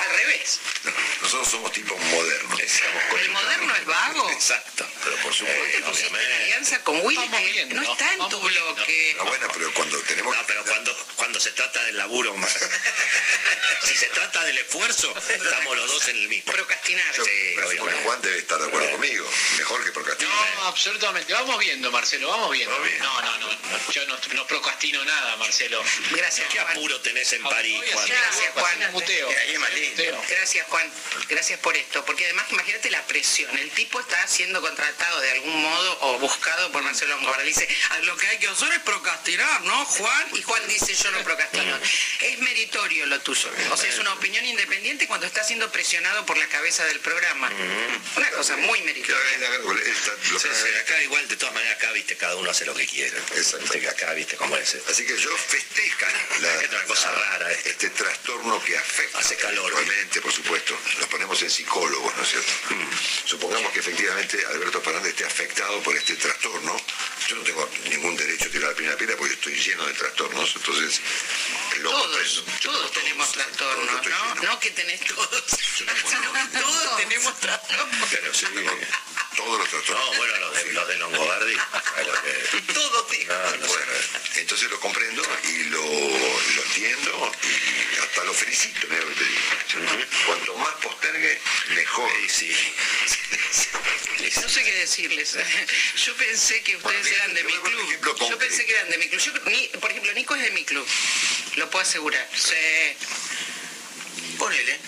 Al 0.00 0.16
revés. 0.16 0.60
No, 0.84 0.90
nosotros 1.22 1.48
somos 1.48 1.72
tipos 1.72 1.98
modernos. 2.00 2.60
Estamos 2.60 3.02
El 3.20 3.30
moderno 3.30 3.74
es 3.76 3.84
vago. 3.86 4.30
exacto. 4.30 4.86
Pero 5.04 5.16
por 5.16 5.34
supuesto. 5.34 5.62
Te 5.78 5.82
pusiste 5.82 6.08
en 6.24 6.32
alianza 6.42 6.82
con 6.84 7.00
Willy, 7.04 7.28
viendo, 7.52 7.74
no 7.76 7.92
está 7.92 8.12
en 8.14 8.28
tu 8.28 8.40
bloque. 8.40 9.14
No, 9.18 9.24
bueno, 9.26 9.48
pero 9.52 9.74
cuando 9.74 9.98
tenemos 10.02 10.34
No, 10.36 10.46
pero 10.46 10.64
cuando, 10.64 11.06
cuando 11.16 11.40
se 11.40 11.50
trata 11.52 11.82
del 11.84 11.96
laburo, 11.98 12.34
más- 12.36 12.50
si 13.84 13.94
se 13.96 14.06
trata 14.08 14.42
del 14.44 14.58
esfuerzo, 14.58 15.14
estamos 15.28 15.76
los 15.76 15.86
dos 15.90 16.08
en 16.08 16.16
el 16.16 16.28
mismo. 16.28 16.52
Procrastinar. 16.52 17.14
Yo 17.14 17.24
Sí, 17.24 17.30
presumo 17.56 17.68
que 17.70 17.80
obviamente. 17.80 18.04
Juan 18.04 18.22
debe 18.22 18.38
estar 18.38 18.58
de 18.60 18.66
acuerdo 18.68 18.90
conmigo. 18.92 19.30
Mejor 19.58 19.84
que 19.84 19.92
procrastinar. 19.92 20.34
No, 20.56 20.62
absolutamente. 20.66 21.32
Vamos 21.32 21.58
viendo, 21.58 21.90
Marcelo, 21.90 22.28
vamos 22.28 22.50
viendo. 22.52 22.78
No, 22.78 23.20
no, 23.22 23.38
no. 23.38 23.50
Yo 23.92 24.06
no, 24.06 24.18
no 24.34 24.46
procrastino 24.46 25.04
nada, 25.04 25.36
Marcelo. 25.36 25.82
Gracias, 26.12 26.46
¿Qué 26.50 26.58
Juan. 26.58 26.69
Apuro 26.72 27.00
tenés 27.00 27.32
en 27.32 27.42
París, 27.42 27.80
Juan? 27.92 28.06
Gracias, 28.08 28.50
Juan. 28.54 28.92
muteo. 28.92 29.28
Gracias, 30.28 30.66
Juan. 30.68 30.92
Gracias 31.28 31.58
por 31.60 31.76
esto. 31.76 32.04
Porque 32.04 32.24
además, 32.24 32.46
imagínate 32.50 32.90
la 32.90 33.02
presión. 33.06 33.56
El 33.58 33.70
tipo 33.70 34.00
está 34.00 34.26
siendo 34.26 34.60
contratado 34.60 35.20
de 35.20 35.30
algún 35.32 35.62
modo 35.62 35.98
o 36.02 36.18
buscado 36.18 36.70
por 36.72 36.82
Marcelo 36.82 37.14
Longobardi. 37.16 37.48
Dice, 37.48 37.68
"Ah, 37.90 37.98
lo 38.00 38.16
que 38.16 38.26
hay 38.26 38.38
que 38.38 38.48
hacer 38.48 38.72
es 38.72 38.78
procrastinar, 38.80 39.60
¿no, 39.62 39.84
Juan? 39.84 40.26
Y 40.36 40.42
Juan 40.42 40.66
dice, 40.68 40.94
yo 40.94 41.10
no 41.10 41.22
procrastino. 41.24 41.78
Es 42.20 42.38
meritorio 42.40 43.06
lo 43.06 43.20
tuyo. 43.20 43.50
O 43.70 43.76
sea, 43.76 43.88
es 43.88 43.98
una 43.98 44.12
opinión 44.14 44.44
independiente 44.44 45.06
cuando 45.06 45.26
está 45.26 45.42
siendo 45.44 45.70
presionado 45.72 46.24
por 46.26 46.36
la 46.38 46.46
cabeza 46.48 46.84
del 46.86 47.00
programa. 47.00 47.50
Una 48.16 48.30
cosa 48.30 48.56
muy 48.56 48.80
meritoria. 48.82 49.16
Sí, 50.40 50.48
sí, 50.52 50.74
acá 50.80 51.02
igual, 51.02 51.26
de 51.28 51.36
todas 51.36 51.54
maneras, 51.54 51.76
acá, 51.76 51.92
viste, 51.92 52.16
cada 52.16 52.36
uno 52.36 52.50
hace 52.50 52.64
lo 52.64 52.74
que 52.74 52.86
quiere. 52.86 53.16
Exacto. 53.36 53.72
Acá, 53.90 54.12
viste, 54.14 54.36
cómo 54.36 54.56
es. 54.56 54.76
Así 54.88 55.04
que 55.06 55.16
yo 55.18 55.36
festejo 55.36 56.06
la- 56.40 56.59
Es 56.60 56.68
una 56.68 56.84
cosa 56.84 57.10
rara, 57.10 57.52
eh. 57.52 57.60
este 57.64 57.90
trastorno 57.90 58.62
que 58.62 58.76
afecta 58.76 59.18
Hace 59.18 59.36
calor. 59.36 59.66
Actualmente, 59.66 60.20
por 60.20 60.32
supuesto, 60.32 60.78
nos 60.98 61.08
ponemos 61.08 61.40
en 61.42 61.50
psicólogos, 61.50 62.14
¿no 62.16 62.22
es 62.22 62.28
cierto? 62.28 62.52
Supongamos 63.24 63.72
que 63.72 63.80
efectivamente 63.80 64.44
Alberto 64.46 64.80
Fernández 64.80 65.10
esté 65.10 65.24
afectado 65.24 65.80
por 65.82 65.96
este 65.96 66.16
trastorno. 66.16 66.76
Yo 67.28 67.36
no 67.36 67.42
tengo 67.42 67.68
ningún 67.88 68.16
derecho 68.16 68.46
a 68.46 68.50
tirar 68.50 68.70
la 68.70 68.76
primera 68.76 68.96
piedra 68.96 69.16
porque 69.16 69.34
estoy 69.34 69.54
lleno 69.54 69.86
de 69.86 69.94
trastornos, 69.94 70.56
entonces 70.56 71.00
lo 71.78 71.90
Todos. 71.90 72.44
Yo 72.60 72.72
todos 72.72 72.92
tengo 72.92 73.04
tenemos 73.04 73.32
todos, 73.32 73.46
trastornos, 73.46 74.06
¿no? 74.36 74.42
No 74.42 74.60
que 74.60 74.70
tenés 74.70 75.00
todos, 75.00 75.28
todos 76.60 76.96
tenemos 76.96 77.40
trastornos. 77.40 78.08
Sí. 78.32 78.46
Todos 79.36 79.58
los 79.58 79.68
trastornos. 79.68 80.10
No, 80.12 80.16
bueno, 80.18 80.36
los 80.38 80.54
de, 80.54 80.72
los 80.72 80.88
de 80.88 80.96
Longobardi. 80.98 81.54
que- 81.54 82.72
Todos 82.72 83.08
tienen. 83.08 83.28
No, 83.28 83.56
no 83.56 83.66
sé. 83.66 83.68
Bueno, 83.68 83.92
entonces 84.36 84.70
lo 84.70 84.80
comprendo 84.80 85.22
y 85.44 85.64
lo, 85.64 85.82
lo 85.82 86.62
entiendo 86.64 87.32
y 87.42 87.98
hasta 88.00 88.24
lo 88.24 88.34
felicito, 88.34 88.86
mira 88.88 89.02
lo 89.02 89.08
que 89.08 89.14
te 89.14 89.24
digo. 89.24 90.06
Cuanto 90.26 90.54
más 90.56 90.74
postergue, 90.82 91.40
mejor. 91.74 92.10
Sí, 92.28 92.52
sí. 92.52 93.68
No 94.42 94.48
sé 94.48 94.62
qué 94.64 94.72
decirles. 94.74 95.36
Yo 96.04 96.14
pensé 96.16 96.62
que 96.62 96.76
ustedes 96.76 97.00
Bueno, 97.02 97.16
eran 97.16 97.34
de 97.34 97.44
mi 97.44 97.52
club. 97.52 97.80
ejemplo 97.88 98.28
Yo 98.28 98.38
pensé 98.38 98.66
que 98.66 98.72
eran 98.72 98.90
de 98.90 98.98
mi 98.98 99.08
club. 99.08 99.20
Yo, 99.20 99.32
ni- 99.50 99.68
por 99.80 99.90
ejemplo, 99.90 100.12
Nico 100.12 100.34
es 100.34 100.42
de 100.42 100.50
mi 100.50 100.64
club. 100.64 100.86
Lo 101.56 101.70
puedo 101.70 101.82
asegurar. 101.82 102.28
Sí. 102.34 102.96
Ponele. 104.38 104.78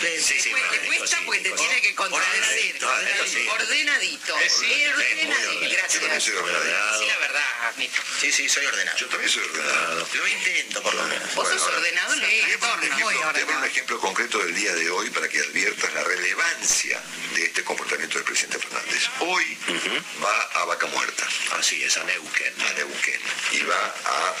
Prolejito. 0.00 0.26
Sí, 0.26 0.40
sí, 0.40 0.50
te 0.70 0.96
cuesta 0.96 1.18
porque 1.24 1.40
te 1.40 1.50
tiene 1.52 1.80
que 1.80 1.94
contradecir. 1.94 2.84
Ordenadito, 2.84 4.34
sí. 4.48 4.84
Ordenadito. 4.86 5.70
Gracias. 5.70 5.92
Yo 5.92 6.00
también 6.00 6.20
soy 6.20 6.36
ordenado. 6.36 6.98
Sí, 6.98 7.06
la 7.06 7.18
verdad, 7.18 7.72
Nito. 7.76 8.02
Sí, 8.20 8.32
sí, 8.32 8.48
soy 8.48 8.66
ordenado. 8.66 8.98
Yo 8.98 9.06
también 9.08 9.30
soy 9.30 9.42
ordenado. 9.44 10.08
Lo 10.14 10.28
intento, 10.28 10.82
por 10.82 10.94
lo 10.94 11.04
menos. 11.04 11.34
Vos 11.34 11.48
sos 11.48 11.62
ordenado 11.62 12.14
en 12.14 12.20
los 12.20 12.30
Te 12.30 12.56
voy 13.02 13.16
a 13.16 13.32
poner 13.32 13.56
un 13.56 13.62
te 13.62 13.66
ejemplo 13.68 14.00
concreto 14.00 14.38
del 14.38 14.54
día 14.54 14.74
de 14.74 14.90
hoy 14.90 15.10
para 15.10 15.28
que 15.28 15.40
adviertas 15.40 15.92
la 15.94 16.02
relevancia 16.04 17.00
de 17.34 17.44
este 17.44 17.62
comportamiento 17.64 18.16
del 18.18 18.24
presidente 18.24 18.58
Fernández. 18.58 19.08
Hoy 19.20 19.58
va 20.24 20.42
a 20.60 20.64
Vaca 20.64 20.86
Muerta, 20.88 21.26
Así 21.58 21.82
es, 21.82 21.96
a 21.96 22.04
Neuquén. 22.04 22.54
a 22.62 22.72
Neuquén, 22.74 23.20
y 23.52 23.60
va 23.62 23.94
a 24.04 24.34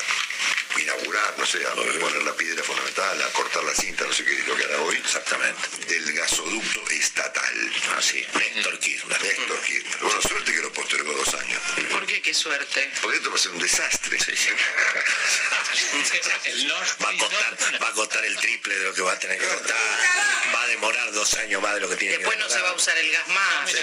inaugurar, 0.80 1.34
no 1.38 1.46
sé, 1.46 1.64
a 1.66 1.70
poner 1.74 2.22
la 2.22 2.34
piedra 2.34 2.62
fundamental, 2.62 3.22
a 3.22 3.32
cortar 3.32 3.62
la 3.64 3.74
cinta, 3.74 4.04
no 4.04 4.12
sé 4.12 4.24
qué 4.24 4.32
es 4.32 4.46
lo 4.46 4.56
que 4.56 4.64
hará 4.64 4.80
hoy, 4.82 4.96
Exactamente. 4.96 5.49
Del 5.88 6.12
gasoducto 6.12 6.88
estatal. 6.90 7.72
Así, 7.96 8.24
Néstor 8.34 8.78
Kirchner. 8.78 9.22
Néstor 9.22 9.60
Kirchner. 9.62 9.98
Bueno, 10.00 10.22
suerte 10.22 10.52
que 10.52 10.60
lo 10.60 10.72
postergó 10.72 11.12
dos 11.12 11.34
años. 11.34 11.62
¿Por 11.90 12.06
qué? 12.06 12.22
Qué 12.22 12.34
suerte. 12.34 12.90
Porque 13.02 13.16
esto 13.18 13.30
va 13.30 13.36
a 13.36 13.38
ser 13.38 13.52
un 13.52 13.58
desastre. 13.58 14.18
El 16.44 16.70
Va 16.72 17.08
a, 17.10 17.16
costar, 17.18 17.82
va 17.82 17.88
a 17.88 17.92
costar 17.92 18.24
el 18.24 18.36
triple 18.36 18.74
de 18.76 18.84
lo 18.84 18.94
que 18.94 19.02
va 19.02 19.12
a 19.12 19.18
tener 19.18 19.38
que 19.38 19.46
costar. 19.46 19.76
Va 20.54 20.62
a 20.62 20.66
demorar 20.68 21.12
dos 21.12 21.34
años 21.34 21.62
más 21.62 21.74
de 21.74 21.80
lo 21.80 21.88
que 21.88 21.96
tiene 21.96 22.16
Después 22.18 22.36
que 22.36 22.42
no 22.42 22.48
se 22.48 22.60
va 22.60 22.70
a 22.70 22.72
usar 22.72 22.96
el 22.98 23.10
gas 23.10 23.28
más. 23.28 23.74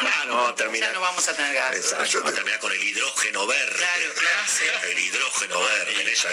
Ah, 0.00 0.24
no, 0.26 0.36
vamos 0.36 0.60
a 0.60 0.76
Ya 0.76 0.92
no 0.92 1.00
vamos 1.00 1.28
a 1.28 1.36
tener 1.36 1.54
gas. 1.54 1.76
Exacto, 1.76 2.18
vamos 2.18 2.32
a 2.32 2.34
terminar 2.34 2.60
con 2.60 2.72
el 2.72 2.82
hidrógeno 2.82 3.46
verde. 3.46 3.76
Claro, 3.76 4.14
claro, 4.14 4.40
sí. 4.48 4.64
El 4.90 4.98
hidrógeno 4.98 5.60
verde. 5.62 6.00
en 6.02 6.08
esa- 6.08 6.30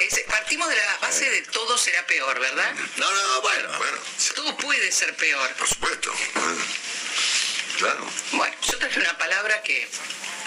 Ese- 0.00 0.24
partimos 0.28 0.68
de 0.68 0.76
la 0.76 0.96
base 0.98 1.28
de 1.30 1.42
todo 1.42 1.76
será 1.78 2.06
peor, 2.06 2.38
¿verdad? 2.38 2.74
No, 2.96 3.10
no, 3.10 3.40
bueno. 3.42 3.75
Bueno, 3.78 3.98
Todo 4.34 4.56
puede 4.56 4.90
ser 4.92 5.14
peor. 5.16 5.52
por 5.54 5.68
supuesto. 5.68 6.12
Claro. 7.78 8.06
Bueno, 8.32 8.54
yo 8.62 8.78
traje 8.78 9.00
una 9.00 9.18
palabra 9.18 9.62
que 9.62 9.86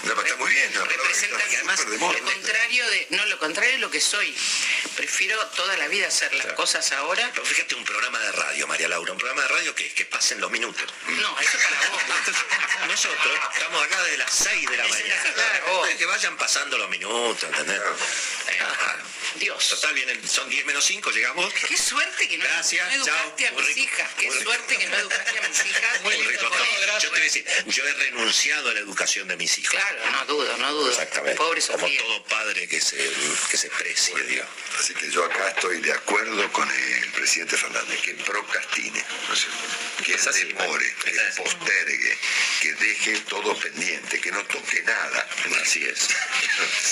No, 0.04 0.20
está 0.20 0.36
muy 0.36 0.50
bien. 0.52 0.72
representa 0.72 1.44
además 1.44 1.84
lo 1.86 1.98
contrario 2.24 2.90
de 2.90 3.06
no 3.10 3.26
lo 3.26 3.38
contrario 3.38 3.72
de 3.72 3.78
lo 3.78 3.90
que 3.90 4.00
soy. 4.00 4.34
Prefiero 4.96 5.38
toda 5.48 5.76
la 5.76 5.88
vida 5.88 6.08
hacer 6.08 6.32
las 6.34 6.52
cosas 6.54 6.90
ahora. 6.92 7.30
Pero 7.32 7.44
fíjate 7.44 7.74
un 7.74 7.84
programa 7.84 8.18
de 8.18 8.32
radio, 8.32 8.66
María 8.66 8.88
Laura, 8.88 9.12
un 9.12 9.18
programa 9.18 9.42
de 9.42 9.48
radio 9.48 9.74
que, 9.74 9.92
que 9.92 10.04
pasen 10.06 10.40
los 10.40 10.50
minutos. 10.50 10.92
No, 11.08 11.40
eso 11.40 11.58
es 11.58 11.64
para 11.64 11.88
vos. 11.90 12.00
Nosotros 12.88 13.38
estamos 13.54 13.84
acá 13.84 14.02
desde 14.04 14.18
las 14.18 14.32
6 14.32 14.70
de 14.70 14.76
la 14.76 14.88
mañana. 14.88 15.22
claro. 15.34 15.82
Que 15.98 16.06
vayan 16.06 16.36
pasando 16.38 16.78
los 16.78 16.88
minutos, 16.88 17.44
¿entendés? 17.44 17.78
Ah, 18.60 18.96
Dios. 19.36 19.68
Total, 19.68 19.92
vienen, 19.94 20.26
son 20.28 20.48
10 20.48 20.64
menos 20.66 20.84
5, 20.84 21.10
llegamos. 21.10 21.52
Qué 21.52 21.76
suerte 21.76 22.28
que 22.28 22.38
no, 22.38 22.44
Gracias, 22.44 22.86
no 22.88 22.94
educaste 23.04 23.44
chao. 23.44 23.58
a 23.58 23.62
mis 23.62 23.76
hijas. 23.76 24.10
Qué 24.16 24.30
suerte 24.42 24.76
que 24.76 24.86
no 24.88 24.96
educaste 24.96 25.38
a 25.38 25.48
mis 25.48 25.64
hijas. 25.66 26.00
Muy 26.02 26.14
rico. 26.14 26.50
Yo 26.94 27.00
te 27.00 27.08
voy 27.10 27.20
a 27.20 27.22
decir, 27.24 27.44
yo 27.66 27.86
he 27.86 27.92
renunciado 27.92 28.70
a 28.70 28.74
la 28.74 28.80
educación 28.80 29.28
de 29.28 29.36
mis 29.36 29.58
hijos. 29.58 29.70
Claro, 29.70 29.89
no 30.12 30.24
dudo, 30.26 30.56
no 30.58 30.72
dudo. 30.72 30.90
Exactamente. 30.90 31.36
Pobre 31.36 31.60
Como 31.62 31.78
Sofía. 31.78 32.00
todo 32.00 32.24
padre 32.24 32.68
que 32.68 32.80
se, 32.80 32.96
que 33.50 33.56
se 33.56 33.70
precie, 33.70 34.14
digo. 34.24 34.44
Así 34.78 34.94
que 34.94 35.10
yo 35.10 35.24
acá 35.24 35.48
estoy 35.50 35.80
de 35.80 35.92
acuerdo 35.92 36.52
con 36.52 36.68
el 36.70 37.08
presidente 37.12 37.56
Fernández, 37.56 38.00
que 38.02 38.14
procrastine, 38.14 39.04
¿no 39.28 39.34
es 39.34 39.40
cierto? 39.40 39.58
que 40.04 40.14
Es 40.14 40.26
así, 40.26 40.44
demore, 40.44 40.94
que 41.04 41.12
postergue, 41.36 42.18
que 42.60 42.72
deje 42.74 43.20
todo 43.28 43.54
pendiente, 43.58 44.20
que 44.20 44.32
no 44.32 44.42
toque 44.46 44.82
nada. 44.82 45.28
Así 45.62 45.84
es. 45.84 46.08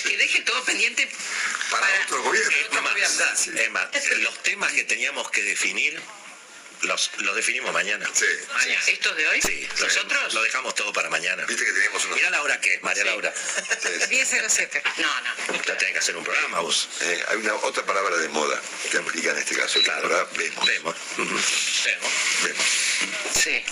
Que 0.03 0.17
deje 0.17 0.41
todo 0.41 0.63
pendiente 0.65 1.09
Para 1.71 1.87
otro 2.05 2.23
gobierno. 2.23 2.51
es 2.51 3.71
más, 3.71 3.89
los 4.19 4.43
temas 4.43 4.73
que 4.73 4.85
teníamos 4.85 5.31
que 5.31 5.43
definir, 5.43 6.01
los, 6.83 7.11
los 7.19 7.35
definimos 7.37 7.73
mañana. 7.73 8.09
Sí, 8.13 8.25
sí. 8.85 8.93
¿Estos 8.93 9.17
de 9.17 9.29
hoy? 9.29 9.41
Sí, 9.43 9.69
¿Nosotros? 9.81 10.35
Lo 10.35 10.43
dejamos 10.43 10.75
todo 10.75 10.93
para 10.93 11.09
mañana. 11.11 11.45
Viste 11.47 11.65
que 11.65 11.73
teníamos 11.73 12.05
unos... 12.05 12.17
Mirá 12.17 12.31
la 12.31 12.43
hora 12.43 12.61
que 12.61 12.75
es, 12.75 12.83
María 12.83 13.05
Laura. 13.05 13.33
Sí, 13.35 13.89
sí. 14.09 14.37
10.07. 14.37 14.83
No, 14.99 15.21
no. 15.21 15.63
Ya 15.65 15.77
tenés 15.77 15.93
que 15.95 15.99
hacer 15.99 16.17
un 16.17 16.25
programa 16.25 16.61
vos. 16.61 16.89
Eh, 17.01 17.25
hay 17.29 17.37
una 17.39 17.55
otra 17.55 17.85
palabra 17.85 18.17
de 18.17 18.29
moda 18.29 18.61
que 18.91 18.99
aplica 18.99 19.31
en 19.31 19.39
este 19.39 19.57
caso, 19.57 19.81
Claro. 19.83 20.09
vemos. 20.37 20.67
Vemos. 20.67 20.95
Vemos. 21.17 21.43
Vemos. 22.45 22.65
Sí. 23.35 23.65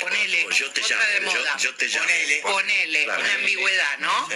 Ponele. 0.00 0.46
O 0.46 0.50
yo 0.50 0.70
te 0.70 0.80
otra 0.82 0.96
llamo, 0.96 1.08
de 1.12 1.20
yo- 1.32 1.40
moda. 1.40 1.56
yo 1.58 1.74
te 1.74 1.86
llamo. 1.88 2.04
Ponele. 2.06 2.40
Ponele. 2.42 3.04
Claro. 3.04 3.20
Una 3.22 3.34
ambigüedad, 3.34 3.98
¿no? 3.98 4.28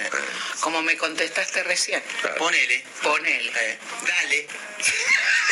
Como 0.61 0.83
me 0.83 0.97
contestaste 0.97 1.63
recién. 1.63 2.03
Ponele. 2.39 2.85
Ponele. 3.03 3.53
Eh, 3.55 3.79
dale. 4.07 4.47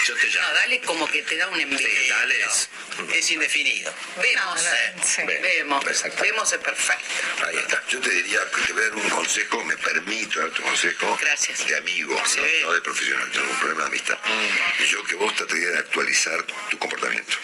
Yo 0.06 0.14
te 0.16 0.26
No, 0.28 0.34
llamo. 0.34 0.54
dale 0.54 0.80
como 0.80 1.06
que 1.08 1.22
te 1.22 1.36
da 1.36 1.46
un 1.48 1.60
envío. 1.60 1.78
Sí, 1.78 2.08
dale. 2.08 2.40
es- 2.44 2.68
Es 3.14 3.30
indefinido. 3.30 3.94
Vemos. 4.20 4.62
No, 4.62 4.70
no, 4.96 5.04
sí. 5.04 5.22
Vemos. 5.24 5.84
Vemos 6.20 6.52
es 6.52 6.58
perfecto. 6.58 7.04
Ahí 7.46 7.56
está. 7.56 7.82
Yo 7.88 7.98
te 8.00 8.10
diría 8.10 8.40
que 8.54 8.60
te 8.62 8.72
voy 8.74 8.82
a 8.82 8.86
dar 8.88 8.94
un 8.96 9.08
consejo, 9.10 9.64
me 9.64 9.76
permito 9.78 10.38
darte 10.40 10.60
un 10.60 10.68
consejo 10.68 11.16
Gracias. 11.18 11.66
de 11.66 11.76
amigo, 11.78 12.20
Sí. 12.26 12.40
no, 12.60 12.66
no 12.66 12.72
de 12.74 12.80
profesional, 12.82 13.30
tengo 13.32 13.48
un 13.50 13.56
problema 13.58 13.80
de 13.82 13.86
amistad. 13.88 14.18
Mm. 14.24 14.82
Y 14.82 14.86
yo 14.88 15.02
que 15.04 15.14
vos 15.14 15.34
trataría 15.34 15.68
de 15.68 15.78
actualizar 15.78 16.42
tu 16.68 16.78
comportamiento. 16.78 17.36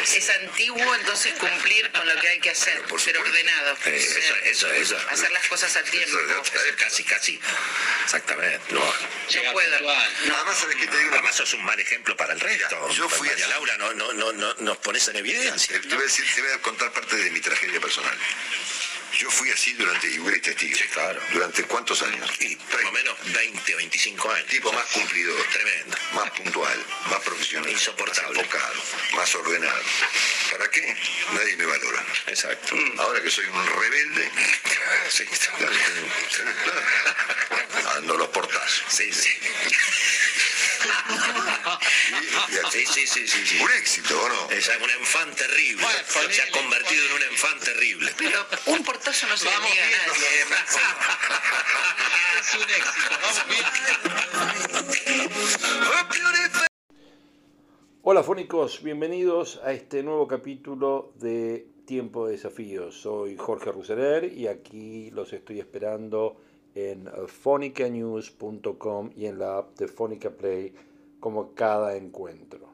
Es 0.00 0.30
antiguo, 0.30 0.94
entonces 0.96 1.34
cumplir 1.34 1.90
con 1.92 2.06
lo 2.08 2.20
que 2.20 2.28
hay 2.28 2.40
que 2.40 2.50
hacer. 2.50 2.80
Por 2.82 3.00
Ser 3.00 3.16
ordenado. 3.18 3.76
Eh, 3.86 3.96
Eso, 3.96 4.34
eso, 4.44 4.72
eso. 4.72 4.98
Hacer 5.10 5.30
las 5.32 5.46
cosas 5.48 5.74
a 5.76 5.82
tiempo. 5.82 6.18
Casi, 6.78 7.04
casi. 7.04 7.40
Exactamente. 8.04 8.60
No. 8.70 8.80
No 8.80 9.52
puedo. 9.52 9.80
Nada 10.26 10.44
más 10.44 10.58
sabes 10.58 10.76
que 10.76 10.86
te 10.86 10.96
digo 10.98 11.10
Además 11.12 11.36
sos 11.36 11.52
un 11.54 11.64
mal 11.64 11.78
ejemplo 11.78 12.16
para 12.16 12.32
el 12.32 12.40
resto. 12.40 12.76
Mira, 12.80 12.94
yo 12.94 13.08
fui 13.08 13.28
María 13.28 13.46
a- 13.46 13.48
Laura, 13.50 13.76
no, 13.78 13.92
no, 13.94 14.12
no, 14.12 14.32
no 14.32 14.54
nos 14.60 14.76
pones 14.78 15.06
en 15.08 15.16
evidencia. 15.16 15.80
Te 15.80 15.88
voy, 15.88 15.98
a 15.98 16.02
decir, 16.02 16.24
te 16.34 16.42
voy 16.42 16.52
a 16.52 16.58
contar 16.58 16.92
parte 16.92 17.16
de 17.16 17.30
mi 17.30 17.40
tragedia 17.40 17.80
personal. 17.80 18.16
Yo 19.18 19.30
fui 19.30 19.50
así 19.50 19.72
durante, 19.74 20.08
y 20.08 20.18
hubiera 20.18 20.40
testigo. 20.40 20.76
Sí, 20.76 20.84
claro. 20.88 21.20
¿Durante 21.32 21.64
cuántos 21.64 22.02
años? 22.02 22.30
Y 22.40 22.56
por 22.56 22.82
lo 22.82 22.92
menos 22.92 23.16
20 23.32 23.74
o 23.74 23.76
25 23.76 24.30
años. 24.32 24.46
Tipo 24.48 24.72
más 24.72 24.86
cumplidor. 24.86 25.46
Tremendo. 25.52 25.96
Más 26.14 26.30
puntual, 26.30 26.86
más 27.10 27.20
profesional. 27.20 27.70
Insoportable. 27.70 28.38
Más 28.38 28.46
enfocado, 28.46 28.82
más 29.14 29.34
ordenado. 29.34 29.82
¿Para 30.50 30.70
qué? 30.70 30.96
Nadie 31.32 31.56
me 31.56 31.66
valora. 31.66 32.04
Exacto. 32.26 32.74
Ahora 32.98 33.22
que 33.22 33.30
soy 33.30 33.44
un 33.46 33.66
rebelde, 33.66 34.30
Sí, 35.10 35.24
ando 37.96 38.16
los 38.16 38.28
portazos. 38.28 38.84
sí, 38.88 39.12
sí. 39.12 39.30
Sí, 42.72 42.86
sí, 42.86 43.06
sí, 43.06 43.28
sí, 43.28 43.46
sí. 43.46 43.58
Un 43.60 43.70
éxito, 43.72 44.20
¿o 44.20 44.28
no? 44.28 44.50
Es 44.50 44.68
un 44.68 44.90
enfant 44.90 45.36
terrible. 45.36 45.86
Se 46.30 46.42
ha 46.42 46.50
convertido 46.50 47.04
en 47.06 47.12
un 47.12 47.22
enfant 47.24 47.62
terrible. 47.62 48.14
Pero 48.16 48.48
un 48.66 48.82
portazo 48.84 49.01
no 49.04 49.12
se 49.12 49.26
le 49.26 49.32
niega 49.32 49.84
a 49.84 49.90
nadie. 50.06 50.28
Es 52.40 52.54
un 52.54 52.62
éxito. 52.62 53.14
Vamos 53.20 53.44
bien. 53.48 53.64
Hola 58.02 58.22
fónicos, 58.22 58.82
bienvenidos 58.82 59.60
a 59.64 59.72
este 59.72 60.04
nuevo 60.04 60.28
capítulo 60.28 61.12
de 61.16 61.66
Tiempo 61.84 62.26
de 62.26 62.32
Desafíos. 62.32 63.00
Soy 63.00 63.36
Jorge 63.36 63.72
Ruseler 63.72 64.32
y 64.32 64.46
aquí 64.46 65.10
los 65.10 65.32
estoy 65.32 65.58
esperando 65.58 66.36
en 66.74 67.10
fonicanews.com 67.26 69.10
y 69.16 69.26
en 69.26 69.38
la 69.38 69.58
app 69.58 69.76
de 69.78 69.88
Fonica 69.88 70.30
Play 70.30 70.74
como 71.18 71.54
cada 71.54 71.96
encuentro. 71.96 72.71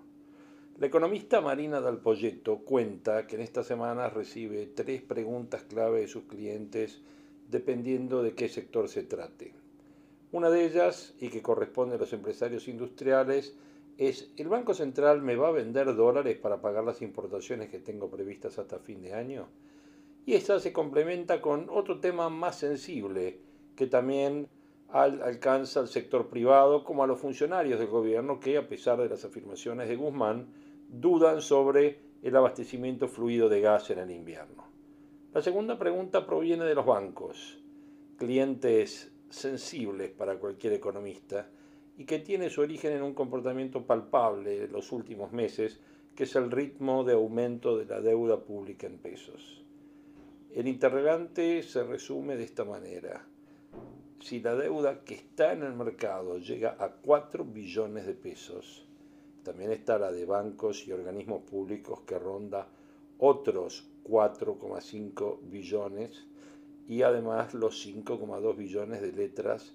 La 0.78 0.86
economista 0.86 1.40
Marina 1.40 1.80
Dal 1.80 1.98
Poyetto 1.98 2.58
cuenta 2.58 3.26
que 3.26 3.34
en 3.34 3.42
esta 3.42 3.64
semana 3.64 4.10
recibe 4.10 4.64
tres 4.66 5.02
preguntas 5.02 5.64
clave 5.64 6.02
de 6.02 6.06
sus 6.06 6.22
clientes 6.26 7.02
dependiendo 7.50 8.22
de 8.22 8.34
qué 8.36 8.48
sector 8.48 8.88
se 8.88 9.02
trate. 9.02 9.54
Una 10.30 10.50
de 10.50 10.64
ellas, 10.64 11.16
y 11.18 11.30
que 11.30 11.42
corresponde 11.42 11.96
a 11.96 11.98
los 11.98 12.12
empresarios 12.12 12.68
industriales, 12.68 13.56
es 13.96 14.32
¿el 14.36 14.46
Banco 14.46 14.72
Central 14.72 15.20
me 15.20 15.34
va 15.34 15.48
a 15.48 15.50
vender 15.50 15.96
dólares 15.96 16.38
para 16.38 16.60
pagar 16.60 16.84
las 16.84 17.02
importaciones 17.02 17.70
que 17.70 17.80
tengo 17.80 18.08
previstas 18.08 18.60
hasta 18.60 18.78
fin 18.78 19.02
de 19.02 19.14
año? 19.14 19.48
Y 20.26 20.34
esta 20.34 20.60
se 20.60 20.72
complementa 20.72 21.40
con 21.40 21.66
otro 21.70 21.98
tema 21.98 22.28
más 22.30 22.56
sensible, 22.56 23.40
que 23.74 23.88
también 23.88 24.46
al- 24.90 25.22
alcanza 25.22 25.80
al 25.80 25.88
sector 25.88 26.28
privado 26.28 26.84
como 26.84 27.02
a 27.02 27.08
los 27.08 27.18
funcionarios 27.18 27.80
del 27.80 27.88
gobierno 27.88 28.38
que, 28.38 28.58
a 28.58 28.68
pesar 28.68 28.98
de 28.98 29.08
las 29.08 29.24
afirmaciones 29.24 29.88
de 29.88 29.96
Guzmán, 29.96 30.46
dudan 30.88 31.42
sobre 31.42 32.00
el 32.22 32.34
abastecimiento 32.34 33.08
fluido 33.08 33.48
de 33.48 33.60
gas 33.60 33.90
en 33.90 33.98
el 33.98 34.10
invierno. 34.10 34.64
La 35.34 35.42
segunda 35.42 35.78
pregunta 35.78 36.26
proviene 36.26 36.64
de 36.64 36.74
los 36.74 36.86
bancos, 36.86 37.58
clientes 38.16 39.12
sensibles 39.28 40.10
para 40.10 40.38
cualquier 40.38 40.72
economista 40.72 41.50
y 41.98 42.04
que 42.04 42.18
tiene 42.18 42.48
su 42.48 42.62
origen 42.62 42.92
en 42.92 43.02
un 43.02 43.12
comportamiento 43.12 43.86
palpable 43.86 44.58
de 44.58 44.68
los 44.68 44.90
últimos 44.92 45.32
meses, 45.32 45.80
que 46.14 46.24
es 46.24 46.34
el 46.34 46.50
ritmo 46.50 47.04
de 47.04 47.12
aumento 47.12 47.76
de 47.76 47.84
la 47.84 48.00
deuda 48.00 48.40
pública 48.40 48.86
en 48.86 48.98
pesos. 48.98 49.62
El 50.54 50.66
interrogante 50.66 51.62
se 51.62 51.84
resume 51.84 52.36
de 52.36 52.44
esta 52.44 52.64
manera. 52.64 53.26
si 54.20 54.40
la 54.40 54.56
deuda 54.56 55.04
que 55.04 55.14
está 55.14 55.52
en 55.52 55.62
el 55.62 55.74
mercado 55.74 56.38
llega 56.38 56.76
a 56.80 56.90
4 56.90 57.44
billones 57.44 58.06
de 58.06 58.14
pesos, 58.14 58.87
también 59.42 59.72
está 59.72 59.98
la 59.98 60.12
de 60.12 60.26
bancos 60.26 60.86
y 60.86 60.92
organismos 60.92 61.42
públicos 61.42 62.00
que 62.06 62.18
ronda 62.18 62.68
otros 63.18 63.88
4,5 64.04 65.38
billones 65.42 66.26
y 66.86 67.02
además 67.02 67.54
los 67.54 67.86
5,2 67.86 68.56
billones 68.56 69.02
de 69.02 69.12
letras 69.12 69.74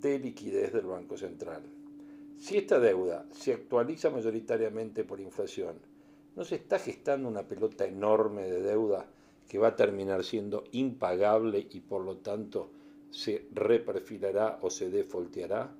de 0.00 0.18
liquidez 0.18 0.72
del 0.72 0.86
Banco 0.86 1.16
Central. 1.16 1.62
Si 2.38 2.58
esta 2.58 2.78
deuda 2.78 3.26
se 3.30 3.54
actualiza 3.54 4.10
mayoritariamente 4.10 5.04
por 5.04 5.20
inflación, 5.20 5.78
¿no 6.34 6.44
se 6.44 6.56
está 6.56 6.78
gestando 6.78 7.28
una 7.28 7.48
pelota 7.48 7.86
enorme 7.86 8.42
de 8.42 8.60
deuda 8.60 9.06
que 9.48 9.58
va 9.58 9.68
a 9.68 9.76
terminar 9.76 10.22
siendo 10.22 10.64
impagable 10.72 11.66
y 11.70 11.80
por 11.80 12.02
lo 12.02 12.18
tanto 12.18 12.70
se 13.10 13.48
reperfilará 13.52 14.58
o 14.60 14.68
se 14.68 14.90
defolteará? 14.90 15.74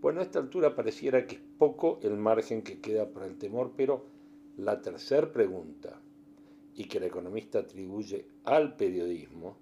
Bueno, 0.00 0.20
a 0.20 0.22
esta 0.22 0.38
altura 0.38 0.76
pareciera 0.76 1.26
que 1.26 1.34
es 1.36 1.40
poco 1.58 1.98
el 2.02 2.16
margen 2.16 2.62
que 2.62 2.80
queda 2.80 3.10
para 3.10 3.26
el 3.26 3.36
temor, 3.36 3.72
pero 3.76 4.06
la 4.56 4.80
tercera 4.80 5.32
pregunta, 5.32 6.00
y 6.76 6.84
que 6.84 6.98
el 6.98 7.04
economista 7.04 7.58
atribuye 7.58 8.26
al 8.44 8.76
periodismo, 8.76 9.56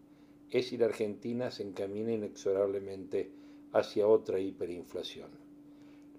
es 0.50 0.68
si 0.68 0.76
la 0.76 0.86
Argentina 0.86 1.50
se 1.50 1.62
encamina 1.62 2.12
inexorablemente 2.12 3.30
hacia 3.72 4.06
otra 4.06 4.38
hiperinflación. 4.38 5.30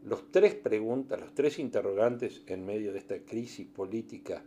Los 0.03 0.31
tres 0.31 0.55
preguntas, 0.55 1.19
los 1.19 1.35
tres 1.35 1.59
interrogantes 1.59 2.41
en 2.47 2.65
medio 2.65 2.93
de 2.93 2.99
esta 2.99 3.19
crisis 3.19 3.67
política 3.67 4.43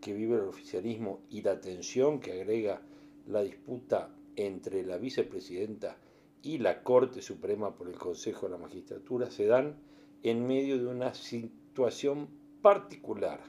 que 0.00 0.14
vive 0.14 0.36
el 0.36 0.42
oficialismo 0.42 1.20
y 1.28 1.42
la 1.42 1.60
tensión 1.60 2.20
que 2.20 2.32
agrega 2.32 2.80
la 3.26 3.42
disputa 3.42 4.14
entre 4.36 4.82
la 4.84 4.96
vicepresidenta 4.96 5.98
y 6.42 6.58
la 6.58 6.82
Corte 6.82 7.22
Suprema 7.22 7.74
por 7.74 7.88
el 7.88 7.96
Consejo 7.96 8.46
de 8.46 8.52
la 8.52 8.58
Magistratura 8.58 9.30
se 9.30 9.46
dan 9.46 9.76
en 10.22 10.46
medio 10.46 10.78
de 10.78 10.86
una 10.86 11.14
situación 11.14 12.28
particular, 12.62 13.40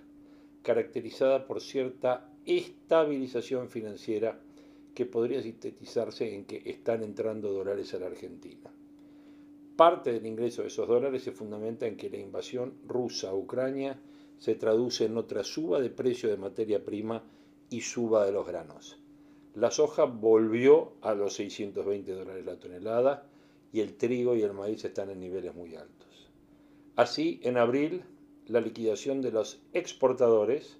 caracterizada 0.61 1.45
por 1.45 1.61
cierta 1.61 2.29
estabilización 2.45 3.69
financiera 3.69 4.39
que 4.93 5.05
podría 5.05 5.41
sintetizarse 5.41 6.35
en 6.35 6.45
que 6.45 6.61
están 6.65 7.03
entrando 7.03 7.51
dólares 7.51 7.93
a 7.93 7.99
la 7.99 8.07
Argentina. 8.07 8.71
Parte 9.75 10.11
del 10.11 10.25
ingreso 10.25 10.61
de 10.61 10.67
esos 10.67 10.87
dólares 10.87 11.23
se 11.23 11.31
fundamenta 11.31 11.87
en 11.87 11.97
que 11.97 12.09
la 12.09 12.17
invasión 12.17 12.73
rusa 12.85 13.29
a 13.29 13.35
Ucrania 13.35 13.99
se 14.37 14.55
traduce 14.55 15.05
en 15.05 15.17
otra 15.17 15.43
suba 15.43 15.79
de 15.79 15.89
precio 15.89 16.29
de 16.29 16.37
materia 16.37 16.83
prima 16.83 17.23
y 17.69 17.81
suba 17.81 18.25
de 18.25 18.31
los 18.31 18.45
granos. 18.45 19.00
La 19.53 19.69
soja 19.69 20.05
volvió 20.05 20.93
a 21.01 21.13
los 21.13 21.33
620 21.33 22.13
dólares 22.13 22.45
la 22.45 22.57
tonelada 22.57 23.27
y 23.73 23.81
el 23.81 23.97
trigo 23.97 24.35
y 24.35 24.43
el 24.43 24.53
maíz 24.53 24.85
están 24.85 25.09
en 25.09 25.19
niveles 25.19 25.53
muy 25.53 25.75
altos. 25.75 26.29
Así, 26.95 27.39
en 27.43 27.57
abril, 27.57 28.03
la 28.47 28.61
liquidación 28.61 29.21
de 29.21 29.31
los 29.31 29.61
exportadores 29.73 30.77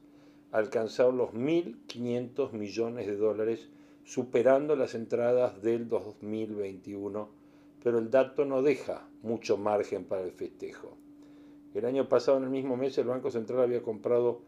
alcanzó 0.52 1.12
los 1.12 1.32
1.500 1.32 2.52
millones 2.54 3.08
de 3.08 3.18
dólares, 3.18 3.70
superando 4.06 4.76
las 4.76 4.96
entradas 4.96 5.62
del 5.62 5.88
2021, 5.88 7.30
pero 7.84 8.00
el 8.00 8.10
dato 8.10 8.46
no 8.46 8.62
deja 8.62 9.08
mucho 9.22 9.58
margen 9.58 10.06
para 10.06 10.24
el 10.24 10.32
festejo. 10.32 10.98
El 11.74 11.86
año 11.86 12.10
pasado, 12.10 12.38
en 12.38 12.44
el 12.44 12.50
mismo 12.50 12.76
mes, 12.76 12.98
el 12.98 13.08
Banco 13.08 13.32
Central 13.32 13.62
había 13.62 13.82
comprado 13.82 14.42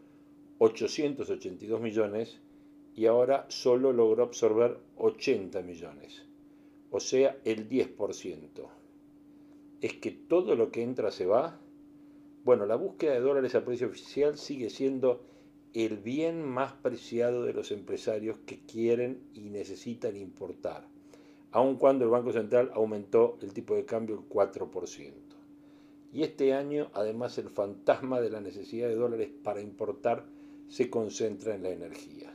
882 0.58 1.80
millones 1.80 2.40
y 2.94 3.06
ahora 3.06 3.46
solo 3.48 3.92
logró 3.92 4.22
absorber 4.22 4.78
80 4.96 5.62
millones, 5.62 6.22
o 6.90 7.00
sea, 7.00 7.36
el 7.44 7.68
10%. 7.68 8.48
¿Es 9.80 9.94
que 9.94 10.10
todo 10.12 10.54
lo 10.54 10.70
que 10.70 10.82
entra 10.82 11.10
se 11.10 11.26
va? 11.26 11.58
Bueno, 12.44 12.66
la 12.66 12.76
búsqueda 12.76 13.14
de 13.14 13.20
dólares 13.20 13.54
a 13.54 13.64
precio 13.64 13.88
oficial 13.88 14.36
sigue 14.38 14.70
siendo 14.70 15.22
el 15.72 15.98
bien 15.98 16.46
más 16.46 16.72
preciado 16.72 17.42
de 17.42 17.52
los 17.52 17.72
empresarios 17.72 18.38
que 18.46 18.60
quieren 18.60 19.24
y 19.34 19.50
necesitan 19.50 20.16
importar, 20.16 20.86
aun 21.50 21.76
cuando 21.76 22.04
el 22.04 22.10
Banco 22.10 22.32
Central 22.32 22.70
aumentó 22.74 23.38
el 23.42 23.52
tipo 23.52 23.74
de 23.74 23.84
cambio 23.84 24.14
el 24.14 24.28
4%. 24.28 25.12
Y 26.12 26.22
este 26.22 26.54
año, 26.54 26.90
además, 26.94 27.38
el 27.38 27.48
fantasma 27.48 28.20
de 28.20 28.30
la 28.30 28.40
necesidad 28.40 28.86
de 28.86 28.94
dólares 28.94 29.30
para 29.42 29.60
importar 29.60 30.24
se 30.68 30.88
concentra 30.88 31.56
en 31.56 31.64
la 31.64 31.70
energía. 31.70 32.33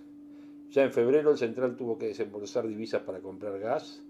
Ya 0.72 0.84
en 0.84 0.92
febrero 0.92 1.32
el 1.32 1.38
central 1.38 1.76
tuvo 1.76 1.98
que 1.98 2.08
desembolsar 2.08 2.68
divisas 2.68 3.02
para 3.02 3.22
comprar 3.22 3.58
gas 3.60 4.04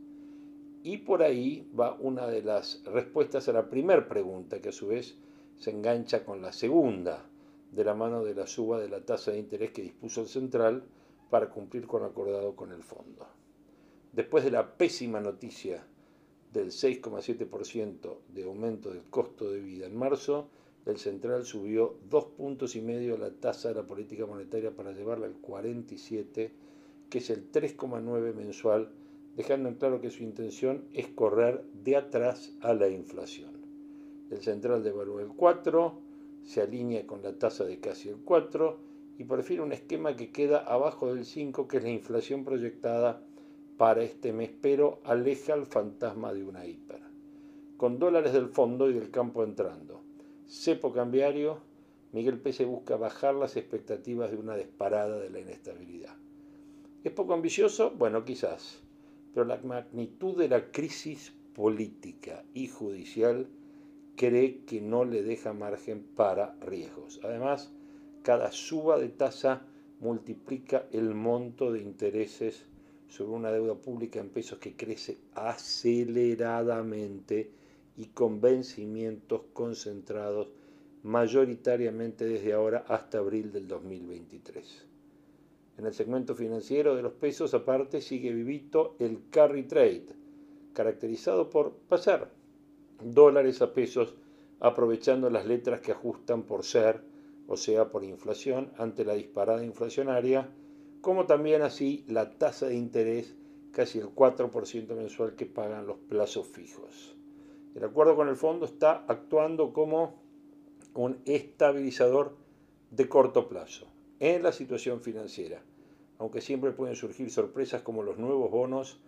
y 0.83 0.97
por 0.97 1.23
ahí 1.23 1.69
va 1.77 1.95
una 1.99 2.27
de 2.27 2.41
las 2.41 2.83
respuestas 2.85 3.47
a 3.47 3.53
la 3.53 3.69
primera 3.69 4.07
pregunta 4.09 4.59
que 4.59 4.69
a 4.69 4.73
su 4.73 4.87
vez 4.87 5.17
se 5.55 5.71
engancha 5.71 6.25
con 6.25 6.41
la 6.41 6.51
segunda 6.51 7.25
de 7.71 7.83
la 7.83 7.93
mano 7.93 8.23
de 8.23 8.35
la 8.35 8.45
suba 8.45 8.79
de 8.79 8.89
la 8.89 9.05
tasa 9.05 9.31
de 9.31 9.39
interés 9.39 9.71
que 9.71 9.83
dispuso 9.83 10.21
el 10.21 10.27
central 10.27 10.83
para 11.29 11.49
cumplir 11.49 11.87
con 11.87 12.01
lo 12.01 12.07
acordado 12.07 12.55
con 12.55 12.71
el 12.71 12.83
fondo. 12.83 13.27
Después 14.11 14.43
de 14.43 14.51
la 14.51 14.75
pésima 14.75 15.21
noticia 15.21 15.85
del 16.51 16.71
6,7% 16.71 18.17
de 18.33 18.43
aumento 18.43 18.91
del 18.91 19.03
costo 19.03 19.51
de 19.51 19.61
vida 19.61 19.85
en 19.85 19.95
marzo, 19.95 20.49
el 20.85 20.97
central 20.97 21.45
subió 21.45 21.97
dos 22.09 22.25
puntos 22.25 22.75
y 22.75 22.81
medio 22.81 23.17
la 23.17 23.31
tasa 23.31 23.69
de 23.69 23.75
la 23.75 23.85
política 23.85 24.25
monetaria 24.25 24.71
para 24.71 24.91
llevarla 24.91 25.27
al 25.27 25.33
47, 25.33 26.51
que 27.09 27.17
es 27.17 27.29
el 27.29 27.51
3,9 27.51 28.33
mensual, 28.33 28.89
dejando 29.35 29.69
en 29.69 29.75
claro 29.75 30.01
que 30.01 30.09
su 30.09 30.23
intención 30.23 30.85
es 30.93 31.07
correr 31.07 31.63
de 31.83 31.97
atrás 31.97 32.53
a 32.61 32.73
la 32.73 32.87
inflación. 32.87 33.51
El 34.31 34.41
central 34.41 34.83
devaluó 34.83 35.19
el 35.19 35.29
4, 35.29 35.99
se 36.43 36.61
alinea 36.61 37.05
con 37.05 37.21
la 37.21 37.33
tasa 37.33 37.65
de 37.65 37.79
casi 37.79 38.09
el 38.09 38.17
4 38.17 38.77
y 39.17 39.25
prefiere 39.25 39.61
un 39.61 39.73
esquema 39.73 40.15
que 40.15 40.31
queda 40.31 40.59
abajo 40.59 41.13
del 41.13 41.25
5, 41.25 41.67
que 41.67 41.77
es 41.77 41.83
la 41.83 41.89
inflación 41.89 42.45
proyectada 42.45 43.21
para 43.77 44.01
este 44.01 44.31
mes, 44.33 44.51
pero 44.61 45.01
aleja 45.03 45.53
el 45.53 45.65
fantasma 45.65 46.33
de 46.33 46.43
una 46.43 46.65
hiper. 46.65 47.01
Con 47.77 47.99
dólares 47.99 48.33
del 48.33 48.49
fondo 48.49 48.89
y 48.89 48.93
del 48.93 49.11
campo 49.11 49.43
entrando 49.43 50.08
cepo 50.49 50.91
cambiario, 50.91 51.59
Miguel 52.11 52.39
Pese 52.39 52.65
busca 52.65 52.97
bajar 52.97 53.35
las 53.35 53.55
expectativas 53.55 54.31
de 54.31 54.37
una 54.37 54.55
disparada 54.55 55.19
de 55.19 55.29
la 55.29 55.39
inestabilidad. 55.39 56.15
¿Es 57.03 57.11
poco 57.11 57.35
ambicioso? 57.35 57.91
Bueno, 57.91 58.25
quizás, 58.25 58.81
pero 59.33 59.45
la 59.45 59.57
magnitud 59.57 60.35
de 60.35 60.49
la 60.49 60.71
crisis 60.71 61.31
política 61.53 62.43
y 62.55 62.67
judicial 62.67 63.47
cree 64.15 64.65
que 64.65 64.81
no 64.81 65.05
le 65.05 65.21
deja 65.21 65.53
margen 65.53 66.03
para 66.15 66.55
riesgos. 66.61 67.19
Además, 67.23 67.71
cada 68.23 68.51
suba 68.51 68.97
de 68.97 69.09
tasa 69.09 69.67
multiplica 69.99 70.87
el 70.91 71.13
monto 71.13 71.71
de 71.71 71.81
intereses 71.81 72.65
sobre 73.07 73.33
una 73.33 73.51
deuda 73.51 73.75
pública 73.75 74.19
en 74.19 74.29
pesos 74.29 74.57
que 74.57 74.75
crece 74.75 75.19
aceleradamente 75.35 77.58
y 77.99 78.05
con 78.05 78.39
vencimientos 78.39 79.41
concentrados 79.51 80.47
mayoritariamente 81.03 82.23
desde 82.23 82.53
ahora 82.53 82.85
hasta 82.87 83.17
abril 83.17 83.51
del 83.51 83.67
2023. 83.67 84.85
En 85.77 85.85
el 85.85 85.93
segmento 85.93 86.33
financiero 86.33 86.95
de 86.95 87.01
los 87.01 87.11
pesos 87.11 87.53
aparte 87.53 87.99
sigue 88.01 88.31
vivito 88.31 88.95
el 88.99 89.23
carry 89.29 89.63
trade, 89.63 90.07
caracterizado 90.73 91.49
por 91.49 91.73
pasar 91.73 92.31
dólares 93.03 93.61
a 93.61 93.73
pesos 93.73 94.15
aprovechando 94.61 95.29
las 95.29 95.45
letras 95.45 95.81
que 95.81 95.91
ajustan 95.91 96.43
por 96.43 96.63
ser, 96.63 97.01
o 97.47 97.57
sea, 97.57 97.89
por 97.89 98.05
inflación, 98.05 98.71
ante 98.77 99.03
la 99.03 99.15
disparada 99.15 99.63
inflacionaria, 99.65 100.49
como 101.01 101.25
también 101.25 101.63
así 101.63 102.05
la 102.07 102.37
tasa 102.37 102.67
de 102.67 102.75
interés, 102.75 103.35
casi 103.73 103.99
el 103.99 104.07
4% 104.07 104.95
mensual 104.95 105.35
que 105.35 105.45
pagan 105.45 105.85
los 105.85 105.97
plazos 105.97 106.47
fijos. 106.47 107.18
El 107.75 107.83
acuerdo 107.83 108.15
con 108.15 108.27
el 108.27 108.35
fondo 108.35 108.65
está 108.65 109.05
actuando 109.07 109.73
como 109.73 110.21
un 110.95 111.21
estabilizador 111.25 112.35
de 112.91 113.07
corto 113.07 113.47
plazo 113.47 113.87
en 114.19 114.43
la 114.43 114.51
situación 114.51 115.01
financiera, 115.01 115.61
aunque 116.17 116.41
siempre 116.41 116.71
pueden 116.71 116.95
surgir 116.95 117.29
sorpresas 117.29 117.81
como 117.81 118.03
los 118.03 118.17
nuevos 118.17 118.51
bonos 118.51 118.99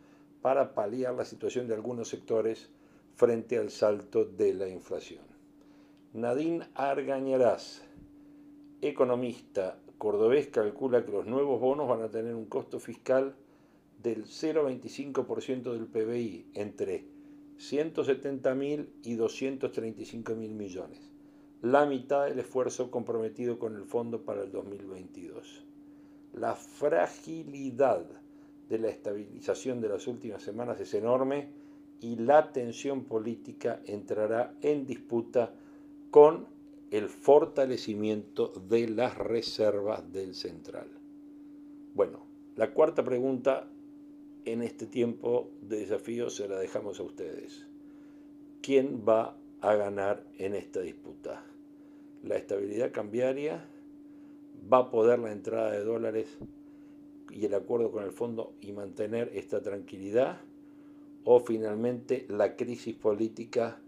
para 0.42 0.74
paliar 0.74 1.14
la 1.16 1.26
situación 1.26 1.68
de 1.68 1.74
algunos 1.74 2.10
sectores 2.10 2.70
frente 3.16 3.58
al 3.58 3.72
salto 3.72 4.26
de 4.26 4.54
la 4.54 4.68
inflación. 4.68 5.24
Nadine 6.14 6.68
Argañarás, 6.76 7.84
economista 8.82 9.78
cordobés, 9.98 10.48
calcula 10.48 11.06
que 11.06 11.12
los 11.12 11.28
nuevos 11.28 11.60
bonos 11.60 11.88
van 11.88 12.02
a 12.02 12.10
tener 12.10 12.34
un 12.34 12.46
costo 12.46 12.80
fiscal 12.80 13.36
del 14.02 14.26
0,25% 14.26 15.72
del 15.74 15.86
PBI 15.86 16.52
entre 16.56 17.06
170.000 17.62 18.88
y 19.04 19.16
235.000 19.18 20.36
millones, 20.50 21.00
la 21.62 21.86
mitad 21.86 22.26
del 22.26 22.40
esfuerzo 22.40 22.90
comprometido 22.90 23.60
con 23.60 23.76
el 23.76 23.86
fondo 23.86 24.24
para 24.24 24.42
el 24.42 24.52
2022. 24.52 25.64
La 26.34 26.56
fragilidad 26.56 28.04
de 28.68 28.80
la 28.80 28.90
estabilización 28.90 29.80
de 29.80 29.90
las 29.90 30.08
últimas 30.08 30.42
semanas 30.42 30.80
es 30.80 30.94
enorme 30.96 31.50
y 32.00 32.16
la 32.16 32.52
tensión 32.52 33.04
política 33.04 33.82
entrará 33.86 34.56
en 34.62 34.88
disputa 34.88 35.54
con 36.10 36.48
el 36.90 37.10
fortalecimiento 37.10 38.54
de 38.70 38.90
las 38.90 39.16
reservas 39.18 40.12
del 40.12 40.34
central. 40.34 40.88
Bueno, 41.94 42.26
la 42.56 42.74
cuarta 42.74 43.04
pregunta 43.04 43.71
en 44.46 44.62
este 44.62 44.86
tiempo 44.86 45.52
de 45.62 45.78
desafío 45.78 46.30
se 46.30 46.48
la 46.48 46.58
dejamos 46.58 47.00
a 47.00 47.04
ustedes. 47.04 47.68
¿Quién 48.62 49.04
va 49.08 49.38
a 49.62 49.76
ganar 49.76 50.26
en 50.38 50.56
esta 50.56 50.82
disputa? 50.82 51.44
¿La 52.24 52.38
estabilidad 52.38 52.92
cambiaria? 52.92 53.66
¿Va 54.72 54.80
a 54.80 54.92
poder 54.92 55.20
la 55.20 55.32
entrada 55.32 55.72
de 55.72 55.84
dólares 55.84 56.38
y 57.32 57.46
el 57.46 57.54
acuerdo 57.54 57.92
con 57.92 58.04
el 58.04 58.12
fondo 58.12 58.54
y 58.62 58.72
mantener 58.72 59.32
esta 59.34 59.62
tranquilidad? 59.62 60.42
¿O 61.24 61.40
finalmente 61.40 62.26
la 62.30 62.56
crisis 62.56 62.96
política 62.96 63.80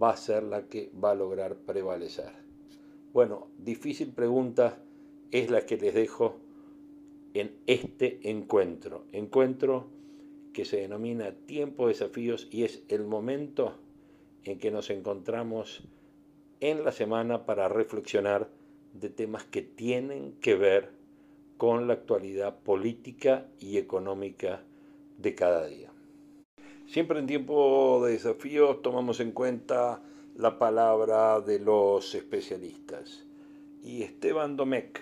va 0.00 0.10
a 0.10 0.16
ser 0.16 0.42
la 0.42 0.68
que 0.68 0.90
va 1.02 1.12
a 1.12 1.14
lograr 1.14 1.56
prevalecer? 1.56 2.32
Bueno, 3.12 3.48
difícil 3.58 4.12
pregunta 4.12 4.82
es 5.30 5.50
la 5.50 5.64
que 5.66 5.76
les 5.76 5.94
dejo 5.94 6.40
en 7.34 7.56
este 7.66 8.20
encuentro. 8.30 9.04
Encuentro 9.12 9.88
que 10.52 10.64
se 10.64 10.78
denomina 10.78 11.32
Tiempo 11.46 11.86
de 11.86 11.94
Desafíos 11.94 12.48
y 12.50 12.64
es 12.64 12.82
el 12.88 13.04
momento 13.04 13.78
en 14.44 14.58
que 14.58 14.70
nos 14.70 14.90
encontramos 14.90 15.88
en 16.60 16.84
la 16.84 16.92
semana 16.92 17.46
para 17.46 17.68
reflexionar 17.68 18.50
de 18.92 19.08
temas 19.08 19.44
que 19.44 19.62
tienen 19.62 20.32
que 20.40 20.54
ver 20.54 20.90
con 21.56 21.86
la 21.86 21.94
actualidad 21.94 22.58
política 22.60 23.46
y 23.58 23.78
económica 23.78 24.64
de 25.18 25.34
cada 25.34 25.66
día. 25.66 25.90
Siempre 26.86 27.18
en 27.18 27.26
tiempo 27.26 28.04
de 28.04 28.12
desafíos 28.12 28.82
tomamos 28.82 29.20
en 29.20 29.32
cuenta 29.32 30.02
la 30.36 30.58
palabra 30.58 31.40
de 31.40 31.58
los 31.58 32.14
especialistas. 32.14 33.26
Y 33.82 34.02
Esteban 34.02 34.56
Domecq, 34.56 35.00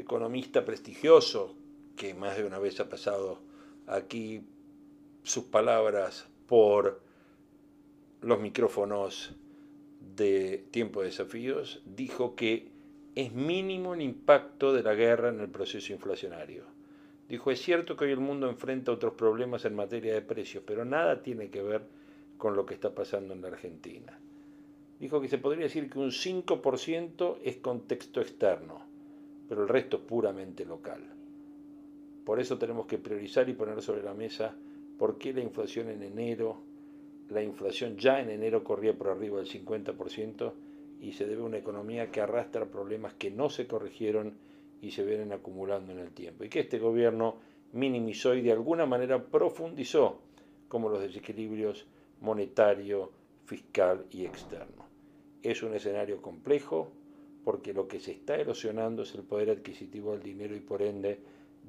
economista 0.00 0.64
prestigioso, 0.64 1.56
que 1.96 2.14
más 2.14 2.36
de 2.36 2.44
una 2.44 2.58
vez 2.58 2.80
ha 2.80 2.88
pasado 2.88 3.40
aquí 3.86 4.42
sus 5.22 5.44
palabras 5.44 6.28
por 6.46 7.00
los 8.20 8.40
micrófonos 8.40 9.34
de 10.16 10.66
Tiempo 10.70 11.00
de 11.00 11.06
Desafíos, 11.06 11.82
dijo 11.84 12.34
que 12.34 12.70
es 13.14 13.32
mínimo 13.32 13.94
el 13.94 14.02
impacto 14.02 14.72
de 14.72 14.82
la 14.82 14.94
guerra 14.94 15.28
en 15.28 15.40
el 15.40 15.48
proceso 15.48 15.92
inflacionario. 15.92 16.64
Dijo, 17.28 17.50
es 17.50 17.60
cierto 17.60 17.96
que 17.96 18.06
hoy 18.06 18.12
el 18.12 18.20
mundo 18.20 18.48
enfrenta 18.48 18.92
otros 18.92 19.14
problemas 19.14 19.64
en 19.64 19.76
materia 19.76 20.14
de 20.14 20.22
precios, 20.22 20.64
pero 20.66 20.84
nada 20.84 21.22
tiene 21.22 21.48
que 21.48 21.62
ver 21.62 21.82
con 22.38 22.56
lo 22.56 22.66
que 22.66 22.74
está 22.74 22.94
pasando 22.94 23.34
en 23.34 23.42
la 23.42 23.48
Argentina. 23.48 24.18
Dijo 24.98 25.20
que 25.20 25.28
se 25.28 25.38
podría 25.38 25.64
decir 25.64 25.88
que 25.88 25.98
un 25.98 26.10
5% 26.10 27.38
es 27.44 27.56
contexto 27.58 28.20
externo, 28.20 28.84
pero 29.50 29.62
el 29.62 29.68
resto 29.68 29.96
es 29.96 30.04
puramente 30.04 30.64
local. 30.64 31.02
Por 32.24 32.38
eso 32.38 32.56
tenemos 32.56 32.86
que 32.86 32.98
priorizar 32.98 33.48
y 33.48 33.54
poner 33.54 33.82
sobre 33.82 34.00
la 34.00 34.14
mesa 34.14 34.54
por 34.96 35.18
qué 35.18 35.32
la 35.32 35.40
inflación 35.40 35.88
en 35.88 36.04
enero, 36.04 36.62
la 37.30 37.42
inflación 37.42 37.96
ya 37.96 38.20
en 38.20 38.30
enero 38.30 38.62
corría 38.62 38.96
por 38.96 39.08
arriba 39.08 39.38
del 39.38 39.48
50% 39.48 40.52
y 41.00 41.10
se 41.10 41.26
debe 41.26 41.42
a 41.42 41.46
una 41.46 41.58
economía 41.58 42.12
que 42.12 42.20
arrastra 42.20 42.66
problemas 42.66 43.14
que 43.14 43.32
no 43.32 43.50
se 43.50 43.66
corrigieron 43.66 44.34
y 44.80 44.92
se 44.92 45.04
vienen 45.04 45.32
acumulando 45.32 45.90
en 45.90 45.98
el 45.98 46.12
tiempo. 46.12 46.44
Y 46.44 46.48
que 46.48 46.60
este 46.60 46.78
gobierno 46.78 47.38
minimizó 47.72 48.36
y 48.36 48.42
de 48.42 48.52
alguna 48.52 48.86
manera 48.86 49.20
profundizó 49.20 50.20
como 50.68 50.88
los 50.88 51.02
desequilibrios 51.02 51.88
monetario, 52.20 53.10
fiscal 53.46 54.06
y 54.12 54.26
externo. 54.26 54.84
Es 55.42 55.64
un 55.64 55.74
escenario 55.74 56.22
complejo, 56.22 56.92
porque 57.44 57.72
lo 57.72 57.88
que 57.88 58.00
se 58.00 58.12
está 58.12 58.36
erosionando 58.36 59.02
es 59.02 59.14
el 59.14 59.22
poder 59.22 59.50
adquisitivo 59.50 60.12
del 60.12 60.22
dinero 60.22 60.54
y 60.54 60.60
por 60.60 60.82
ende 60.82 61.18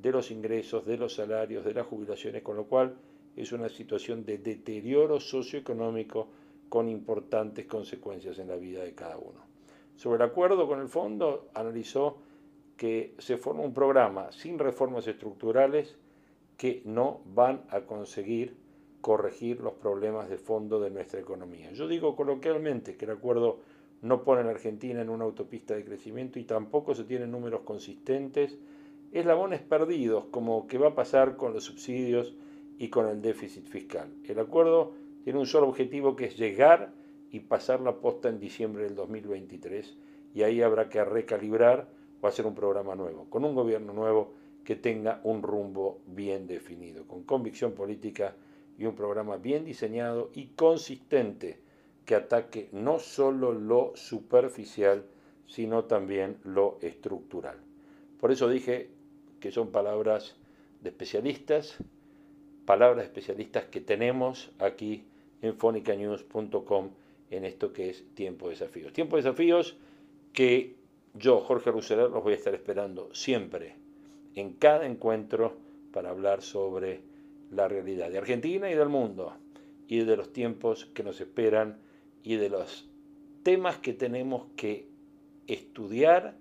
de 0.01 0.11
los 0.11 0.31
ingresos, 0.31 0.85
de 0.85 0.97
los 0.97 1.15
salarios, 1.15 1.63
de 1.63 1.73
las 1.73 1.87
jubilaciones, 1.87 2.41
con 2.41 2.55
lo 2.55 2.65
cual 2.65 2.95
es 3.35 3.51
una 3.51 3.69
situación 3.69 4.25
de 4.25 4.37
deterioro 4.37 5.19
socioeconómico 5.19 6.27
con 6.69 6.89
importantes 6.89 7.65
consecuencias 7.65 8.39
en 8.39 8.47
la 8.47 8.55
vida 8.55 8.83
de 8.83 8.93
cada 8.93 9.17
uno. 9.17 9.39
Sobre 9.95 10.23
el 10.23 10.29
acuerdo 10.29 10.67
con 10.67 10.79
el 10.79 10.87
fondo, 10.87 11.49
analizó 11.53 12.17
que 12.77 13.13
se 13.19 13.37
forma 13.37 13.61
un 13.61 13.73
programa 13.73 14.31
sin 14.31 14.57
reformas 14.57 15.05
estructurales 15.07 15.95
que 16.57 16.81
no 16.85 17.21
van 17.25 17.63
a 17.69 17.81
conseguir 17.81 18.55
corregir 19.01 19.61
los 19.61 19.73
problemas 19.73 20.29
de 20.29 20.37
fondo 20.37 20.79
de 20.79 20.91
nuestra 20.91 21.19
economía. 21.19 21.71
Yo 21.71 21.87
digo 21.87 22.15
coloquialmente 22.15 22.95
que 22.95 23.05
el 23.05 23.11
acuerdo 23.11 23.59
no 24.01 24.23
pone 24.23 24.41
a 24.41 24.43
la 24.43 24.51
Argentina 24.51 25.01
en 25.01 25.09
una 25.09 25.25
autopista 25.25 25.75
de 25.75 25.85
crecimiento 25.85 26.39
y 26.39 26.43
tampoco 26.43 26.95
se 26.95 27.03
tienen 27.03 27.31
números 27.31 27.61
consistentes, 27.61 28.57
eslabones 29.11 29.61
perdidos, 29.61 30.25
como 30.31 30.67
que 30.67 30.77
va 30.77 30.89
a 30.89 30.95
pasar 30.95 31.37
con 31.37 31.53
los 31.53 31.65
subsidios 31.65 32.33
y 32.77 32.89
con 32.89 33.07
el 33.07 33.21
déficit 33.21 33.67
fiscal. 33.67 34.09
El 34.27 34.39
acuerdo 34.39 34.93
tiene 35.23 35.39
un 35.39 35.45
solo 35.45 35.67
objetivo 35.67 36.15
que 36.15 36.25
es 36.25 36.37
llegar 36.37 36.93
y 37.29 37.41
pasar 37.41 37.81
la 37.81 37.97
posta 37.97 38.29
en 38.29 38.39
diciembre 38.39 38.83
del 38.83 38.95
2023 38.95 39.97
y 40.33 40.43
ahí 40.43 40.61
habrá 40.61 40.89
que 40.89 41.03
recalibrar 41.03 41.87
o 42.21 42.27
hacer 42.27 42.45
un 42.45 42.55
programa 42.55 42.95
nuevo, 42.95 43.25
con 43.29 43.45
un 43.45 43.53
gobierno 43.53 43.93
nuevo 43.93 44.33
que 44.63 44.75
tenga 44.75 45.21
un 45.23 45.43
rumbo 45.43 45.99
bien 46.07 46.47
definido, 46.47 47.05
con 47.07 47.23
convicción 47.23 47.73
política 47.73 48.35
y 48.77 48.85
un 48.85 48.95
programa 48.95 49.37
bien 49.37 49.65
diseñado 49.65 50.31
y 50.33 50.47
consistente 50.47 51.59
que 52.11 52.15
ataque 52.15 52.67
no 52.73 52.99
solo 52.99 53.53
lo 53.53 53.93
superficial, 53.95 55.05
sino 55.47 55.85
también 55.85 56.35
lo 56.43 56.77
estructural. 56.81 57.55
Por 58.19 58.33
eso 58.33 58.49
dije 58.49 58.89
que 59.39 59.49
son 59.49 59.71
palabras 59.71 60.35
de 60.81 60.89
especialistas, 60.89 61.77
palabras 62.65 62.97
de 62.97 63.03
especialistas 63.05 63.63
que 63.67 63.79
tenemos 63.79 64.51
aquí 64.59 65.05
en 65.41 65.55
fonicanews.com 65.55 66.89
en 67.29 67.45
esto 67.45 67.71
que 67.71 67.91
es 67.91 68.03
Tiempo 68.13 68.47
de 68.47 68.55
Desafíos. 68.55 68.91
Tiempo 68.91 69.15
de 69.15 69.21
Desafíos 69.21 69.77
que 70.33 70.75
yo, 71.13 71.39
Jorge 71.39 71.71
Ruseler, 71.71 72.09
los 72.09 72.21
voy 72.21 72.33
a 72.33 72.35
estar 72.35 72.53
esperando 72.53 73.07
siempre, 73.15 73.75
en 74.35 74.55
cada 74.55 74.85
encuentro, 74.85 75.55
para 75.93 76.09
hablar 76.09 76.41
sobre 76.41 76.99
la 77.51 77.69
realidad 77.69 78.09
de 78.09 78.17
Argentina 78.17 78.69
y 78.69 78.75
del 78.75 78.89
mundo, 78.89 79.33
y 79.87 80.03
de 80.03 80.17
los 80.17 80.33
tiempos 80.33 80.87
que 80.93 81.03
nos 81.03 81.21
esperan 81.21 81.79
y 82.23 82.35
de 82.35 82.49
los 82.49 82.89
temas 83.43 83.77
que 83.77 83.93
tenemos 83.93 84.47
que 84.55 84.87
estudiar, 85.47 86.35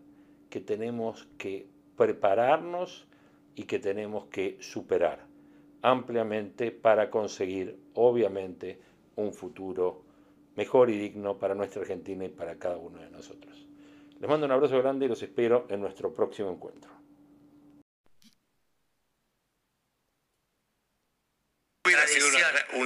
que 0.50 0.60
tenemos 0.60 1.28
que 1.38 1.66
prepararnos 1.96 3.06
y 3.54 3.64
que 3.64 3.78
tenemos 3.78 4.26
que 4.26 4.58
superar 4.60 5.30
ampliamente 5.82 6.70
para 6.70 7.10
conseguir, 7.10 7.78
obviamente, 7.94 8.78
un 9.16 9.32
futuro 9.32 10.02
mejor 10.56 10.90
y 10.90 10.98
digno 10.98 11.38
para 11.38 11.54
nuestra 11.54 11.82
Argentina 11.82 12.24
y 12.24 12.28
para 12.28 12.58
cada 12.58 12.76
uno 12.76 13.00
de 13.00 13.10
nosotros. 13.10 13.66
Les 14.18 14.28
mando 14.28 14.46
un 14.46 14.52
abrazo 14.52 14.78
grande 14.78 15.06
y 15.06 15.08
los 15.08 15.22
espero 15.22 15.66
en 15.70 15.80
nuestro 15.80 16.12
próximo 16.12 16.50
encuentro. 16.50 16.90
Hubiera 21.86 22.06
sido 22.06 22.26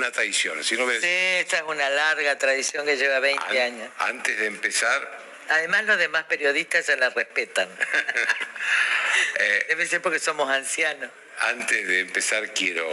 una, 0.04 0.12
traición. 0.12 0.62
Si 0.62 0.76
no 0.76 0.86
ves, 0.86 1.00
Sí, 1.00 1.08
esta 1.08 1.56
es 1.58 1.62
una 1.62 1.88
larga 1.88 2.38
tradición 2.38 2.84
que 2.84 2.96
lleva 2.96 3.20
20 3.20 3.44
an- 3.48 3.56
años. 3.74 3.90
antes 3.98 4.38
de 4.38 4.46
empezar, 4.46 5.24
Además, 5.46 5.84
los 5.84 5.98
demás 5.98 6.24
periodistas 6.24 6.86
se 6.86 6.96
la 6.96 7.10
respetan. 7.10 7.68
eh, 9.38 9.64
Debe 9.68 9.86
ser 9.86 10.00
porque 10.00 10.18
somos 10.18 10.48
ancianos. 10.50 11.10
antes 11.40 11.86
de 11.86 12.00
empezar 12.00 12.52
quiero 12.54 12.86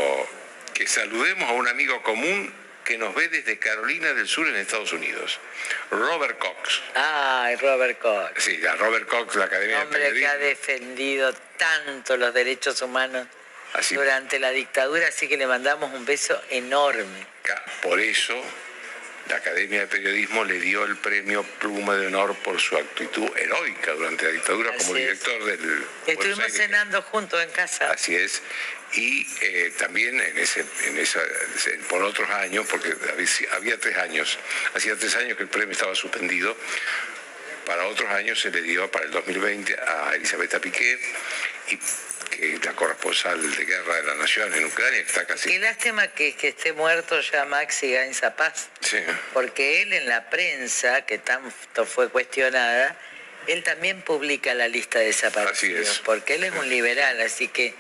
que 0.74 0.86
saludemos 0.88 1.50
a 1.50 1.54
un 1.54 1.68
amigo 1.70 2.02
común 2.04 2.54
que 2.84 2.98
nos 2.98 3.14
ve 3.16 3.28
desde 3.30 3.58
Carolina 3.60 4.12
del 4.14 4.28
Sur 4.28 4.48
en 4.48 4.56
Estados 4.56 4.92
Unidos, 4.92 5.40
Robert 5.92 6.38
Cox. 6.40 6.82
Ay, 6.96 7.56
Robert 7.58 8.00
Koch. 8.00 8.38
Sí, 8.40 8.60
a 8.66 8.76
Robert 8.76 9.08
Cox, 9.08 9.36
la 9.36 9.46
Academia 9.46 9.78
de 9.78 9.84
Hombre 9.84 10.00
que 10.00 10.06
Periodismo. 10.08 10.34
ha 10.34 10.38
defendido 10.38 11.34
tanto 11.58 12.18
los 12.18 12.34
derechos 12.34 12.82
humanos 12.82 13.28
Así- 13.74 13.96
durante 13.96 14.40
la 14.40 14.52
dictadura, 14.52 15.08
así 15.08 15.28
que 15.28 15.38
le 15.38 15.48
mandamos 15.48 15.94
un 15.94 16.06
beso 16.06 16.42
enorme. 16.50 17.26
Por 17.82 18.00
eso, 18.00 18.40
la 19.28 19.38
Academia 19.38 19.82
de 19.82 19.88
Periodismo 19.88 20.44
le 20.44 20.60
dio 20.60 20.84
el 20.86 20.98
premio 20.98 21.44
Pluma 21.60 21.96
de 21.96 22.08
Honor 22.08 22.36
por 22.38 22.60
su 22.60 22.76
actitud 22.78 23.30
heroica 23.38 23.94
durante 23.94 24.26
la 24.26 24.32
dictadura 24.32 24.72
como 24.78 24.96
es. 24.96 25.02
director 25.02 25.44
del. 25.46 25.86
Estuvimos 26.08 26.52
cenando 26.52 27.02
juntos 27.04 27.42
en 27.42 27.50
casa. 27.52 27.92
Así 27.92 28.16
es. 28.16 28.42
Y 28.94 29.26
eh, 29.42 29.72
también 29.78 30.20
en 30.20 30.38
ese, 30.38 30.66
en 30.84 30.98
esa, 30.98 31.22
por 31.88 32.04
otros 32.04 32.30
años, 32.30 32.68
porque 32.70 32.94
había, 33.10 33.28
había 33.54 33.80
tres 33.80 33.98
años, 33.98 34.38
hacía 34.76 34.98
tres 34.98 35.16
años 35.16 35.38
que 35.38 35.44
el 35.44 35.50
premio 35.50 35.72
estaba 35.72 35.96
suspendido, 35.96 36.58
para 37.66 37.88
otros 37.88 38.10
años 38.10 38.42
se 38.42 38.52
le 38.52 38.62
dio 38.62 38.92
para 38.92 39.06
el 39.06 39.12
2020 39.12 39.78
a 39.80 40.16
Elisabetta 40.16 40.60
Piqué 40.60 41.00
y 41.70 41.80
que 42.32 42.56
es 42.56 42.66
la 42.66 42.72
corresponsal 42.74 43.40
de 43.56 43.66
guerra 43.66 43.96
de 43.98 44.04
la 44.04 44.16
Nación 44.16 44.52
en 44.56 44.66
Ucrania, 44.66 45.02
está 45.02 45.26
casi... 45.26 45.50
Qué 45.50 45.60
lástima 45.60 46.08
que, 46.08 46.34
que 46.36 46.48
esté 46.48 46.74
muerto 46.74 47.20
ya 47.22 47.46
Maxi 47.46 47.92
Gainza 47.92 48.36
Paz, 48.36 48.70
Sí. 48.80 48.98
porque 49.34 49.84
él 49.84 49.94
en 49.94 50.08
la 50.10 50.30
prensa, 50.32 51.06
que 51.06 51.20
tanto 51.20 51.86
fue 51.86 52.10
cuestionada, 52.10 52.98
él 53.48 53.64
también 53.64 54.02
publica 54.02 54.54
la 54.56 54.68
lista 54.68 54.98
de 55.00 55.06
desaparecidos, 55.06 56.02
porque 56.06 56.36
él 56.36 56.44
es 56.46 56.54
un 56.54 56.70
liberal, 56.70 57.20
así 57.22 57.48
que 57.48 57.76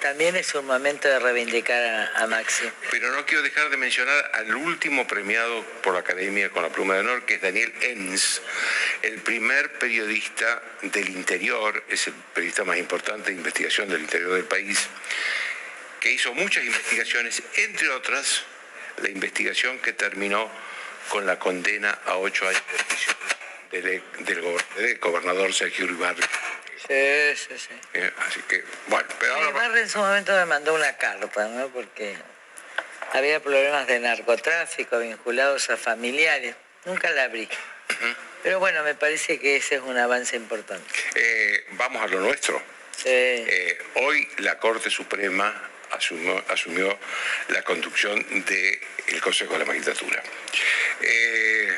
también 0.00 0.36
es 0.36 0.54
un 0.54 0.66
momento 0.66 1.08
de 1.08 1.18
reivindicar 1.18 2.10
a, 2.14 2.26
Maxi. 2.26 2.64
Pero 2.90 3.12
no 3.12 3.24
quiero 3.26 3.42
dejar 3.42 3.70
de 3.70 3.76
mencionar 3.76 4.30
al 4.34 4.54
último 4.54 5.06
premiado 5.06 5.64
por 5.82 5.94
la 5.94 6.00
Academia 6.00 6.50
con 6.50 6.62
la 6.62 6.68
Pluma 6.70 6.94
de 6.94 7.00
Honor, 7.00 7.24
que 7.24 7.34
es 7.34 7.42
Daniel 7.42 7.72
Enns, 7.80 8.42
el 9.02 9.20
primer 9.20 9.72
periodista 9.78 10.62
del 10.82 11.08
interior, 11.10 11.82
es 11.88 12.06
el 12.06 12.14
periodista 12.34 12.64
más 12.64 12.78
importante 12.78 13.30
de 13.30 13.36
investigación 13.36 13.88
del 13.88 14.00
interior 14.00 14.32
del 14.34 14.44
país, 14.44 14.88
que 16.00 16.12
hizo 16.12 16.34
muchas 16.34 16.64
investigaciones, 16.64 17.42
entre 17.56 17.88
otras 17.90 18.42
la 19.02 19.10
investigación 19.10 19.78
que 19.78 19.92
terminó 19.92 20.50
con 21.08 21.26
la 21.26 21.38
condena 21.38 21.90
a 22.06 22.16
ocho 22.16 22.48
años 22.48 22.62
de 22.68 22.84
prisión 22.84 23.16
del 24.24 24.98
gobernador 24.98 25.52
Sergio 25.52 25.84
Uribarri. 25.84 26.22
Sí, 26.88 27.36
sí, 27.36 27.58
sí. 27.58 27.74
Eh, 27.94 28.12
Así 28.26 28.40
que, 28.42 28.64
bueno, 28.86 29.08
pero 29.18 29.34
ahora... 29.34 29.48
Uribarri 29.48 29.80
en 29.80 29.88
su 29.88 29.98
momento 29.98 30.32
me 30.32 30.46
mandó 30.46 30.74
una 30.74 30.96
carta, 30.96 31.48
¿no? 31.48 31.68
Porque 31.68 32.16
había 33.12 33.40
problemas 33.40 33.86
de 33.86 33.98
narcotráfico 34.00 34.98
vinculados 34.98 35.70
a 35.70 35.76
familiares. 35.76 36.54
Nunca 36.84 37.10
la 37.10 37.24
abrí. 37.24 37.48
Pero 38.42 38.60
bueno, 38.60 38.82
me 38.84 38.94
parece 38.94 39.40
que 39.40 39.56
ese 39.56 39.76
es 39.76 39.80
un 39.80 39.98
avance 39.98 40.36
importante. 40.36 40.86
Eh, 41.14 41.66
vamos 41.72 42.02
a 42.02 42.06
lo 42.06 42.20
nuestro. 42.20 42.62
Eh, 43.04 43.78
hoy 43.94 44.28
la 44.38 44.58
Corte 44.58 44.90
Suprema 44.90 45.52
asumió, 45.92 46.42
asumió 46.48 46.98
la 47.48 47.62
conducción 47.62 48.24
del 48.44 49.20
Consejo 49.20 49.54
de 49.54 49.58
la 49.60 49.64
Magistratura. 49.64 50.22
Eh, 51.00 51.76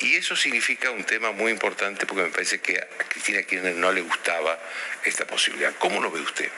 y 0.00 0.16
eso 0.16 0.36
significa 0.36 0.90
un 0.90 1.04
tema 1.04 1.32
muy 1.32 1.50
importante 1.52 2.06
porque 2.06 2.22
me 2.24 2.30
parece 2.30 2.60
que 2.60 2.78
a 2.78 2.86
Cristina 3.08 3.42
Kirchner 3.42 3.74
no 3.74 3.92
le 3.92 4.00
gustaba 4.02 4.58
esta 5.04 5.26
posibilidad. 5.26 5.74
¿Cómo 5.78 6.00
lo 6.00 6.10
ve 6.10 6.20
usted? 6.20 6.48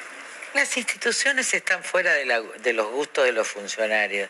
Las 0.55 0.77
instituciones 0.77 1.53
están 1.55 1.83
fuera 1.85 2.13
de, 2.15 2.25
la- 2.25 2.41
de 2.43 2.73
los 2.73 2.89
gustos 2.89 3.25
de 3.25 3.33
los 3.33 3.47
funcionarios. 3.49 4.29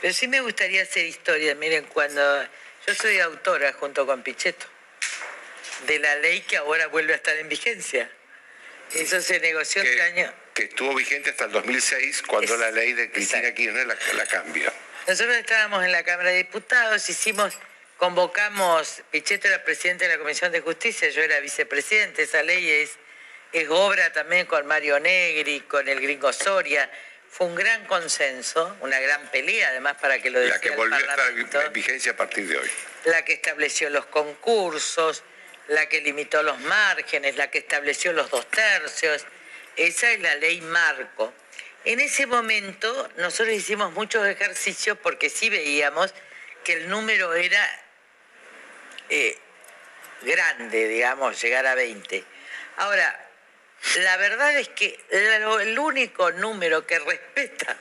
Pero 0.00 0.12
sí 0.12 0.28
me 0.28 0.40
gustaría 0.40 0.82
hacer 0.82 1.06
historia. 1.06 1.54
Miren, 1.54 1.84
cuando 1.86 2.42
yo 2.86 2.94
soy 2.94 3.18
autora 3.20 3.72
junto 3.72 4.06
con 4.06 4.22
Pichetto 4.22 4.66
de 5.86 5.98
la 5.98 6.14
ley 6.16 6.40
que 6.42 6.56
ahora 6.58 6.86
vuelve 6.88 7.12
a 7.12 7.16
estar 7.16 7.36
en 7.36 7.48
vigencia. 7.48 8.10
Eso 8.94 9.20
se 9.20 9.40
negoció 9.40 9.82
Que- 9.82 9.90
este 9.90 10.02
año. 10.02 10.32
Que 10.54 10.64
estuvo 10.64 10.94
vigente 10.94 11.30
hasta 11.30 11.44
el 11.46 11.52
2006 11.52 12.22
cuando 12.22 12.56
la 12.56 12.70
ley 12.70 12.92
de 12.94 13.10
Cristina 13.10 13.52
Kirchner 13.52 13.86
la, 13.86 13.96
la 14.14 14.26
cambia. 14.26 14.72
Nosotros 15.06 15.36
estábamos 15.36 15.84
en 15.84 15.92
la 15.92 16.02
Cámara 16.02 16.30
de 16.30 16.38
Diputados, 16.38 17.08
hicimos, 17.10 17.54
convocamos, 17.96 19.02
Pichetto 19.10 19.48
era 19.48 19.64
presidente 19.64 20.06
de 20.06 20.16
la 20.16 20.18
Comisión 20.18 20.52
de 20.52 20.60
Justicia, 20.60 21.08
yo 21.08 21.22
era 21.22 21.40
vicepresidente, 21.40 22.22
esa 22.22 22.42
ley 22.42 22.68
es, 22.68 22.98
es 23.52 23.68
obra 23.70 24.12
también 24.12 24.46
con 24.46 24.66
Mario 24.66 25.00
Negri, 25.00 25.60
con 25.60 25.88
el 25.88 26.00
gringo 26.00 26.32
Soria, 26.32 26.90
fue 27.28 27.48
un 27.48 27.54
gran 27.54 27.84
consenso, 27.86 28.76
una 28.80 28.98
gran 29.00 29.30
pelea 29.30 29.68
además 29.68 29.96
para 30.00 30.20
que 30.20 30.30
lo 30.30 30.38
La 30.38 30.44
decida 30.44 30.60
que 30.60 30.68
el 30.68 30.76
volvió 30.76 30.96
a 30.96 31.42
estar 31.42 31.66
en 31.66 31.72
vigencia 31.72 32.12
a 32.12 32.16
partir 32.16 32.48
de 32.48 32.56
hoy. 32.56 32.70
la 33.04 33.24
que 33.24 33.34
estableció 33.34 33.90
los 33.90 34.06
concursos, 34.06 35.22
la 35.68 35.88
que 35.88 36.00
limitó 36.00 36.42
los 36.42 36.58
márgenes, 36.60 37.36
la 37.36 37.50
que 37.50 37.58
estableció 37.58 38.12
los 38.12 38.30
dos 38.30 38.48
tercios, 38.50 39.26
esa 39.76 40.10
es 40.12 40.20
la 40.20 40.34
ley 40.36 40.60
marco. 40.60 41.32
En 41.84 42.00
ese 42.00 42.26
momento 42.26 43.10
nosotros 43.16 43.54
hicimos 43.54 43.92
muchos 43.92 44.26
ejercicios 44.26 44.96
porque 45.02 45.28
sí 45.28 45.50
veíamos 45.50 46.14
que 46.64 46.72
el 46.72 46.88
número 46.88 47.34
era 47.34 47.68
eh, 49.08 49.38
grande, 50.22 50.88
digamos, 50.88 51.40
llegar 51.40 51.66
a 51.66 51.74
20. 51.74 52.24
Ahora, 52.78 53.26
la 53.96 54.16
verdad 54.16 54.56
es 54.56 54.68
que 54.68 54.98
el 55.10 55.78
único 55.78 56.30
número 56.32 56.86
que 56.86 56.98
respeta 56.98 57.76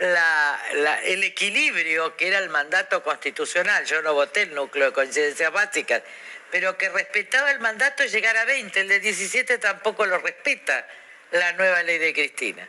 el 0.00 1.22
equilibrio 1.24 2.16
que 2.16 2.28
era 2.28 2.38
el 2.38 2.48
mandato 2.48 3.02
constitucional, 3.02 3.84
yo 3.84 4.00
no 4.02 4.14
voté 4.14 4.42
el 4.42 4.54
núcleo 4.54 4.86
de 4.86 4.92
coincidencias 4.92 5.52
básicas, 5.52 6.02
pero 6.50 6.76
que 6.78 6.88
respetaba 6.88 7.50
el 7.50 7.60
mandato 7.60 8.04
llegar 8.04 8.36
a 8.36 8.44
20, 8.44 8.80
el 8.80 8.88
de 8.88 9.00
17 9.00 9.58
tampoco 9.58 10.06
lo 10.06 10.18
respeta 10.18 10.86
la 11.32 11.52
nueva 11.52 11.82
ley 11.82 11.98
de 11.98 12.12
Cristina. 12.12 12.66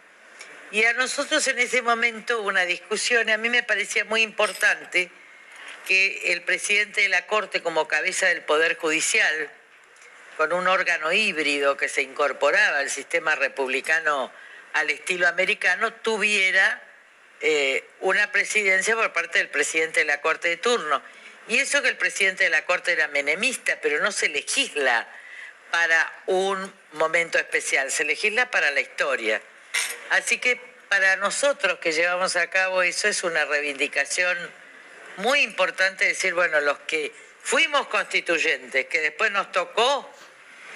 Y 0.71 0.83
a 0.85 0.93
nosotros 0.93 1.45
en 1.47 1.59
ese 1.59 1.81
momento 1.81 2.39
hubo 2.39 2.49
una 2.49 2.65
discusión, 2.65 3.29
a 3.29 3.37
mí 3.37 3.49
me 3.49 3.63
parecía 3.63 4.05
muy 4.05 4.21
importante 4.21 5.09
que 5.87 6.31
el 6.31 6.41
presidente 6.41 7.01
de 7.01 7.09
la 7.09 7.27
Corte 7.27 7.61
como 7.61 7.87
cabeza 7.87 8.27
del 8.27 8.41
Poder 8.41 8.77
Judicial, 8.77 9.49
con 10.37 10.53
un 10.53 10.67
órgano 10.67 11.11
híbrido 11.11 11.77
que 11.77 11.89
se 11.89 12.01
incorporaba 12.01 12.79
al 12.79 12.89
sistema 12.89 13.35
republicano 13.35 14.31
al 14.73 14.89
estilo 14.89 15.27
americano, 15.27 15.93
tuviera 15.93 16.81
eh, 17.41 17.83
una 17.99 18.31
presidencia 18.31 18.95
por 18.95 19.11
parte 19.13 19.39
del 19.39 19.49
presidente 19.49 20.01
de 20.01 20.05
la 20.05 20.21
Corte 20.21 20.47
de 20.47 20.57
turno. 20.57 21.01
Y 21.47 21.57
eso 21.57 21.81
que 21.81 21.89
el 21.89 21.97
presidente 21.97 22.45
de 22.45 22.49
la 22.49 22.65
Corte 22.65 22.93
era 22.93 23.07
menemista, 23.07 23.79
pero 23.81 23.99
no 24.01 24.11
se 24.11 24.29
legisla 24.29 25.07
para 25.71 26.11
un 26.27 26.73
momento 26.93 27.37
especial, 27.39 27.91
se 27.91 28.05
legisla 28.05 28.51
para 28.51 28.71
la 28.71 28.81
historia. 28.81 29.41
Así 30.11 30.37
que 30.37 30.59
para 30.89 31.15
nosotros 31.15 31.79
que 31.79 31.93
llevamos 31.93 32.35
a 32.35 32.49
cabo 32.49 32.83
eso 32.83 33.07
es 33.07 33.23
una 33.23 33.45
reivindicación 33.45 34.37
muy 35.17 35.41
importante 35.41 36.05
decir, 36.05 36.33
bueno, 36.33 36.59
los 36.61 36.79
que 36.79 37.11
fuimos 37.41 37.87
constituyentes, 37.87 38.85
que 38.87 38.99
después 38.99 39.31
nos 39.31 39.51
tocó 39.51 40.09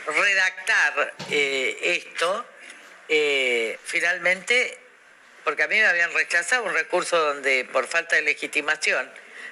redactar 0.08 1.14
eh, 1.30 1.78
esto, 1.82 2.46
eh, 3.08 3.78
finalmente, 3.84 4.78
porque 5.44 5.64
a 5.64 5.68
mí 5.68 5.76
me 5.76 5.86
habían 5.86 6.14
rechazado 6.14 6.64
un 6.64 6.74
recurso 6.74 7.18
donde 7.18 7.66
por 7.66 7.88
falta 7.88 8.16
de 8.16 8.24
legitimación, 8.24 9.10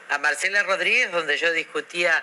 a 0.09 0.17
Marcela 0.17 0.63
Rodríguez, 0.63 1.11
donde 1.11 1.37
yo 1.37 1.51
discutía, 1.51 2.21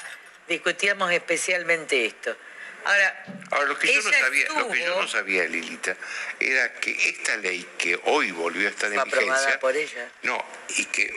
discutíamos 0.48 1.12
especialmente 1.12 2.04
esto. 2.06 2.36
Ahora, 2.84 3.24
Ahora, 3.50 3.66
lo 3.66 3.78
que, 3.78 3.92
yo 3.92 4.00
no 4.00 4.12
sabía, 4.12 4.48
lo 4.48 4.70
que 4.70 4.80
yo 4.80 5.00
no 5.02 5.08
sabía, 5.08 5.44
Lilita, 5.44 5.96
era 6.38 6.72
que 6.74 6.92
esta 6.92 7.36
ley 7.36 7.66
que 7.76 7.98
hoy 8.04 8.30
volvió 8.30 8.68
a 8.68 8.70
estar 8.70 8.92
en 8.92 9.02
vigencia, 9.04 9.60
por 9.60 9.76
ella. 9.76 10.08
no, 10.22 10.42
y 10.76 10.84
que 10.86 11.12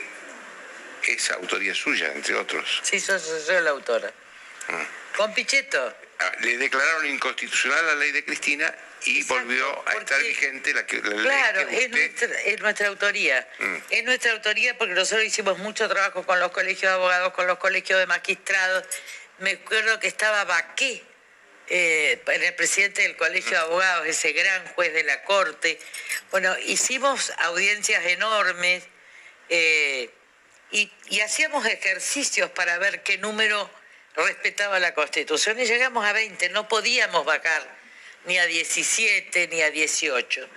es 1.12 1.30
autoría 1.30 1.74
suya, 1.74 2.12
entre 2.14 2.34
otros, 2.34 2.80
Sí, 2.82 2.98
soy, 3.00 3.20
la 3.62 3.70
autora. 3.70 4.12
Ah. 4.68 4.86
Con 5.16 5.34
Pichetto. 5.34 5.94
Ah, 6.18 6.32
le 6.40 6.56
declararon 6.58 7.06
inconstitucional 7.06 7.86
la 7.86 7.94
ley 7.96 8.12
de 8.12 8.24
Cristina 8.24 8.74
y 9.04 9.22
volvió 9.24 9.88
a 9.88 9.94
estar 9.94 10.20
vigente 10.22 10.72
la, 10.72 10.86
que, 10.86 10.96
la 11.02 11.22
Claro, 11.22 11.64
ley 11.64 11.76
que 11.76 11.84
es 11.84 11.90
nuestra, 11.90 12.40
es 12.42 12.60
nuestra 12.60 12.88
autoría. 12.88 13.48
Mm. 13.58 13.76
Es 13.90 14.04
nuestra 14.04 14.32
autoría 14.32 14.78
porque 14.78 14.94
nosotros 14.94 15.26
hicimos 15.26 15.58
mucho 15.58 15.88
trabajo 15.88 16.24
con 16.24 16.40
los 16.40 16.50
colegios 16.52 16.90
de 16.90 16.96
abogados, 16.96 17.32
con 17.34 17.46
los 17.46 17.58
colegios 17.58 17.98
de 17.98 18.06
magistrados. 18.06 18.84
Me 19.38 19.50
acuerdo 19.52 19.98
que 20.00 20.06
estaba 20.06 20.44
Baqué, 20.44 21.02
eh, 21.68 22.22
el 22.26 22.54
presidente 22.54 23.02
del 23.02 23.16
colegio 23.16 23.52
de 23.52 23.58
abogados, 23.58 24.06
ese 24.06 24.32
gran 24.32 24.66
juez 24.68 24.92
de 24.92 25.04
la 25.04 25.22
corte. 25.24 25.78
Bueno, 26.30 26.56
hicimos 26.64 27.32
audiencias 27.38 28.04
enormes 28.06 28.84
eh, 29.48 30.10
y, 30.74 31.20
hacíamos 31.20 31.64
ejercicios 31.66 32.50
para 32.50 32.78
ver 32.78 33.02
qué 33.04 33.16
número 33.18 33.70
respetaba 34.16 34.80
la 34.80 34.92
Constitución 34.92 35.58
y 35.60 35.66
llegamos 35.66 36.04
a 36.04 36.12
20, 36.12 36.48
no 36.48 36.68
podíamos 36.68 37.24
bajar 37.24 37.62
ni 38.24 38.38
a 38.38 38.46
17 38.46 39.48
ni 39.48 39.62
a 39.62 39.70
18. 39.70 40.48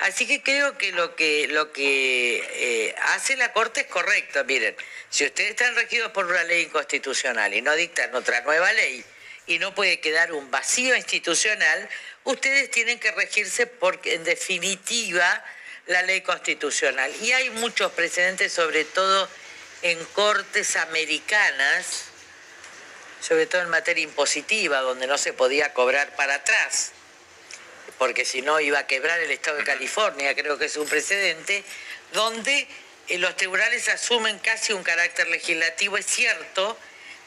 Así 0.00 0.26
que 0.26 0.42
creo 0.42 0.76
que 0.76 0.92
lo 0.92 1.16
que, 1.16 1.48
lo 1.48 1.72
que 1.72 2.44
eh, 2.52 2.94
hace 3.02 3.36
la 3.36 3.52
Corte 3.52 3.82
es 3.82 3.86
correcto. 3.86 4.44
Miren, 4.44 4.76
si 5.08 5.24
ustedes 5.24 5.50
están 5.50 5.74
regidos 5.74 6.12
por 6.12 6.26
una 6.26 6.44
ley 6.44 6.64
inconstitucional 6.64 7.54
y 7.54 7.62
no 7.62 7.74
dictan 7.74 8.14
otra 8.14 8.42
nueva 8.42 8.72
ley 8.72 9.02
y 9.46 9.58
no 9.58 9.74
puede 9.74 10.00
quedar 10.00 10.32
un 10.32 10.50
vacío 10.50 10.94
institucional, 10.96 11.88
ustedes 12.24 12.70
tienen 12.70 12.98
que 12.98 13.12
regirse 13.12 13.66
porque 13.66 14.14
en 14.14 14.24
definitiva 14.24 15.44
la 15.86 16.02
ley 16.02 16.20
constitucional. 16.20 17.10
Y 17.22 17.32
hay 17.32 17.50
muchos 17.50 17.92
precedentes, 17.92 18.52
sobre 18.52 18.84
todo 18.84 19.28
en 19.82 20.02
cortes 20.06 20.76
americanas, 20.76 22.04
sobre 23.20 23.46
todo 23.46 23.62
en 23.62 23.70
materia 23.70 24.04
impositiva, 24.04 24.80
donde 24.80 25.06
no 25.06 25.18
se 25.18 25.32
podía 25.32 25.72
cobrar 25.74 26.14
para 26.16 26.36
atrás, 26.36 26.92
porque 27.98 28.24
si 28.24 28.42
no 28.42 28.60
iba 28.60 28.80
a 28.80 28.86
quebrar 28.86 29.20
el 29.20 29.30
Estado 29.30 29.58
de 29.58 29.64
California, 29.64 30.34
creo 30.34 30.58
que 30.58 30.66
es 30.66 30.76
un 30.76 30.88
precedente, 30.88 31.64
donde 32.12 32.66
eh, 33.08 33.18
los 33.18 33.36
tribunales 33.36 33.88
asumen 33.88 34.38
casi 34.38 34.72
un 34.72 34.82
carácter 34.82 35.28
legislativo, 35.28 35.96
es 35.96 36.06
cierto, 36.06 36.78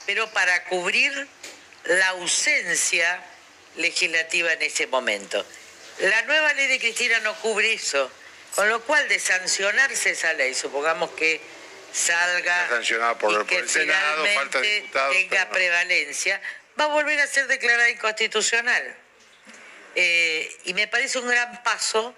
pero 0.05 0.29
para 0.31 0.63
cubrir 0.65 1.27
la 1.85 2.09
ausencia 2.09 3.23
legislativa 3.75 4.53
en 4.53 4.61
ese 4.61 4.87
momento. 4.87 5.45
La 5.99 6.21
nueva 6.23 6.53
ley 6.53 6.67
de 6.67 6.79
Cristina 6.79 7.19
no 7.19 7.33
cubre 7.35 7.73
eso, 7.73 8.09
con 8.55 8.69
lo 8.69 8.81
cual 8.83 9.07
de 9.07 9.19
sancionarse 9.19 10.11
esa 10.11 10.33
ley, 10.33 10.53
supongamos 10.53 11.11
que 11.11 11.41
salga 11.95 12.69
sancionada 12.69 13.17
por, 13.17 13.31
y 13.31 13.35
por 13.35 13.45
que 13.47 13.57
el 13.57 13.69
Senado, 13.69 14.25
falta 14.25 14.59
finalmente 14.59 14.75
diputados. 14.81 15.15
tenga 15.15 15.45
no. 15.45 15.51
prevalencia, 15.51 16.41
va 16.79 16.85
a 16.85 16.87
volver 16.87 17.19
a 17.21 17.27
ser 17.27 17.47
declarada 17.47 17.89
inconstitucional. 17.89 18.95
Eh, 19.95 20.57
y 20.65 20.73
me 20.73 20.87
parece 20.87 21.19
un 21.19 21.27
gran 21.29 21.63
paso 21.63 22.13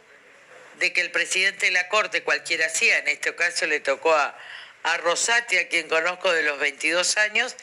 de 0.80 0.94
que 0.94 1.02
el 1.02 1.12
presidente 1.12 1.68
de 1.68 1.72
la 1.72 1.88
Corte, 1.90 2.24
cualquiera 2.24 2.70
sea, 2.70 2.98
en 3.00 3.08
este 3.08 3.36
caso 3.36 3.68
le 3.68 3.80
tocó 3.80 4.16
a, 4.16 4.36
a 4.84 4.98
Rosati, 4.98 5.58
a 5.58 5.68
quien 5.68 5.88
conozco 5.88 6.32
de 6.32 6.42
los 6.42 6.58
22 6.58 7.18
años, 7.18 7.56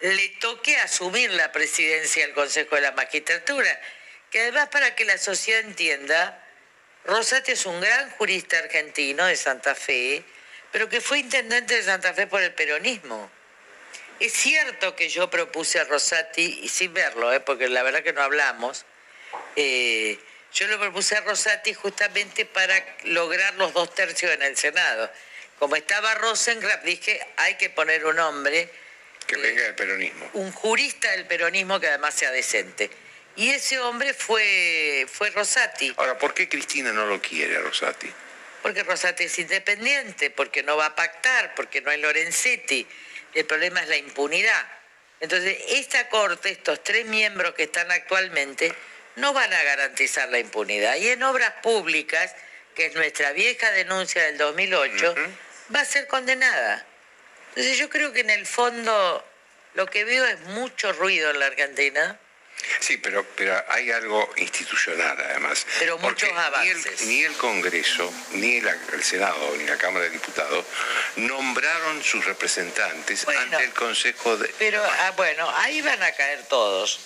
le 0.00 0.28
toque 0.40 0.76
asumir 0.76 1.30
la 1.32 1.50
presidencia 1.50 2.24
del 2.24 2.34
Consejo 2.34 2.76
de 2.76 2.82
la 2.82 2.92
Magistratura, 2.92 3.80
que 4.30 4.40
además 4.40 4.68
para 4.68 4.94
que 4.94 5.04
la 5.04 5.18
sociedad 5.18 5.60
entienda, 5.62 6.44
Rosati 7.04 7.52
es 7.52 7.66
un 7.66 7.80
gran 7.80 8.10
jurista 8.10 8.58
argentino 8.58 9.26
de 9.26 9.36
Santa 9.36 9.74
Fe, 9.74 10.24
pero 10.72 10.88
que 10.88 11.00
fue 11.00 11.18
intendente 11.18 11.74
de 11.74 11.82
Santa 11.82 12.12
Fe 12.14 12.26
por 12.26 12.42
el 12.42 12.52
peronismo. 12.52 13.30
Es 14.18 14.32
cierto 14.32 14.96
que 14.96 15.08
yo 15.08 15.28
propuse 15.28 15.78
a 15.78 15.84
Rosati, 15.84 16.60
y 16.62 16.68
sin 16.68 16.94
verlo, 16.94 17.32
¿eh? 17.32 17.40
porque 17.40 17.68
la 17.68 17.82
verdad 17.82 18.02
que 18.02 18.12
no 18.12 18.22
hablamos, 18.22 18.86
eh, 19.56 20.18
yo 20.52 20.66
lo 20.68 20.78
propuse 20.78 21.16
a 21.16 21.20
Rosati 21.20 21.74
justamente 21.74 22.46
para 22.46 22.74
lograr 23.04 23.54
los 23.56 23.74
dos 23.74 23.94
tercios 23.94 24.32
en 24.32 24.42
el 24.42 24.56
Senado. 24.56 25.10
Como 25.58 25.76
estaba 25.76 26.14
Rosenkrantz, 26.14 26.84
dije, 26.84 27.20
hay 27.36 27.56
que 27.56 27.68
poner 27.70 28.06
un 28.06 28.18
hombre, 28.18 28.70
Que 29.26 29.36
venga 29.36 29.62
del 29.62 29.74
peronismo. 29.74 30.30
un 30.34 30.52
jurista 30.52 31.10
del 31.10 31.26
peronismo 31.26 31.80
que 31.80 31.88
además 31.88 32.14
sea 32.14 32.30
decente. 32.30 32.90
Y 33.36 33.50
ese 33.50 33.78
hombre 33.80 34.14
fue, 34.14 35.06
fue 35.12 35.28
Rosati. 35.30 35.92
Ahora, 35.98 36.16
¿por 36.18 36.32
qué 36.32 36.48
Cristina 36.48 36.90
no 36.92 37.04
lo 37.04 37.20
quiere 37.20 37.56
a 37.56 37.60
Rosati? 37.60 38.10
Porque 38.66 38.82
Rosati 38.82 39.22
es 39.22 39.38
independiente, 39.38 40.28
porque 40.28 40.64
no 40.64 40.76
va 40.76 40.86
a 40.86 40.96
pactar, 40.96 41.54
porque 41.54 41.80
no 41.82 41.92
hay 41.92 42.00
Lorenzetti. 42.00 42.84
El 43.32 43.44
problema 43.44 43.80
es 43.80 43.86
la 43.86 43.96
impunidad. 43.96 44.66
Entonces, 45.20 45.56
esta 45.68 46.08
corte, 46.08 46.50
estos 46.50 46.82
tres 46.82 47.06
miembros 47.06 47.54
que 47.54 47.62
están 47.62 47.92
actualmente, 47.92 48.74
no 49.14 49.32
van 49.32 49.52
a 49.52 49.62
garantizar 49.62 50.28
la 50.30 50.40
impunidad. 50.40 50.96
Y 50.96 51.10
en 51.10 51.22
obras 51.22 51.52
públicas, 51.62 52.34
que 52.74 52.86
es 52.86 52.94
nuestra 52.96 53.30
vieja 53.30 53.70
denuncia 53.70 54.24
del 54.24 54.36
2008, 54.36 55.14
va 55.72 55.82
a 55.82 55.84
ser 55.84 56.08
condenada. 56.08 56.84
Entonces, 57.50 57.78
yo 57.78 57.88
creo 57.88 58.12
que 58.12 58.22
en 58.22 58.30
el 58.30 58.46
fondo 58.46 59.24
lo 59.74 59.86
que 59.86 60.04
veo 60.04 60.26
es 60.26 60.40
mucho 60.40 60.92
ruido 60.92 61.30
en 61.30 61.38
la 61.38 61.46
Argentina. 61.46 62.18
Sí, 62.80 62.96
pero, 62.98 63.24
pero 63.36 63.62
hay 63.68 63.90
algo 63.90 64.32
institucional 64.36 65.18
además. 65.20 65.66
Pero 65.78 65.98
muchos 65.98 66.28
ni 66.28 66.34
el- 66.34 66.38
avances. 66.44 67.00
Ni 67.02 67.22
el, 67.24 67.32
Congreso, 67.36 68.12
ni 68.32 68.56
el 68.56 69.04
Senado, 69.04 69.54
ni 69.56 69.64
la 69.64 69.76
Cámara 69.76 70.04
de 70.04 70.10
Diputados 70.10 70.64
nombraron 71.16 72.02
sus 72.02 72.24
representantes 72.24 73.26
ante 73.28 73.64
el 73.64 73.72
Consejo 73.72 74.36
de... 74.36 74.48
Pero, 74.58 74.82
ah, 74.84 75.12
bueno, 75.16 75.48
ahí 75.56 75.80
van 75.82 76.02
a 76.02 76.12
caer 76.12 76.44
todos. 76.48 76.98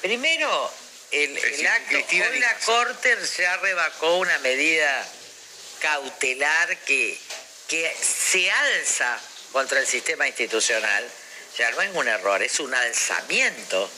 Primero, 0.00 0.72
el, 1.10 1.36
el 1.36 1.42
decir, 1.42 1.68
acto, 1.68 1.88
Cristina 1.90 2.26
hoy 2.30 2.38
la 2.40 2.54
Corte 2.58 3.16
ya 3.38 3.56
rebacó 3.58 4.16
una 4.16 4.38
medida 4.40 5.06
cautelar 5.80 6.76
que, 6.78 7.18
que 7.68 7.96
se 8.00 8.50
alza 8.50 9.20
contra 9.52 9.80
el 9.80 9.86
sistema 9.86 10.26
institucional. 10.26 11.08
Ya 11.56 11.70
no 11.72 11.82
es 11.82 11.90
un 11.94 12.06
error, 12.06 12.42
es 12.42 12.60
un 12.60 12.72
alzamiento 12.74 13.90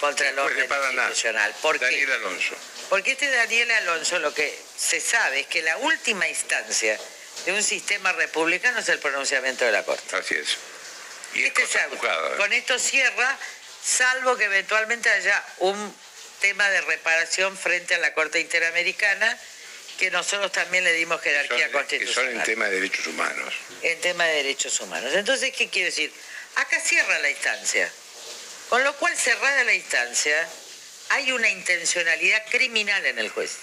contra 0.00 0.28
el 0.28 0.38
orden 0.38 0.68
institucional. 0.70 1.54
¿Por 1.62 1.78
qué? 1.78 1.84
Daniel 1.86 2.12
Alonso. 2.12 2.54
Porque 2.88 3.12
este 3.12 3.28
Daniel 3.30 3.70
Alonso 3.70 4.18
lo 4.18 4.32
que 4.32 4.56
se 4.76 5.00
sabe 5.00 5.40
es 5.40 5.46
que 5.46 5.62
la 5.62 5.76
última 5.78 6.28
instancia 6.28 6.98
de 7.44 7.52
un 7.52 7.62
sistema 7.62 8.12
republicano 8.12 8.78
es 8.80 8.88
el 8.88 8.98
pronunciamiento 8.98 9.64
de 9.64 9.72
la 9.72 9.84
Corte. 9.84 10.16
Así 10.16 10.34
es. 10.34 10.56
Y 11.34 11.44
Este 11.44 11.62
¿eh? 11.62 11.68
Con 12.36 12.52
esto 12.52 12.78
cierra, 12.78 13.36
salvo 13.84 14.36
que 14.36 14.44
eventualmente 14.44 15.10
haya 15.10 15.44
un 15.58 15.94
tema 16.40 16.68
de 16.70 16.80
reparación 16.82 17.56
frente 17.56 17.94
a 17.94 17.98
la 17.98 18.14
Corte 18.14 18.40
Interamericana, 18.40 19.38
que 19.98 20.10
nosotros 20.10 20.52
también 20.52 20.84
le 20.84 20.92
dimos 20.92 21.20
jerarquía 21.20 21.48
Son- 21.48 21.66
que 21.66 21.72
son 21.72 21.72
constitucional. 21.72 22.34
en 22.36 22.42
tema 22.44 22.64
de 22.66 22.74
derechos 22.80 23.06
humanos. 23.06 23.54
en 23.82 24.00
tema 24.00 24.24
de 24.26 24.34
derechos 24.34 24.80
humanos. 24.80 25.12
Entonces, 25.14 25.52
¿qué 25.54 25.68
quiero 25.68 25.86
decir? 25.86 26.12
Acá 26.56 26.80
cierra 26.80 27.18
la 27.18 27.30
instancia. 27.30 27.90
Con 28.68 28.82
lo 28.82 28.94
cual, 28.96 29.16
cerrada 29.16 29.64
la 29.64 29.74
instancia, 29.74 30.48
hay 31.10 31.32
una 31.32 31.48
intencionalidad 31.48 32.44
criminal 32.50 33.04
en 33.06 33.18
el 33.18 33.28
juez. 33.28 33.56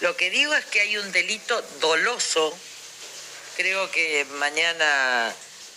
Lo 0.00 0.16
que 0.16 0.30
digo 0.30 0.54
es 0.54 0.64
que 0.66 0.80
hay 0.80 0.96
un 0.96 1.10
delito 1.12 1.60
doloso. 1.80 2.58
Creo 3.56 3.90
que 3.90 4.26
mañana 4.32 5.34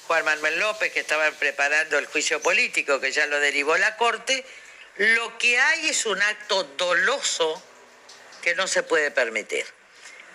Juan 0.08 0.26
Manuel 0.26 0.60
López, 0.60 0.92
que 0.92 1.00
estaba 1.00 1.30
preparando 1.32 1.98
el 1.98 2.06
juicio 2.08 2.42
político, 2.42 3.00
que 3.00 3.12
ya 3.12 3.26
lo 3.28 3.40
derivó 3.40 3.78
la 3.78 3.96
Corte, 3.96 4.46
lo 4.98 5.38
que 5.38 5.60
hay 5.60 5.90
es 5.90 6.06
un 6.06 6.22
acto 6.22 6.64
doloso 6.64 7.62
que 8.42 8.56
no 8.56 8.68
se 8.68 8.84
puede 8.84 9.12
permitir. 9.12 9.66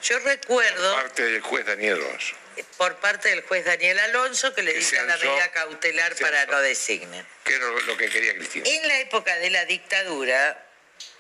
Yo 0.03 0.19
recuerdo 0.21 0.95
Parte 0.95 1.25
del 1.25 1.41
juez 1.41 1.67
Daniel 1.67 1.95
Alonso. 1.95 2.44
Por 2.77 2.97
parte 2.97 3.29
del 3.31 3.43
juez 3.43 3.65
Daniel 3.65 3.99
Alonso 3.99 4.55
que 4.55 4.63
le 4.63 4.73
dicta 4.73 5.03
la 5.03 5.17
medida 5.17 5.51
cautelar 5.53 6.15
para 6.17 6.47
no 6.47 6.61
designen. 6.61 7.27
Que 7.45 7.55
era 7.55 7.67
lo 7.67 7.97
que 7.97 8.09
quería 8.09 8.35
Cristina. 8.35 8.69
En 8.69 8.89
la 8.89 9.01
época 9.01 9.37
de 9.37 9.51
la 9.51 9.65
dictadura, 9.65 10.67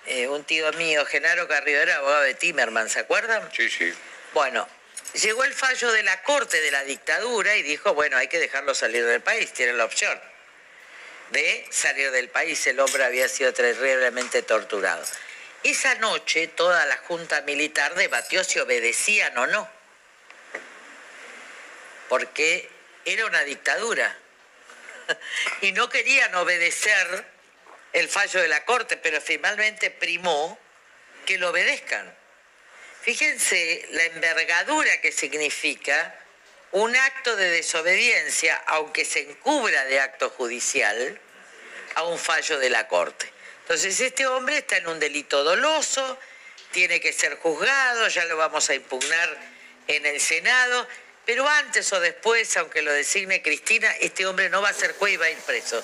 eh, 0.07 0.28
un 0.28 0.45
tío 0.45 0.72
mío, 0.72 1.05
Genaro 1.07 1.49
Carrillo, 1.49 1.80
era 1.80 1.97
abogado 1.97 2.22
de 2.22 2.35
Timerman, 2.35 2.89
¿se 2.89 3.01
acuerdan? 3.01 3.49
Sí, 3.53 3.68
sí. 3.68 3.93
Bueno, 4.32 4.68
llegó 5.14 5.45
el 5.45 5.53
fallo 5.53 5.93
de 5.93 6.03
la 6.03 6.22
corte 6.22 6.61
de 6.61 6.70
la 6.70 6.85
dictadura 6.85 7.57
y 7.57 7.62
dijo, 7.62 7.95
bueno, 7.95 8.16
hay 8.16 8.28
que 8.28 8.39
dejarlo 8.39 8.74
salir 8.74 9.05
del 9.05 9.22
país, 9.22 9.53
tienen 9.53 9.78
la 9.78 9.85
opción 9.85 10.20
de 11.30 11.66
salir 11.70 12.11
del 12.11 12.28
país. 12.28 12.66
El 12.66 12.80
hombre 12.80 13.05
había 13.05 13.28
sido 13.28 13.53
terriblemente 13.53 14.43
torturado. 14.43 15.05
Esa 15.62 15.95
noche 15.97 16.47
toda 16.49 16.85
la 16.87 16.97
junta 16.99 17.41
militar 17.43 17.95
debatió 17.95 18.45
si 18.45 18.59
obedecían 18.59 19.37
o 19.39 19.47
no, 19.47 19.68
porque 22.14 22.70
era 23.04 23.26
una 23.26 23.42
dictadura 23.42 24.16
y 25.62 25.72
no 25.72 25.88
querían 25.88 26.32
obedecer 26.36 27.24
el 27.92 28.08
fallo 28.08 28.40
de 28.40 28.46
la 28.46 28.64
corte, 28.64 28.96
pero 28.96 29.20
finalmente 29.20 29.90
primó 29.90 30.56
que 31.26 31.38
lo 31.38 31.50
obedezcan. 31.50 32.16
Fíjense 33.02 33.88
la 33.90 34.04
envergadura 34.04 35.00
que 35.00 35.10
significa 35.10 36.16
un 36.70 36.94
acto 36.94 37.34
de 37.34 37.50
desobediencia, 37.50 38.62
aunque 38.68 39.04
se 39.04 39.28
encubra 39.28 39.84
de 39.86 39.98
acto 39.98 40.30
judicial, 40.30 41.20
a 41.96 42.04
un 42.04 42.16
fallo 42.16 42.60
de 42.60 42.70
la 42.70 42.86
Corte. 42.86 43.28
Entonces 43.62 43.98
este 43.98 44.28
hombre 44.28 44.58
está 44.58 44.76
en 44.76 44.86
un 44.86 45.00
delito 45.00 45.42
doloso, 45.42 46.16
tiene 46.70 47.00
que 47.00 47.12
ser 47.12 47.38
juzgado, 47.40 48.06
ya 48.06 48.24
lo 48.26 48.36
vamos 48.36 48.70
a 48.70 48.74
impugnar 48.74 49.36
en 49.88 50.06
el 50.06 50.20
Senado, 50.20 50.86
pero 51.27 51.49
antes 51.49 51.93
o 51.93 52.01
después, 52.01 52.57
aunque 52.57 52.83
lo 52.83 52.93
designe 52.93 53.43
Cristina, 53.43 53.91
este 54.01 54.27
hombre 54.27 54.49
no 54.51 54.61
va 54.62 54.68
a 54.70 54.75
ser 54.75 54.95
juez 54.95 55.14
y 55.14 55.16
va 55.16 55.27
a 55.27 55.31
ir 55.31 55.39
preso, 55.39 55.83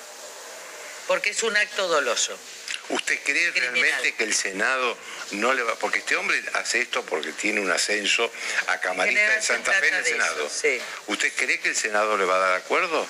porque 1.07 1.31
es 1.31 1.43
un 1.43 1.55
acto 1.57 1.87
doloso. 1.87 2.37
¿Usted 2.89 3.19
cree 3.23 3.51
realmente 3.51 4.13
que 4.15 4.23
el 4.25 4.33
Senado 4.33 4.97
no 5.31 5.53
le 5.53 5.63
va... 5.63 5.75
Porque 5.75 5.99
este 5.99 6.15
hombre 6.17 6.41
hace 6.55 6.81
esto 6.81 7.05
porque 7.05 7.31
tiene 7.31 7.61
un 7.61 7.71
ascenso 7.71 8.29
a 8.67 8.79
camarista 8.81 9.35
en 9.35 9.41
Santa 9.43 9.71
Fe 9.73 9.87
en 9.87 9.95
el 9.95 10.03
Senado. 10.05 10.45
eso, 10.47 10.59
sí. 10.61 10.81
¿Usted 11.07 11.31
cree 11.37 11.59
que 11.61 11.69
el 11.69 11.75
Senado 11.75 12.17
le 12.17 12.25
va 12.25 12.35
a 12.35 12.39
dar 12.39 12.53
acuerdo? 12.55 13.07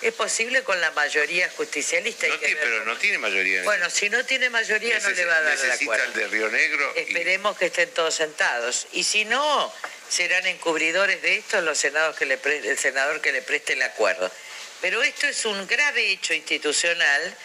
Es 0.00 0.14
posible 0.14 0.62
con 0.62 0.80
la 0.80 0.90
mayoría 0.92 1.50
justicialista. 1.50 2.26
No 2.28 2.38
tiene- 2.38 2.56
pero 2.56 2.84
no 2.86 2.96
tiene 2.96 3.18
mayoría. 3.18 3.58
en- 3.58 3.64
Bueno, 3.64 3.90
si 3.90 4.08
no 4.08 4.24
tiene 4.24 4.48
mayoría 4.48 4.98
no 5.00 5.10
le 5.10 5.24
va 5.26 5.36
a 5.36 5.40
dar 5.42 5.52
el 5.52 5.58
Necesita 5.66 5.84
acuerdo. 5.84 6.04
el 6.04 6.12
de 6.14 6.28
Río 6.28 6.48
Negro. 6.48 6.92
y- 6.96 7.00
Esperemos 7.00 7.58
que 7.58 7.66
estén 7.66 7.90
todos 7.90 8.14
sentados. 8.14 8.86
Y 8.92 9.04
si 9.04 9.26
no, 9.26 9.74
serán 10.10 10.46
encubridores 10.46 11.22
de 11.22 11.36
esto 11.36 11.60
los 11.60 11.78
senados 11.78 12.16
que 12.16 12.26
le 12.26 12.38
el 12.44 12.78
senador 12.78 13.20
que 13.20 13.32
le 13.32 13.42
preste 13.42 13.74
el 13.74 13.82
acuerdo. 13.82 14.30
Pero 14.80 15.02
esto 15.02 15.26
es 15.26 15.44
un 15.44 15.66
grave 15.66 16.10
hecho 16.10 16.34
institucional 16.34 17.36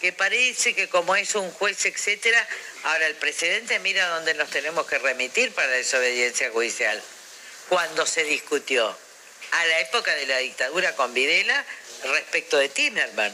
que 0.00 0.12
parece 0.12 0.74
que 0.74 0.88
como 0.88 1.14
es 1.16 1.34
un 1.34 1.50
juez, 1.52 1.84
etcétera, 1.84 2.46
ahora 2.84 3.06
el 3.06 3.14
presidente 3.16 3.78
mira 3.78 4.08
dónde 4.08 4.34
nos 4.34 4.50
tenemos 4.50 4.86
que 4.86 4.98
remitir 4.98 5.52
para 5.52 5.68
la 5.68 5.76
desobediencia 5.76 6.50
judicial. 6.50 7.00
Cuando 7.68 8.06
se 8.06 8.24
discutió 8.24 8.96
a 9.52 9.66
la 9.66 9.80
época 9.80 10.14
de 10.14 10.26
la 10.26 10.38
dictadura 10.38 10.94
con 10.96 11.14
Videla 11.14 11.64
respecto 12.04 12.58
de 12.58 12.68
Timerman. 12.68 13.32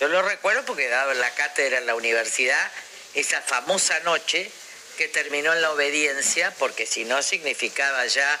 Yo 0.00 0.08
lo 0.08 0.22
recuerdo 0.22 0.64
porque 0.64 0.88
daba 0.88 1.14
la 1.14 1.32
cátedra 1.34 1.78
en 1.78 1.86
la 1.86 1.94
universidad 1.94 2.70
esa 3.14 3.40
famosa 3.40 4.00
noche 4.00 4.50
que 4.96 5.08
terminó 5.08 5.52
en 5.52 5.62
la 5.62 5.70
obediencia, 5.72 6.52
porque 6.58 6.86
si 6.86 7.04
no 7.04 7.22
significaba 7.22 8.06
ya 8.06 8.40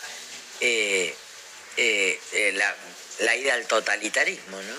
eh, 0.60 1.14
eh, 1.76 2.20
eh, 2.32 2.52
la, 2.54 2.74
la 3.20 3.36
ida 3.36 3.54
al 3.54 3.66
totalitarismo, 3.66 4.60
¿no? 4.60 4.74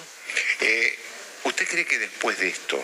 ¿Usted 1.46 1.68
cree 1.68 1.86
que 1.86 2.00
después 2.00 2.38
de 2.40 2.48
esto 2.48 2.84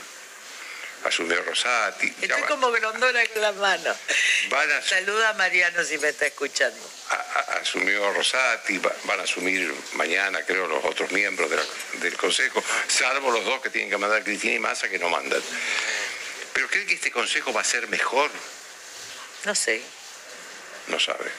asumió 1.05 1.41
Rosati. 1.43 2.13
Estoy 2.21 2.41
como 2.43 2.71
grondona 2.71 3.25
con 3.27 3.41
la 3.41 3.51
mano. 3.53 3.95
van 4.49 4.69
a- 4.71 4.81
Saluda 4.81 5.29
a 5.29 5.33
Mariano 5.33 5.81
si 5.85 5.97
me 5.97 6.09
está 6.09 6.25
escuchando. 6.25 6.77
a- 7.09 7.13
a- 7.15 7.59
asumió 7.61 8.11
Rosati, 8.11 8.77
va- 8.79 8.93
van 9.05 9.19
a 9.21 9.23
asumir 9.23 9.73
mañana, 9.93 10.43
creo, 10.45 10.67
los 10.67 10.83
otros 10.83 11.09
miembros 11.13 11.49
de 11.49 11.55
la- 11.55 11.65
del 12.01 12.17
Consejo, 12.17 12.61
salvo 12.89 13.31
los 13.31 13.45
dos 13.45 13.61
que 13.61 13.69
tienen 13.69 13.89
que 13.89 13.97
mandar 13.97 14.23
Cristina 14.25 14.55
y 14.55 14.59
Massa 14.59 14.89
que 14.89 14.99
no 14.99 15.07
mandan. 15.09 15.41
¿Pero 16.53 16.67
cree 16.67 16.85
que 16.85 16.95
este 16.95 17.11
Consejo 17.11 17.53
va 17.53 17.61
a 17.61 17.63
ser 17.63 17.87
mejor? 17.87 18.29
No 19.45 19.55
sé, 19.55 19.81
No 20.87 20.99
sabe. 20.99 21.31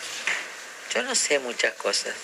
yo 0.95 1.03
no 1.03 1.15
sé 1.15 1.39
muchas 1.39 1.75
cosas. 1.75 2.15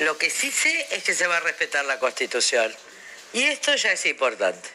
Lo 0.00 0.16
que 0.18 0.30
sí 0.30 0.50
sé 0.50 0.86
es 0.90 1.02
que 1.04 1.14
se 1.14 1.26
va 1.26 1.38
a 1.38 1.40
respetar 1.40 1.84
la 1.84 1.98
Constitución. 1.98 2.74
Y 3.32 3.44
esto 3.44 3.74
ya 3.74 3.92
es 3.92 4.06
importante. 4.06 4.68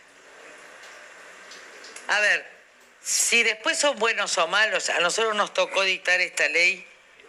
A 2.07 2.19
ver, 2.19 2.45
si 3.03 3.43
después 3.43 3.77
son 3.77 3.97
buenos 3.97 4.37
o 4.37 4.47
malos, 4.47 4.89
a 4.89 4.99
nosotros 4.99 5.35
nos 5.35 5.53
tocó 5.53 5.83
dictar 5.83 6.19
esta 6.21 6.47
ley 6.49 6.85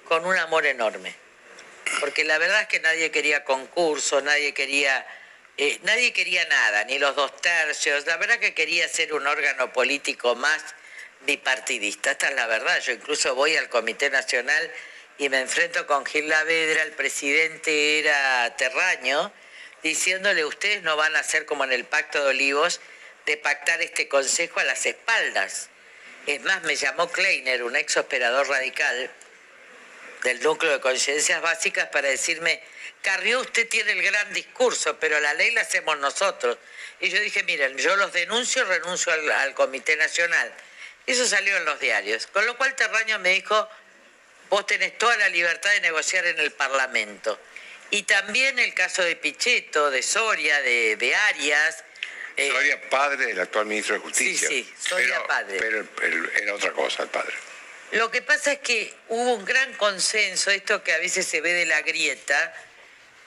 con 0.08 0.24
un 0.26 0.36
amor 0.36 0.66
enorme. 0.66 1.14
Porque 2.00 2.24
la 2.24 2.38
verdad 2.38 2.62
es 2.62 2.68
que 2.68 2.80
nadie 2.80 3.10
quería 3.10 3.44
concursos, 3.44 4.22
nadie 4.22 4.52
quería, 4.54 5.06
eh, 5.56 5.78
nadie 5.82 6.12
quería 6.12 6.44
nada, 6.46 6.84
ni 6.84 6.98
los 6.98 7.14
dos 7.16 7.40
tercios. 7.40 8.06
La 8.06 8.16
verdad 8.16 8.38
que 8.38 8.54
quería 8.54 8.88
ser 8.88 9.12
un 9.14 9.26
órgano 9.26 9.72
político 9.72 10.34
más 10.34 10.62
bipartidista. 11.26 12.12
Esta 12.12 12.28
es 12.28 12.34
la 12.34 12.46
verdad. 12.46 12.80
Yo 12.80 12.92
incluso 12.92 13.34
voy 13.34 13.56
al 13.56 13.68
Comité 13.68 14.10
Nacional 14.10 14.72
y 15.18 15.28
me 15.28 15.40
enfrento 15.40 15.86
con 15.86 16.04
Gil 16.04 16.28
Lavedra, 16.28 16.82
el 16.82 16.92
presidente 16.92 17.98
era 17.98 18.54
Terraño, 18.56 19.32
diciéndole 19.82 20.44
ustedes 20.44 20.82
no 20.82 20.96
van 20.96 21.14
a 21.16 21.20
hacer 21.20 21.44
como 21.46 21.64
en 21.64 21.72
el 21.72 21.84
Pacto 21.84 22.22
de 22.22 22.30
Olivos, 22.30 22.80
de 23.26 23.36
pactar 23.36 23.80
este 23.82 24.08
consejo 24.08 24.60
a 24.60 24.64
las 24.64 24.84
espaldas. 24.86 25.68
Es 26.26 26.40
más, 26.42 26.62
me 26.62 26.76
llamó 26.76 27.10
Kleiner, 27.10 27.62
un 27.62 27.76
ex 27.76 27.96
operador 27.96 28.48
radical 28.48 29.10
del 30.24 30.40
núcleo 30.42 30.72
de 30.72 30.80
conciencias 30.80 31.42
básicas, 31.42 31.88
para 31.88 32.08
decirme, 32.08 32.62
Carrió, 33.02 33.40
usted 33.40 33.68
tiene 33.68 33.92
el 33.92 34.02
gran 34.02 34.32
discurso, 34.32 34.98
pero 35.00 35.18
la 35.18 35.34
ley 35.34 35.50
la 35.50 35.62
hacemos 35.62 35.98
nosotros. 35.98 36.56
Y 37.00 37.08
yo 37.10 37.20
dije, 37.20 37.42
miren, 37.42 37.76
yo 37.76 37.96
los 37.96 38.12
denuncio, 38.12 38.64
renuncio 38.64 39.12
al, 39.12 39.30
al 39.32 39.54
Comité 39.54 39.96
Nacional. 39.96 40.52
Eso 41.06 41.26
salió 41.26 41.56
en 41.56 41.64
los 41.64 41.80
diarios. 41.80 42.26
Con 42.28 42.46
lo 42.46 42.56
cual 42.56 42.74
Terraño 42.76 43.18
me 43.18 43.30
dijo, 43.30 43.68
vos 44.50 44.66
tenés 44.66 44.96
toda 44.98 45.16
la 45.16 45.28
libertad 45.28 45.70
de 45.70 45.80
negociar 45.80 46.26
en 46.26 46.38
el 46.38 46.52
Parlamento. 46.52 47.38
Y 47.90 48.04
también 48.04 48.58
el 48.58 48.72
caso 48.74 49.02
de 49.02 49.16
Pichetto, 49.16 49.90
de 49.90 50.02
Soria, 50.02 50.60
de, 50.62 50.96
de 50.96 51.14
Arias. 51.14 51.84
eh, 52.36 52.50
Soria, 52.50 52.88
padre 52.88 53.26
del 53.26 53.40
actual 53.40 53.66
ministro 53.66 53.94
de 53.96 54.00
Justicia. 54.00 54.48
Sí, 54.48 54.64
sí, 54.64 54.88
Soria, 54.88 55.06
Pero- 55.16 55.26
padre. 55.26 55.58
Pero 55.96 56.30
era 56.40 56.54
otra 56.54 56.72
cosa 56.72 57.02
el 57.02 57.08
padre. 57.10 57.34
Lo 57.92 58.10
que 58.10 58.22
pasa 58.22 58.52
es 58.52 58.60
que 58.60 58.94
hubo 59.08 59.34
un 59.34 59.44
gran 59.44 59.74
consenso, 59.74 60.50
esto 60.50 60.82
que 60.82 60.94
a 60.94 60.98
veces 60.98 61.26
se 61.26 61.42
ve 61.42 61.52
de 61.52 61.66
la 61.66 61.82
grieta, 61.82 62.54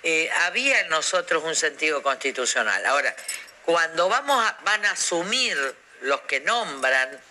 eh, 0.02 0.27
había 0.41 0.80
en 0.80 0.89
nosotros 0.89 1.43
un 1.43 1.56
sentido 1.56 2.02
constitucional. 2.02 2.84
Ahora, 2.88 3.15
cuando 3.64 4.10
vamos 4.10 4.43
a- 4.43 4.57
van 4.64 4.84
a 4.85 4.91
asumir 4.91 5.56
los 6.02 6.22
que 6.22 6.39
nombran 6.39 7.22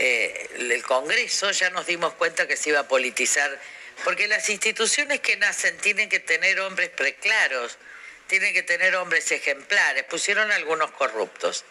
eh, 0.00 0.48
el 0.56 0.82
Congreso, 0.82 1.50
ya 1.52 1.70
nos 1.70 1.86
dimos 1.86 2.14
cuenta 2.14 2.48
que 2.48 2.56
se 2.56 2.70
iba 2.70 2.80
a 2.80 2.88
politizar, 2.88 3.56
porque 4.02 4.26
las 4.28 4.48
instituciones 4.48 5.20
que 5.20 5.36
nacen 5.36 5.76
tienen 5.78 6.08
que 6.08 6.18
tener 6.20 6.58
hombres 6.60 6.88
preclaros, 6.88 7.76
tienen 8.26 8.54
que 8.54 8.62
tener 8.62 8.96
hombres 8.96 9.30
ejemplares, 9.30 10.04
pusieron 10.04 10.50
algunos 10.52 10.90
corruptos. 10.92 11.64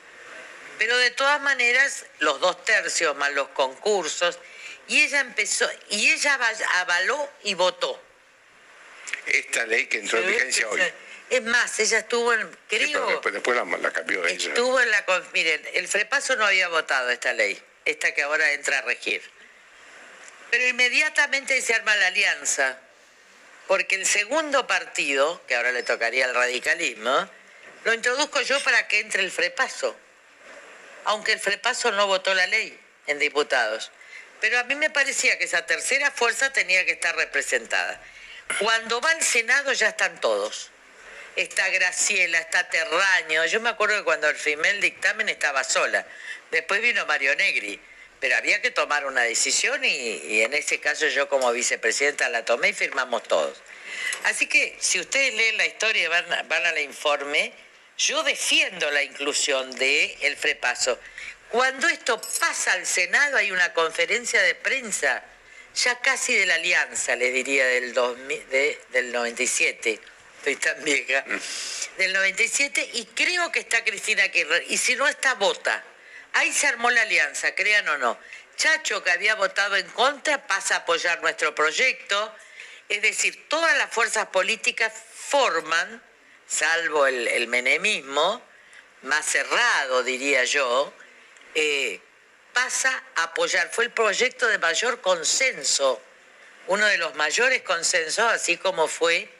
Pero 0.77 0.97
de 0.97 1.11
todas 1.11 1.41
maneras, 1.41 2.05
los 2.19 2.39
dos 2.39 2.63
tercios 2.63 3.15
más 3.17 3.33
los 3.33 3.49
concursos, 3.49 4.39
y 4.87 5.01
ella 5.01 5.19
empezó, 5.21 5.69
y 5.89 6.09
ella 6.11 6.35
ava- 6.35 6.65
avaló 6.81 7.29
y 7.43 7.53
votó. 7.55 8.01
Esta 9.25 9.65
ley 9.65 9.87
que 9.87 9.99
entró 9.99 10.19
en 10.19 10.27
vigencia 10.27 10.69
hoy. 10.69 10.81
Es 11.29 11.43
más, 11.43 11.79
ella 11.79 11.99
estuvo 11.99 12.33
en, 12.33 12.41
Sí, 12.49 12.57
creo, 12.67 13.07
después, 13.07 13.33
después 13.33 13.55
la, 13.55 13.63
la 13.77 13.91
cambió 13.91 14.25
ella. 14.25 14.47
estuvo 14.49 14.79
en 14.79 14.89
la, 14.89 15.05
miren, 15.33 15.61
el 15.73 15.87
Frepaso 15.87 16.35
no 16.35 16.45
había 16.45 16.67
votado 16.69 17.09
esta 17.11 17.33
ley, 17.33 17.61
esta 17.89 18.13
que 18.13 18.23
ahora 18.23 18.51
entra 18.53 18.79
a 18.79 18.81
regir. 18.81 19.21
Pero 20.51 20.67
inmediatamente 20.67 21.61
se 21.61 21.73
arma 21.73 21.95
la 21.95 22.07
alianza, 22.07 22.79
porque 23.67 23.95
el 23.95 24.05
segundo 24.05 24.65
partido, 24.65 25.45
que 25.47 25.55
ahora 25.55 25.71
le 25.71 25.83
tocaría 25.83 26.25
al 26.25 26.33
radicalismo, 26.33 27.29
lo 27.83 27.93
introduzco 27.93 28.41
yo 28.41 28.61
para 28.63 28.87
que 28.87 28.99
entre 28.99 29.23
el 29.23 29.31
Frepaso, 29.31 29.95
aunque 31.05 31.33
el 31.33 31.39
Frepaso 31.39 31.91
no 31.91 32.07
votó 32.07 32.33
la 32.33 32.47
ley 32.47 32.77
en 33.07 33.19
diputados. 33.19 33.91
Pero 34.41 34.59
a 34.59 34.63
mí 34.63 34.75
me 34.75 34.89
parecía 34.89 35.37
que 35.37 35.45
esa 35.45 35.65
tercera 35.65 36.11
fuerza 36.11 36.51
tenía 36.51 36.85
que 36.85 36.93
estar 36.93 37.15
representada. 37.15 38.01
Cuando 38.59 39.01
va 39.01 39.11
al 39.11 39.21
Senado 39.21 39.73
ya 39.73 39.89
están 39.89 40.19
todos. 40.19 40.71
Está 41.35 41.69
Graciela, 41.69 42.39
está 42.39 42.69
Terraño. 42.69 43.45
Yo 43.45 43.61
me 43.61 43.69
acuerdo 43.69 43.97
que 43.97 44.03
cuando 44.03 44.33
firmé 44.35 44.69
el 44.71 44.81
dictamen 44.81 45.29
estaba 45.29 45.63
sola. 45.63 46.05
Después 46.51 46.81
vino 46.81 47.05
Mario 47.05 47.35
Negri. 47.35 47.79
Pero 48.19 48.35
había 48.35 48.61
que 48.61 48.71
tomar 48.71 49.05
una 49.05 49.21
decisión 49.21 49.83
y, 49.85 50.41
en 50.41 50.53
ese 50.53 50.79
caso 50.81 51.07
yo 51.07 51.29
como 51.29 51.53
vicepresidenta 51.53 52.27
la 52.27 52.43
tomé 52.43 52.69
y 52.69 52.73
firmamos 52.73 53.23
todos. 53.23 53.57
Así 54.25 54.45
que 54.47 54.75
si 54.79 54.99
ustedes 54.99 55.33
leen 55.35 55.55
la 55.55 55.65
historia 55.65 56.03
y 56.03 56.07
van, 56.07 56.25
van 56.49 56.65
al 56.65 56.77
informe, 56.79 57.53
yo 57.97 58.21
defiendo 58.23 58.91
la 58.91 59.03
inclusión 59.03 59.73
de 59.77 60.17
el 60.21 60.35
frepaso. 60.35 60.99
Cuando 61.49 61.87
esto 61.87 62.19
pasa 62.41 62.73
al 62.73 62.85
Senado 62.85 63.37
hay 63.37 63.51
una 63.51 63.73
conferencia 63.73 64.41
de 64.41 64.53
prensa, 64.53 65.23
ya 65.75 65.97
casi 66.01 66.35
de 66.35 66.45
la 66.45 66.55
alianza, 66.55 67.15
les 67.15 67.33
diría, 67.33 67.65
del, 67.67 67.93
2000 67.93 68.49
de- 68.49 68.81
del 68.89 69.13
97. 69.13 69.97
Estoy 70.39 70.55
tan 70.55 70.81
vieja. 70.85 71.25
Del 71.97 72.13
97 72.13 72.91
y 72.93 73.05
creo 73.07 73.51
que 73.51 73.59
está 73.59 73.83
Cristina 73.83 74.29
Kirchner. 74.29 74.63
Y 74.69 74.77
si 74.77 74.95
no 74.95 75.05
está, 75.05 75.33
vota. 75.33 75.83
Ahí 76.31 76.53
se 76.53 76.67
armó 76.67 76.89
la 76.91 77.01
alianza, 77.01 77.53
crean 77.55 77.85
o 77.89 77.97
no. 77.97 78.17
Chacho, 78.55 79.03
que 79.03 79.11
había 79.11 79.35
votado 79.35 79.75
en 79.75 79.87
contra, 79.89 80.47
pasa 80.47 80.75
a 80.75 80.77
apoyar 80.79 81.21
nuestro 81.21 81.53
proyecto. 81.53 82.33
Es 82.87 83.01
decir, 83.01 83.49
todas 83.49 83.77
las 83.77 83.91
fuerzas 83.91 84.27
políticas 84.27 84.93
forman, 85.13 86.01
salvo 86.47 87.05
el, 87.05 87.27
el 87.27 87.47
menemismo, 87.47 88.41
más 89.01 89.25
cerrado, 89.25 90.03
diría 90.03 90.45
yo, 90.45 90.93
eh, 91.53 91.99
pasa 92.53 93.03
a 93.15 93.23
apoyar. 93.23 93.69
Fue 93.71 93.83
el 93.83 93.91
proyecto 93.91 94.47
de 94.47 94.57
mayor 94.57 95.01
consenso, 95.01 96.01
uno 96.67 96.85
de 96.85 96.97
los 96.97 97.13
mayores 97.15 97.61
consensos, 97.63 98.31
así 98.31 98.55
como 98.55 98.87
fue 98.87 99.37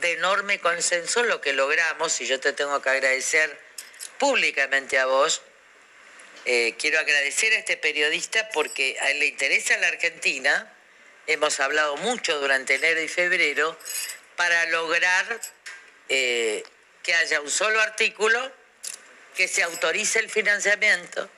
de 0.00 0.12
enorme 0.12 0.58
consenso 0.60 1.22
lo 1.24 1.40
que 1.40 1.52
logramos, 1.52 2.20
y 2.20 2.26
yo 2.26 2.40
te 2.40 2.52
tengo 2.52 2.80
que 2.82 2.90
agradecer 2.90 3.58
públicamente 4.18 4.98
a 4.98 5.06
vos. 5.06 5.42
Eh, 6.44 6.74
quiero 6.78 6.98
agradecer 6.98 7.52
a 7.52 7.56
este 7.56 7.76
periodista 7.76 8.48
porque 8.50 8.96
a 9.00 9.10
él 9.10 9.18
le 9.18 9.26
interesa 9.26 9.76
la 9.78 9.88
Argentina, 9.88 10.72
hemos 11.26 11.58
hablado 11.60 11.96
mucho 11.96 12.38
durante 12.38 12.76
enero 12.76 13.00
y 13.00 13.08
febrero, 13.08 13.78
para 14.36 14.66
lograr 14.66 15.40
eh, 16.08 16.62
que 17.02 17.14
haya 17.14 17.40
un 17.40 17.50
solo 17.50 17.80
artículo, 17.80 18.52
que 19.34 19.48
se 19.48 19.62
autorice 19.62 20.18
el 20.18 20.30
financiamiento, 20.30 21.28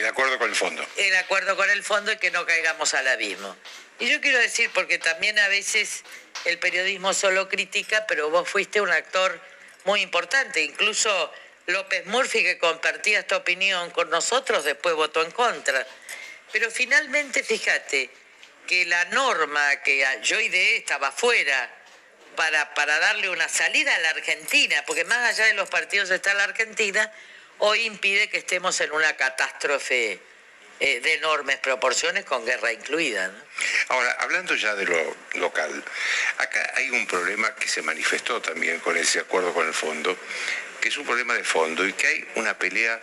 de 0.00 0.08
acuerdo 0.08 0.38
con 0.38 0.50
el 0.50 0.56
fondo. 0.56 0.84
el 0.96 1.16
acuerdo 1.16 1.56
con 1.56 1.70
el 1.70 1.82
fondo 1.84 2.12
y 2.12 2.16
que 2.16 2.30
no 2.30 2.44
caigamos 2.46 2.94
al 2.94 3.06
abismo. 3.08 3.56
Y 3.98 4.08
yo 4.08 4.20
quiero 4.20 4.38
decir, 4.38 4.70
porque 4.74 4.98
también 4.98 5.38
a 5.38 5.48
veces 5.48 6.02
el 6.44 6.58
periodismo 6.58 7.14
solo 7.14 7.48
critica, 7.48 8.06
pero 8.06 8.30
vos 8.30 8.48
fuiste 8.48 8.80
un 8.80 8.90
actor 8.90 9.40
muy 9.84 10.02
importante. 10.02 10.62
Incluso 10.62 11.32
López 11.66 12.04
Murphy, 12.06 12.42
que 12.42 12.58
compartía 12.58 13.20
esta 13.20 13.36
opinión 13.36 13.90
con 13.90 14.10
nosotros, 14.10 14.64
después 14.64 14.94
votó 14.94 15.22
en 15.22 15.30
contra. 15.30 15.86
Pero 16.52 16.70
finalmente, 16.70 17.42
fíjate, 17.42 18.10
que 18.66 18.84
la 18.86 19.04
norma 19.06 19.82
que 19.82 20.04
yo 20.22 20.40
ideé 20.40 20.76
estaba 20.76 21.12
fuera 21.12 21.70
para, 22.36 22.74
para 22.74 22.98
darle 22.98 23.28
una 23.28 23.48
salida 23.48 23.94
a 23.94 23.98
la 23.98 24.10
Argentina, 24.10 24.82
porque 24.86 25.04
más 25.04 25.30
allá 25.30 25.46
de 25.46 25.54
los 25.54 25.68
partidos 25.68 26.10
está 26.10 26.34
la 26.34 26.44
Argentina, 26.44 27.12
hoy 27.58 27.86
impide 27.86 28.28
que 28.28 28.38
estemos 28.38 28.80
en 28.80 28.92
una 28.92 29.16
catástrofe 29.16 30.20
eh, 30.80 31.00
de 31.00 31.14
enormes 31.14 31.58
proporciones 31.58 32.24
con 32.24 32.44
guerra 32.44 32.72
incluida. 32.72 33.28
¿no? 33.28 33.38
Ahora, 33.88 34.12
hablando 34.20 34.54
ya 34.54 34.74
de 34.74 34.86
lo 34.86 35.16
local, 35.34 35.84
acá 36.38 36.72
hay 36.76 36.90
un 36.90 37.06
problema 37.06 37.54
que 37.54 37.68
se 37.68 37.82
manifestó 37.82 38.40
también 38.40 38.80
con 38.80 38.96
ese 38.96 39.20
acuerdo 39.20 39.52
con 39.54 39.66
el 39.66 39.74
fondo, 39.74 40.16
que 40.80 40.88
es 40.88 40.96
un 40.96 41.06
problema 41.06 41.34
de 41.34 41.44
fondo 41.44 41.86
y 41.86 41.92
que 41.92 42.06
hay 42.06 42.28
una 42.36 42.58
pelea 42.58 43.00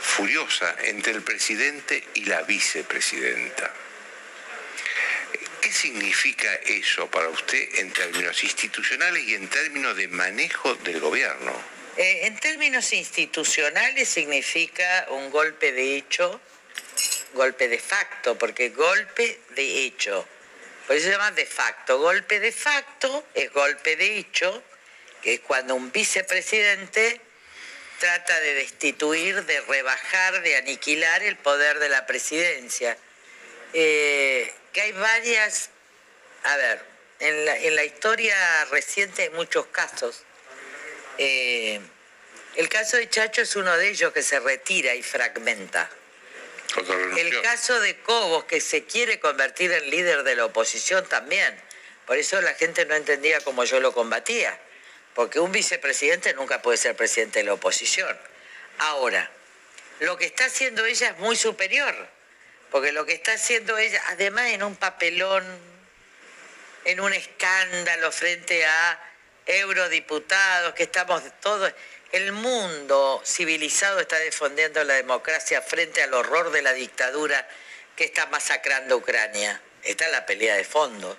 furiosa 0.00 0.74
entre 0.84 1.12
el 1.12 1.22
presidente 1.22 2.02
y 2.14 2.24
la 2.24 2.42
vicepresidenta. 2.42 3.72
¿Qué 5.60 5.72
significa 5.72 6.52
eso 6.64 7.10
para 7.10 7.28
usted 7.28 7.80
en 7.80 7.92
términos 7.92 8.42
institucionales 8.44 9.24
y 9.24 9.34
en 9.34 9.48
términos 9.48 9.96
de 9.96 10.06
manejo 10.08 10.74
del 10.76 11.00
gobierno? 11.00 11.52
Eh, 11.96 12.26
en 12.26 12.38
términos 12.38 12.92
institucionales 12.92 14.08
significa 14.08 15.06
un 15.10 15.30
golpe 15.30 15.72
de 15.72 15.96
hecho, 15.96 16.40
golpe 17.36 17.68
de 17.68 17.78
facto, 17.78 18.36
porque 18.36 18.70
golpe 18.70 19.40
de 19.50 19.84
hecho, 19.84 20.26
por 20.86 20.96
eso 20.96 21.06
se 21.06 21.12
llama 21.12 21.32
de 21.32 21.46
facto. 21.46 21.98
Golpe 21.98 22.40
de 22.40 22.52
facto 22.52 23.26
es 23.34 23.52
golpe 23.52 23.96
de 23.96 24.18
hecho, 24.18 24.62
que 25.22 25.34
es 25.34 25.40
cuando 25.40 25.74
un 25.74 25.90
vicepresidente 25.90 27.20
trata 27.98 28.38
de 28.40 28.54
destituir, 28.54 29.44
de 29.44 29.60
rebajar, 29.62 30.42
de 30.42 30.56
aniquilar 30.56 31.22
el 31.22 31.36
poder 31.36 31.78
de 31.78 31.88
la 31.88 32.06
presidencia. 32.06 32.96
Eh, 33.72 34.52
que 34.72 34.80
hay 34.82 34.92
varias, 34.92 35.70
a 36.44 36.56
ver, 36.56 36.84
en 37.18 37.74
la, 37.74 37.84
historia 37.84 38.64
reciente 38.66 39.22
hay 39.22 39.30
muchos 39.30 39.66
casos. 39.66 40.22
Eh, 41.18 41.80
el 42.56 42.68
caso 42.68 42.96
de 42.96 43.08
Chacho 43.08 43.42
es 43.42 43.56
uno 43.56 43.76
de 43.76 43.88
ellos 43.88 44.12
que 44.12 44.22
se 44.22 44.38
retira 44.38 44.94
y 44.94 45.02
fragmenta. 45.02 45.90
El 47.16 47.42
caso 47.42 47.80
de 47.80 47.98
Cobos, 48.00 48.44
que 48.44 48.60
se 48.60 48.84
quiere 48.84 49.20
convertir 49.20 49.72
en 49.72 49.90
líder 49.90 50.22
de 50.22 50.36
la 50.36 50.46
oposición 50.46 51.06
también. 51.08 51.60
Por 52.06 52.18
eso 52.18 52.40
la 52.40 52.54
gente 52.54 52.84
no 52.86 52.94
entendía 52.94 53.40
cómo 53.40 53.64
yo 53.64 53.80
lo 53.80 53.92
combatía. 53.92 54.58
Porque 55.14 55.40
un 55.40 55.50
vicepresidente 55.52 56.34
nunca 56.34 56.62
puede 56.62 56.76
ser 56.76 56.94
presidente 56.94 57.38
de 57.40 57.46
la 57.46 57.54
oposición. 57.54 58.16
Ahora, 58.78 59.30
lo 60.00 60.16
que 60.18 60.26
está 60.26 60.44
haciendo 60.44 60.84
ella 60.84 61.08
es 61.08 61.18
muy 61.18 61.36
superior. 61.36 61.94
Porque 62.70 62.92
lo 62.92 63.06
que 63.06 63.14
está 63.14 63.32
haciendo 63.32 63.78
ella, 63.78 64.02
además 64.08 64.46
en 64.48 64.62
un 64.62 64.76
papelón, 64.76 65.44
en 66.84 67.00
un 67.00 67.12
escándalo 67.12 68.12
frente 68.12 68.64
a 68.66 69.00
eurodiputados, 69.46 70.74
que 70.74 70.84
estamos 70.84 71.22
todos... 71.40 71.72
El 72.12 72.32
mundo 72.32 73.22
civilizado 73.24 74.00
está 74.00 74.16
defendiendo 74.18 74.82
la 74.84 74.94
democracia 74.94 75.60
frente 75.60 76.02
al 76.02 76.14
horror 76.14 76.50
de 76.50 76.62
la 76.62 76.72
dictadura 76.72 77.46
que 77.96 78.04
está 78.04 78.26
masacrando 78.26 78.96
Ucrania. 78.96 79.60
Esta 79.82 80.06
es 80.06 80.12
la 80.12 80.26
pelea 80.26 80.54
de 80.56 80.64
fondo. 80.64 81.18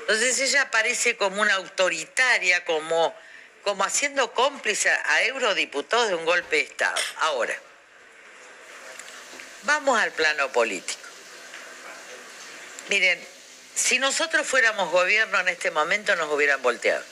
Entonces 0.00 0.38
ella 0.40 0.62
aparece 0.62 1.16
como 1.16 1.42
una 1.42 1.54
autoritaria, 1.54 2.64
como, 2.64 3.14
como 3.62 3.84
haciendo 3.84 4.32
cómplice 4.32 4.90
a 4.90 5.22
eurodiputados 5.24 6.08
de 6.08 6.14
un 6.14 6.24
golpe 6.24 6.56
de 6.56 6.62
Estado. 6.62 7.00
Ahora, 7.18 7.56
vamos 9.62 9.98
al 9.98 10.12
plano 10.12 10.50
político. 10.50 11.08
Miren, 12.88 13.24
si 13.74 13.98
nosotros 13.98 14.46
fuéramos 14.46 14.90
gobierno 14.90 15.38
en 15.40 15.48
este 15.48 15.70
momento 15.70 16.14
nos 16.16 16.30
hubieran 16.32 16.60
volteado. 16.62 17.04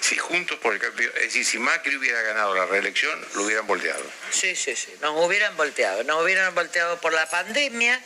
Si 0.00 0.16
juntos 0.16 0.58
por 0.58 0.74
el 0.74 0.80
cambio, 0.80 1.08
es 1.16 1.22
decir, 1.22 1.44
si 1.44 1.58
Macri 1.58 1.96
hubiera 1.96 2.20
ganado 2.22 2.54
la 2.54 2.66
reelección, 2.66 3.26
lo 3.34 3.42
hubieran 3.42 3.66
volteado. 3.66 4.04
Sí, 4.30 4.54
sí, 4.54 4.76
sí, 4.76 4.94
nos 5.00 5.24
hubieran 5.24 5.56
volteado. 5.56 6.04
Nos 6.04 6.22
hubieran 6.22 6.54
volteado 6.54 7.00
por 7.00 7.12
la 7.12 7.28
pandemia, 7.28 8.00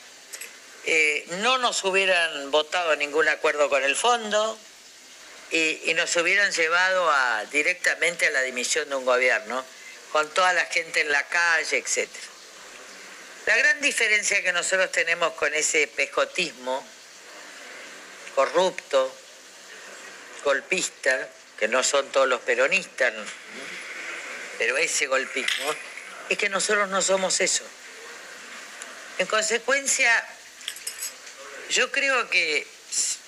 eh, 0.87 1.27
no 1.43 1.59
nos 1.59 1.85
hubieran 1.85 2.51
votado 2.51 2.97
ningún 2.97 3.29
acuerdo 3.29 3.69
con 3.69 3.83
el 3.85 3.97
fondo 3.97 4.59
y, 5.51 5.91
y 5.91 5.95
nos 5.95 6.15
hubieran 6.17 6.53
llevado 6.53 7.11
a, 7.11 7.45
directamente 7.47 8.27
a 8.27 8.31
la 8.31 8.43
dimisión 8.43 8.89
de 8.89 8.97
un 8.97 9.05
gobierno, 9.05 9.65
con 10.13 10.29
toda 10.31 10.53
la 10.53 10.65
gente 10.67 11.03
en 11.03 11.13
la 11.13 11.23
calle, 11.25 11.79
etc. 11.79 12.09
La 13.47 13.57
gran 13.57 13.81
diferencia 13.81 14.43
que 14.43 14.53
nosotros 14.53 14.91
tenemos 14.93 15.33
con 15.35 15.53
ese 15.55 15.87
pescotismo 15.89 16.87
corrupto, 18.35 19.15
golpista, 20.45 21.29
que 21.61 21.69
no 21.69 21.85
son 21.85 22.11
todos 22.11 22.27
los 22.27 22.41
peronistas, 22.41 23.13
pero 24.57 24.79
ese 24.79 25.07
golpismo, 25.07 25.75
es 26.31 26.39
que 26.39 26.49
nosotros 26.49 26.89
no 26.89 27.03
somos 27.03 27.39
eso. 27.43 27.65
En 29.19 29.27
consecuencia, 29.27 30.11
yo 31.69 31.93
creo 31.93 32.31
que 32.31 32.67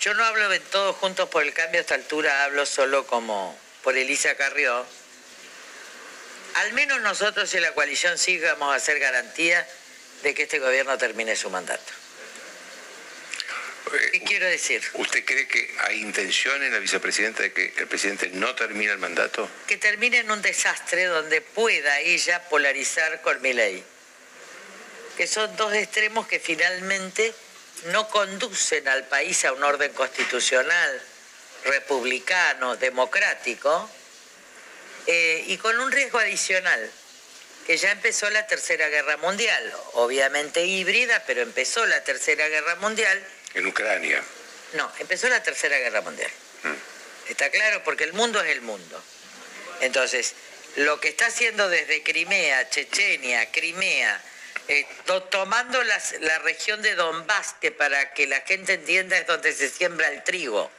yo 0.01 0.15
no 0.15 0.25
hablo 0.25 0.49
de 0.49 0.61
todos 0.61 0.97
juntos 0.97 1.29
por 1.29 1.43
el 1.43 1.53
cambio 1.53 1.81
a 1.81 1.83
esta 1.83 1.95
altura, 1.95 2.45
hablo 2.45 2.65
solo 2.65 3.07
como 3.07 3.55
por 3.83 3.99
Elisa 3.99 4.35
Carrió. 4.35 4.87
Al 6.55 6.73
menos 6.73 7.03
nosotros 7.03 7.53
en 7.53 7.61
la 7.61 7.75
coalición 7.75 8.17
sí 8.17 8.39
vamos 8.39 8.73
a 8.73 8.77
hacer 8.77 8.99
garantía 8.99 9.69
de 10.23 10.33
que 10.33 10.45
este 10.45 10.59
gobierno 10.59 10.97
termine 10.97 11.37
su 11.37 11.51
mandato. 11.51 11.93
¿Qué 14.13 14.23
quiero 14.23 14.47
decir? 14.47 14.83
¿Usted 14.95 15.25
cree 15.25 15.47
que 15.47 15.75
hay 15.87 16.01
intención 16.01 16.63
en 16.63 16.73
la 16.73 16.79
vicepresidenta 16.79 17.43
de 17.43 17.53
que 17.53 17.73
el 17.77 17.87
presidente 17.87 18.31
no 18.33 18.55
termine 18.55 18.93
el 18.93 18.99
mandato? 18.99 19.49
Que 19.67 19.77
termine 19.77 20.19
en 20.19 20.31
un 20.31 20.41
desastre 20.41 21.05
donde 21.05 21.41
pueda 21.41 22.01
ella 22.01 22.49
polarizar 22.49 23.21
con 23.23 23.41
mi 23.43 23.53
ley. 23.53 23.85
Que 25.17 25.27
son 25.27 25.55
dos 25.57 25.75
extremos 25.75 26.27
que 26.27 26.41
finalmente 26.41 27.35
no 27.87 28.09
conducen 28.09 28.89
al 28.89 29.07
país 29.09 29.45
a 29.45 29.53
un 29.53 29.63
orden 29.63 29.93
constitucional, 29.93 31.03
republicano, 31.65 32.77
democrático, 32.77 33.91
eh, 35.07 35.45
y 35.49 35.59
con 35.59 35.79
un 35.81 35.91
riesgo 35.93 36.19
adicional, 36.19 36.91
que 37.67 37.77
ya 37.77 37.91
empezó 37.91 38.31
la 38.31 38.47
Tercera 38.47 38.89
Guerra 38.89 39.17
Mundial, 39.19 39.73
obviamente 39.93 40.65
híbrida, 40.65 41.23
pero 41.27 41.43
empezó 41.43 41.85
la 41.87 42.03
Tercera 42.05 42.49
Guerra 42.49 42.77
Mundial 42.77 43.23
En 43.55 43.67
Ucrania. 43.67 44.23
no, 44.75 44.91
empezó 44.99 45.29
la 45.29 45.43
Tercera 45.43 45.79
Guerra 45.79 46.01
Mundial. 46.01 46.31
¿Está 47.29 47.51
claro? 47.51 47.83
Porque 47.85 48.05
el 48.05 48.13
mundo 48.15 48.41
es 48.43 48.51
el 48.51 48.63
mundo. 48.63 49.03
Entonces, 49.81 50.35
lo 50.77 51.01
que 51.01 51.09
está 51.09 51.27
haciendo 51.27 51.69
desde 51.69 52.03
Crimea, 52.03 52.69
Chechenia, 52.71 53.51
Crimea, 53.53 54.21
eh, 54.69 54.87
to- 55.07 55.23
tomando 55.25 55.83
las- 55.85 56.15
la 56.21 56.39
región 56.41 56.83
de 56.83 56.95
Donbass, 56.95 57.55
que 57.61 57.71
para 57.73 58.13
que 58.15 58.27
la 58.27 58.41
gente 58.43 58.75
entienda 58.75 59.19
es 59.19 59.27
donde 59.27 59.53
se 59.53 59.69
siembra 59.69 60.09
el 60.09 60.23
trigo, 60.25 60.71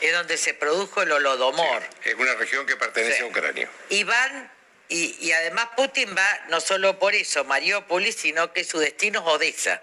es 0.00 0.12
donde 0.12 0.36
se 0.38 0.54
produjo 0.54 1.02
el 1.02 1.12
holodomor. 1.12 1.82
Es 2.04 2.14
una 2.14 2.34
región 2.34 2.64
que 2.66 2.76
pertenece 2.76 3.18
Sí. 3.18 3.22
a 3.22 3.26
Ucrania. 3.26 3.68
Y 3.90 4.04
van, 4.04 4.50
y, 4.88 5.16
y 5.20 5.32
además 5.32 5.68
Putin 5.76 6.14
va 6.16 6.44
no 6.48 6.60
solo 6.60 6.98
por 6.98 7.14
eso, 7.14 7.44
Mariópolis, 7.44 8.16
sino 8.16 8.52
que 8.52 8.64
su 8.64 8.78
destino 8.78 9.20
es 9.20 9.26
Odessa. 9.26 9.82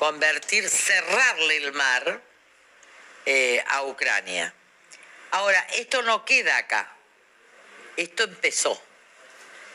Convertir, 0.00 0.66
cerrarle 0.66 1.58
el 1.58 1.72
mar 1.74 2.22
eh, 3.26 3.62
a 3.68 3.82
Ucrania. 3.82 4.54
Ahora, 5.32 5.60
esto 5.74 6.00
no 6.00 6.24
queda 6.24 6.56
acá. 6.56 6.90
Esto 7.98 8.24
empezó. 8.24 8.82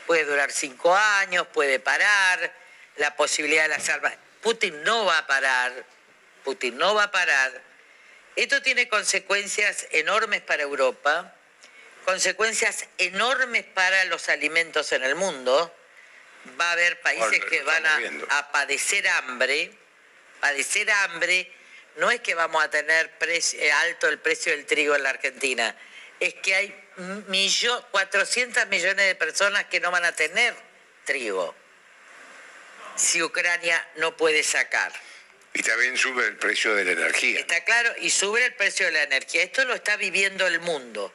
Puede 0.04 0.24
durar 0.24 0.50
cinco 0.50 0.92
años, 0.96 1.46
puede 1.52 1.78
parar, 1.78 2.52
la 2.96 3.14
posibilidad 3.14 3.62
de 3.62 3.68
las 3.68 3.88
armas. 3.88 4.14
Putin 4.42 4.82
no 4.82 5.04
va 5.04 5.18
a 5.18 5.26
parar, 5.28 5.86
Putin 6.42 6.76
no 6.76 6.96
va 6.96 7.04
a 7.04 7.10
parar. 7.12 7.62
Esto 8.34 8.60
tiene 8.62 8.88
consecuencias 8.88 9.86
enormes 9.92 10.40
para 10.40 10.64
Europa, 10.64 11.36
consecuencias 12.04 12.88
enormes 12.98 13.62
para 13.62 14.04
los 14.06 14.28
alimentos 14.28 14.90
en 14.90 15.04
el 15.04 15.14
mundo. 15.14 15.72
Va 16.60 16.70
a 16.70 16.72
haber 16.72 17.00
países 17.00 17.28
Bueno, 17.28 17.46
que 17.46 17.62
van 17.62 17.86
a 18.30 18.50
padecer 18.50 19.06
hambre. 19.06 19.85
Padecer 20.40 20.90
hambre 20.90 21.50
no 21.96 22.10
es 22.10 22.20
que 22.20 22.34
vamos 22.34 22.62
a 22.62 22.70
tener 22.70 23.10
eh, 23.20 23.72
alto 23.72 24.08
el 24.08 24.18
precio 24.18 24.52
del 24.52 24.66
trigo 24.66 24.94
en 24.94 25.02
la 25.02 25.10
Argentina, 25.10 25.74
es 26.20 26.34
que 26.34 26.54
hay 26.54 26.84
millo- 27.28 27.84
400 27.90 28.66
millones 28.68 29.06
de 29.06 29.14
personas 29.14 29.64
que 29.66 29.80
no 29.80 29.90
van 29.90 30.04
a 30.04 30.12
tener 30.12 30.54
trigo 31.04 31.54
si 32.96 33.22
Ucrania 33.22 33.86
no 33.96 34.16
puede 34.16 34.42
sacar. 34.42 34.92
Y 35.52 35.62
también 35.62 35.96
sube 35.96 36.26
el 36.26 36.36
precio 36.36 36.74
de 36.74 36.84
la 36.84 36.92
energía. 36.92 37.40
Está 37.40 37.64
claro, 37.64 37.94
y 37.98 38.10
sube 38.10 38.44
el 38.44 38.54
precio 38.54 38.86
de 38.86 38.92
la 38.92 39.02
energía. 39.04 39.42
Esto 39.42 39.64
lo 39.64 39.74
está 39.74 39.96
viviendo 39.96 40.46
el 40.46 40.60
mundo. 40.60 41.14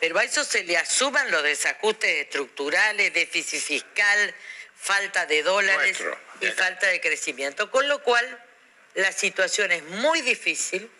Pero 0.00 0.18
a 0.18 0.24
eso 0.24 0.44
se 0.44 0.64
le 0.64 0.76
asuman 0.76 1.30
los 1.30 1.42
desajustes 1.42 2.10
estructurales, 2.24 3.12
déficit 3.12 3.60
fiscal, 3.60 4.34
falta 4.78 5.26
de 5.26 5.42
dólares 5.42 6.00
Nuestro, 6.00 6.18
y 6.40 6.46
falta 6.52 6.86
de 6.86 7.00
crecimiento. 7.00 7.70
Con 7.70 7.88
lo 7.88 8.02
cual, 8.02 8.44
la 8.96 9.12
situación 9.12 9.72
es 9.72 9.82
muy 9.84 10.20
difícil. 10.22 10.90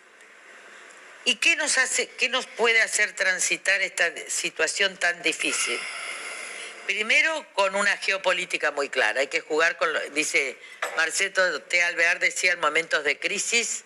¿Y 1.25 1.35
qué 1.35 1.55
nos, 1.57 1.77
hace, 1.77 2.07
qué 2.07 2.29
nos 2.29 2.45
puede 2.45 2.81
hacer 2.81 3.13
transitar 3.13 3.81
esta 3.81 4.11
situación 4.29 4.95
tan 4.97 5.21
difícil? 5.21 5.77
Primero, 6.85 7.45
con 7.53 7.75
una 7.75 7.97
geopolítica 7.97 8.71
muy 8.71 8.87
clara. 8.87 9.19
Hay 9.19 9.27
que 9.27 9.41
jugar 9.41 9.75
con, 9.77 9.91
lo- 9.91 9.99
dice 10.11 10.57
Marceto 10.95 11.61
T. 11.63 11.83
Alvear, 11.83 12.19
decía, 12.19 12.53
en 12.53 12.61
momentos 12.61 13.03
de 13.03 13.19
crisis 13.19 13.83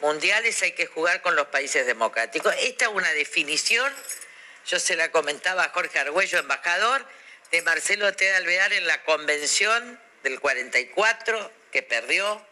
mundiales 0.00 0.60
hay 0.62 0.72
que 0.72 0.86
jugar 0.86 1.22
con 1.22 1.36
los 1.36 1.46
países 1.48 1.86
democráticos. 1.86 2.52
Esta 2.58 2.86
es 2.86 2.90
una 2.90 3.12
definición, 3.12 3.92
yo 4.66 4.80
se 4.80 4.96
la 4.96 5.12
comentaba 5.12 5.62
a 5.64 5.68
Jorge 5.68 6.00
Argüello, 6.00 6.40
embajador, 6.40 7.06
de 7.52 7.62
Marcelo 7.62 8.12
T. 8.14 8.32
Alvear 8.34 8.72
en 8.72 8.88
la 8.88 9.04
convención 9.04 10.00
del 10.24 10.40
44, 10.40 11.52
que 11.70 11.82
perdió, 11.84 12.44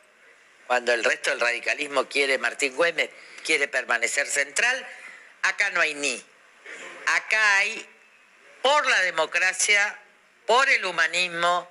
cuando 0.71 0.93
el 0.95 1.03
resto 1.03 1.31
del 1.31 1.41
radicalismo 1.41 2.09
quiere, 2.09 2.39
Martín 2.39 2.77
Güemes 2.77 3.11
quiere 3.45 3.67
permanecer 3.67 4.29
central. 4.29 4.87
Acá 5.43 5.71
no 5.71 5.81
hay 5.81 5.95
ni. 5.95 6.25
Acá 7.07 7.57
hay 7.57 7.85
por 8.63 8.87
la 8.87 9.01
democracia, 9.03 9.99
por 10.47 10.69
el 10.69 10.85
humanismo, 10.85 11.69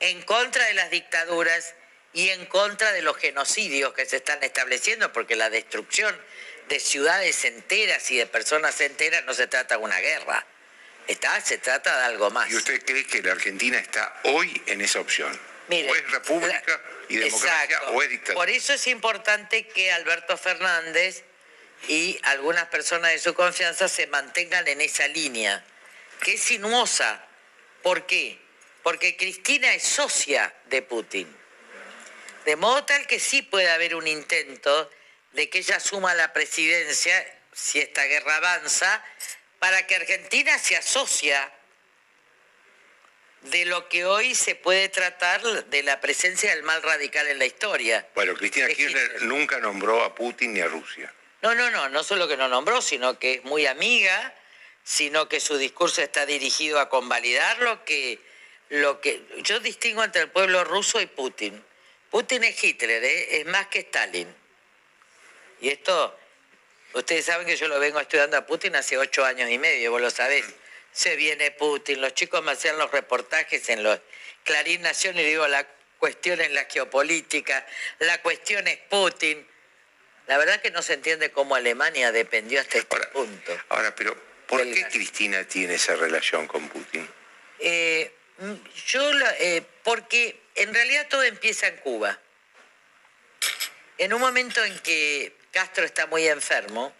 en 0.00 0.20
contra 0.22 0.64
de 0.64 0.74
las 0.74 0.90
dictaduras 0.90 1.76
y 2.12 2.30
en 2.30 2.44
contra 2.46 2.90
de 2.90 3.02
los 3.02 3.16
genocidios 3.18 3.94
que 3.94 4.04
se 4.04 4.16
están 4.16 4.42
estableciendo, 4.42 5.12
porque 5.12 5.36
la 5.36 5.48
destrucción 5.48 6.20
de 6.68 6.80
ciudades 6.80 7.44
enteras 7.44 8.10
y 8.10 8.16
de 8.16 8.26
personas 8.26 8.80
enteras 8.80 9.24
no 9.26 9.32
se 9.32 9.46
trata 9.46 9.76
de 9.76 9.84
una 9.84 10.00
guerra, 10.00 10.44
está, 11.06 11.40
se 11.40 11.58
trata 11.58 11.96
de 11.98 12.04
algo 12.06 12.32
más. 12.32 12.50
¿Y 12.50 12.56
usted 12.56 12.84
cree 12.84 13.06
que 13.06 13.22
la 13.22 13.30
Argentina 13.30 13.78
está 13.78 14.12
hoy 14.24 14.60
en 14.66 14.80
esa 14.80 14.98
opción? 14.98 15.49
Mire, 15.70 15.88
o 15.88 15.94
es 15.94 16.10
república 16.10 16.80
y 17.08 17.16
democracia 17.16 17.64
Exacto. 17.64 17.92
o 17.92 18.02
es 18.02 18.10
dictadura. 18.10 18.34
Por 18.34 18.50
eso 18.50 18.72
es 18.72 18.86
importante 18.88 19.68
que 19.68 19.92
Alberto 19.92 20.36
Fernández 20.36 21.22
y 21.88 22.18
algunas 22.24 22.66
personas 22.66 23.12
de 23.12 23.20
su 23.20 23.34
confianza 23.34 23.88
se 23.88 24.08
mantengan 24.08 24.66
en 24.66 24.80
esa 24.80 25.06
línea, 25.06 25.64
que 26.20 26.34
es 26.34 26.42
sinuosa. 26.42 27.24
¿Por 27.82 28.04
qué? 28.04 28.38
Porque 28.82 29.16
Cristina 29.16 29.72
es 29.72 29.84
socia 29.84 30.52
de 30.66 30.82
Putin. 30.82 31.36
De 32.44 32.56
modo 32.56 32.84
tal 32.84 33.06
que 33.06 33.20
sí 33.20 33.42
puede 33.42 33.70
haber 33.70 33.94
un 33.94 34.08
intento 34.08 34.90
de 35.32 35.48
que 35.48 35.58
ella 35.58 35.76
asuma 35.76 36.14
la 36.14 36.32
presidencia, 36.32 37.40
si 37.52 37.78
esta 37.78 38.04
guerra 38.04 38.36
avanza, 38.36 39.04
para 39.60 39.86
que 39.86 39.94
Argentina 39.94 40.58
se 40.58 40.76
asocia 40.76 41.52
de 43.42 43.64
lo 43.64 43.88
que 43.88 44.04
hoy 44.04 44.34
se 44.34 44.54
puede 44.54 44.88
tratar 44.88 45.42
de 45.42 45.82
la 45.82 46.00
presencia 46.00 46.54
del 46.54 46.62
mal 46.62 46.82
radical 46.82 47.26
en 47.28 47.38
la 47.38 47.46
historia. 47.46 48.06
Bueno, 48.14 48.34
Cristina 48.34 48.68
Kirchner 48.68 49.22
nunca 49.22 49.58
nombró 49.60 50.02
a 50.04 50.14
Putin 50.14 50.54
ni 50.54 50.60
a 50.60 50.66
Rusia. 50.66 51.12
No, 51.42 51.54
no, 51.54 51.70
no, 51.70 51.88
no 51.88 52.04
solo 52.04 52.28
que 52.28 52.36
no 52.36 52.48
nombró, 52.48 52.82
sino 52.82 53.18
que 53.18 53.34
es 53.34 53.44
muy 53.44 53.66
amiga, 53.66 54.34
sino 54.84 55.28
que 55.28 55.40
su 55.40 55.56
discurso 55.56 56.02
está 56.02 56.26
dirigido 56.26 56.80
a 56.80 56.88
convalidar 56.88 57.58
lo 57.60 57.84
que, 57.84 58.18
lo 58.68 59.00
que 59.00 59.22
yo 59.42 59.58
distingo 59.60 60.04
entre 60.04 60.22
el 60.22 60.28
pueblo 60.28 60.64
ruso 60.64 61.00
y 61.00 61.06
Putin. 61.06 61.64
Putin 62.10 62.44
es 62.44 62.62
Hitler, 62.62 63.02
¿eh? 63.04 63.40
es 63.40 63.46
más 63.46 63.68
que 63.68 63.80
Stalin. 63.80 64.28
Y 65.60 65.68
esto, 65.68 66.18
ustedes 66.92 67.24
saben 67.24 67.46
que 67.46 67.56
yo 67.56 67.68
lo 67.68 67.78
vengo 67.78 68.00
estudiando 68.00 68.36
a 68.36 68.44
Putin 68.44 68.76
hace 68.76 68.98
ocho 68.98 69.24
años 69.24 69.48
y 69.50 69.58
medio, 69.58 69.92
vos 69.92 70.00
lo 70.00 70.10
sabés. 70.10 70.44
Se 70.92 71.16
viene 71.16 71.50
Putin, 71.52 72.00
los 72.00 72.14
chicos 72.14 72.42
me 72.42 72.52
hacían 72.52 72.78
los 72.78 72.90
reportajes 72.90 73.68
en 73.68 73.82
los 73.82 74.00
Clarín 74.44 74.82
Nación 74.82 75.18
y 75.18 75.22
digo, 75.22 75.46
la 75.46 75.66
cuestión 75.98 76.40
es 76.40 76.50
la 76.50 76.64
geopolítica, 76.64 77.66
la 78.00 78.20
cuestión 78.22 78.66
es 78.66 78.78
Putin. 78.88 79.46
La 80.26 80.38
verdad 80.38 80.60
que 80.60 80.70
no 80.70 80.82
se 80.82 80.94
entiende 80.94 81.30
cómo 81.30 81.54
Alemania 81.54 82.12
dependió 82.12 82.60
hasta 82.60 82.78
este 82.78 82.98
punto. 83.12 83.60
Ahora, 83.68 83.94
pero 83.94 84.16
¿por 84.46 84.62
qué 84.62 84.86
Cristina 84.88 85.44
tiene 85.44 85.74
esa 85.74 85.94
relación 85.96 86.46
con 86.46 86.68
Putin? 86.68 87.08
Eh, 87.58 88.12
mm, 88.38 88.54
yo, 88.86 89.10
eh, 89.38 89.62
porque 89.82 90.40
en 90.54 90.72
realidad 90.72 91.06
todo 91.08 91.22
empieza 91.22 91.66
en 91.66 91.76
Cuba. 91.78 92.18
En 93.98 94.14
un 94.14 94.20
momento 94.20 94.64
en 94.64 94.78
que 94.78 95.36
Castro 95.50 95.84
está 95.84 96.06
muy 96.06 96.26
enfermo, 96.26 96.94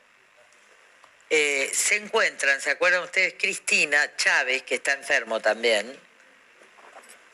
eh, 1.30 1.70
se 1.72 1.96
encuentran, 1.96 2.60
¿se 2.60 2.70
acuerdan 2.70 3.02
ustedes? 3.04 3.34
Cristina 3.38 4.16
Chávez, 4.16 4.62
que 4.64 4.76
está 4.76 4.92
enfermo 4.92 5.40
también, 5.40 5.98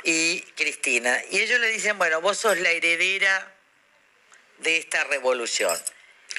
y 0.04 0.40
Cristina. 0.54 1.20
Y 1.30 1.40
ellos 1.40 1.58
le 1.60 1.68
dicen, 1.68 1.98
bueno, 1.98 2.20
vos 2.20 2.38
sos 2.38 2.58
la 2.58 2.70
heredera 2.70 3.52
de 4.58 4.76
esta 4.78 5.02
revolución. 5.04 5.76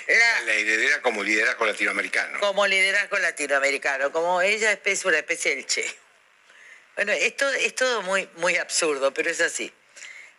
La- 0.08 0.42
La 0.42 0.54
heredera 0.54 1.02
como 1.02 1.24
liderazgo 1.24 1.66
latinoamericano. 1.66 2.40
como 2.40 2.66
liderazgo 2.68 3.18
latinoamericano, 3.18 4.12
como 4.12 4.42
ella 4.42 4.80
es 4.84 5.06
una 5.06 5.18
especie 5.18 5.56
del 5.56 5.66
Che. 5.66 5.86
Bueno, 6.96 7.12
esto 7.12 7.50
es 7.52 7.76
todo 7.76 8.02
muy, 8.04 8.30
muy 8.38 8.56
absurdo, 8.58 9.14
pero 9.14 9.30
es 9.30 9.42
así. 9.42 9.72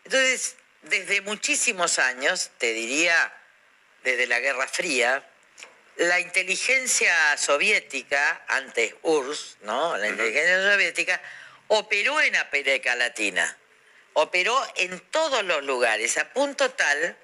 Entonces, 0.04 0.56
desde 0.82 1.20
muchísimos 1.20 1.98
años, 1.98 2.50
te 2.58 2.72
diría 2.72 3.32
desde 4.04 4.26
la 4.26 4.40
Guerra 4.40 4.66
Fría, 4.68 5.28
la 5.98 6.20
inteligencia 6.20 7.36
soviética, 7.36 8.44
antes 8.46 8.94
URSS, 9.02 9.58
¿no? 9.62 9.96
La 9.96 10.08
inteligencia 10.08 10.72
soviética 10.72 11.20
operó 11.66 12.20
en 12.20 12.36
América 12.36 12.94
Latina, 12.94 13.58
operó 14.12 14.56
en 14.76 15.00
todos 15.10 15.44
los 15.44 15.64
lugares, 15.64 16.16
a 16.16 16.32
punto 16.32 16.70
tal 16.70 17.16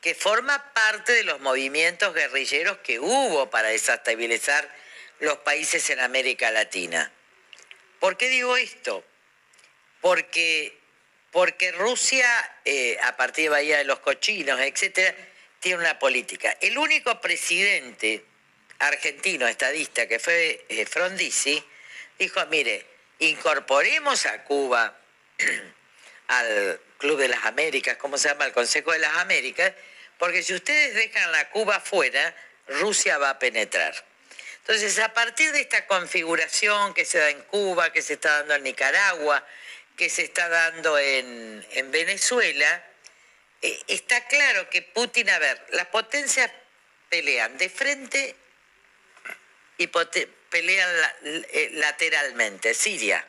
que 0.00 0.16
forma 0.16 0.72
parte 0.74 1.12
de 1.12 1.22
los 1.22 1.40
movimientos 1.40 2.12
guerrilleros 2.12 2.78
que 2.78 2.98
hubo 2.98 3.50
para 3.50 3.68
desestabilizar 3.68 4.68
los 5.20 5.38
países 5.38 5.88
en 5.90 6.00
América 6.00 6.50
Latina. 6.50 7.12
¿Por 8.00 8.16
qué 8.16 8.28
digo 8.28 8.56
esto? 8.56 9.04
Porque, 10.00 10.76
porque 11.30 11.70
Rusia, 11.70 12.28
eh, 12.64 12.98
a 13.00 13.16
partir 13.16 13.44
de 13.44 13.50
Bahía 13.50 13.78
de 13.78 13.84
los 13.84 14.00
Cochinos, 14.00 14.60
etcétera, 14.60 15.14
tiene 15.60 15.78
una 15.78 15.98
política. 15.98 16.56
El 16.60 16.78
único 16.78 17.20
presidente 17.20 18.24
argentino 18.78 19.46
estadista 19.48 20.06
que 20.06 20.18
fue 20.18 20.64
eh, 20.68 20.86
Frondizi 20.86 21.62
dijo, 22.18 22.44
mire, 22.46 22.84
incorporemos 23.18 24.26
a 24.26 24.44
Cuba 24.44 24.96
al 26.28 26.80
Club 26.98 27.18
de 27.18 27.28
las 27.28 27.44
Américas, 27.44 27.96
¿cómo 27.96 28.18
se 28.18 28.28
llama? 28.28 28.44
Al 28.44 28.52
Consejo 28.52 28.92
de 28.92 28.98
las 28.98 29.16
Américas, 29.16 29.72
porque 30.18 30.42
si 30.42 30.54
ustedes 30.54 30.94
dejan 30.94 31.30
la 31.32 31.48
Cuba 31.50 31.80
fuera, 31.80 32.34
Rusia 32.66 33.18
va 33.18 33.30
a 33.30 33.38
penetrar. 33.38 33.94
Entonces, 34.58 34.98
a 34.98 35.14
partir 35.14 35.52
de 35.52 35.60
esta 35.60 35.86
configuración 35.86 36.92
que 36.92 37.04
se 37.04 37.18
da 37.18 37.30
en 37.30 37.40
Cuba, 37.42 37.92
que 37.92 38.02
se 38.02 38.14
está 38.14 38.38
dando 38.38 38.56
en 38.56 38.64
Nicaragua, 38.64 39.46
que 39.96 40.10
se 40.10 40.24
está 40.24 40.48
dando 40.48 40.98
en 40.98 41.90
Venezuela, 41.90 42.84
eh, 43.62 43.80
está 43.88 44.26
claro 44.26 44.68
que 44.70 44.82
Putin, 44.82 45.30
a 45.30 45.38
ver, 45.38 45.64
las 45.70 45.86
potencias 45.86 46.50
pelean 47.08 47.56
de 47.58 47.68
frente 47.68 48.36
y 49.78 49.86
pelean 50.50 50.90
eh, 51.24 51.70
lateralmente. 51.74 52.74
Siria. 52.74 53.26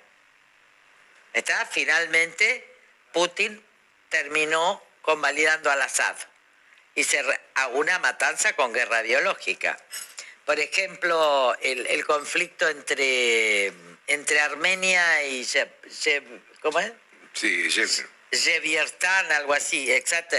¿Está? 1.33 1.65
Finalmente, 1.65 2.67
Putin 3.13 3.63
terminó 4.09 4.83
convalidando 5.01 5.71
al 5.71 5.81
Assad 5.81 6.15
y 6.95 7.03
se 7.03 7.23
a 7.55 7.67
una 7.67 7.99
matanza 7.99 8.53
con 8.53 8.73
guerra 8.73 9.01
biológica. 9.01 9.77
Por 10.45 10.59
ejemplo, 10.59 11.55
el, 11.61 12.05
conflicto 12.05 12.67
entre, 12.67 13.71
entre 14.07 14.39
Armenia 14.39 15.23
y 15.27 15.43
Ye- 15.43 15.71
Ye- 16.03 16.41
¿cómo 16.61 16.79
es? 16.79 16.91
Sí, 17.33 17.69
Jeff. 17.69 18.05
Yeviertan, 18.31 19.31
algo 19.31 19.53
así, 19.53 19.91
exacto, 19.91 20.37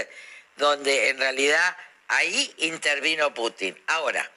donde 0.57 1.09
en 1.09 1.17
realidad 1.17 1.77
ahí 2.07 2.53
intervino 2.57 3.33
Putin. 3.33 3.81
Ahora, 3.87 4.29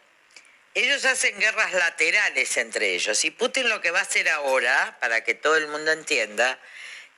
ellos 0.74 1.04
hacen 1.04 1.38
guerras 1.38 1.72
laterales 1.72 2.56
entre 2.56 2.94
ellos 2.94 3.24
y 3.24 3.30
Putin 3.30 3.68
lo 3.68 3.80
que 3.80 3.92
va 3.92 4.00
a 4.00 4.02
hacer 4.02 4.28
ahora, 4.28 4.96
para 5.00 5.22
que 5.22 5.34
todo 5.34 5.56
el 5.56 5.68
mundo 5.68 5.92
entienda, 5.92 6.58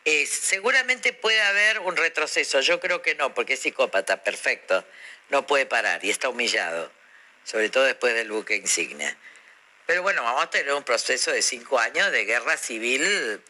es 0.04 0.30
seguramente 0.30 1.12
puede 1.12 1.40
haber 1.40 1.80
un 1.80 1.96
retroceso. 1.96 2.60
Yo 2.60 2.80
creo 2.80 3.02
que 3.02 3.14
no, 3.14 3.34
porque 3.34 3.54
es 3.54 3.60
psicópata, 3.60 4.22
perfecto, 4.22 4.84
no 5.30 5.46
puede 5.46 5.66
parar 5.66 6.04
y 6.04 6.10
está 6.10 6.28
humillado, 6.28 6.92
sobre 7.44 7.70
todo 7.70 7.84
después 7.84 8.14
del 8.14 8.30
buque 8.30 8.56
insignia. 8.56 9.16
Pero 9.86 10.02
bueno, 10.02 10.22
vamos 10.22 10.44
a 10.44 10.50
tener 10.50 10.72
un 10.74 10.84
proceso 10.84 11.32
de 11.32 11.42
cinco 11.42 11.78
años 11.78 12.12
de 12.12 12.24
guerra 12.24 12.56
civil 12.56 13.42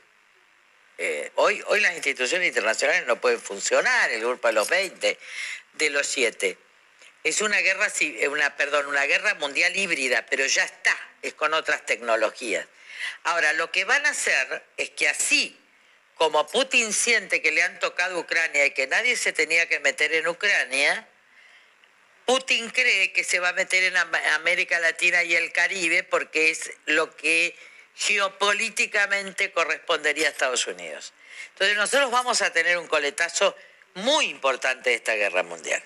eh, 0.99 1.31
hoy, 1.37 1.63
hoy 1.67 1.81
las 1.81 1.95
instituciones 1.95 2.49
internacionales 2.49 3.07
no 3.07 3.21
pueden 3.21 3.41
funcionar, 3.41 4.11
el 4.11 4.21
grupo 4.21 4.49
de 4.49 4.55
los 4.55 4.69
20, 4.69 5.19
de 5.75 5.91
los 5.91 6.07
7. 6.07 6.57
Es 7.25 7.41
una 7.41 7.59
guerra, 7.59 7.89
eh, 8.01 8.31
perdón, 8.57 8.87
una 8.87 9.05
guerra 9.05 9.35
mundial 9.35 9.77
híbrida, 9.77 10.25
pero 10.27 10.47
ya 10.47 10.65
está, 10.65 10.97
es 11.23 11.35
con 11.35 11.55
otras 11.55 11.85
tecnologías. 11.85 12.67
Ahora, 13.25 13.53
lo 13.55 13.71
que 13.71 13.85
van 13.85 14.07
a 14.07 14.11
hacer 14.11 14.65
es 14.77 14.91
que 14.91 15.09
así 15.09 15.59
como 16.15 16.47
Putin 16.47 16.93
siente 16.93 17.43
que 17.43 17.53
le 17.53 17.63
han 17.63 17.79
tocado 17.79 18.19
Ucrania 18.19 18.65
y 18.65 18.71
que 18.71 18.87
nadie 18.87 19.17
se 19.17 19.33
tenía 19.33 19.69
que 19.69 19.81
meter 19.81 20.15
en 20.15 20.27
Ucrania, 20.27 21.07
Putin 22.25 22.71
cree 22.71 23.13
que 23.13 23.23
se 23.23 23.39
va 23.39 23.51
a 23.51 23.53
meter 23.53 23.85
en 23.85 23.97
Am- 23.97 24.15
América 24.35 24.81
Latina 24.81 25.23
y 25.25 25.37
el 25.37 25.53
Caribe 25.53 26.03
porque 26.05 26.51
es 26.51 26.73
lo 26.87 27.15
que 27.15 27.55
geopolíticamente 27.97 29.51
correspondería 29.53 30.29
a 30.29 30.31
Estados 30.31 30.67
Unidos. 30.67 31.13
Entonces 31.53 31.77
nosotros 31.77 32.11
vamos 32.11 32.43
a 32.43 32.53
tener 32.53 32.77
un 32.79 32.87
coletazo 32.87 33.57
muy 33.95 34.27
importante 34.27 34.91
de 34.91 34.97
esta 34.97 35.15
guerra 35.15 35.43
mundial. 35.43 35.83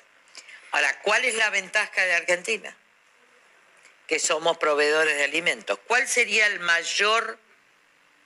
Ahora, 0.73 1.01
¿cuál 1.03 1.25
es 1.25 1.35
la 1.35 1.51
ventaja 1.51 2.03
de 2.03 2.15
Argentina? 2.15 2.77
Que 4.09 4.19
somos 4.19 4.59
proveedores 4.59 5.17
de 5.17 5.25
alimentos. 5.25 5.79
¿Cuál 5.87 6.09
sería 6.09 6.47
el 6.49 6.59
mayor 6.61 7.39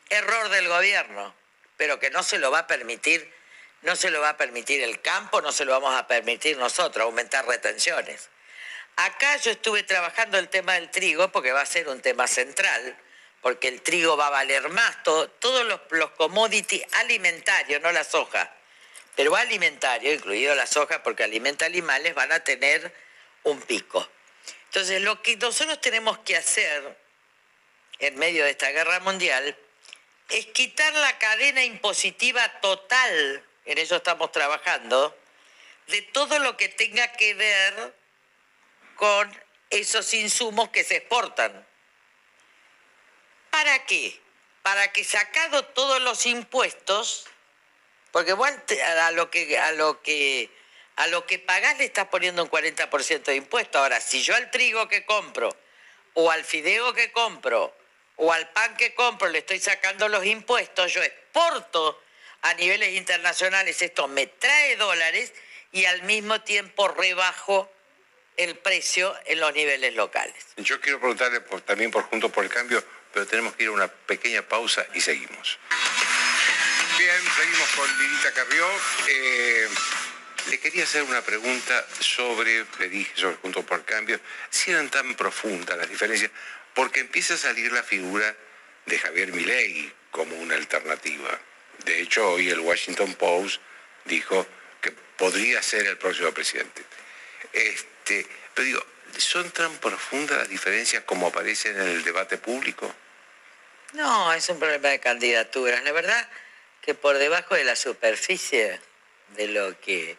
error 0.09 0.49
del 0.49 0.69
gobierno? 0.69 1.35
Pero 1.77 2.01
que 2.01 2.11
no 2.11 2.23
se 2.23 2.39
lo 2.39 2.51
va 2.51 2.61
a 2.61 2.67
permitir, 2.67 3.31
no 3.83 3.97
se 3.97 4.11
lo 4.11 4.21
va 4.21 4.31
a 4.31 4.37
permitir 4.39 4.83
el 4.83 5.03
campo, 5.03 5.43
no 5.43 5.53
se 5.53 5.67
lo 5.67 5.73
vamos 5.73 5.95
a 5.95 6.07
permitir 6.07 6.57
nosotros, 6.57 7.05
aumentar 7.05 7.47
retenciones. 7.47 8.31
Acá 8.97 9.37
yo 9.39 9.51
estuve 9.51 9.83
trabajando 9.83 10.39
el 10.39 10.49
tema 10.49 10.75
del 10.75 10.91
trigo 10.91 11.31
porque 11.33 11.53
va 11.53 11.63
a 11.63 11.67
ser 11.67 11.89
un 11.89 12.01
tema 12.01 12.27
central, 12.27 12.97
porque 13.45 13.69
el 13.69 13.83
trigo 13.83 14.17
va 14.17 14.29
a 14.29 14.31
valer 14.31 14.71
más, 14.71 15.03
todo- 15.03 15.29
todos 15.29 15.67
los, 15.67 15.79
los 15.91 16.11
commodities 16.13 16.83
alimentarios, 16.93 17.83
no 17.83 17.93
la 17.93 18.03
soja, 18.03 18.51
pero 19.15 19.37
alimentario, 19.37 20.15
incluido 20.15 20.55
la 20.55 20.67
soja 20.67 21.03
porque 21.03 21.25
alimenta 21.25 21.67
animales, 21.67 22.15
van 22.15 22.33
a 22.33 22.41
tener 22.41 22.91
un 23.43 23.61
pico. 23.61 24.09
Entonces, 24.69 25.03
lo 25.03 25.21
que 25.21 25.37
nosotros 25.37 25.79
tenemos 25.83 26.17
que 26.21 26.39
hacer 26.39 26.97
en 27.99 28.17
medio 28.17 28.45
de 28.45 28.53
esta 28.53 28.71
guerra 28.71 28.99
mundial 29.01 29.55
es 30.31 30.47
quitar 30.47 30.95
la 30.95 31.19
cadena 31.19 31.63
impositiva 31.65 32.49
total, 32.63 33.45
en 33.67 33.77
eso 33.77 33.97
estamos 33.97 34.33
trabajando, 34.33 35.15
de 35.89 36.01
todo 36.01 36.39
lo 36.39 36.57
que 36.57 36.71
tenga 36.71 37.13
que 37.13 37.35
ver 37.35 37.95
con 38.97 39.31
esos 39.69 40.15
insumos 40.15 40.71
que 40.71 40.83
se 40.83 40.97
exportan. 40.97 41.67
¿Para 43.55 43.87
qué? 43.87 44.21
Para 44.63 44.91
que 44.91 45.05
sacado 45.05 45.65
todos 45.65 46.03
los 46.03 46.27
impuestos, 46.27 47.27
porque 48.11 48.33
vos 48.33 48.51
a 48.51 49.13
lo 49.13 49.31
que 49.31 49.57
a 49.57 49.71
lo 49.71 50.03
que 50.03 50.51
a 50.97 51.07
lo 51.07 51.25
que 51.25 51.39
pagás 51.39 51.79
le 51.79 51.85
estás 51.85 52.09
poniendo 52.09 52.43
un 52.43 52.51
40% 52.51 53.23
de 53.23 53.37
impuesto. 53.37 53.79
Ahora, 53.79 54.01
si 54.01 54.25
yo 54.25 54.35
al 54.35 54.51
trigo 54.51 54.89
que 54.89 55.07
compro 55.07 55.57
o 56.15 56.33
al 56.33 56.45
fideo 56.45 56.95
que 56.95 57.13
compro 57.13 57.73
o 58.17 58.33
al 58.33 58.51
pan 58.51 58.77
que 58.77 58.93
compro 58.93 59.29
le 59.29 59.39
estoy 59.39 59.61
sacando 59.61 60.09
los 60.09 60.27
impuestos, 60.27 60.93
yo 60.93 61.05
exporto 61.05 62.03
a 62.43 62.55
niveles 62.55 62.95
internacionales, 62.95 63.81
esto 63.83 64.09
me 64.09 64.27
trae 64.27 64.75
dólares 64.75 65.33
y 65.71 65.85
al 65.85 66.03
mismo 66.03 66.41
tiempo 66.41 66.89
rebajo 66.89 67.71
el 68.37 68.59
precio 68.59 69.17
en 69.27 69.39
los 69.39 69.55
niveles 69.55 69.95
locales. 69.95 70.45
Yo 70.57 70.81
quiero 70.81 70.99
preguntarle 70.99 71.39
también 71.65 71.93
por 71.93 72.03
Juntos 72.03 72.33
por 72.33 72.43
el 72.43 72.51
Cambio, 72.51 72.83
pero 73.15 73.27
tenemos 73.27 73.55
que 73.55 73.63
ir 73.63 73.69
a 73.69 73.73
una 73.73 73.87
pequeña 73.89 74.43
pausa 74.43 74.85
y 74.93 75.01
seguimos. 75.01 75.59
Bien, 76.99 77.23
seguimos 77.37 77.69
con 77.77 77.99
Lilita 77.99 78.33
Carrió. 78.33 78.67
Eh, 79.09 79.69
le 80.51 80.59
quería 80.59 80.83
hacer 80.83 81.05
una 81.05 81.23
pregunta 81.23 81.87
sobre, 82.01 82.67
le 82.81 82.89
dije 82.89 83.13
sobre 83.15 83.37
Juntos 83.37 83.65
por 83.65 83.85
Cambio, 83.85 84.21
si 84.51 84.73
eran 84.73 84.91
tan 84.91 85.15
profundas 85.15 85.79
las 85.79 85.89
diferencias, 85.89 86.33
porque 86.75 87.01
empieza 87.01 87.35
a 87.35 87.37
salir 87.39 87.73
la 87.73 87.85
figura 87.85 88.37
de 88.87 88.99
Javier 88.99 89.33
Milei 89.33 89.93
como 90.11 90.35
una 90.37 90.57
alternativa. 90.57 91.41
De 91.85 92.01
hecho, 92.01 92.33
hoy 92.33 92.51
el 92.51 92.61
Washington 92.61 93.15
Post 93.15 93.61
dijo 94.05 94.47
que 94.81 94.91
podría 94.91 95.63
ser 95.63 95.87
el 95.87 95.97
próximo 95.97 96.33
presidente. 96.33 96.83
Este, 97.53 98.27
pero 98.55 98.67
digo, 98.67 98.87
¿son 99.17 99.51
tan 99.53 99.73
profundas 99.79 100.39
las 100.39 100.49
diferencias 100.49 101.05
como 101.05 101.29
aparecen 101.29 101.81
en 101.81 101.89
el 101.89 102.03
debate 102.03 102.39
público? 102.39 102.95
No, 103.95 104.33
es 104.33 104.49
un 104.49 104.59
problema 104.59 104.89
de 104.89 104.99
candidaturas. 105.01 105.83
La 105.85 105.93
verdad 105.93 106.29
que 106.83 106.95
por 106.95 107.17
debajo 107.19 107.55
de 107.55 107.65
la 107.65 107.77
superficie 107.77 108.81
de 109.37 109.49
lo 109.49 109.79
que 109.81 110.17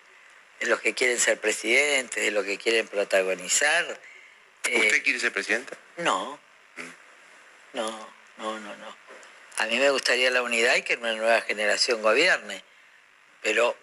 de 0.59 0.67
los 0.67 0.79
que 0.79 0.93
quieren 0.93 1.19
ser 1.19 1.37
presidentes, 1.39 2.23
de 2.23 2.31
lo 2.31 2.43
que 2.43 2.57
quieren 2.57 2.87
protagonizar. 2.87 3.99
eh, 4.63 4.77
¿Usted 4.79 5.03
quiere 5.03 5.19
ser 5.19 5.33
presidenta? 5.33 5.77
No, 5.97 6.39
no, 7.73 8.09
no, 8.37 8.59
no, 8.59 8.75
no. 8.77 8.97
A 9.57 9.65
mí 9.67 9.77
me 9.77 9.89
gustaría 9.89 10.31
la 10.31 10.41
unidad 10.41 10.75
y 10.75 10.81
que 10.81 10.95
una 10.95 11.13
nueva 11.13 11.41
generación 11.41 12.01
gobierne, 12.01 12.63
pero 13.41 13.75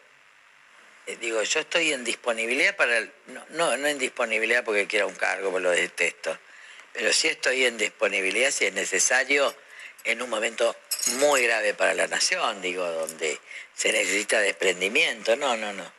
eh, 1.06 1.16
digo, 1.20 1.42
yo 1.42 1.60
estoy 1.60 1.92
en 1.92 2.04
disponibilidad 2.04 2.74
para 2.74 2.98
el- 2.98 3.12
no, 3.26 3.44
no, 3.50 3.76
no 3.76 3.86
en 3.86 3.98
disponibilidad 3.98 4.64
porque 4.64 4.86
quiera 4.86 5.04
un 5.06 5.14
cargo, 5.14 5.50
porque 5.50 5.62
lo 5.64 5.70
detesto, 5.70 6.38
pero 6.94 7.12
sí 7.12 7.28
estoy 7.28 7.66
en 7.66 7.76
disponibilidad 7.76 8.50
si 8.50 8.64
es 8.66 8.72
necesario 8.72 9.54
en 10.04 10.22
un 10.22 10.30
momento 10.30 10.76
muy 11.18 11.42
grave 11.42 11.74
para 11.74 11.94
la 11.94 12.06
nación, 12.06 12.60
digo, 12.62 12.86
donde 12.86 13.38
se 13.74 13.92
necesita 13.92 14.40
desprendimiento, 14.40 15.36
no, 15.36 15.56
no, 15.56 15.72
no. 15.72 15.92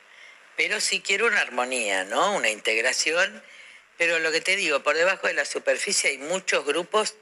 Pero 0.56 0.80
sí 0.80 1.02
quiero 1.02 1.28
una 1.28 1.42
armonía, 1.42 2.04
¿no? 2.04 2.36
Una 2.36 2.50
integración, 2.50 3.44
pero 3.98 4.20
lo 4.20 4.32
que 4.32 4.42
te 4.42 4.56
digo, 4.56 4.84
por 4.84 4.96
debajo 4.96 5.28
de 5.28 5.34
la 5.34 5.46
superficie 5.46 6.12
hay 6.12 6.18
muchos 6.18 6.66
grupos 6.66 7.16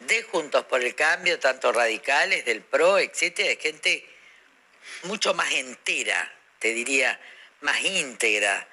de 0.00 0.22
Juntos 0.22 0.64
por 0.64 0.82
el 0.82 0.94
Cambio, 0.94 1.38
tanto 1.38 1.72
radicales, 1.72 2.44
del 2.44 2.62
PRO, 2.62 2.98
etcétera, 2.98 3.48
de 3.48 3.56
gente 3.56 4.06
mucho 5.04 5.34
más 5.34 5.52
entera, 5.52 6.32
te 6.58 6.72
diría, 6.72 7.18
más 7.60 7.80
íntegra, 7.82 8.66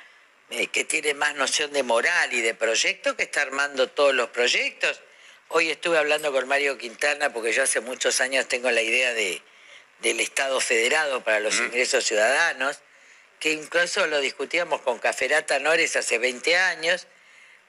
eh, 0.50 0.68
que 0.68 0.86
tiene 0.86 1.14
más 1.14 1.36
noción 1.36 1.74
de 1.74 1.84
moral 1.84 2.34
y 2.34 2.42
de 2.42 2.54
proyecto, 2.54 3.16
que 3.18 3.24
está 3.24 3.42
armando 3.42 3.90
todos 3.90 4.14
los 4.14 4.30
proyectos. 4.30 5.02
Hoy 5.50 5.70
estuve 5.70 5.98
hablando 5.98 6.32
con 6.32 6.48
Mario 6.48 6.78
Quintana 6.78 7.32
porque 7.32 7.54
yo 7.54 7.64
hace 7.64 7.80
muchos 7.80 8.20
años 8.22 8.48
tengo 8.48 8.70
la 8.72 8.82
idea 8.82 9.14
de, 9.14 9.42
del 10.02 10.20
Estado 10.20 10.60
federado 10.60 11.24
para 11.24 11.40
los 11.40 11.56
ingresos 11.58 12.04
ciudadanos, 12.06 12.80
que 13.40 13.54
incluso 13.54 14.06
lo 14.08 14.20
discutíamos 14.20 14.82
con 14.82 15.00
Caferata 15.00 15.60
Nores 15.60 15.96
hace 15.96 16.18
20 16.18 16.56
años. 16.58 17.08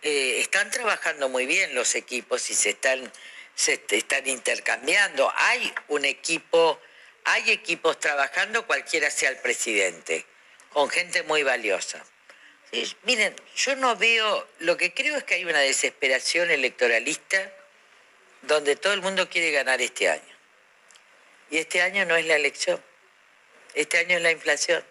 Eh, 0.03 0.41
están 0.41 0.71
trabajando 0.71 1.29
muy 1.29 1.47
bien 1.47 1.75
los 1.75 1.95
equipos 1.95 2.51
y 2.51 2.55
se 2.55 2.71
están, 2.71 3.13
se 3.55 3.75
est- 3.75 3.93
están 3.93 4.27
intercambiando. 4.27 5.33
Hay 5.37 5.73
un 5.89 6.05
equipo, 6.05 6.81
hay 7.25 7.51
equipos 7.51 7.99
trabajando, 8.01 8.67
cualquiera 8.67 9.11
sea 9.11 9.31
el 9.31 9.37
presidente, 9.39 10.25
con 10.73 10.89
gente 10.91 11.23
muy 11.25 11.43
valiosa. 11.45 12.05
Sí, 12.73 12.97
miren, 13.05 13.35
yo 13.57 13.77
no 13.77 13.97
veo, 13.97 14.47
lo 14.59 14.77
que 14.77 14.93
creo 14.93 15.17
es 15.17 15.25
que 15.25 15.35
hay 15.37 15.45
una 15.45 15.61
desesperación 15.61 16.51
electoralista 16.51 17.51
donde 18.43 18.77
todo 18.77 18.93
el 18.93 19.03
mundo 19.03 19.29
quiere 19.29 19.51
ganar 19.51 19.81
este 19.81 20.09
año. 20.09 20.37
Y 21.51 21.59
este 21.59 21.83
año 21.83 22.05
no 22.05 22.17
es 22.17 22.27
la 22.27 22.37
elección, 22.37 22.83
este 23.75 23.99
año 23.99 24.17
es 24.17 24.23
la 24.23 24.31
inflación 24.31 24.85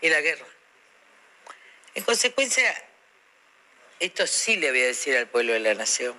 y 0.00 0.08
la 0.08 0.20
guerra. 0.20 0.46
En 1.94 2.04
consecuencia, 2.04 2.74
esto 4.00 4.26
sí 4.26 4.56
le 4.56 4.70
voy 4.70 4.82
a 4.82 4.86
decir 4.86 5.16
al 5.16 5.28
pueblo 5.28 5.52
de 5.52 5.60
la 5.60 5.74
nación. 5.74 6.16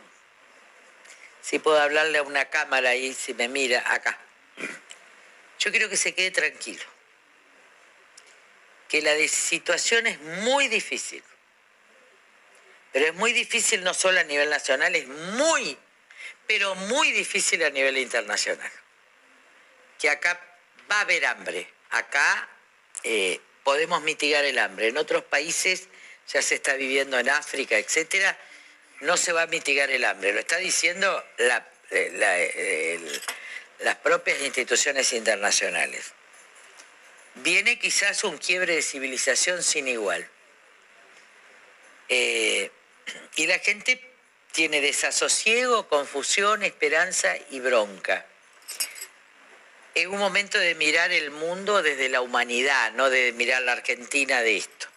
Si 1.41 1.59
puedo 1.59 1.77
hablarle 1.79 2.19
a 2.19 2.23
una 2.23 2.45
cámara 2.45 2.91
ahí, 2.91 3.13
si 3.13 3.33
me 3.33 3.49
mira 3.49 3.83
acá. 3.93 4.17
Yo 5.59 5.71
quiero 5.71 5.89
que 5.89 5.97
se 5.97 6.13
quede 6.13 6.31
tranquilo. 6.31 6.83
Que 8.87 9.01
la 9.01 9.15
situación 9.27 10.07
es 10.07 10.19
muy 10.21 10.67
difícil. 10.69 11.23
Pero 12.93 13.07
es 13.07 13.13
muy 13.15 13.33
difícil 13.33 13.83
no 13.83 13.93
solo 13.93 14.19
a 14.19 14.23
nivel 14.23 14.49
nacional, 14.49 14.95
es 14.95 15.07
muy, 15.07 15.77
pero 16.47 16.75
muy 16.75 17.11
difícil 17.11 17.63
a 17.63 17.69
nivel 17.69 17.97
internacional. 17.97 18.71
Que 19.99 20.09
acá 20.09 20.39
va 20.91 20.97
a 20.97 21.01
haber 21.01 21.25
hambre. 21.25 21.67
Acá 21.91 22.49
eh, 23.03 23.39
podemos 23.63 24.01
mitigar 24.03 24.43
el 24.45 24.57
hambre. 24.57 24.87
En 24.87 24.97
otros 24.97 25.23
países 25.23 25.87
ya 26.27 26.41
se 26.41 26.55
está 26.55 26.75
viviendo 26.75 27.19
en 27.19 27.29
África, 27.29 27.77
etcétera, 27.77 28.37
no 29.01 29.17
se 29.17 29.33
va 29.33 29.43
a 29.43 29.47
mitigar 29.47 29.89
el 29.91 30.03
hambre. 30.05 30.33
Lo 30.33 30.39
está 30.39 30.57
diciendo 30.57 31.23
eh, 31.37 31.61
eh, 31.91 33.19
las 33.79 33.95
propias 33.97 34.41
instituciones 34.41 35.11
internacionales. 35.13 36.13
Viene 37.35 37.79
quizás 37.79 38.23
un 38.23 38.37
quiebre 38.37 38.75
de 38.75 38.81
civilización 38.81 39.63
sin 39.63 39.87
igual. 39.87 40.29
Y 42.07 43.47
la 43.47 43.57
gente 43.57 44.12
tiene 44.53 44.81
desasosiego, 44.81 45.87
confusión, 45.87 46.61
esperanza 46.61 47.35
y 47.49 47.59
bronca. 47.59 48.23
Es 49.95 50.05
un 50.05 50.19
momento 50.19 50.59
de 50.59 50.75
mirar 50.75 51.11
el 51.11 51.31
mundo 51.31 51.81
desde 51.81 52.07
la 52.07 52.21
humanidad, 52.21 52.91
no 52.93 53.09
de 53.09 53.31
mirar 53.33 53.63
la 53.63 53.73
Argentina 53.73 54.41
de 54.41 54.57
esto. 54.57 54.87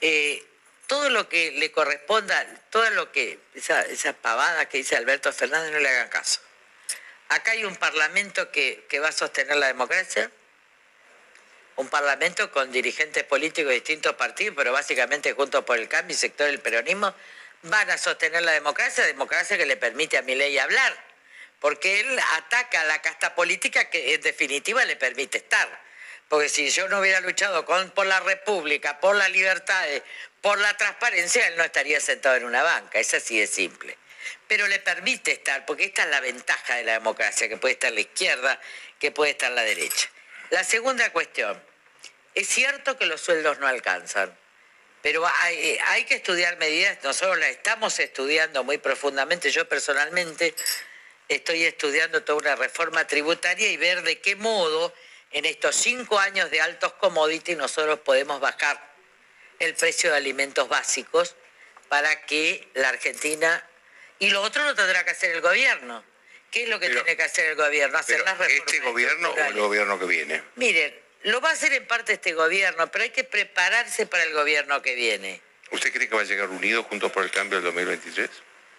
Eh, 0.00 0.44
todo 0.86 1.10
lo 1.10 1.28
que 1.28 1.50
le 1.52 1.72
corresponda, 1.72 2.46
todo 2.70 2.88
lo 2.90 3.10
que, 3.10 3.40
esa, 3.54 3.82
esa 3.82 4.12
pavada 4.12 4.68
que 4.68 4.78
dice 4.78 4.96
Alberto 4.96 5.32
Fernández, 5.32 5.72
no 5.72 5.80
le 5.80 5.88
hagan 5.88 6.08
caso. 6.08 6.40
Acá 7.28 7.52
hay 7.52 7.64
un 7.64 7.76
parlamento 7.76 8.52
que, 8.52 8.86
que 8.88 9.00
va 9.00 9.08
a 9.08 9.12
sostener 9.12 9.56
la 9.56 9.66
democracia, 9.66 10.30
un 11.74 11.88
parlamento 11.88 12.52
con 12.52 12.70
dirigentes 12.70 13.24
políticos 13.24 13.70
de 13.70 13.74
distintos 13.74 14.14
partidos, 14.14 14.54
pero 14.56 14.72
básicamente 14.72 15.32
juntos 15.32 15.64
por 15.64 15.76
el 15.76 15.88
cambio 15.88 16.14
y 16.14 16.18
sector 16.18 16.46
del 16.46 16.60
peronismo, 16.60 17.14
van 17.62 17.90
a 17.90 17.98
sostener 17.98 18.42
la 18.42 18.52
democracia, 18.52 19.04
democracia 19.04 19.58
que 19.58 19.66
le 19.66 19.76
permite 19.76 20.18
a 20.18 20.22
mi 20.22 20.34
ley 20.34 20.58
hablar, 20.58 20.96
porque 21.58 22.00
él 22.00 22.18
ataca 22.34 22.84
la 22.84 23.02
casta 23.02 23.34
política 23.34 23.90
que 23.90 24.14
en 24.14 24.20
definitiva 24.22 24.84
le 24.84 24.96
permite 24.96 25.38
estar. 25.38 25.90
Porque 26.28 26.48
si 26.48 26.70
yo 26.70 26.88
no 26.88 27.00
hubiera 27.00 27.20
luchado 27.20 27.64
con, 27.64 27.90
por 27.90 28.06
la 28.06 28.20
república, 28.20 29.00
por 29.00 29.16
las 29.16 29.30
libertades, 29.30 30.02
por 30.40 30.58
la 30.58 30.76
transparencia, 30.76 31.46
él 31.48 31.56
no 31.56 31.64
estaría 31.64 32.00
sentado 32.00 32.36
en 32.36 32.44
una 32.44 32.62
banca, 32.62 33.00
es 33.00 33.12
así 33.14 33.38
de 33.38 33.46
simple. 33.46 33.98
Pero 34.46 34.68
le 34.68 34.78
permite 34.78 35.32
estar, 35.32 35.66
porque 35.66 35.84
esta 35.84 36.04
es 36.04 36.08
la 36.08 36.20
ventaja 36.20 36.76
de 36.76 36.84
la 36.84 36.92
democracia, 36.92 37.48
que 37.48 37.56
puede 37.56 37.74
estar 37.74 37.92
la 37.92 38.00
izquierda, 38.00 38.60
que 38.98 39.10
puede 39.10 39.32
estar 39.32 39.50
la 39.50 39.62
derecha. 39.62 40.08
La 40.50 40.62
segunda 40.62 41.10
cuestión, 41.10 41.60
es 42.34 42.48
cierto 42.48 42.96
que 42.96 43.06
los 43.06 43.20
sueldos 43.20 43.58
no 43.58 43.66
alcanzan, 43.66 44.36
pero 45.02 45.26
hay, 45.26 45.78
hay 45.86 46.04
que 46.04 46.14
estudiar 46.14 46.58
medidas, 46.58 46.98
nosotros 47.02 47.38
las 47.38 47.50
estamos 47.50 47.98
estudiando 47.98 48.64
muy 48.64 48.78
profundamente, 48.78 49.50
yo 49.50 49.68
personalmente 49.68 50.54
estoy 51.28 51.64
estudiando 51.64 52.22
toda 52.22 52.38
una 52.38 52.56
reforma 52.56 53.06
tributaria 53.06 53.68
y 53.70 53.76
ver 53.76 54.02
de 54.02 54.20
qué 54.20 54.36
modo 54.36 54.92
en 55.30 55.44
estos 55.44 55.76
cinco 55.76 56.18
años 56.18 56.50
de 56.50 56.60
altos 56.60 56.92
commodities 56.94 57.56
nosotros 57.56 58.00
podemos 58.00 58.40
bajar 58.40 58.90
el 59.58 59.74
precio 59.74 60.10
de 60.10 60.16
alimentos 60.16 60.68
básicos 60.68 61.36
para 61.88 62.24
que 62.26 62.68
la 62.74 62.88
Argentina... 62.88 63.66
Y 64.18 64.30
lo 64.30 64.42
otro 64.42 64.64
lo 64.64 64.74
tendrá 64.74 65.02
que 65.04 65.12
hacer 65.12 65.30
el 65.30 65.40
gobierno. 65.40 66.04
¿Qué 66.50 66.64
es 66.64 66.68
lo 66.68 66.78
que 66.78 66.88
Pero- 66.88 67.02
tiene 67.04 67.16
que 67.16 67.22
hacer 67.22 67.46
el 67.46 67.56
gobierno? 67.56 67.96
Hacer 67.96 68.16
Pero 68.16 68.24
las 68.26 68.38
reformas. 68.38 68.66
¿Este 68.66 68.80
gobierno 68.80 69.30
o 69.30 69.38
el 69.38 69.54
gobierno 69.54 69.98
que 69.98 70.04
viene? 70.04 70.42
Miren, 70.56 70.94
lo 71.22 71.40
va 71.40 71.50
a 71.50 71.52
hacer 71.52 71.72
en 71.72 71.86
parte 71.86 72.14
este 72.14 72.32
gobierno, 72.32 72.90
pero 72.90 73.04
hay 73.04 73.10
que 73.10 73.24
prepararse 73.24 74.06
para 74.06 74.24
el 74.24 74.32
gobierno 74.32 74.80
que 74.82 74.94
viene. 74.94 75.40
¿Usted 75.70 75.92
cree 75.92 76.08
que 76.08 76.14
va 76.14 76.22
a 76.22 76.24
llegar 76.24 76.48
unido 76.48 76.82
juntos 76.84 77.12
por 77.12 77.22
el 77.22 77.30
cambio 77.30 77.60
del 77.60 77.66
2023? 77.66 78.30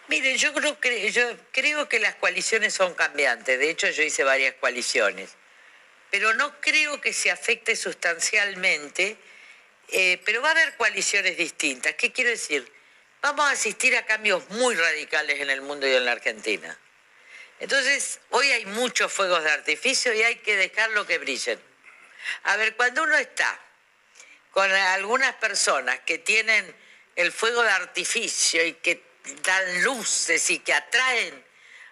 Miren, 0.07 0.37
yo 0.37 0.53
creo, 0.53 0.79
que, 0.79 1.11
yo 1.11 1.37
creo 1.51 1.87
que 1.87 1.99
las 1.99 2.15
coaliciones 2.15 2.73
son 2.73 2.93
cambiantes. 2.95 3.57
De 3.57 3.69
hecho, 3.69 3.89
yo 3.89 4.03
hice 4.03 4.23
varias 4.23 4.55
coaliciones. 4.55 5.35
Pero 6.09 6.33
no 6.33 6.59
creo 6.59 6.99
que 6.99 7.13
se 7.13 7.31
afecte 7.31 7.75
sustancialmente. 7.75 9.17
eh, 9.87 10.21
pero 10.25 10.41
va 10.41 10.49
a 10.49 10.51
haber 10.51 10.75
coaliciones 10.75 11.37
distintas. 11.37 11.95
¿Qué 11.95 12.11
quiero 12.11 12.29
decir? 12.29 12.69
Vamos 13.21 13.45
a 13.45 13.51
asistir 13.51 13.95
a 13.95 14.05
cambios 14.05 14.49
muy 14.49 14.75
radicales 14.75 15.39
en 15.39 15.49
el 15.49 15.61
mundo 15.61 15.87
y 15.87 15.93
en 15.93 16.05
la 16.05 16.13
Argentina. 16.13 16.77
Entonces, 17.59 18.19
hoy 18.31 18.49
hay 18.51 18.65
muchos 18.65 19.13
fuegos 19.13 19.43
de 19.43 19.51
artificio 19.51 20.13
y 20.13 20.23
hay 20.23 20.37
que 20.37 20.55
dejarlo 20.55 21.05
que 21.05 21.19
brillen. 21.19 21.70
A 22.43 22.57
ver, 22.57 22.75
cuando 22.75 23.03
uno 23.03 23.15
está 23.17 23.59
con 24.51 24.69
algunas 24.71 25.33
personas 25.35 25.99
que 26.01 26.17
tienen 26.17 26.75
el 27.15 27.31
fuego 27.31 27.63
de 27.63 27.69
artificio 27.69 28.65
y 28.65 28.73
que 28.73 29.01
dan 29.43 29.83
luces 29.83 30.49
y 30.49 30.59
que 30.59 30.73
atraen, 30.73 31.43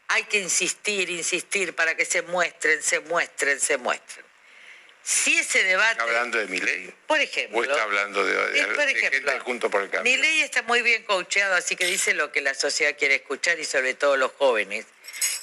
hay 0.08 0.24
que 0.24 0.40
insistir, 0.40 1.10
insistir 1.10 1.76
para 1.76 1.96
que 1.96 2.04
se 2.06 2.22
muestren, 2.24 2.82
se 2.82 3.00
muestren, 3.02 3.60
se 3.60 3.78
muestren. 3.78 4.26
Si 5.04 5.38
ese 5.38 5.64
debate, 5.64 5.92
¿Está 5.94 6.04
hablando 6.04 6.38
de 6.38 6.48
mi 6.48 6.60
ley? 6.60 6.94
por 7.08 7.20
ejemplo, 7.20 7.60
¿O 7.60 7.64
está 7.64 7.82
hablando 7.84 8.24
de, 8.26 8.34
de- 8.52 8.68
por 8.68 8.86
de 8.86 8.92
ejemplo, 8.92 9.32
gente 9.32 9.40
junto 9.40 9.70
por 9.70 9.82
el 9.84 9.90
cambio? 9.90 10.12
mi 10.12 10.18
ley 10.22 10.42
está 10.42 10.62
muy 10.64 10.82
bien 10.82 11.04
coacheado, 11.04 11.56
así 11.56 11.76
que 11.76 11.86
dice 11.86 12.14
lo 12.14 12.32
que 12.32 12.42
la 12.42 12.54
sociedad 12.54 12.96
quiere 12.98 13.16
escuchar 13.16 13.60
y 13.60 13.66
sobre 13.66 13.94
todo 13.94 14.18
los 14.18 14.32
jóvenes, 14.34 14.86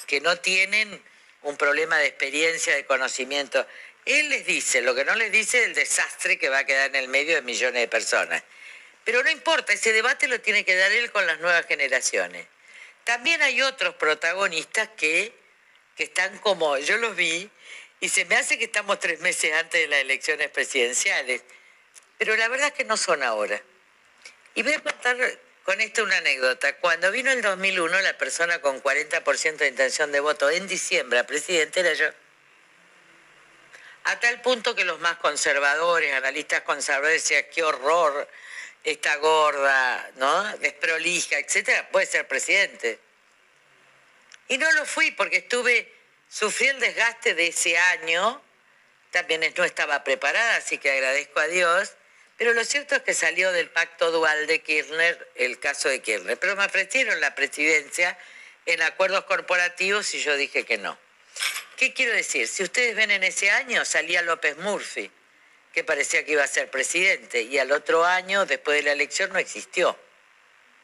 que 0.05 0.21
no 0.21 0.37
tienen 0.37 1.01
un 1.41 1.57
problema 1.57 1.97
de 1.97 2.07
experiencia, 2.07 2.75
de 2.75 2.85
conocimiento. 2.85 3.65
Él 4.07 4.29
les 4.29 4.45
dice, 4.45 4.81
lo 4.81 4.95
que 4.95 5.03
no 5.03 5.15
les 5.15 5.31
dice 5.33 5.59
es 5.59 5.65
el 5.65 5.73
desastre 5.73 6.39
que 6.39 6.47
va 6.47 6.59
a 6.59 6.65
quedar 6.65 6.87
en 6.87 6.95
el 6.95 7.09
medio 7.09 7.35
de 7.35 7.41
millones 7.41 7.81
de 7.81 7.87
personas. 7.89 8.41
Pero 9.03 9.21
no 9.21 9.29
importa, 9.29 9.73
ese 9.73 9.91
debate 9.91 10.29
lo 10.29 10.39
tiene 10.39 10.63
que 10.63 10.75
dar 10.75 10.91
él 10.93 11.11
con 11.11 11.27
las 11.27 11.39
nuevas 11.39 11.65
generaciones. 11.65 12.47
También 13.03 13.41
hay 13.41 13.61
otros 13.61 13.95
protagonistas 13.95 14.89
que, 14.95 15.33
que 15.95 16.05
están 16.05 16.37
como, 16.39 16.77
yo 16.77 16.97
los 16.97 17.17
vi, 17.17 17.49
y 17.99 18.07
se 18.07 18.23
me 18.25 18.37
hace 18.37 18.57
que 18.57 18.65
estamos 18.65 18.99
tres 18.99 19.19
meses 19.19 19.51
antes 19.53 19.81
de 19.81 19.87
las 19.87 19.99
elecciones 19.99 20.49
presidenciales, 20.51 21.41
pero 22.17 22.35
la 22.37 22.47
verdad 22.47 22.67
es 22.67 22.73
que 22.73 22.85
no 22.85 22.95
son 22.95 23.23
ahora. 23.23 23.61
Y 24.55 24.63
voy 24.63 24.73
a 24.73 24.79
contar 24.79 25.17
con 25.63 25.81
esto 25.81 26.03
una 26.03 26.17
anécdota. 26.17 26.77
Cuando 26.77 27.11
vino 27.11 27.29
el 27.29 27.41
2001, 27.41 27.99
la 28.01 28.17
persona 28.17 28.61
con 28.61 28.81
40% 28.81 29.57
de 29.57 29.67
intención 29.67 30.13
de 30.13 30.21
voto 30.21 30.49
en 30.49 30.65
diciembre 30.65 31.19
a 31.19 31.27
presidente 31.27 31.81
era 31.81 31.93
yo. 31.93 32.07
A 34.07 34.17
tal 34.21 34.39
punto 34.41 34.73
que 34.73 34.85
los 34.85 34.99
más 35.01 35.17
conservadores, 35.17 36.13
analistas 36.13 36.61
conservadores, 36.61 37.23
decían, 37.23 37.45
qué 37.53 37.61
horror, 37.61 38.25
está 38.81 39.17
gorda, 39.17 40.11
¿no? 40.15 40.57
Desprolija, 40.59 41.37
etcétera, 41.39 41.89
puede 41.89 42.05
ser 42.05 42.25
presidente. 42.25 42.99
Y 44.47 44.57
no 44.57 44.71
lo 44.71 44.85
fui 44.85 45.11
porque 45.11 45.37
estuve, 45.37 45.93
sufrí 46.29 46.67
el 46.67 46.79
desgaste 46.79 47.33
de 47.33 47.47
ese 47.47 47.77
año, 47.77 48.41
también 49.11 49.41
no 49.57 49.65
estaba 49.65 50.05
preparada, 50.05 50.55
así 50.55 50.77
que 50.77 50.89
agradezco 50.89 51.41
a 51.41 51.47
Dios, 51.47 51.95
pero 52.37 52.53
lo 52.53 52.63
cierto 52.63 52.95
es 52.95 53.01
que 53.01 53.13
salió 53.13 53.51
del 53.51 53.69
pacto 53.69 54.11
dual 54.11 54.47
de 54.47 54.61
Kirchner 54.61 55.31
el 55.35 55.59
caso 55.59 55.89
de 55.89 56.01
Kirchner, 56.01 56.39
pero 56.39 56.55
me 56.55 56.63
ofrecieron 56.63 57.19
la 57.19 57.35
presidencia 57.35 58.17
en 58.65 58.81
acuerdos 58.83 59.25
corporativos 59.25 60.13
y 60.13 60.21
yo 60.21 60.37
dije 60.37 60.63
que 60.63 60.77
no. 60.77 60.97
¿Qué 61.77 61.93
quiero 61.93 62.13
decir? 62.13 62.47
Si 62.47 62.63
ustedes 62.63 62.95
ven 62.95 63.11
en 63.11 63.23
ese 63.23 63.51
año 63.51 63.85
salía 63.85 64.21
López 64.23 64.57
Murphy, 64.57 65.11
que 65.71 65.83
parecía 65.83 66.25
que 66.25 66.31
iba 66.31 66.43
a 66.43 66.47
ser 66.47 66.71
presidente, 66.71 67.43
y 67.43 67.59
al 67.59 67.71
otro 67.71 68.03
año, 68.03 68.45
después 68.47 68.77
de 68.77 68.83
la 68.83 68.93
elección, 68.93 69.31
no 69.31 69.37
existió. 69.37 69.97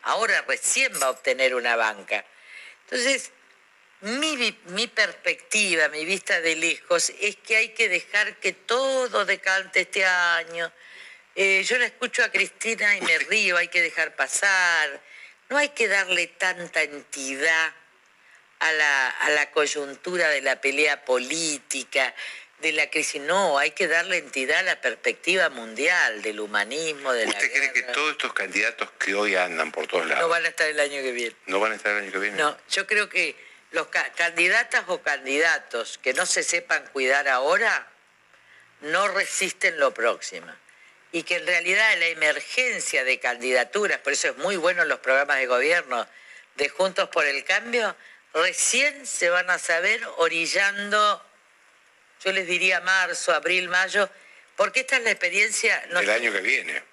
Ahora 0.03 0.43
recién 0.47 0.93
va 1.01 1.07
a 1.07 1.09
obtener 1.09 1.55
una 1.55 1.75
banca. 1.75 2.23
Entonces, 2.83 3.31
mi, 4.01 4.35
mi 4.65 4.87
perspectiva, 4.87 5.87
mi 5.87 6.05
vista 6.05 6.41
de 6.41 6.55
lejos, 6.57 7.11
es 7.19 7.37
que 7.37 7.55
hay 7.55 7.69
que 7.69 7.89
dejar 7.89 8.37
que 8.39 8.53
todo 8.53 9.25
decante 9.25 9.81
este 9.81 10.05
año. 10.05 10.71
Eh, 11.35 11.63
yo 11.63 11.77
la 11.77 11.85
escucho 11.85 12.23
a 12.23 12.29
Cristina 12.29 12.95
y 12.95 13.01
me 13.01 13.17
río, 13.17 13.57
hay 13.57 13.69
que 13.69 13.81
dejar 13.81 14.15
pasar. 14.15 15.01
No 15.49 15.57
hay 15.57 15.69
que 15.69 15.87
darle 15.87 16.27
tanta 16.27 16.83
entidad 16.83 17.73
a 18.63 18.71
la, 18.71 19.09
a 19.09 19.29
la 19.31 19.51
coyuntura 19.51 20.29
de 20.29 20.41
la 20.41 20.61
pelea 20.61 21.03
política, 21.03 22.13
de 22.59 22.71
la 22.71 22.89
crisis. 22.89 23.21
No, 23.21 23.57
hay 23.57 23.71
que 23.71 23.87
darle 23.89 24.17
entidad 24.17 24.59
a 24.59 24.63
la 24.63 24.79
perspectiva 24.79 25.49
mundial, 25.49 26.21
del 26.21 26.39
humanismo, 26.39 27.11
de 27.11 27.25
la 27.25 27.31
¿Usted 27.31 27.51
cree 27.51 27.73
que 27.73 27.81
todos 27.83 28.11
estos 28.11 28.31
candidatos 28.33 28.89
que 28.97 29.13
hoy 29.15 29.35
andan 29.35 29.71
por 29.71 29.85
todos 29.87 30.05
lados 30.07 30.21
No 30.23 30.29
van 30.29 30.45
a 30.45 30.47
estar 30.47 30.67
el 30.67 30.79
año 30.79 31.01
que 31.01 31.11
viene. 31.11 31.35
no 31.47 31.59
van 31.59 31.73
a 31.73 31.75
estar 31.75 31.91
el 31.91 32.03
año 32.03 32.11
que 32.13 32.19
viene? 32.19 32.37
No, 32.37 32.57
yo 32.69 32.87
creo 32.87 33.09
que 33.09 33.35
los 33.71 33.87
ca- 33.87 34.11
candidatas 34.13 34.83
o 34.87 35.01
candidatos 35.01 35.97
que 36.01 36.13
no 36.13 36.25
se 36.25 36.41
sepan 36.43 36.85
cuidar 36.93 37.27
ahora 37.27 37.87
no 38.81 39.07
resisten 39.09 39.77
lo 39.79 39.93
próximo. 39.93 40.47
Y 41.11 41.23
que 41.23 41.35
en 41.35 41.45
realidad 41.45 41.97
la 41.99 42.07
emergencia 42.07 43.03
de 43.03 43.19
candidaturas, 43.19 43.99
por 43.99 44.13
eso 44.13 44.29
es 44.29 44.37
muy 44.37 44.55
bueno 44.55 44.85
los 44.85 44.99
programas 44.99 45.37
de 45.37 45.47
gobierno 45.47 46.07
de 46.55 46.69
Juntos 46.69 47.09
por 47.09 47.25
el 47.25 47.43
Cambio, 47.43 47.95
recién 48.33 49.05
se 49.05 49.29
van 49.29 49.49
a 49.49 49.59
saber 49.59 50.05
orillando, 50.17 51.23
yo 52.23 52.31
les 52.31 52.47
diría 52.47 52.81
marzo, 52.81 53.33
abril, 53.33 53.69
mayo, 53.69 54.09
porque 54.55 54.81
esta 54.81 54.97
es 54.97 55.03
la 55.03 55.11
experiencia 55.11 55.83
no 55.89 55.99
El 55.99 56.09
año 56.09 56.31
que 56.31 56.41
viene. 56.41 56.83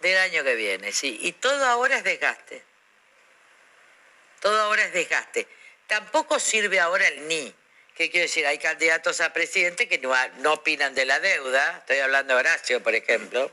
del 0.00 0.18
año 0.18 0.44
que 0.44 0.54
viene, 0.54 0.92
sí. 0.92 1.18
Y 1.22 1.32
todo 1.32 1.64
ahora 1.66 1.96
es 1.98 2.04
desgaste. 2.04 2.62
Todo 4.40 4.60
ahora 4.62 4.84
es 4.84 4.92
desgaste. 4.92 5.46
Tampoco 5.86 6.40
sirve 6.40 6.80
ahora 6.80 7.06
el 7.08 7.28
ni. 7.28 7.54
¿Qué 7.94 8.10
quiero 8.10 8.24
decir? 8.24 8.46
Hay 8.46 8.58
candidatos 8.58 9.20
a 9.20 9.32
presidente 9.32 9.86
que 9.88 9.98
no, 9.98 10.14
no 10.38 10.54
opinan 10.54 10.94
de 10.94 11.04
la 11.04 11.20
deuda. 11.20 11.78
Estoy 11.78 11.98
hablando 11.98 12.34
de 12.34 12.40
Horacio, 12.40 12.82
por 12.82 12.94
ejemplo, 12.94 13.50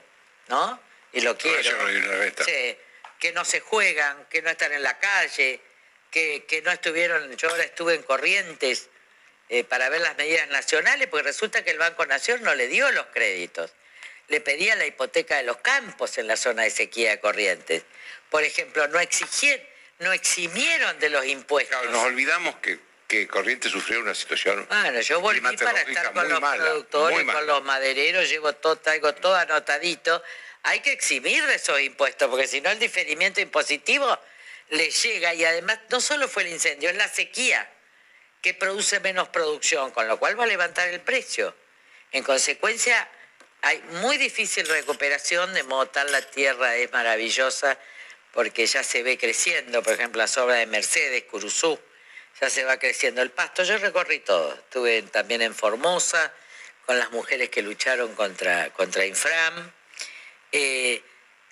¿no? 0.48 0.82
Y 1.12 1.22
lo 1.22 1.38
quiero. 1.38 1.78
Horacio. 1.78 2.46
Sí, 2.46 2.78
que 3.20 3.32
no 3.34 3.44
se 3.44 3.60
juegan, 3.60 4.26
que 4.30 4.42
no 4.42 4.50
están 4.50 4.72
en 4.72 4.82
la 4.82 4.98
calle, 4.98 5.60
que, 6.12 6.46
que 6.46 6.62
no 6.62 6.72
estuvieron, 6.72 7.36
yo 7.38 7.50
ahora 7.50 7.64
estuve 7.64 7.96
en 7.96 8.04
Corrientes 8.04 8.90
eh, 9.50 9.64
para 9.64 9.90
ver 9.90 10.02
las 10.02 10.16
medidas 10.18 10.48
nacionales, 10.50 11.08
porque 11.08 11.24
resulta 11.24 11.64
que 11.64 11.72
el 11.72 11.80
Banco 11.80 12.06
Nación 12.06 12.44
no 12.44 12.54
le 12.56 12.68
dio 12.68 12.92
los 12.92 13.08
créditos. 13.08 13.72
Le 14.28 14.42
pedía 14.42 14.76
la 14.76 14.86
hipoteca 14.86 15.38
de 15.38 15.44
los 15.44 15.58
campos 15.58 16.20
en 16.20 16.28
la 16.28 16.38
zona 16.38 16.64
de 16.64 16.70
sequía 16.70 17.10
de 17.10 17.20
Corrientes. 17.20 17.84
Por 18.30 18.44
ejemplo, 18.44 18.88
no 18.90 19.00
exigieron, 19.00 19.66
no 20.00 20.14
eximieron 20.14 21.00
de 21.00 21.10
los 21.10 21.26
impuestos. 21.26 21.76
Claro, 21.76 21.92
nos 21.92 22.06
olvidamos 22.06 22.58
que, 22.58 22.78
que 23.08 23.28
Corrientes 23.28 23.72
sufrió 23.72 24.02
una 24.02 24.14
situación 24.14 24.68
Bueno, 24.70 25.02
yo 25.02 25.20
volví 25.20 25.58
para 25.58 25.82
estar 25.82 26.14
con 26.14 26.30
los 26.30 26.40
mala, 26.40 26.64
productores, 26.64 27.26
con 27.26 27.48
los 27.48 27.64
madereros, 27.64 28.30
llevo 28.30 28.54
todo, 28.54 28.76
traigo 28.76 29.16
todo 29.16 29.36
anotadito. 29.36 30.22
Hay 30.62 30.82
que 30.82 30.92
eximir 30.92 31.44
de 31.48 31.56
esos 31.56 31.82
impuestos, 31.82 32.30
porque 32.30 32.46
si 32.46 32.62
no 32.62 32.70
el 32.70 32.78
diferimiento 32.78 33.42
impositivo 33.42 34.20
le 34.70 34.90
llega 34.90 35.34
y 35.34 35.46
además 35.46 35.80
no 35.90 36.02
solo 36.02 36.28
fue 36.28 36.44
el 36.44 36.50
incendio, 36.50 36.90
es 36.90 36.96
la 36.96 37.08
sequía 37.08 37.70
que 38.42 38.54
produce 38.54 39.00
menos 39.00 39.30
producción, 39.30 39.92
con 39.92 40.08
lo 40.08 40.18
cual 40.18 40.40
va 40.40 40.46
a 40.46 40.48
levantar 40.48 40.88
el 40.90 41.02
precio. 41.02 41.56
En 42.12 42.24
consecuencia, 42.24 43.10
hay 43.62 43.82
muy 44.02 44.18
difícil 44.18 44.68
recuperación, 44.68 45.54
de 45.54 45.64
modo 45.64 45.88
tal 45.88 46.12
la 46.12 46.22
tierra 46.22 46.76
es 46.78 46.92
maravillosa, 46.92 47.78
porque 48.32 48.66
ya 48.66 48.84
se 48.84 49.04
ve 49.04 49.18
creciendo, 49.18 49.84
por 49.84 49.94
ejemplo, 49.94 50.22
las 50.22 50.38
obras 50.38 50.60
de 50.60 50.66
Mercedes, 50.68 51.24
Curuzú, 51.24 51.80
ya 52.40 52.50
se 52.50 52.64
va 52.64 52.78
creciendo 52.78 53.22
el 53.22 53.32
pasto. 53.32 53.64
Yo 53.64 53.78
recorrí 53.78 54.20
todo, 54.20 54.54
estuve 54.54 55.02
también 55.04 55.42
en 55.42 55.54
Formosa, 55.54 56.32
con 56.86 56.98
las 56.98 57.12
mujeres 57.12 57.50
que 57.50 57.62
lucharon 57.62 58.16
contra, 58.16 58.72
contra 58.72 59.06
Infram. 59.06 59.72
Eh, 60.52 61.04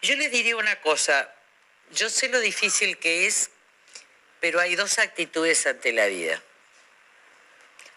yo 0.02 0.15
les 0.15 0.31
diría 0.31 0.56
una 0.56 0.80
cosa, 0.81 1.31
yo 1.91 2.09
sé 2.09 2.30
lo 2.30 2.39
difícil 2.39 2.97
que 2.97 3.27
es, 3.27 3.49
pero 4.39 4.59
hay 4.59 4.76
dos 4.76 4.99
actitudes 4.99 5.65
ante 5.65 5.91
la 5.91 6.07
vida. 6.07 6.41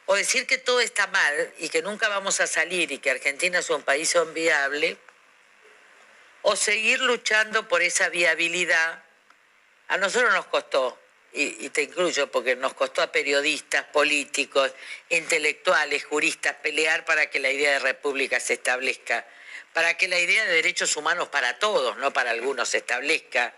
O 0.06 0.14
decir 0.16 0.46
que 0.46 0.58
todo 0.58 0.80
está 0.80 1.06
mal 1.08 1.54
y 1.58 1.68
que 1.68 1.82
nunca 1.82 2.08
vamos 2.08 2.40
a 2.40 2.46
salir 2.46 2.90
y 2.90 2.98
que 2.98 3.10
Argentina 3.10 3.58
es 3.60 3.70
un 3.70 3.82
país 3.82 4.14
enviable, 4.14 4.96
o 6.42 6.56
seguir 6.56 7.00
luchando 7.00 7.68
por 7.68 7.82
esa 7.82 8.08
viabilidad. 8.08 9.04
A 9.88 9.98
nosotros 9.98 10.32
nos 10.32 10.46
costó 10.46 10.98
y, 11.32 11.66
y 11.66 11.68
te 11.70 11.82
incluyo 11.82 12.30
porque 12.30 12.56
nos 12.56 12.74
costó 12.74 13.02
a 13.02 13.12
periodistas, 13.12 13.84
políticos, 13.84 14.72
intelectuales, 15.10 16.04
juristas 16.04 16.56
pelear 16.56 17.04
para 17.04 17.28
que 17.28 17.40
la 17.40 17.50
idea 17.50 17.72
de 17.72 17.78
república 17.80 18.40
se 18.40 18.54
establezca, 18.54 19.26
para 19.72 19.96
que 19.96 20.08
la 20.08 20.18
idea 20.18 20.44
de 20.44 20.54
derechos 20.54 20.96
humanos 20.96 21.28
para 21.28 21.58
todos, 21.58 21.96
no 21.98 22.12
para 22.12 22.30
algunos, 22.30 22.70
se 22.70 22.78
establezca, 22.78 23.54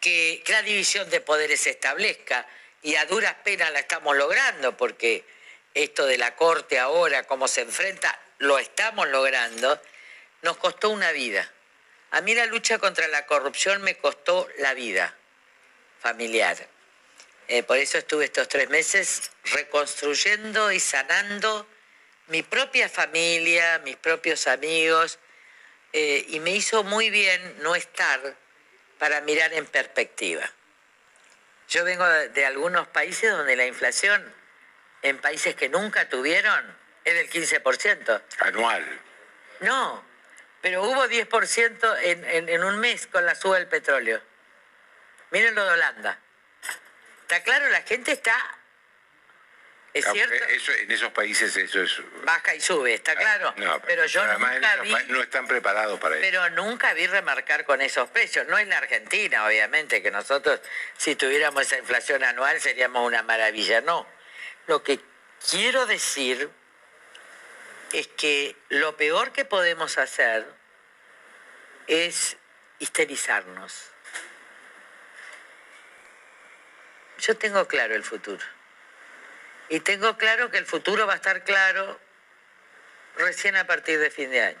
que, 0.00 0.42
la 0.48 0.62
división 0.62 1.08
de 1.10 1.20
poderes 1.20 1.60
se 1.60 1.70
establezca, 1.70 2.46
y 2.82 2.96
a 2.96 3.04
duras 3.04 3.34
penas 3.44 3.70
la 3.72 3.80
estamos 3.80 4.16
logrando, 4.16 4.76
porque 4.76 5.24
esto 5.74 6.06
de 6.06 6.18
la 6.18 6.34
Corte 6.34 6.78
ahora, 6.78 7.24
cómo 7.24 7.46
se 7.46 7.60
enfrenta, 7.60 8.18
lo 8.38 8.58
estamos 8.58 9.08
logrando, 9.08 9.80
nos 10.42 10.56
costó 10.56 10.90
una 10.90 11.12
vida. 11.12 11.52
A 12.12 12.22
mí 12.22 12.34
la 12.34 12.46
lucha 12.46 12.78
contra 12.78 13.06
la 13.08 13.26
corrupción 13.26 13.82
me 13.82 13.96
costó 13.98 14.48
la 14.58 14.74
vida 14.74 15.14
familiar. 16.00 16.56
Eh, 17.48 17.62
por 17.62 17.76
eso 17.76 17.98
estuve 17.98 18.24
estos 18.24 18.48
tres 18.48 18.68
meses 18.70 19.30
reconstruyendo 19.44 20.72
y 20.72 20.80
sanando 20.80 21.66
mi 22.28 22.42
propia 22.42 22.88
familia, 22.88 23.80
mis 23.80 23.96
propios 23.96 24.46
amigos, 24.46 25.18
eh, 25.92 26.24
y 26.28 26.40
me 26.40 26.52
hizo 26.52 26.84
muy 26.84 27.10
bien 27.10 27.56
no 27.62 27.74
estar 27.74 28.36
para 29.00 29.20
mirar 29.22 29.52
en 29.54 29.66
perspectiva. 29.66 30.48
Yo 31.68 31.84
vengo 31.84 32.06
de, 32.06 32.28
de 32.28 32.46
algunos 32.46 32.86
países 32.86 33.32
donde 33.32 33.56
la 33.56 33.66
inflación 33.66 34.22
en 35.02 35.18
países 35.18 35.56
que 35.56 35.68
nunca 35.68 36.08
tuvieron 36.08 36.76
es 37.04 37.14
del 37.14 37.30
15%. 37.30 38.22
Anual. 38.40 39.00
No, 39.60 40.04
pero 40.60 40.82
hubo 40.82 41.06
10% 41.06 41.98
en, 42.02 42.24
en, 42.26 42.48
en 42.50 42.62
un 42.62 42.78
mes 42.78 43.06
con 43.06 43.24
la 43.24 43.34
suba 43.34 43.56
del 43.56 43.68
petróleo. 43.68 44.20
Miren 45.30 45.54
lo 45.54 45.64
de 45.64 45.70
Holanda. 45.72 46.18
Está 47.22 47.42
claro, 47.42 47.68
la 47.70 47.82
gente 47.82 48.12
está, 48.12 48.36
es 49.92 50.06
Ah, 50.06 50.12
cierto, 50.12 50.44
Eso, 50.44 50.72
en 50.72 50.90
esos 50.90 51.10
países 51.12 51.56
eso 51.56 51.82
es... 51.82 52.00
baja 52.24 52.54
y 52.54 52.60
sube, 52.60 52.94
está 52.94 53.16
claro. 53.16 53.52
No, 53.56 53.80
pero 53.82 54.06
yo 54.06 54.24
nunca 54.38 54.76
vi, 54.76 54.94
no 55.08 55.20
están 55.20 55.46
preparados 55.48 55.98
para 55.98 56.14
eso. 56.16 56.22
pero 56.22 56.48
nunca 56.50 56.92
vi 56.94 57.06
remarcar 57.08 57.64
con 57.64 57.80
esos 57.80 58.08
precios. 58.10 58.46
No 58.46 58.56
en 58.58 58.68
la 58.68 58.78
Argentina, 58.78 59.44
obviamente, 59.46 60.00
que 60.02 60.10
nosotros 60.12 60.60
si 60.96 61.16
tuviéramos 61.16 61.62
esa 61.62 61.78
inflación 61.78 62.22
anual 62.22 62.60
seríamos 62.60 63.04
una 63.04 63.22
maravilla. 63.24 63.80
No. 63.80 64.06
Lo 64.68 64.82
que 64.84 65.00
quiero 65.50 65.86
decir 65.86 66.48
es 67.92 68.06
que 68.06 68.54
lo 68.68 68.96
peor 68.96 69.32
que 69.32 69.44
podemos 69.44 69.98
hacer 69.98 70.46
es 71.88 72.36
histerizarnos. 72.78 73.90
Yo 77.18 77.36
tengo 77.36 77.66
claro 77.66 77.96
el 77.96 78.04
futuro. 78.04 78.44
Y 79.70 79.80
tengo 79.80 80.18
claro 80.18 80.50
que 80.50 80.58
el 80.58 80.66
futuro 80.66 81.06
va 81.06 81.14
a 81.14 81.16
estar 81.16 81.44
claro 81.44 81.98
recién 83.16 83.56
a 83.56 83.66
partir 83.66 84.00
de 84.00 84.10
fin 84.10 84.30
de 84.30 84.42
año. 84.42 84.58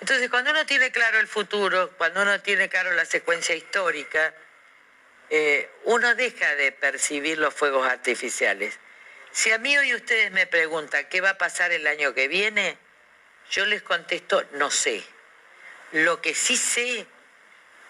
Entonces, 0.00 0.30
cuando 0.30 0.50
uno 0.50 0.64
tiene 0.64 0.90
claro 0.90 1.20
el 1.20 1.28
futuro, 1.28 1.92
cuando 1.98 2.22
uno 2.22 2.40
tiene 2.40 2.70
claro 2.70 2.92
la 2.92 3.04
secuencia 3.04 3.54
histórica, 3.54 4.34
eh, 5.28 5.70
uno 5.84 6.14
deja 6.14 6.54
de 6.56 6.72
percibir 6.72 7.38
los 7.38 7.52
fuegos 7.52 7.86
artificiales. 7.86 8.78
Si 9.30 9.50
a 9.50 9.58
mí 9.58 9.76
hoy 9.76 9.94
ustedes 9.94 10.32
me 10.32 10.46
preguntan 10.46 11.06
qué 11.10 11.20
va 11.20 11.30
a 11.30 11.38
pasar 11.38 11.70
el 11.72 11.86
año 11.86 12.14
que 12.14 12.28
viene, 12.28 12.78
yo 13.50 13.66
les 13.66 13.82
contesto, 13.82 14.42
no 14.52 14.70
sé. 14.70 15.04
Lo 15.92 16.22
que 16.22 16.34
sí 16.34 16.56
sé 16.56 17.06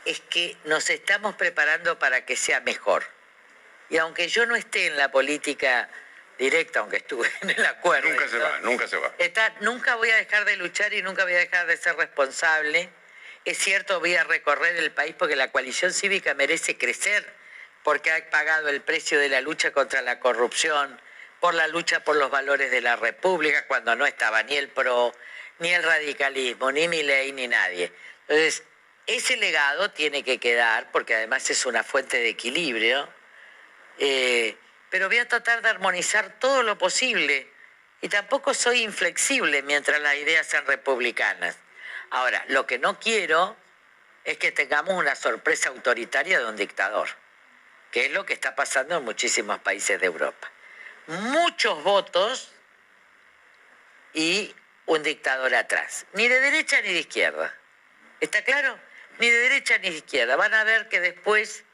es 0.05 0.21
que 0.21 0.57
nos 0.65 0.91
estamos 0.91 1.37
preparando 1.37 1.99
para 1.99 2.25
que 2.25 2.37
sea 2.37 2.61
mejor. 2.61 3.14
Y 3.95 3.99
aunque 3.99 4.27
yo 4.27 4.45
no 4.45 4.57
esté 4.57 4.87
en 4.89 4.97
la 4.97 5.09
política 5.13 5.89
directa, 6.37 6.81
aunque 6.81 6.97
estuve 6.97 7.31
en 7.43 7.51
el 7.51 7.65
acuerdo, 7.65 8.09
Nunca 8.11 8.27
se 8.27 8.39
va, 8.39 8.59
nunca 8.61 8.89
se 8.89 8.97
va. 8.97 9.13
está- 9.19 9.55
nunca 9.61 9.95
voy 9.95 10.11
a 10.11 10.17
dejar 10.17 10.45
de 10.45 10.57
luchar 10.57 10.93
y 10.93 11.01
nunca 11.01 11.23
voy 11.23 11.35
a 11.35 11.39
dejar 11.39 11.69
de 11.69 11.77
ser 11.77 11.95
responsable. 11.95 12.89
Es 13.45 13.57
cierto, 13.57 14.01
voy 14.01 14.17
a 14.17 14.25
recorrer 14.25 14.75
el 14.79 14.91
país 14.91 15.15
porque 15.17 15.37
la 15.37 15.53
coalición 15.53 15.93
cívica 15.93 16.35
merece 16.35 16.77
crecer, 16.77 17.25
porque 17.85 18.11
ha 18.11 18.31
pagado 18.31 18.69
el 18.69 18.81
precio 18.83 19.21
de 19.21 19.29
la 19.29 19.41
lucha 19.41 19.71
contra 19.71 20.03
la 20.03 20.19
corrupción, 20.19 21.01
por 21.39 21.55
la 21.55 21.69
lucha 21.69 22.03
por 22.03 22.17
los 22.17 22.33
valores 22.33 22.73
de 22.73 22.81
la 22.81 22.97
República, 22.97 23.65
cuando 23.69 23.95
no 23.95 24.07
estaba 24.07 24.43
ni 24.43 24.57
el 24.57 24.71
PRO, 24.71 25.15
ni 25.61 25.73
el 25.73 25.85
radicalismo, 25.85 26.73
ni 26.73 26.89
mi 26.89 27.05
ley, 27.05 27.31
ni 27.31 27.47
nadie. 27.47 27.93
Entonces, 28.23 28.65
ese 29.07 29.37
legado 29.37 29.93
tiene 29.93 30.25
que 30.25 30.39
quedar, 30.41 30.91
porque 30.91 31.15
además 31.15 31.49
es 31.51 31.65
una 31.65 31.85
fuente 31.85 32.17
de 32.17 32.31
equilibrio, 32.31 33.09
eh, 33.99 34.57
pero 34.91 35.09
voy 35.09 35.19
a 35.19 35.29
tratar 35.29 35.63
de 35.63 35.69
armonizar 35.69 36.39
todo 36.39 36.63
lo 36.63 36.79
posible. 36.79 37.51
Y 38.01 38.09
tampoco 38.09 38.55
soy 38.55 38.83
inflexible 38.83 39.63
mientras 39.63 40.01
las 40.01 40.17
ideas 40.17 40.47
sean 40.47 40.67
republicanas. 40.67 41.57
Ahora, 42.11 42.45
lo 42.49 42.67
que 42.67 42.79
no 42.79 43.01
quiero 43.01 43.57
es 44.25 44.39
que 44.39 44.53
tengamos 44.53 44.95
una 44.95 45.15
sorpresa 45.15 45.71
autoritaria 45.71 46.39
de 46.39 46.47
un 46.47 46.57
dictador, 46.57 47.09
que 47.91 48.07
es 48.07 48.13
lo 48.13 48.25
que 48.25 48.33
está 48.33 48.55
pasando 48.55 48.99
en 48.99 49.05
muchísimos 49.05 49.59
países 49.61 50.01
de 50.01 50.07
Europa. 50.07 50.51
Muchos 51.07 51.83
votos 51.83 52.53
y 54.13 54.55
un 54.87 55.03
dictador 55.03 55.55
atrás. 55.55 56.07
Ni 56.13 56.29
de 56.29 56.41
derecha 56.41 56.81
ni 56.83 56.93
de 56.93 57.01
izquierda. 57.01 57.55
¿Está 58.21 58.43
claro? 58.43 58.79
Ni 59.19 59.29
de 59.29 59.39
derecha 59.39 59.79
ni 59.79 59.91
de 59.91 59.97
izquierda. 59.97 60.37
Van 60.37 60.55
a 60.55 60.65
ver 60.65 60.89
que 60.89 61.01
después 61.01 61.65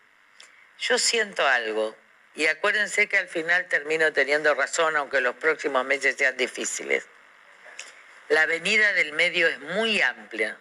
yo 0.78 0.98
siento 0.98 1.46
algo. 1.46 1.96
Y 2.34 2.46
acuérdense 2.46 3.08
que 3.08 3.18
al 3.18 3.28
final 3.28 3.66
termino 3.66 4.12
teniendo 4.12 4.54
razón, 4.54 4.96
aunque 4.96 5.20
los 5.20 5.34
próximos 5.36 5.84
meses 5.84 6.16
sean 6.16 6.36
difíciles. 6.36 7.06
La 8.28 8.42
avenida 8.42 8.92
del 8.92 9.12
medio 9.12 9.48
es 9.48 9.58
muy 9.58 10.00
amplia. 10.00 10.56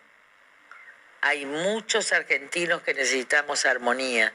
Hay 1.22 1.46
muchos 1.46 2.12
argentinos 2.12 2.82
que 2.82 2.94
necesitamos 2.94 3.66
armonía 3.66 4.34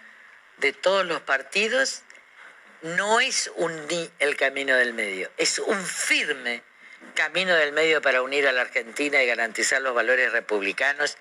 de 0.58 0.72
todos 0.72 1.04
los 1.04 1.20
partidos. 1.22 2.02
No 2.82 3.20
es 3.20 3.50
un 3.56 3.86
ni 3.88 4.10
el 4.18 4.36
camino 4.36 4.76
del 4.76 4.92
medio, 4.92 5.30
es 5.36 5.58
un 5.58 5.84
firme 5.84 6.62
camino 7.14 7.54
del 7.54 7.72
medio 7.72 8.00
para 8.00 8.22
unir 8.22 8.46
a 8.46 8.52
la 8.52 8.62
Argentina 8.62 9.22
y 9.22 9.26
garantizar 9.26 9.80
los 9.82 9.94
valores 9.94 10.32
republicanos 10.32 11.16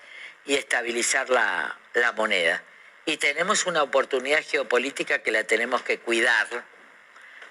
y 0.45 0.55
estabilizar 0.55 1.29
la, 1.29 1.77
la 1.93 2.11
moneda. 2.13 2.63
Y 3.05 3.17
tenemos 3.17 3.65
una 3.65 3.83
oportunidad 3.83 4.43
geopolítica 4.43 5.19
que 5.19 5.31
la 5.31 5.43
tenemos 5.43 5.81
que 5.81 5.99
cuidar. 5.99 6.47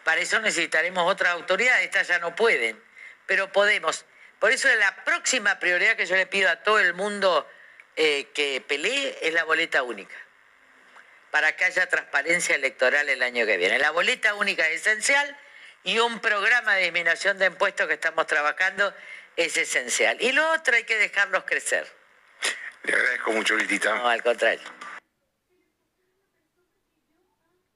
Para 0.05 0.21
eso 0.21 0.41
necesitaremos 0.41 1.11
otras 1.11 1.33
autoridades, 1.33 1.85
estas 1.85 2.09
ya 2.09 2.19
no 2.19 2.35
pueden, 2.35 2.83
pero 3.27 3.53
podemos. 3.53 4.05
Por 4.39 4.51
eso 4.51 4.69
la 4.75 5.05
próxima 5.05 5.59
prioridad 5.59 5.97
que 5.97 6.07
yo 6.07 6.17
le 6.17 6.27
pido 6.27 6.51
a 6.51 6.57
todo 6.57 6.81
el 6.81 6.95
mundo 6.95 7.49
eh, 7.95 8.29
que 8.35 8.61
pelee 8.67 9.19
es 9.23 9.33
la 9.33 9.45
boleta 9.45 9.83
única, 9.83 10.17
para 11.31 11.55
que 11.55 11.65
haya 11.65 11.89
transparencia 11.89 12.55
electoral 12.55 13.09
el 13.09 13.23
año 13.23 13.47
que 13.47 13.57
viene. 13.57 13.79
La 13.79 13.91
boleta 13.91 14.35
única 14.35 14.69
es 14.69 14.81
esencial 14.81 15.39
y 15.85 15.99
un 15.99 16.21
programa 16.21 16.75
de 16.75 16.85
disminución 16.85 17.39
de 17.39 17.47
impuestos 17.47 17.87
que 17.87 17.95
estamos 17.95 18.27
trabajando 18.27 18.95
es 19.37 19.57
esencial. 19.57 20.17
Y 20.21 20.33
lo 20.33 20.51
otro 20.53 20.75
hay 20.75 20.85
que 20.85 20.97
dejarlos 20.97 21.45
crecer. 21.45 21.87
Le 22.85 22.95
agradezco 22.95 23.33
mucho, 23.33 23.55
Litita. 23.57 23.95
No, 23.95 24.09
al 24.09 24.23
contrario. 24.23 24.82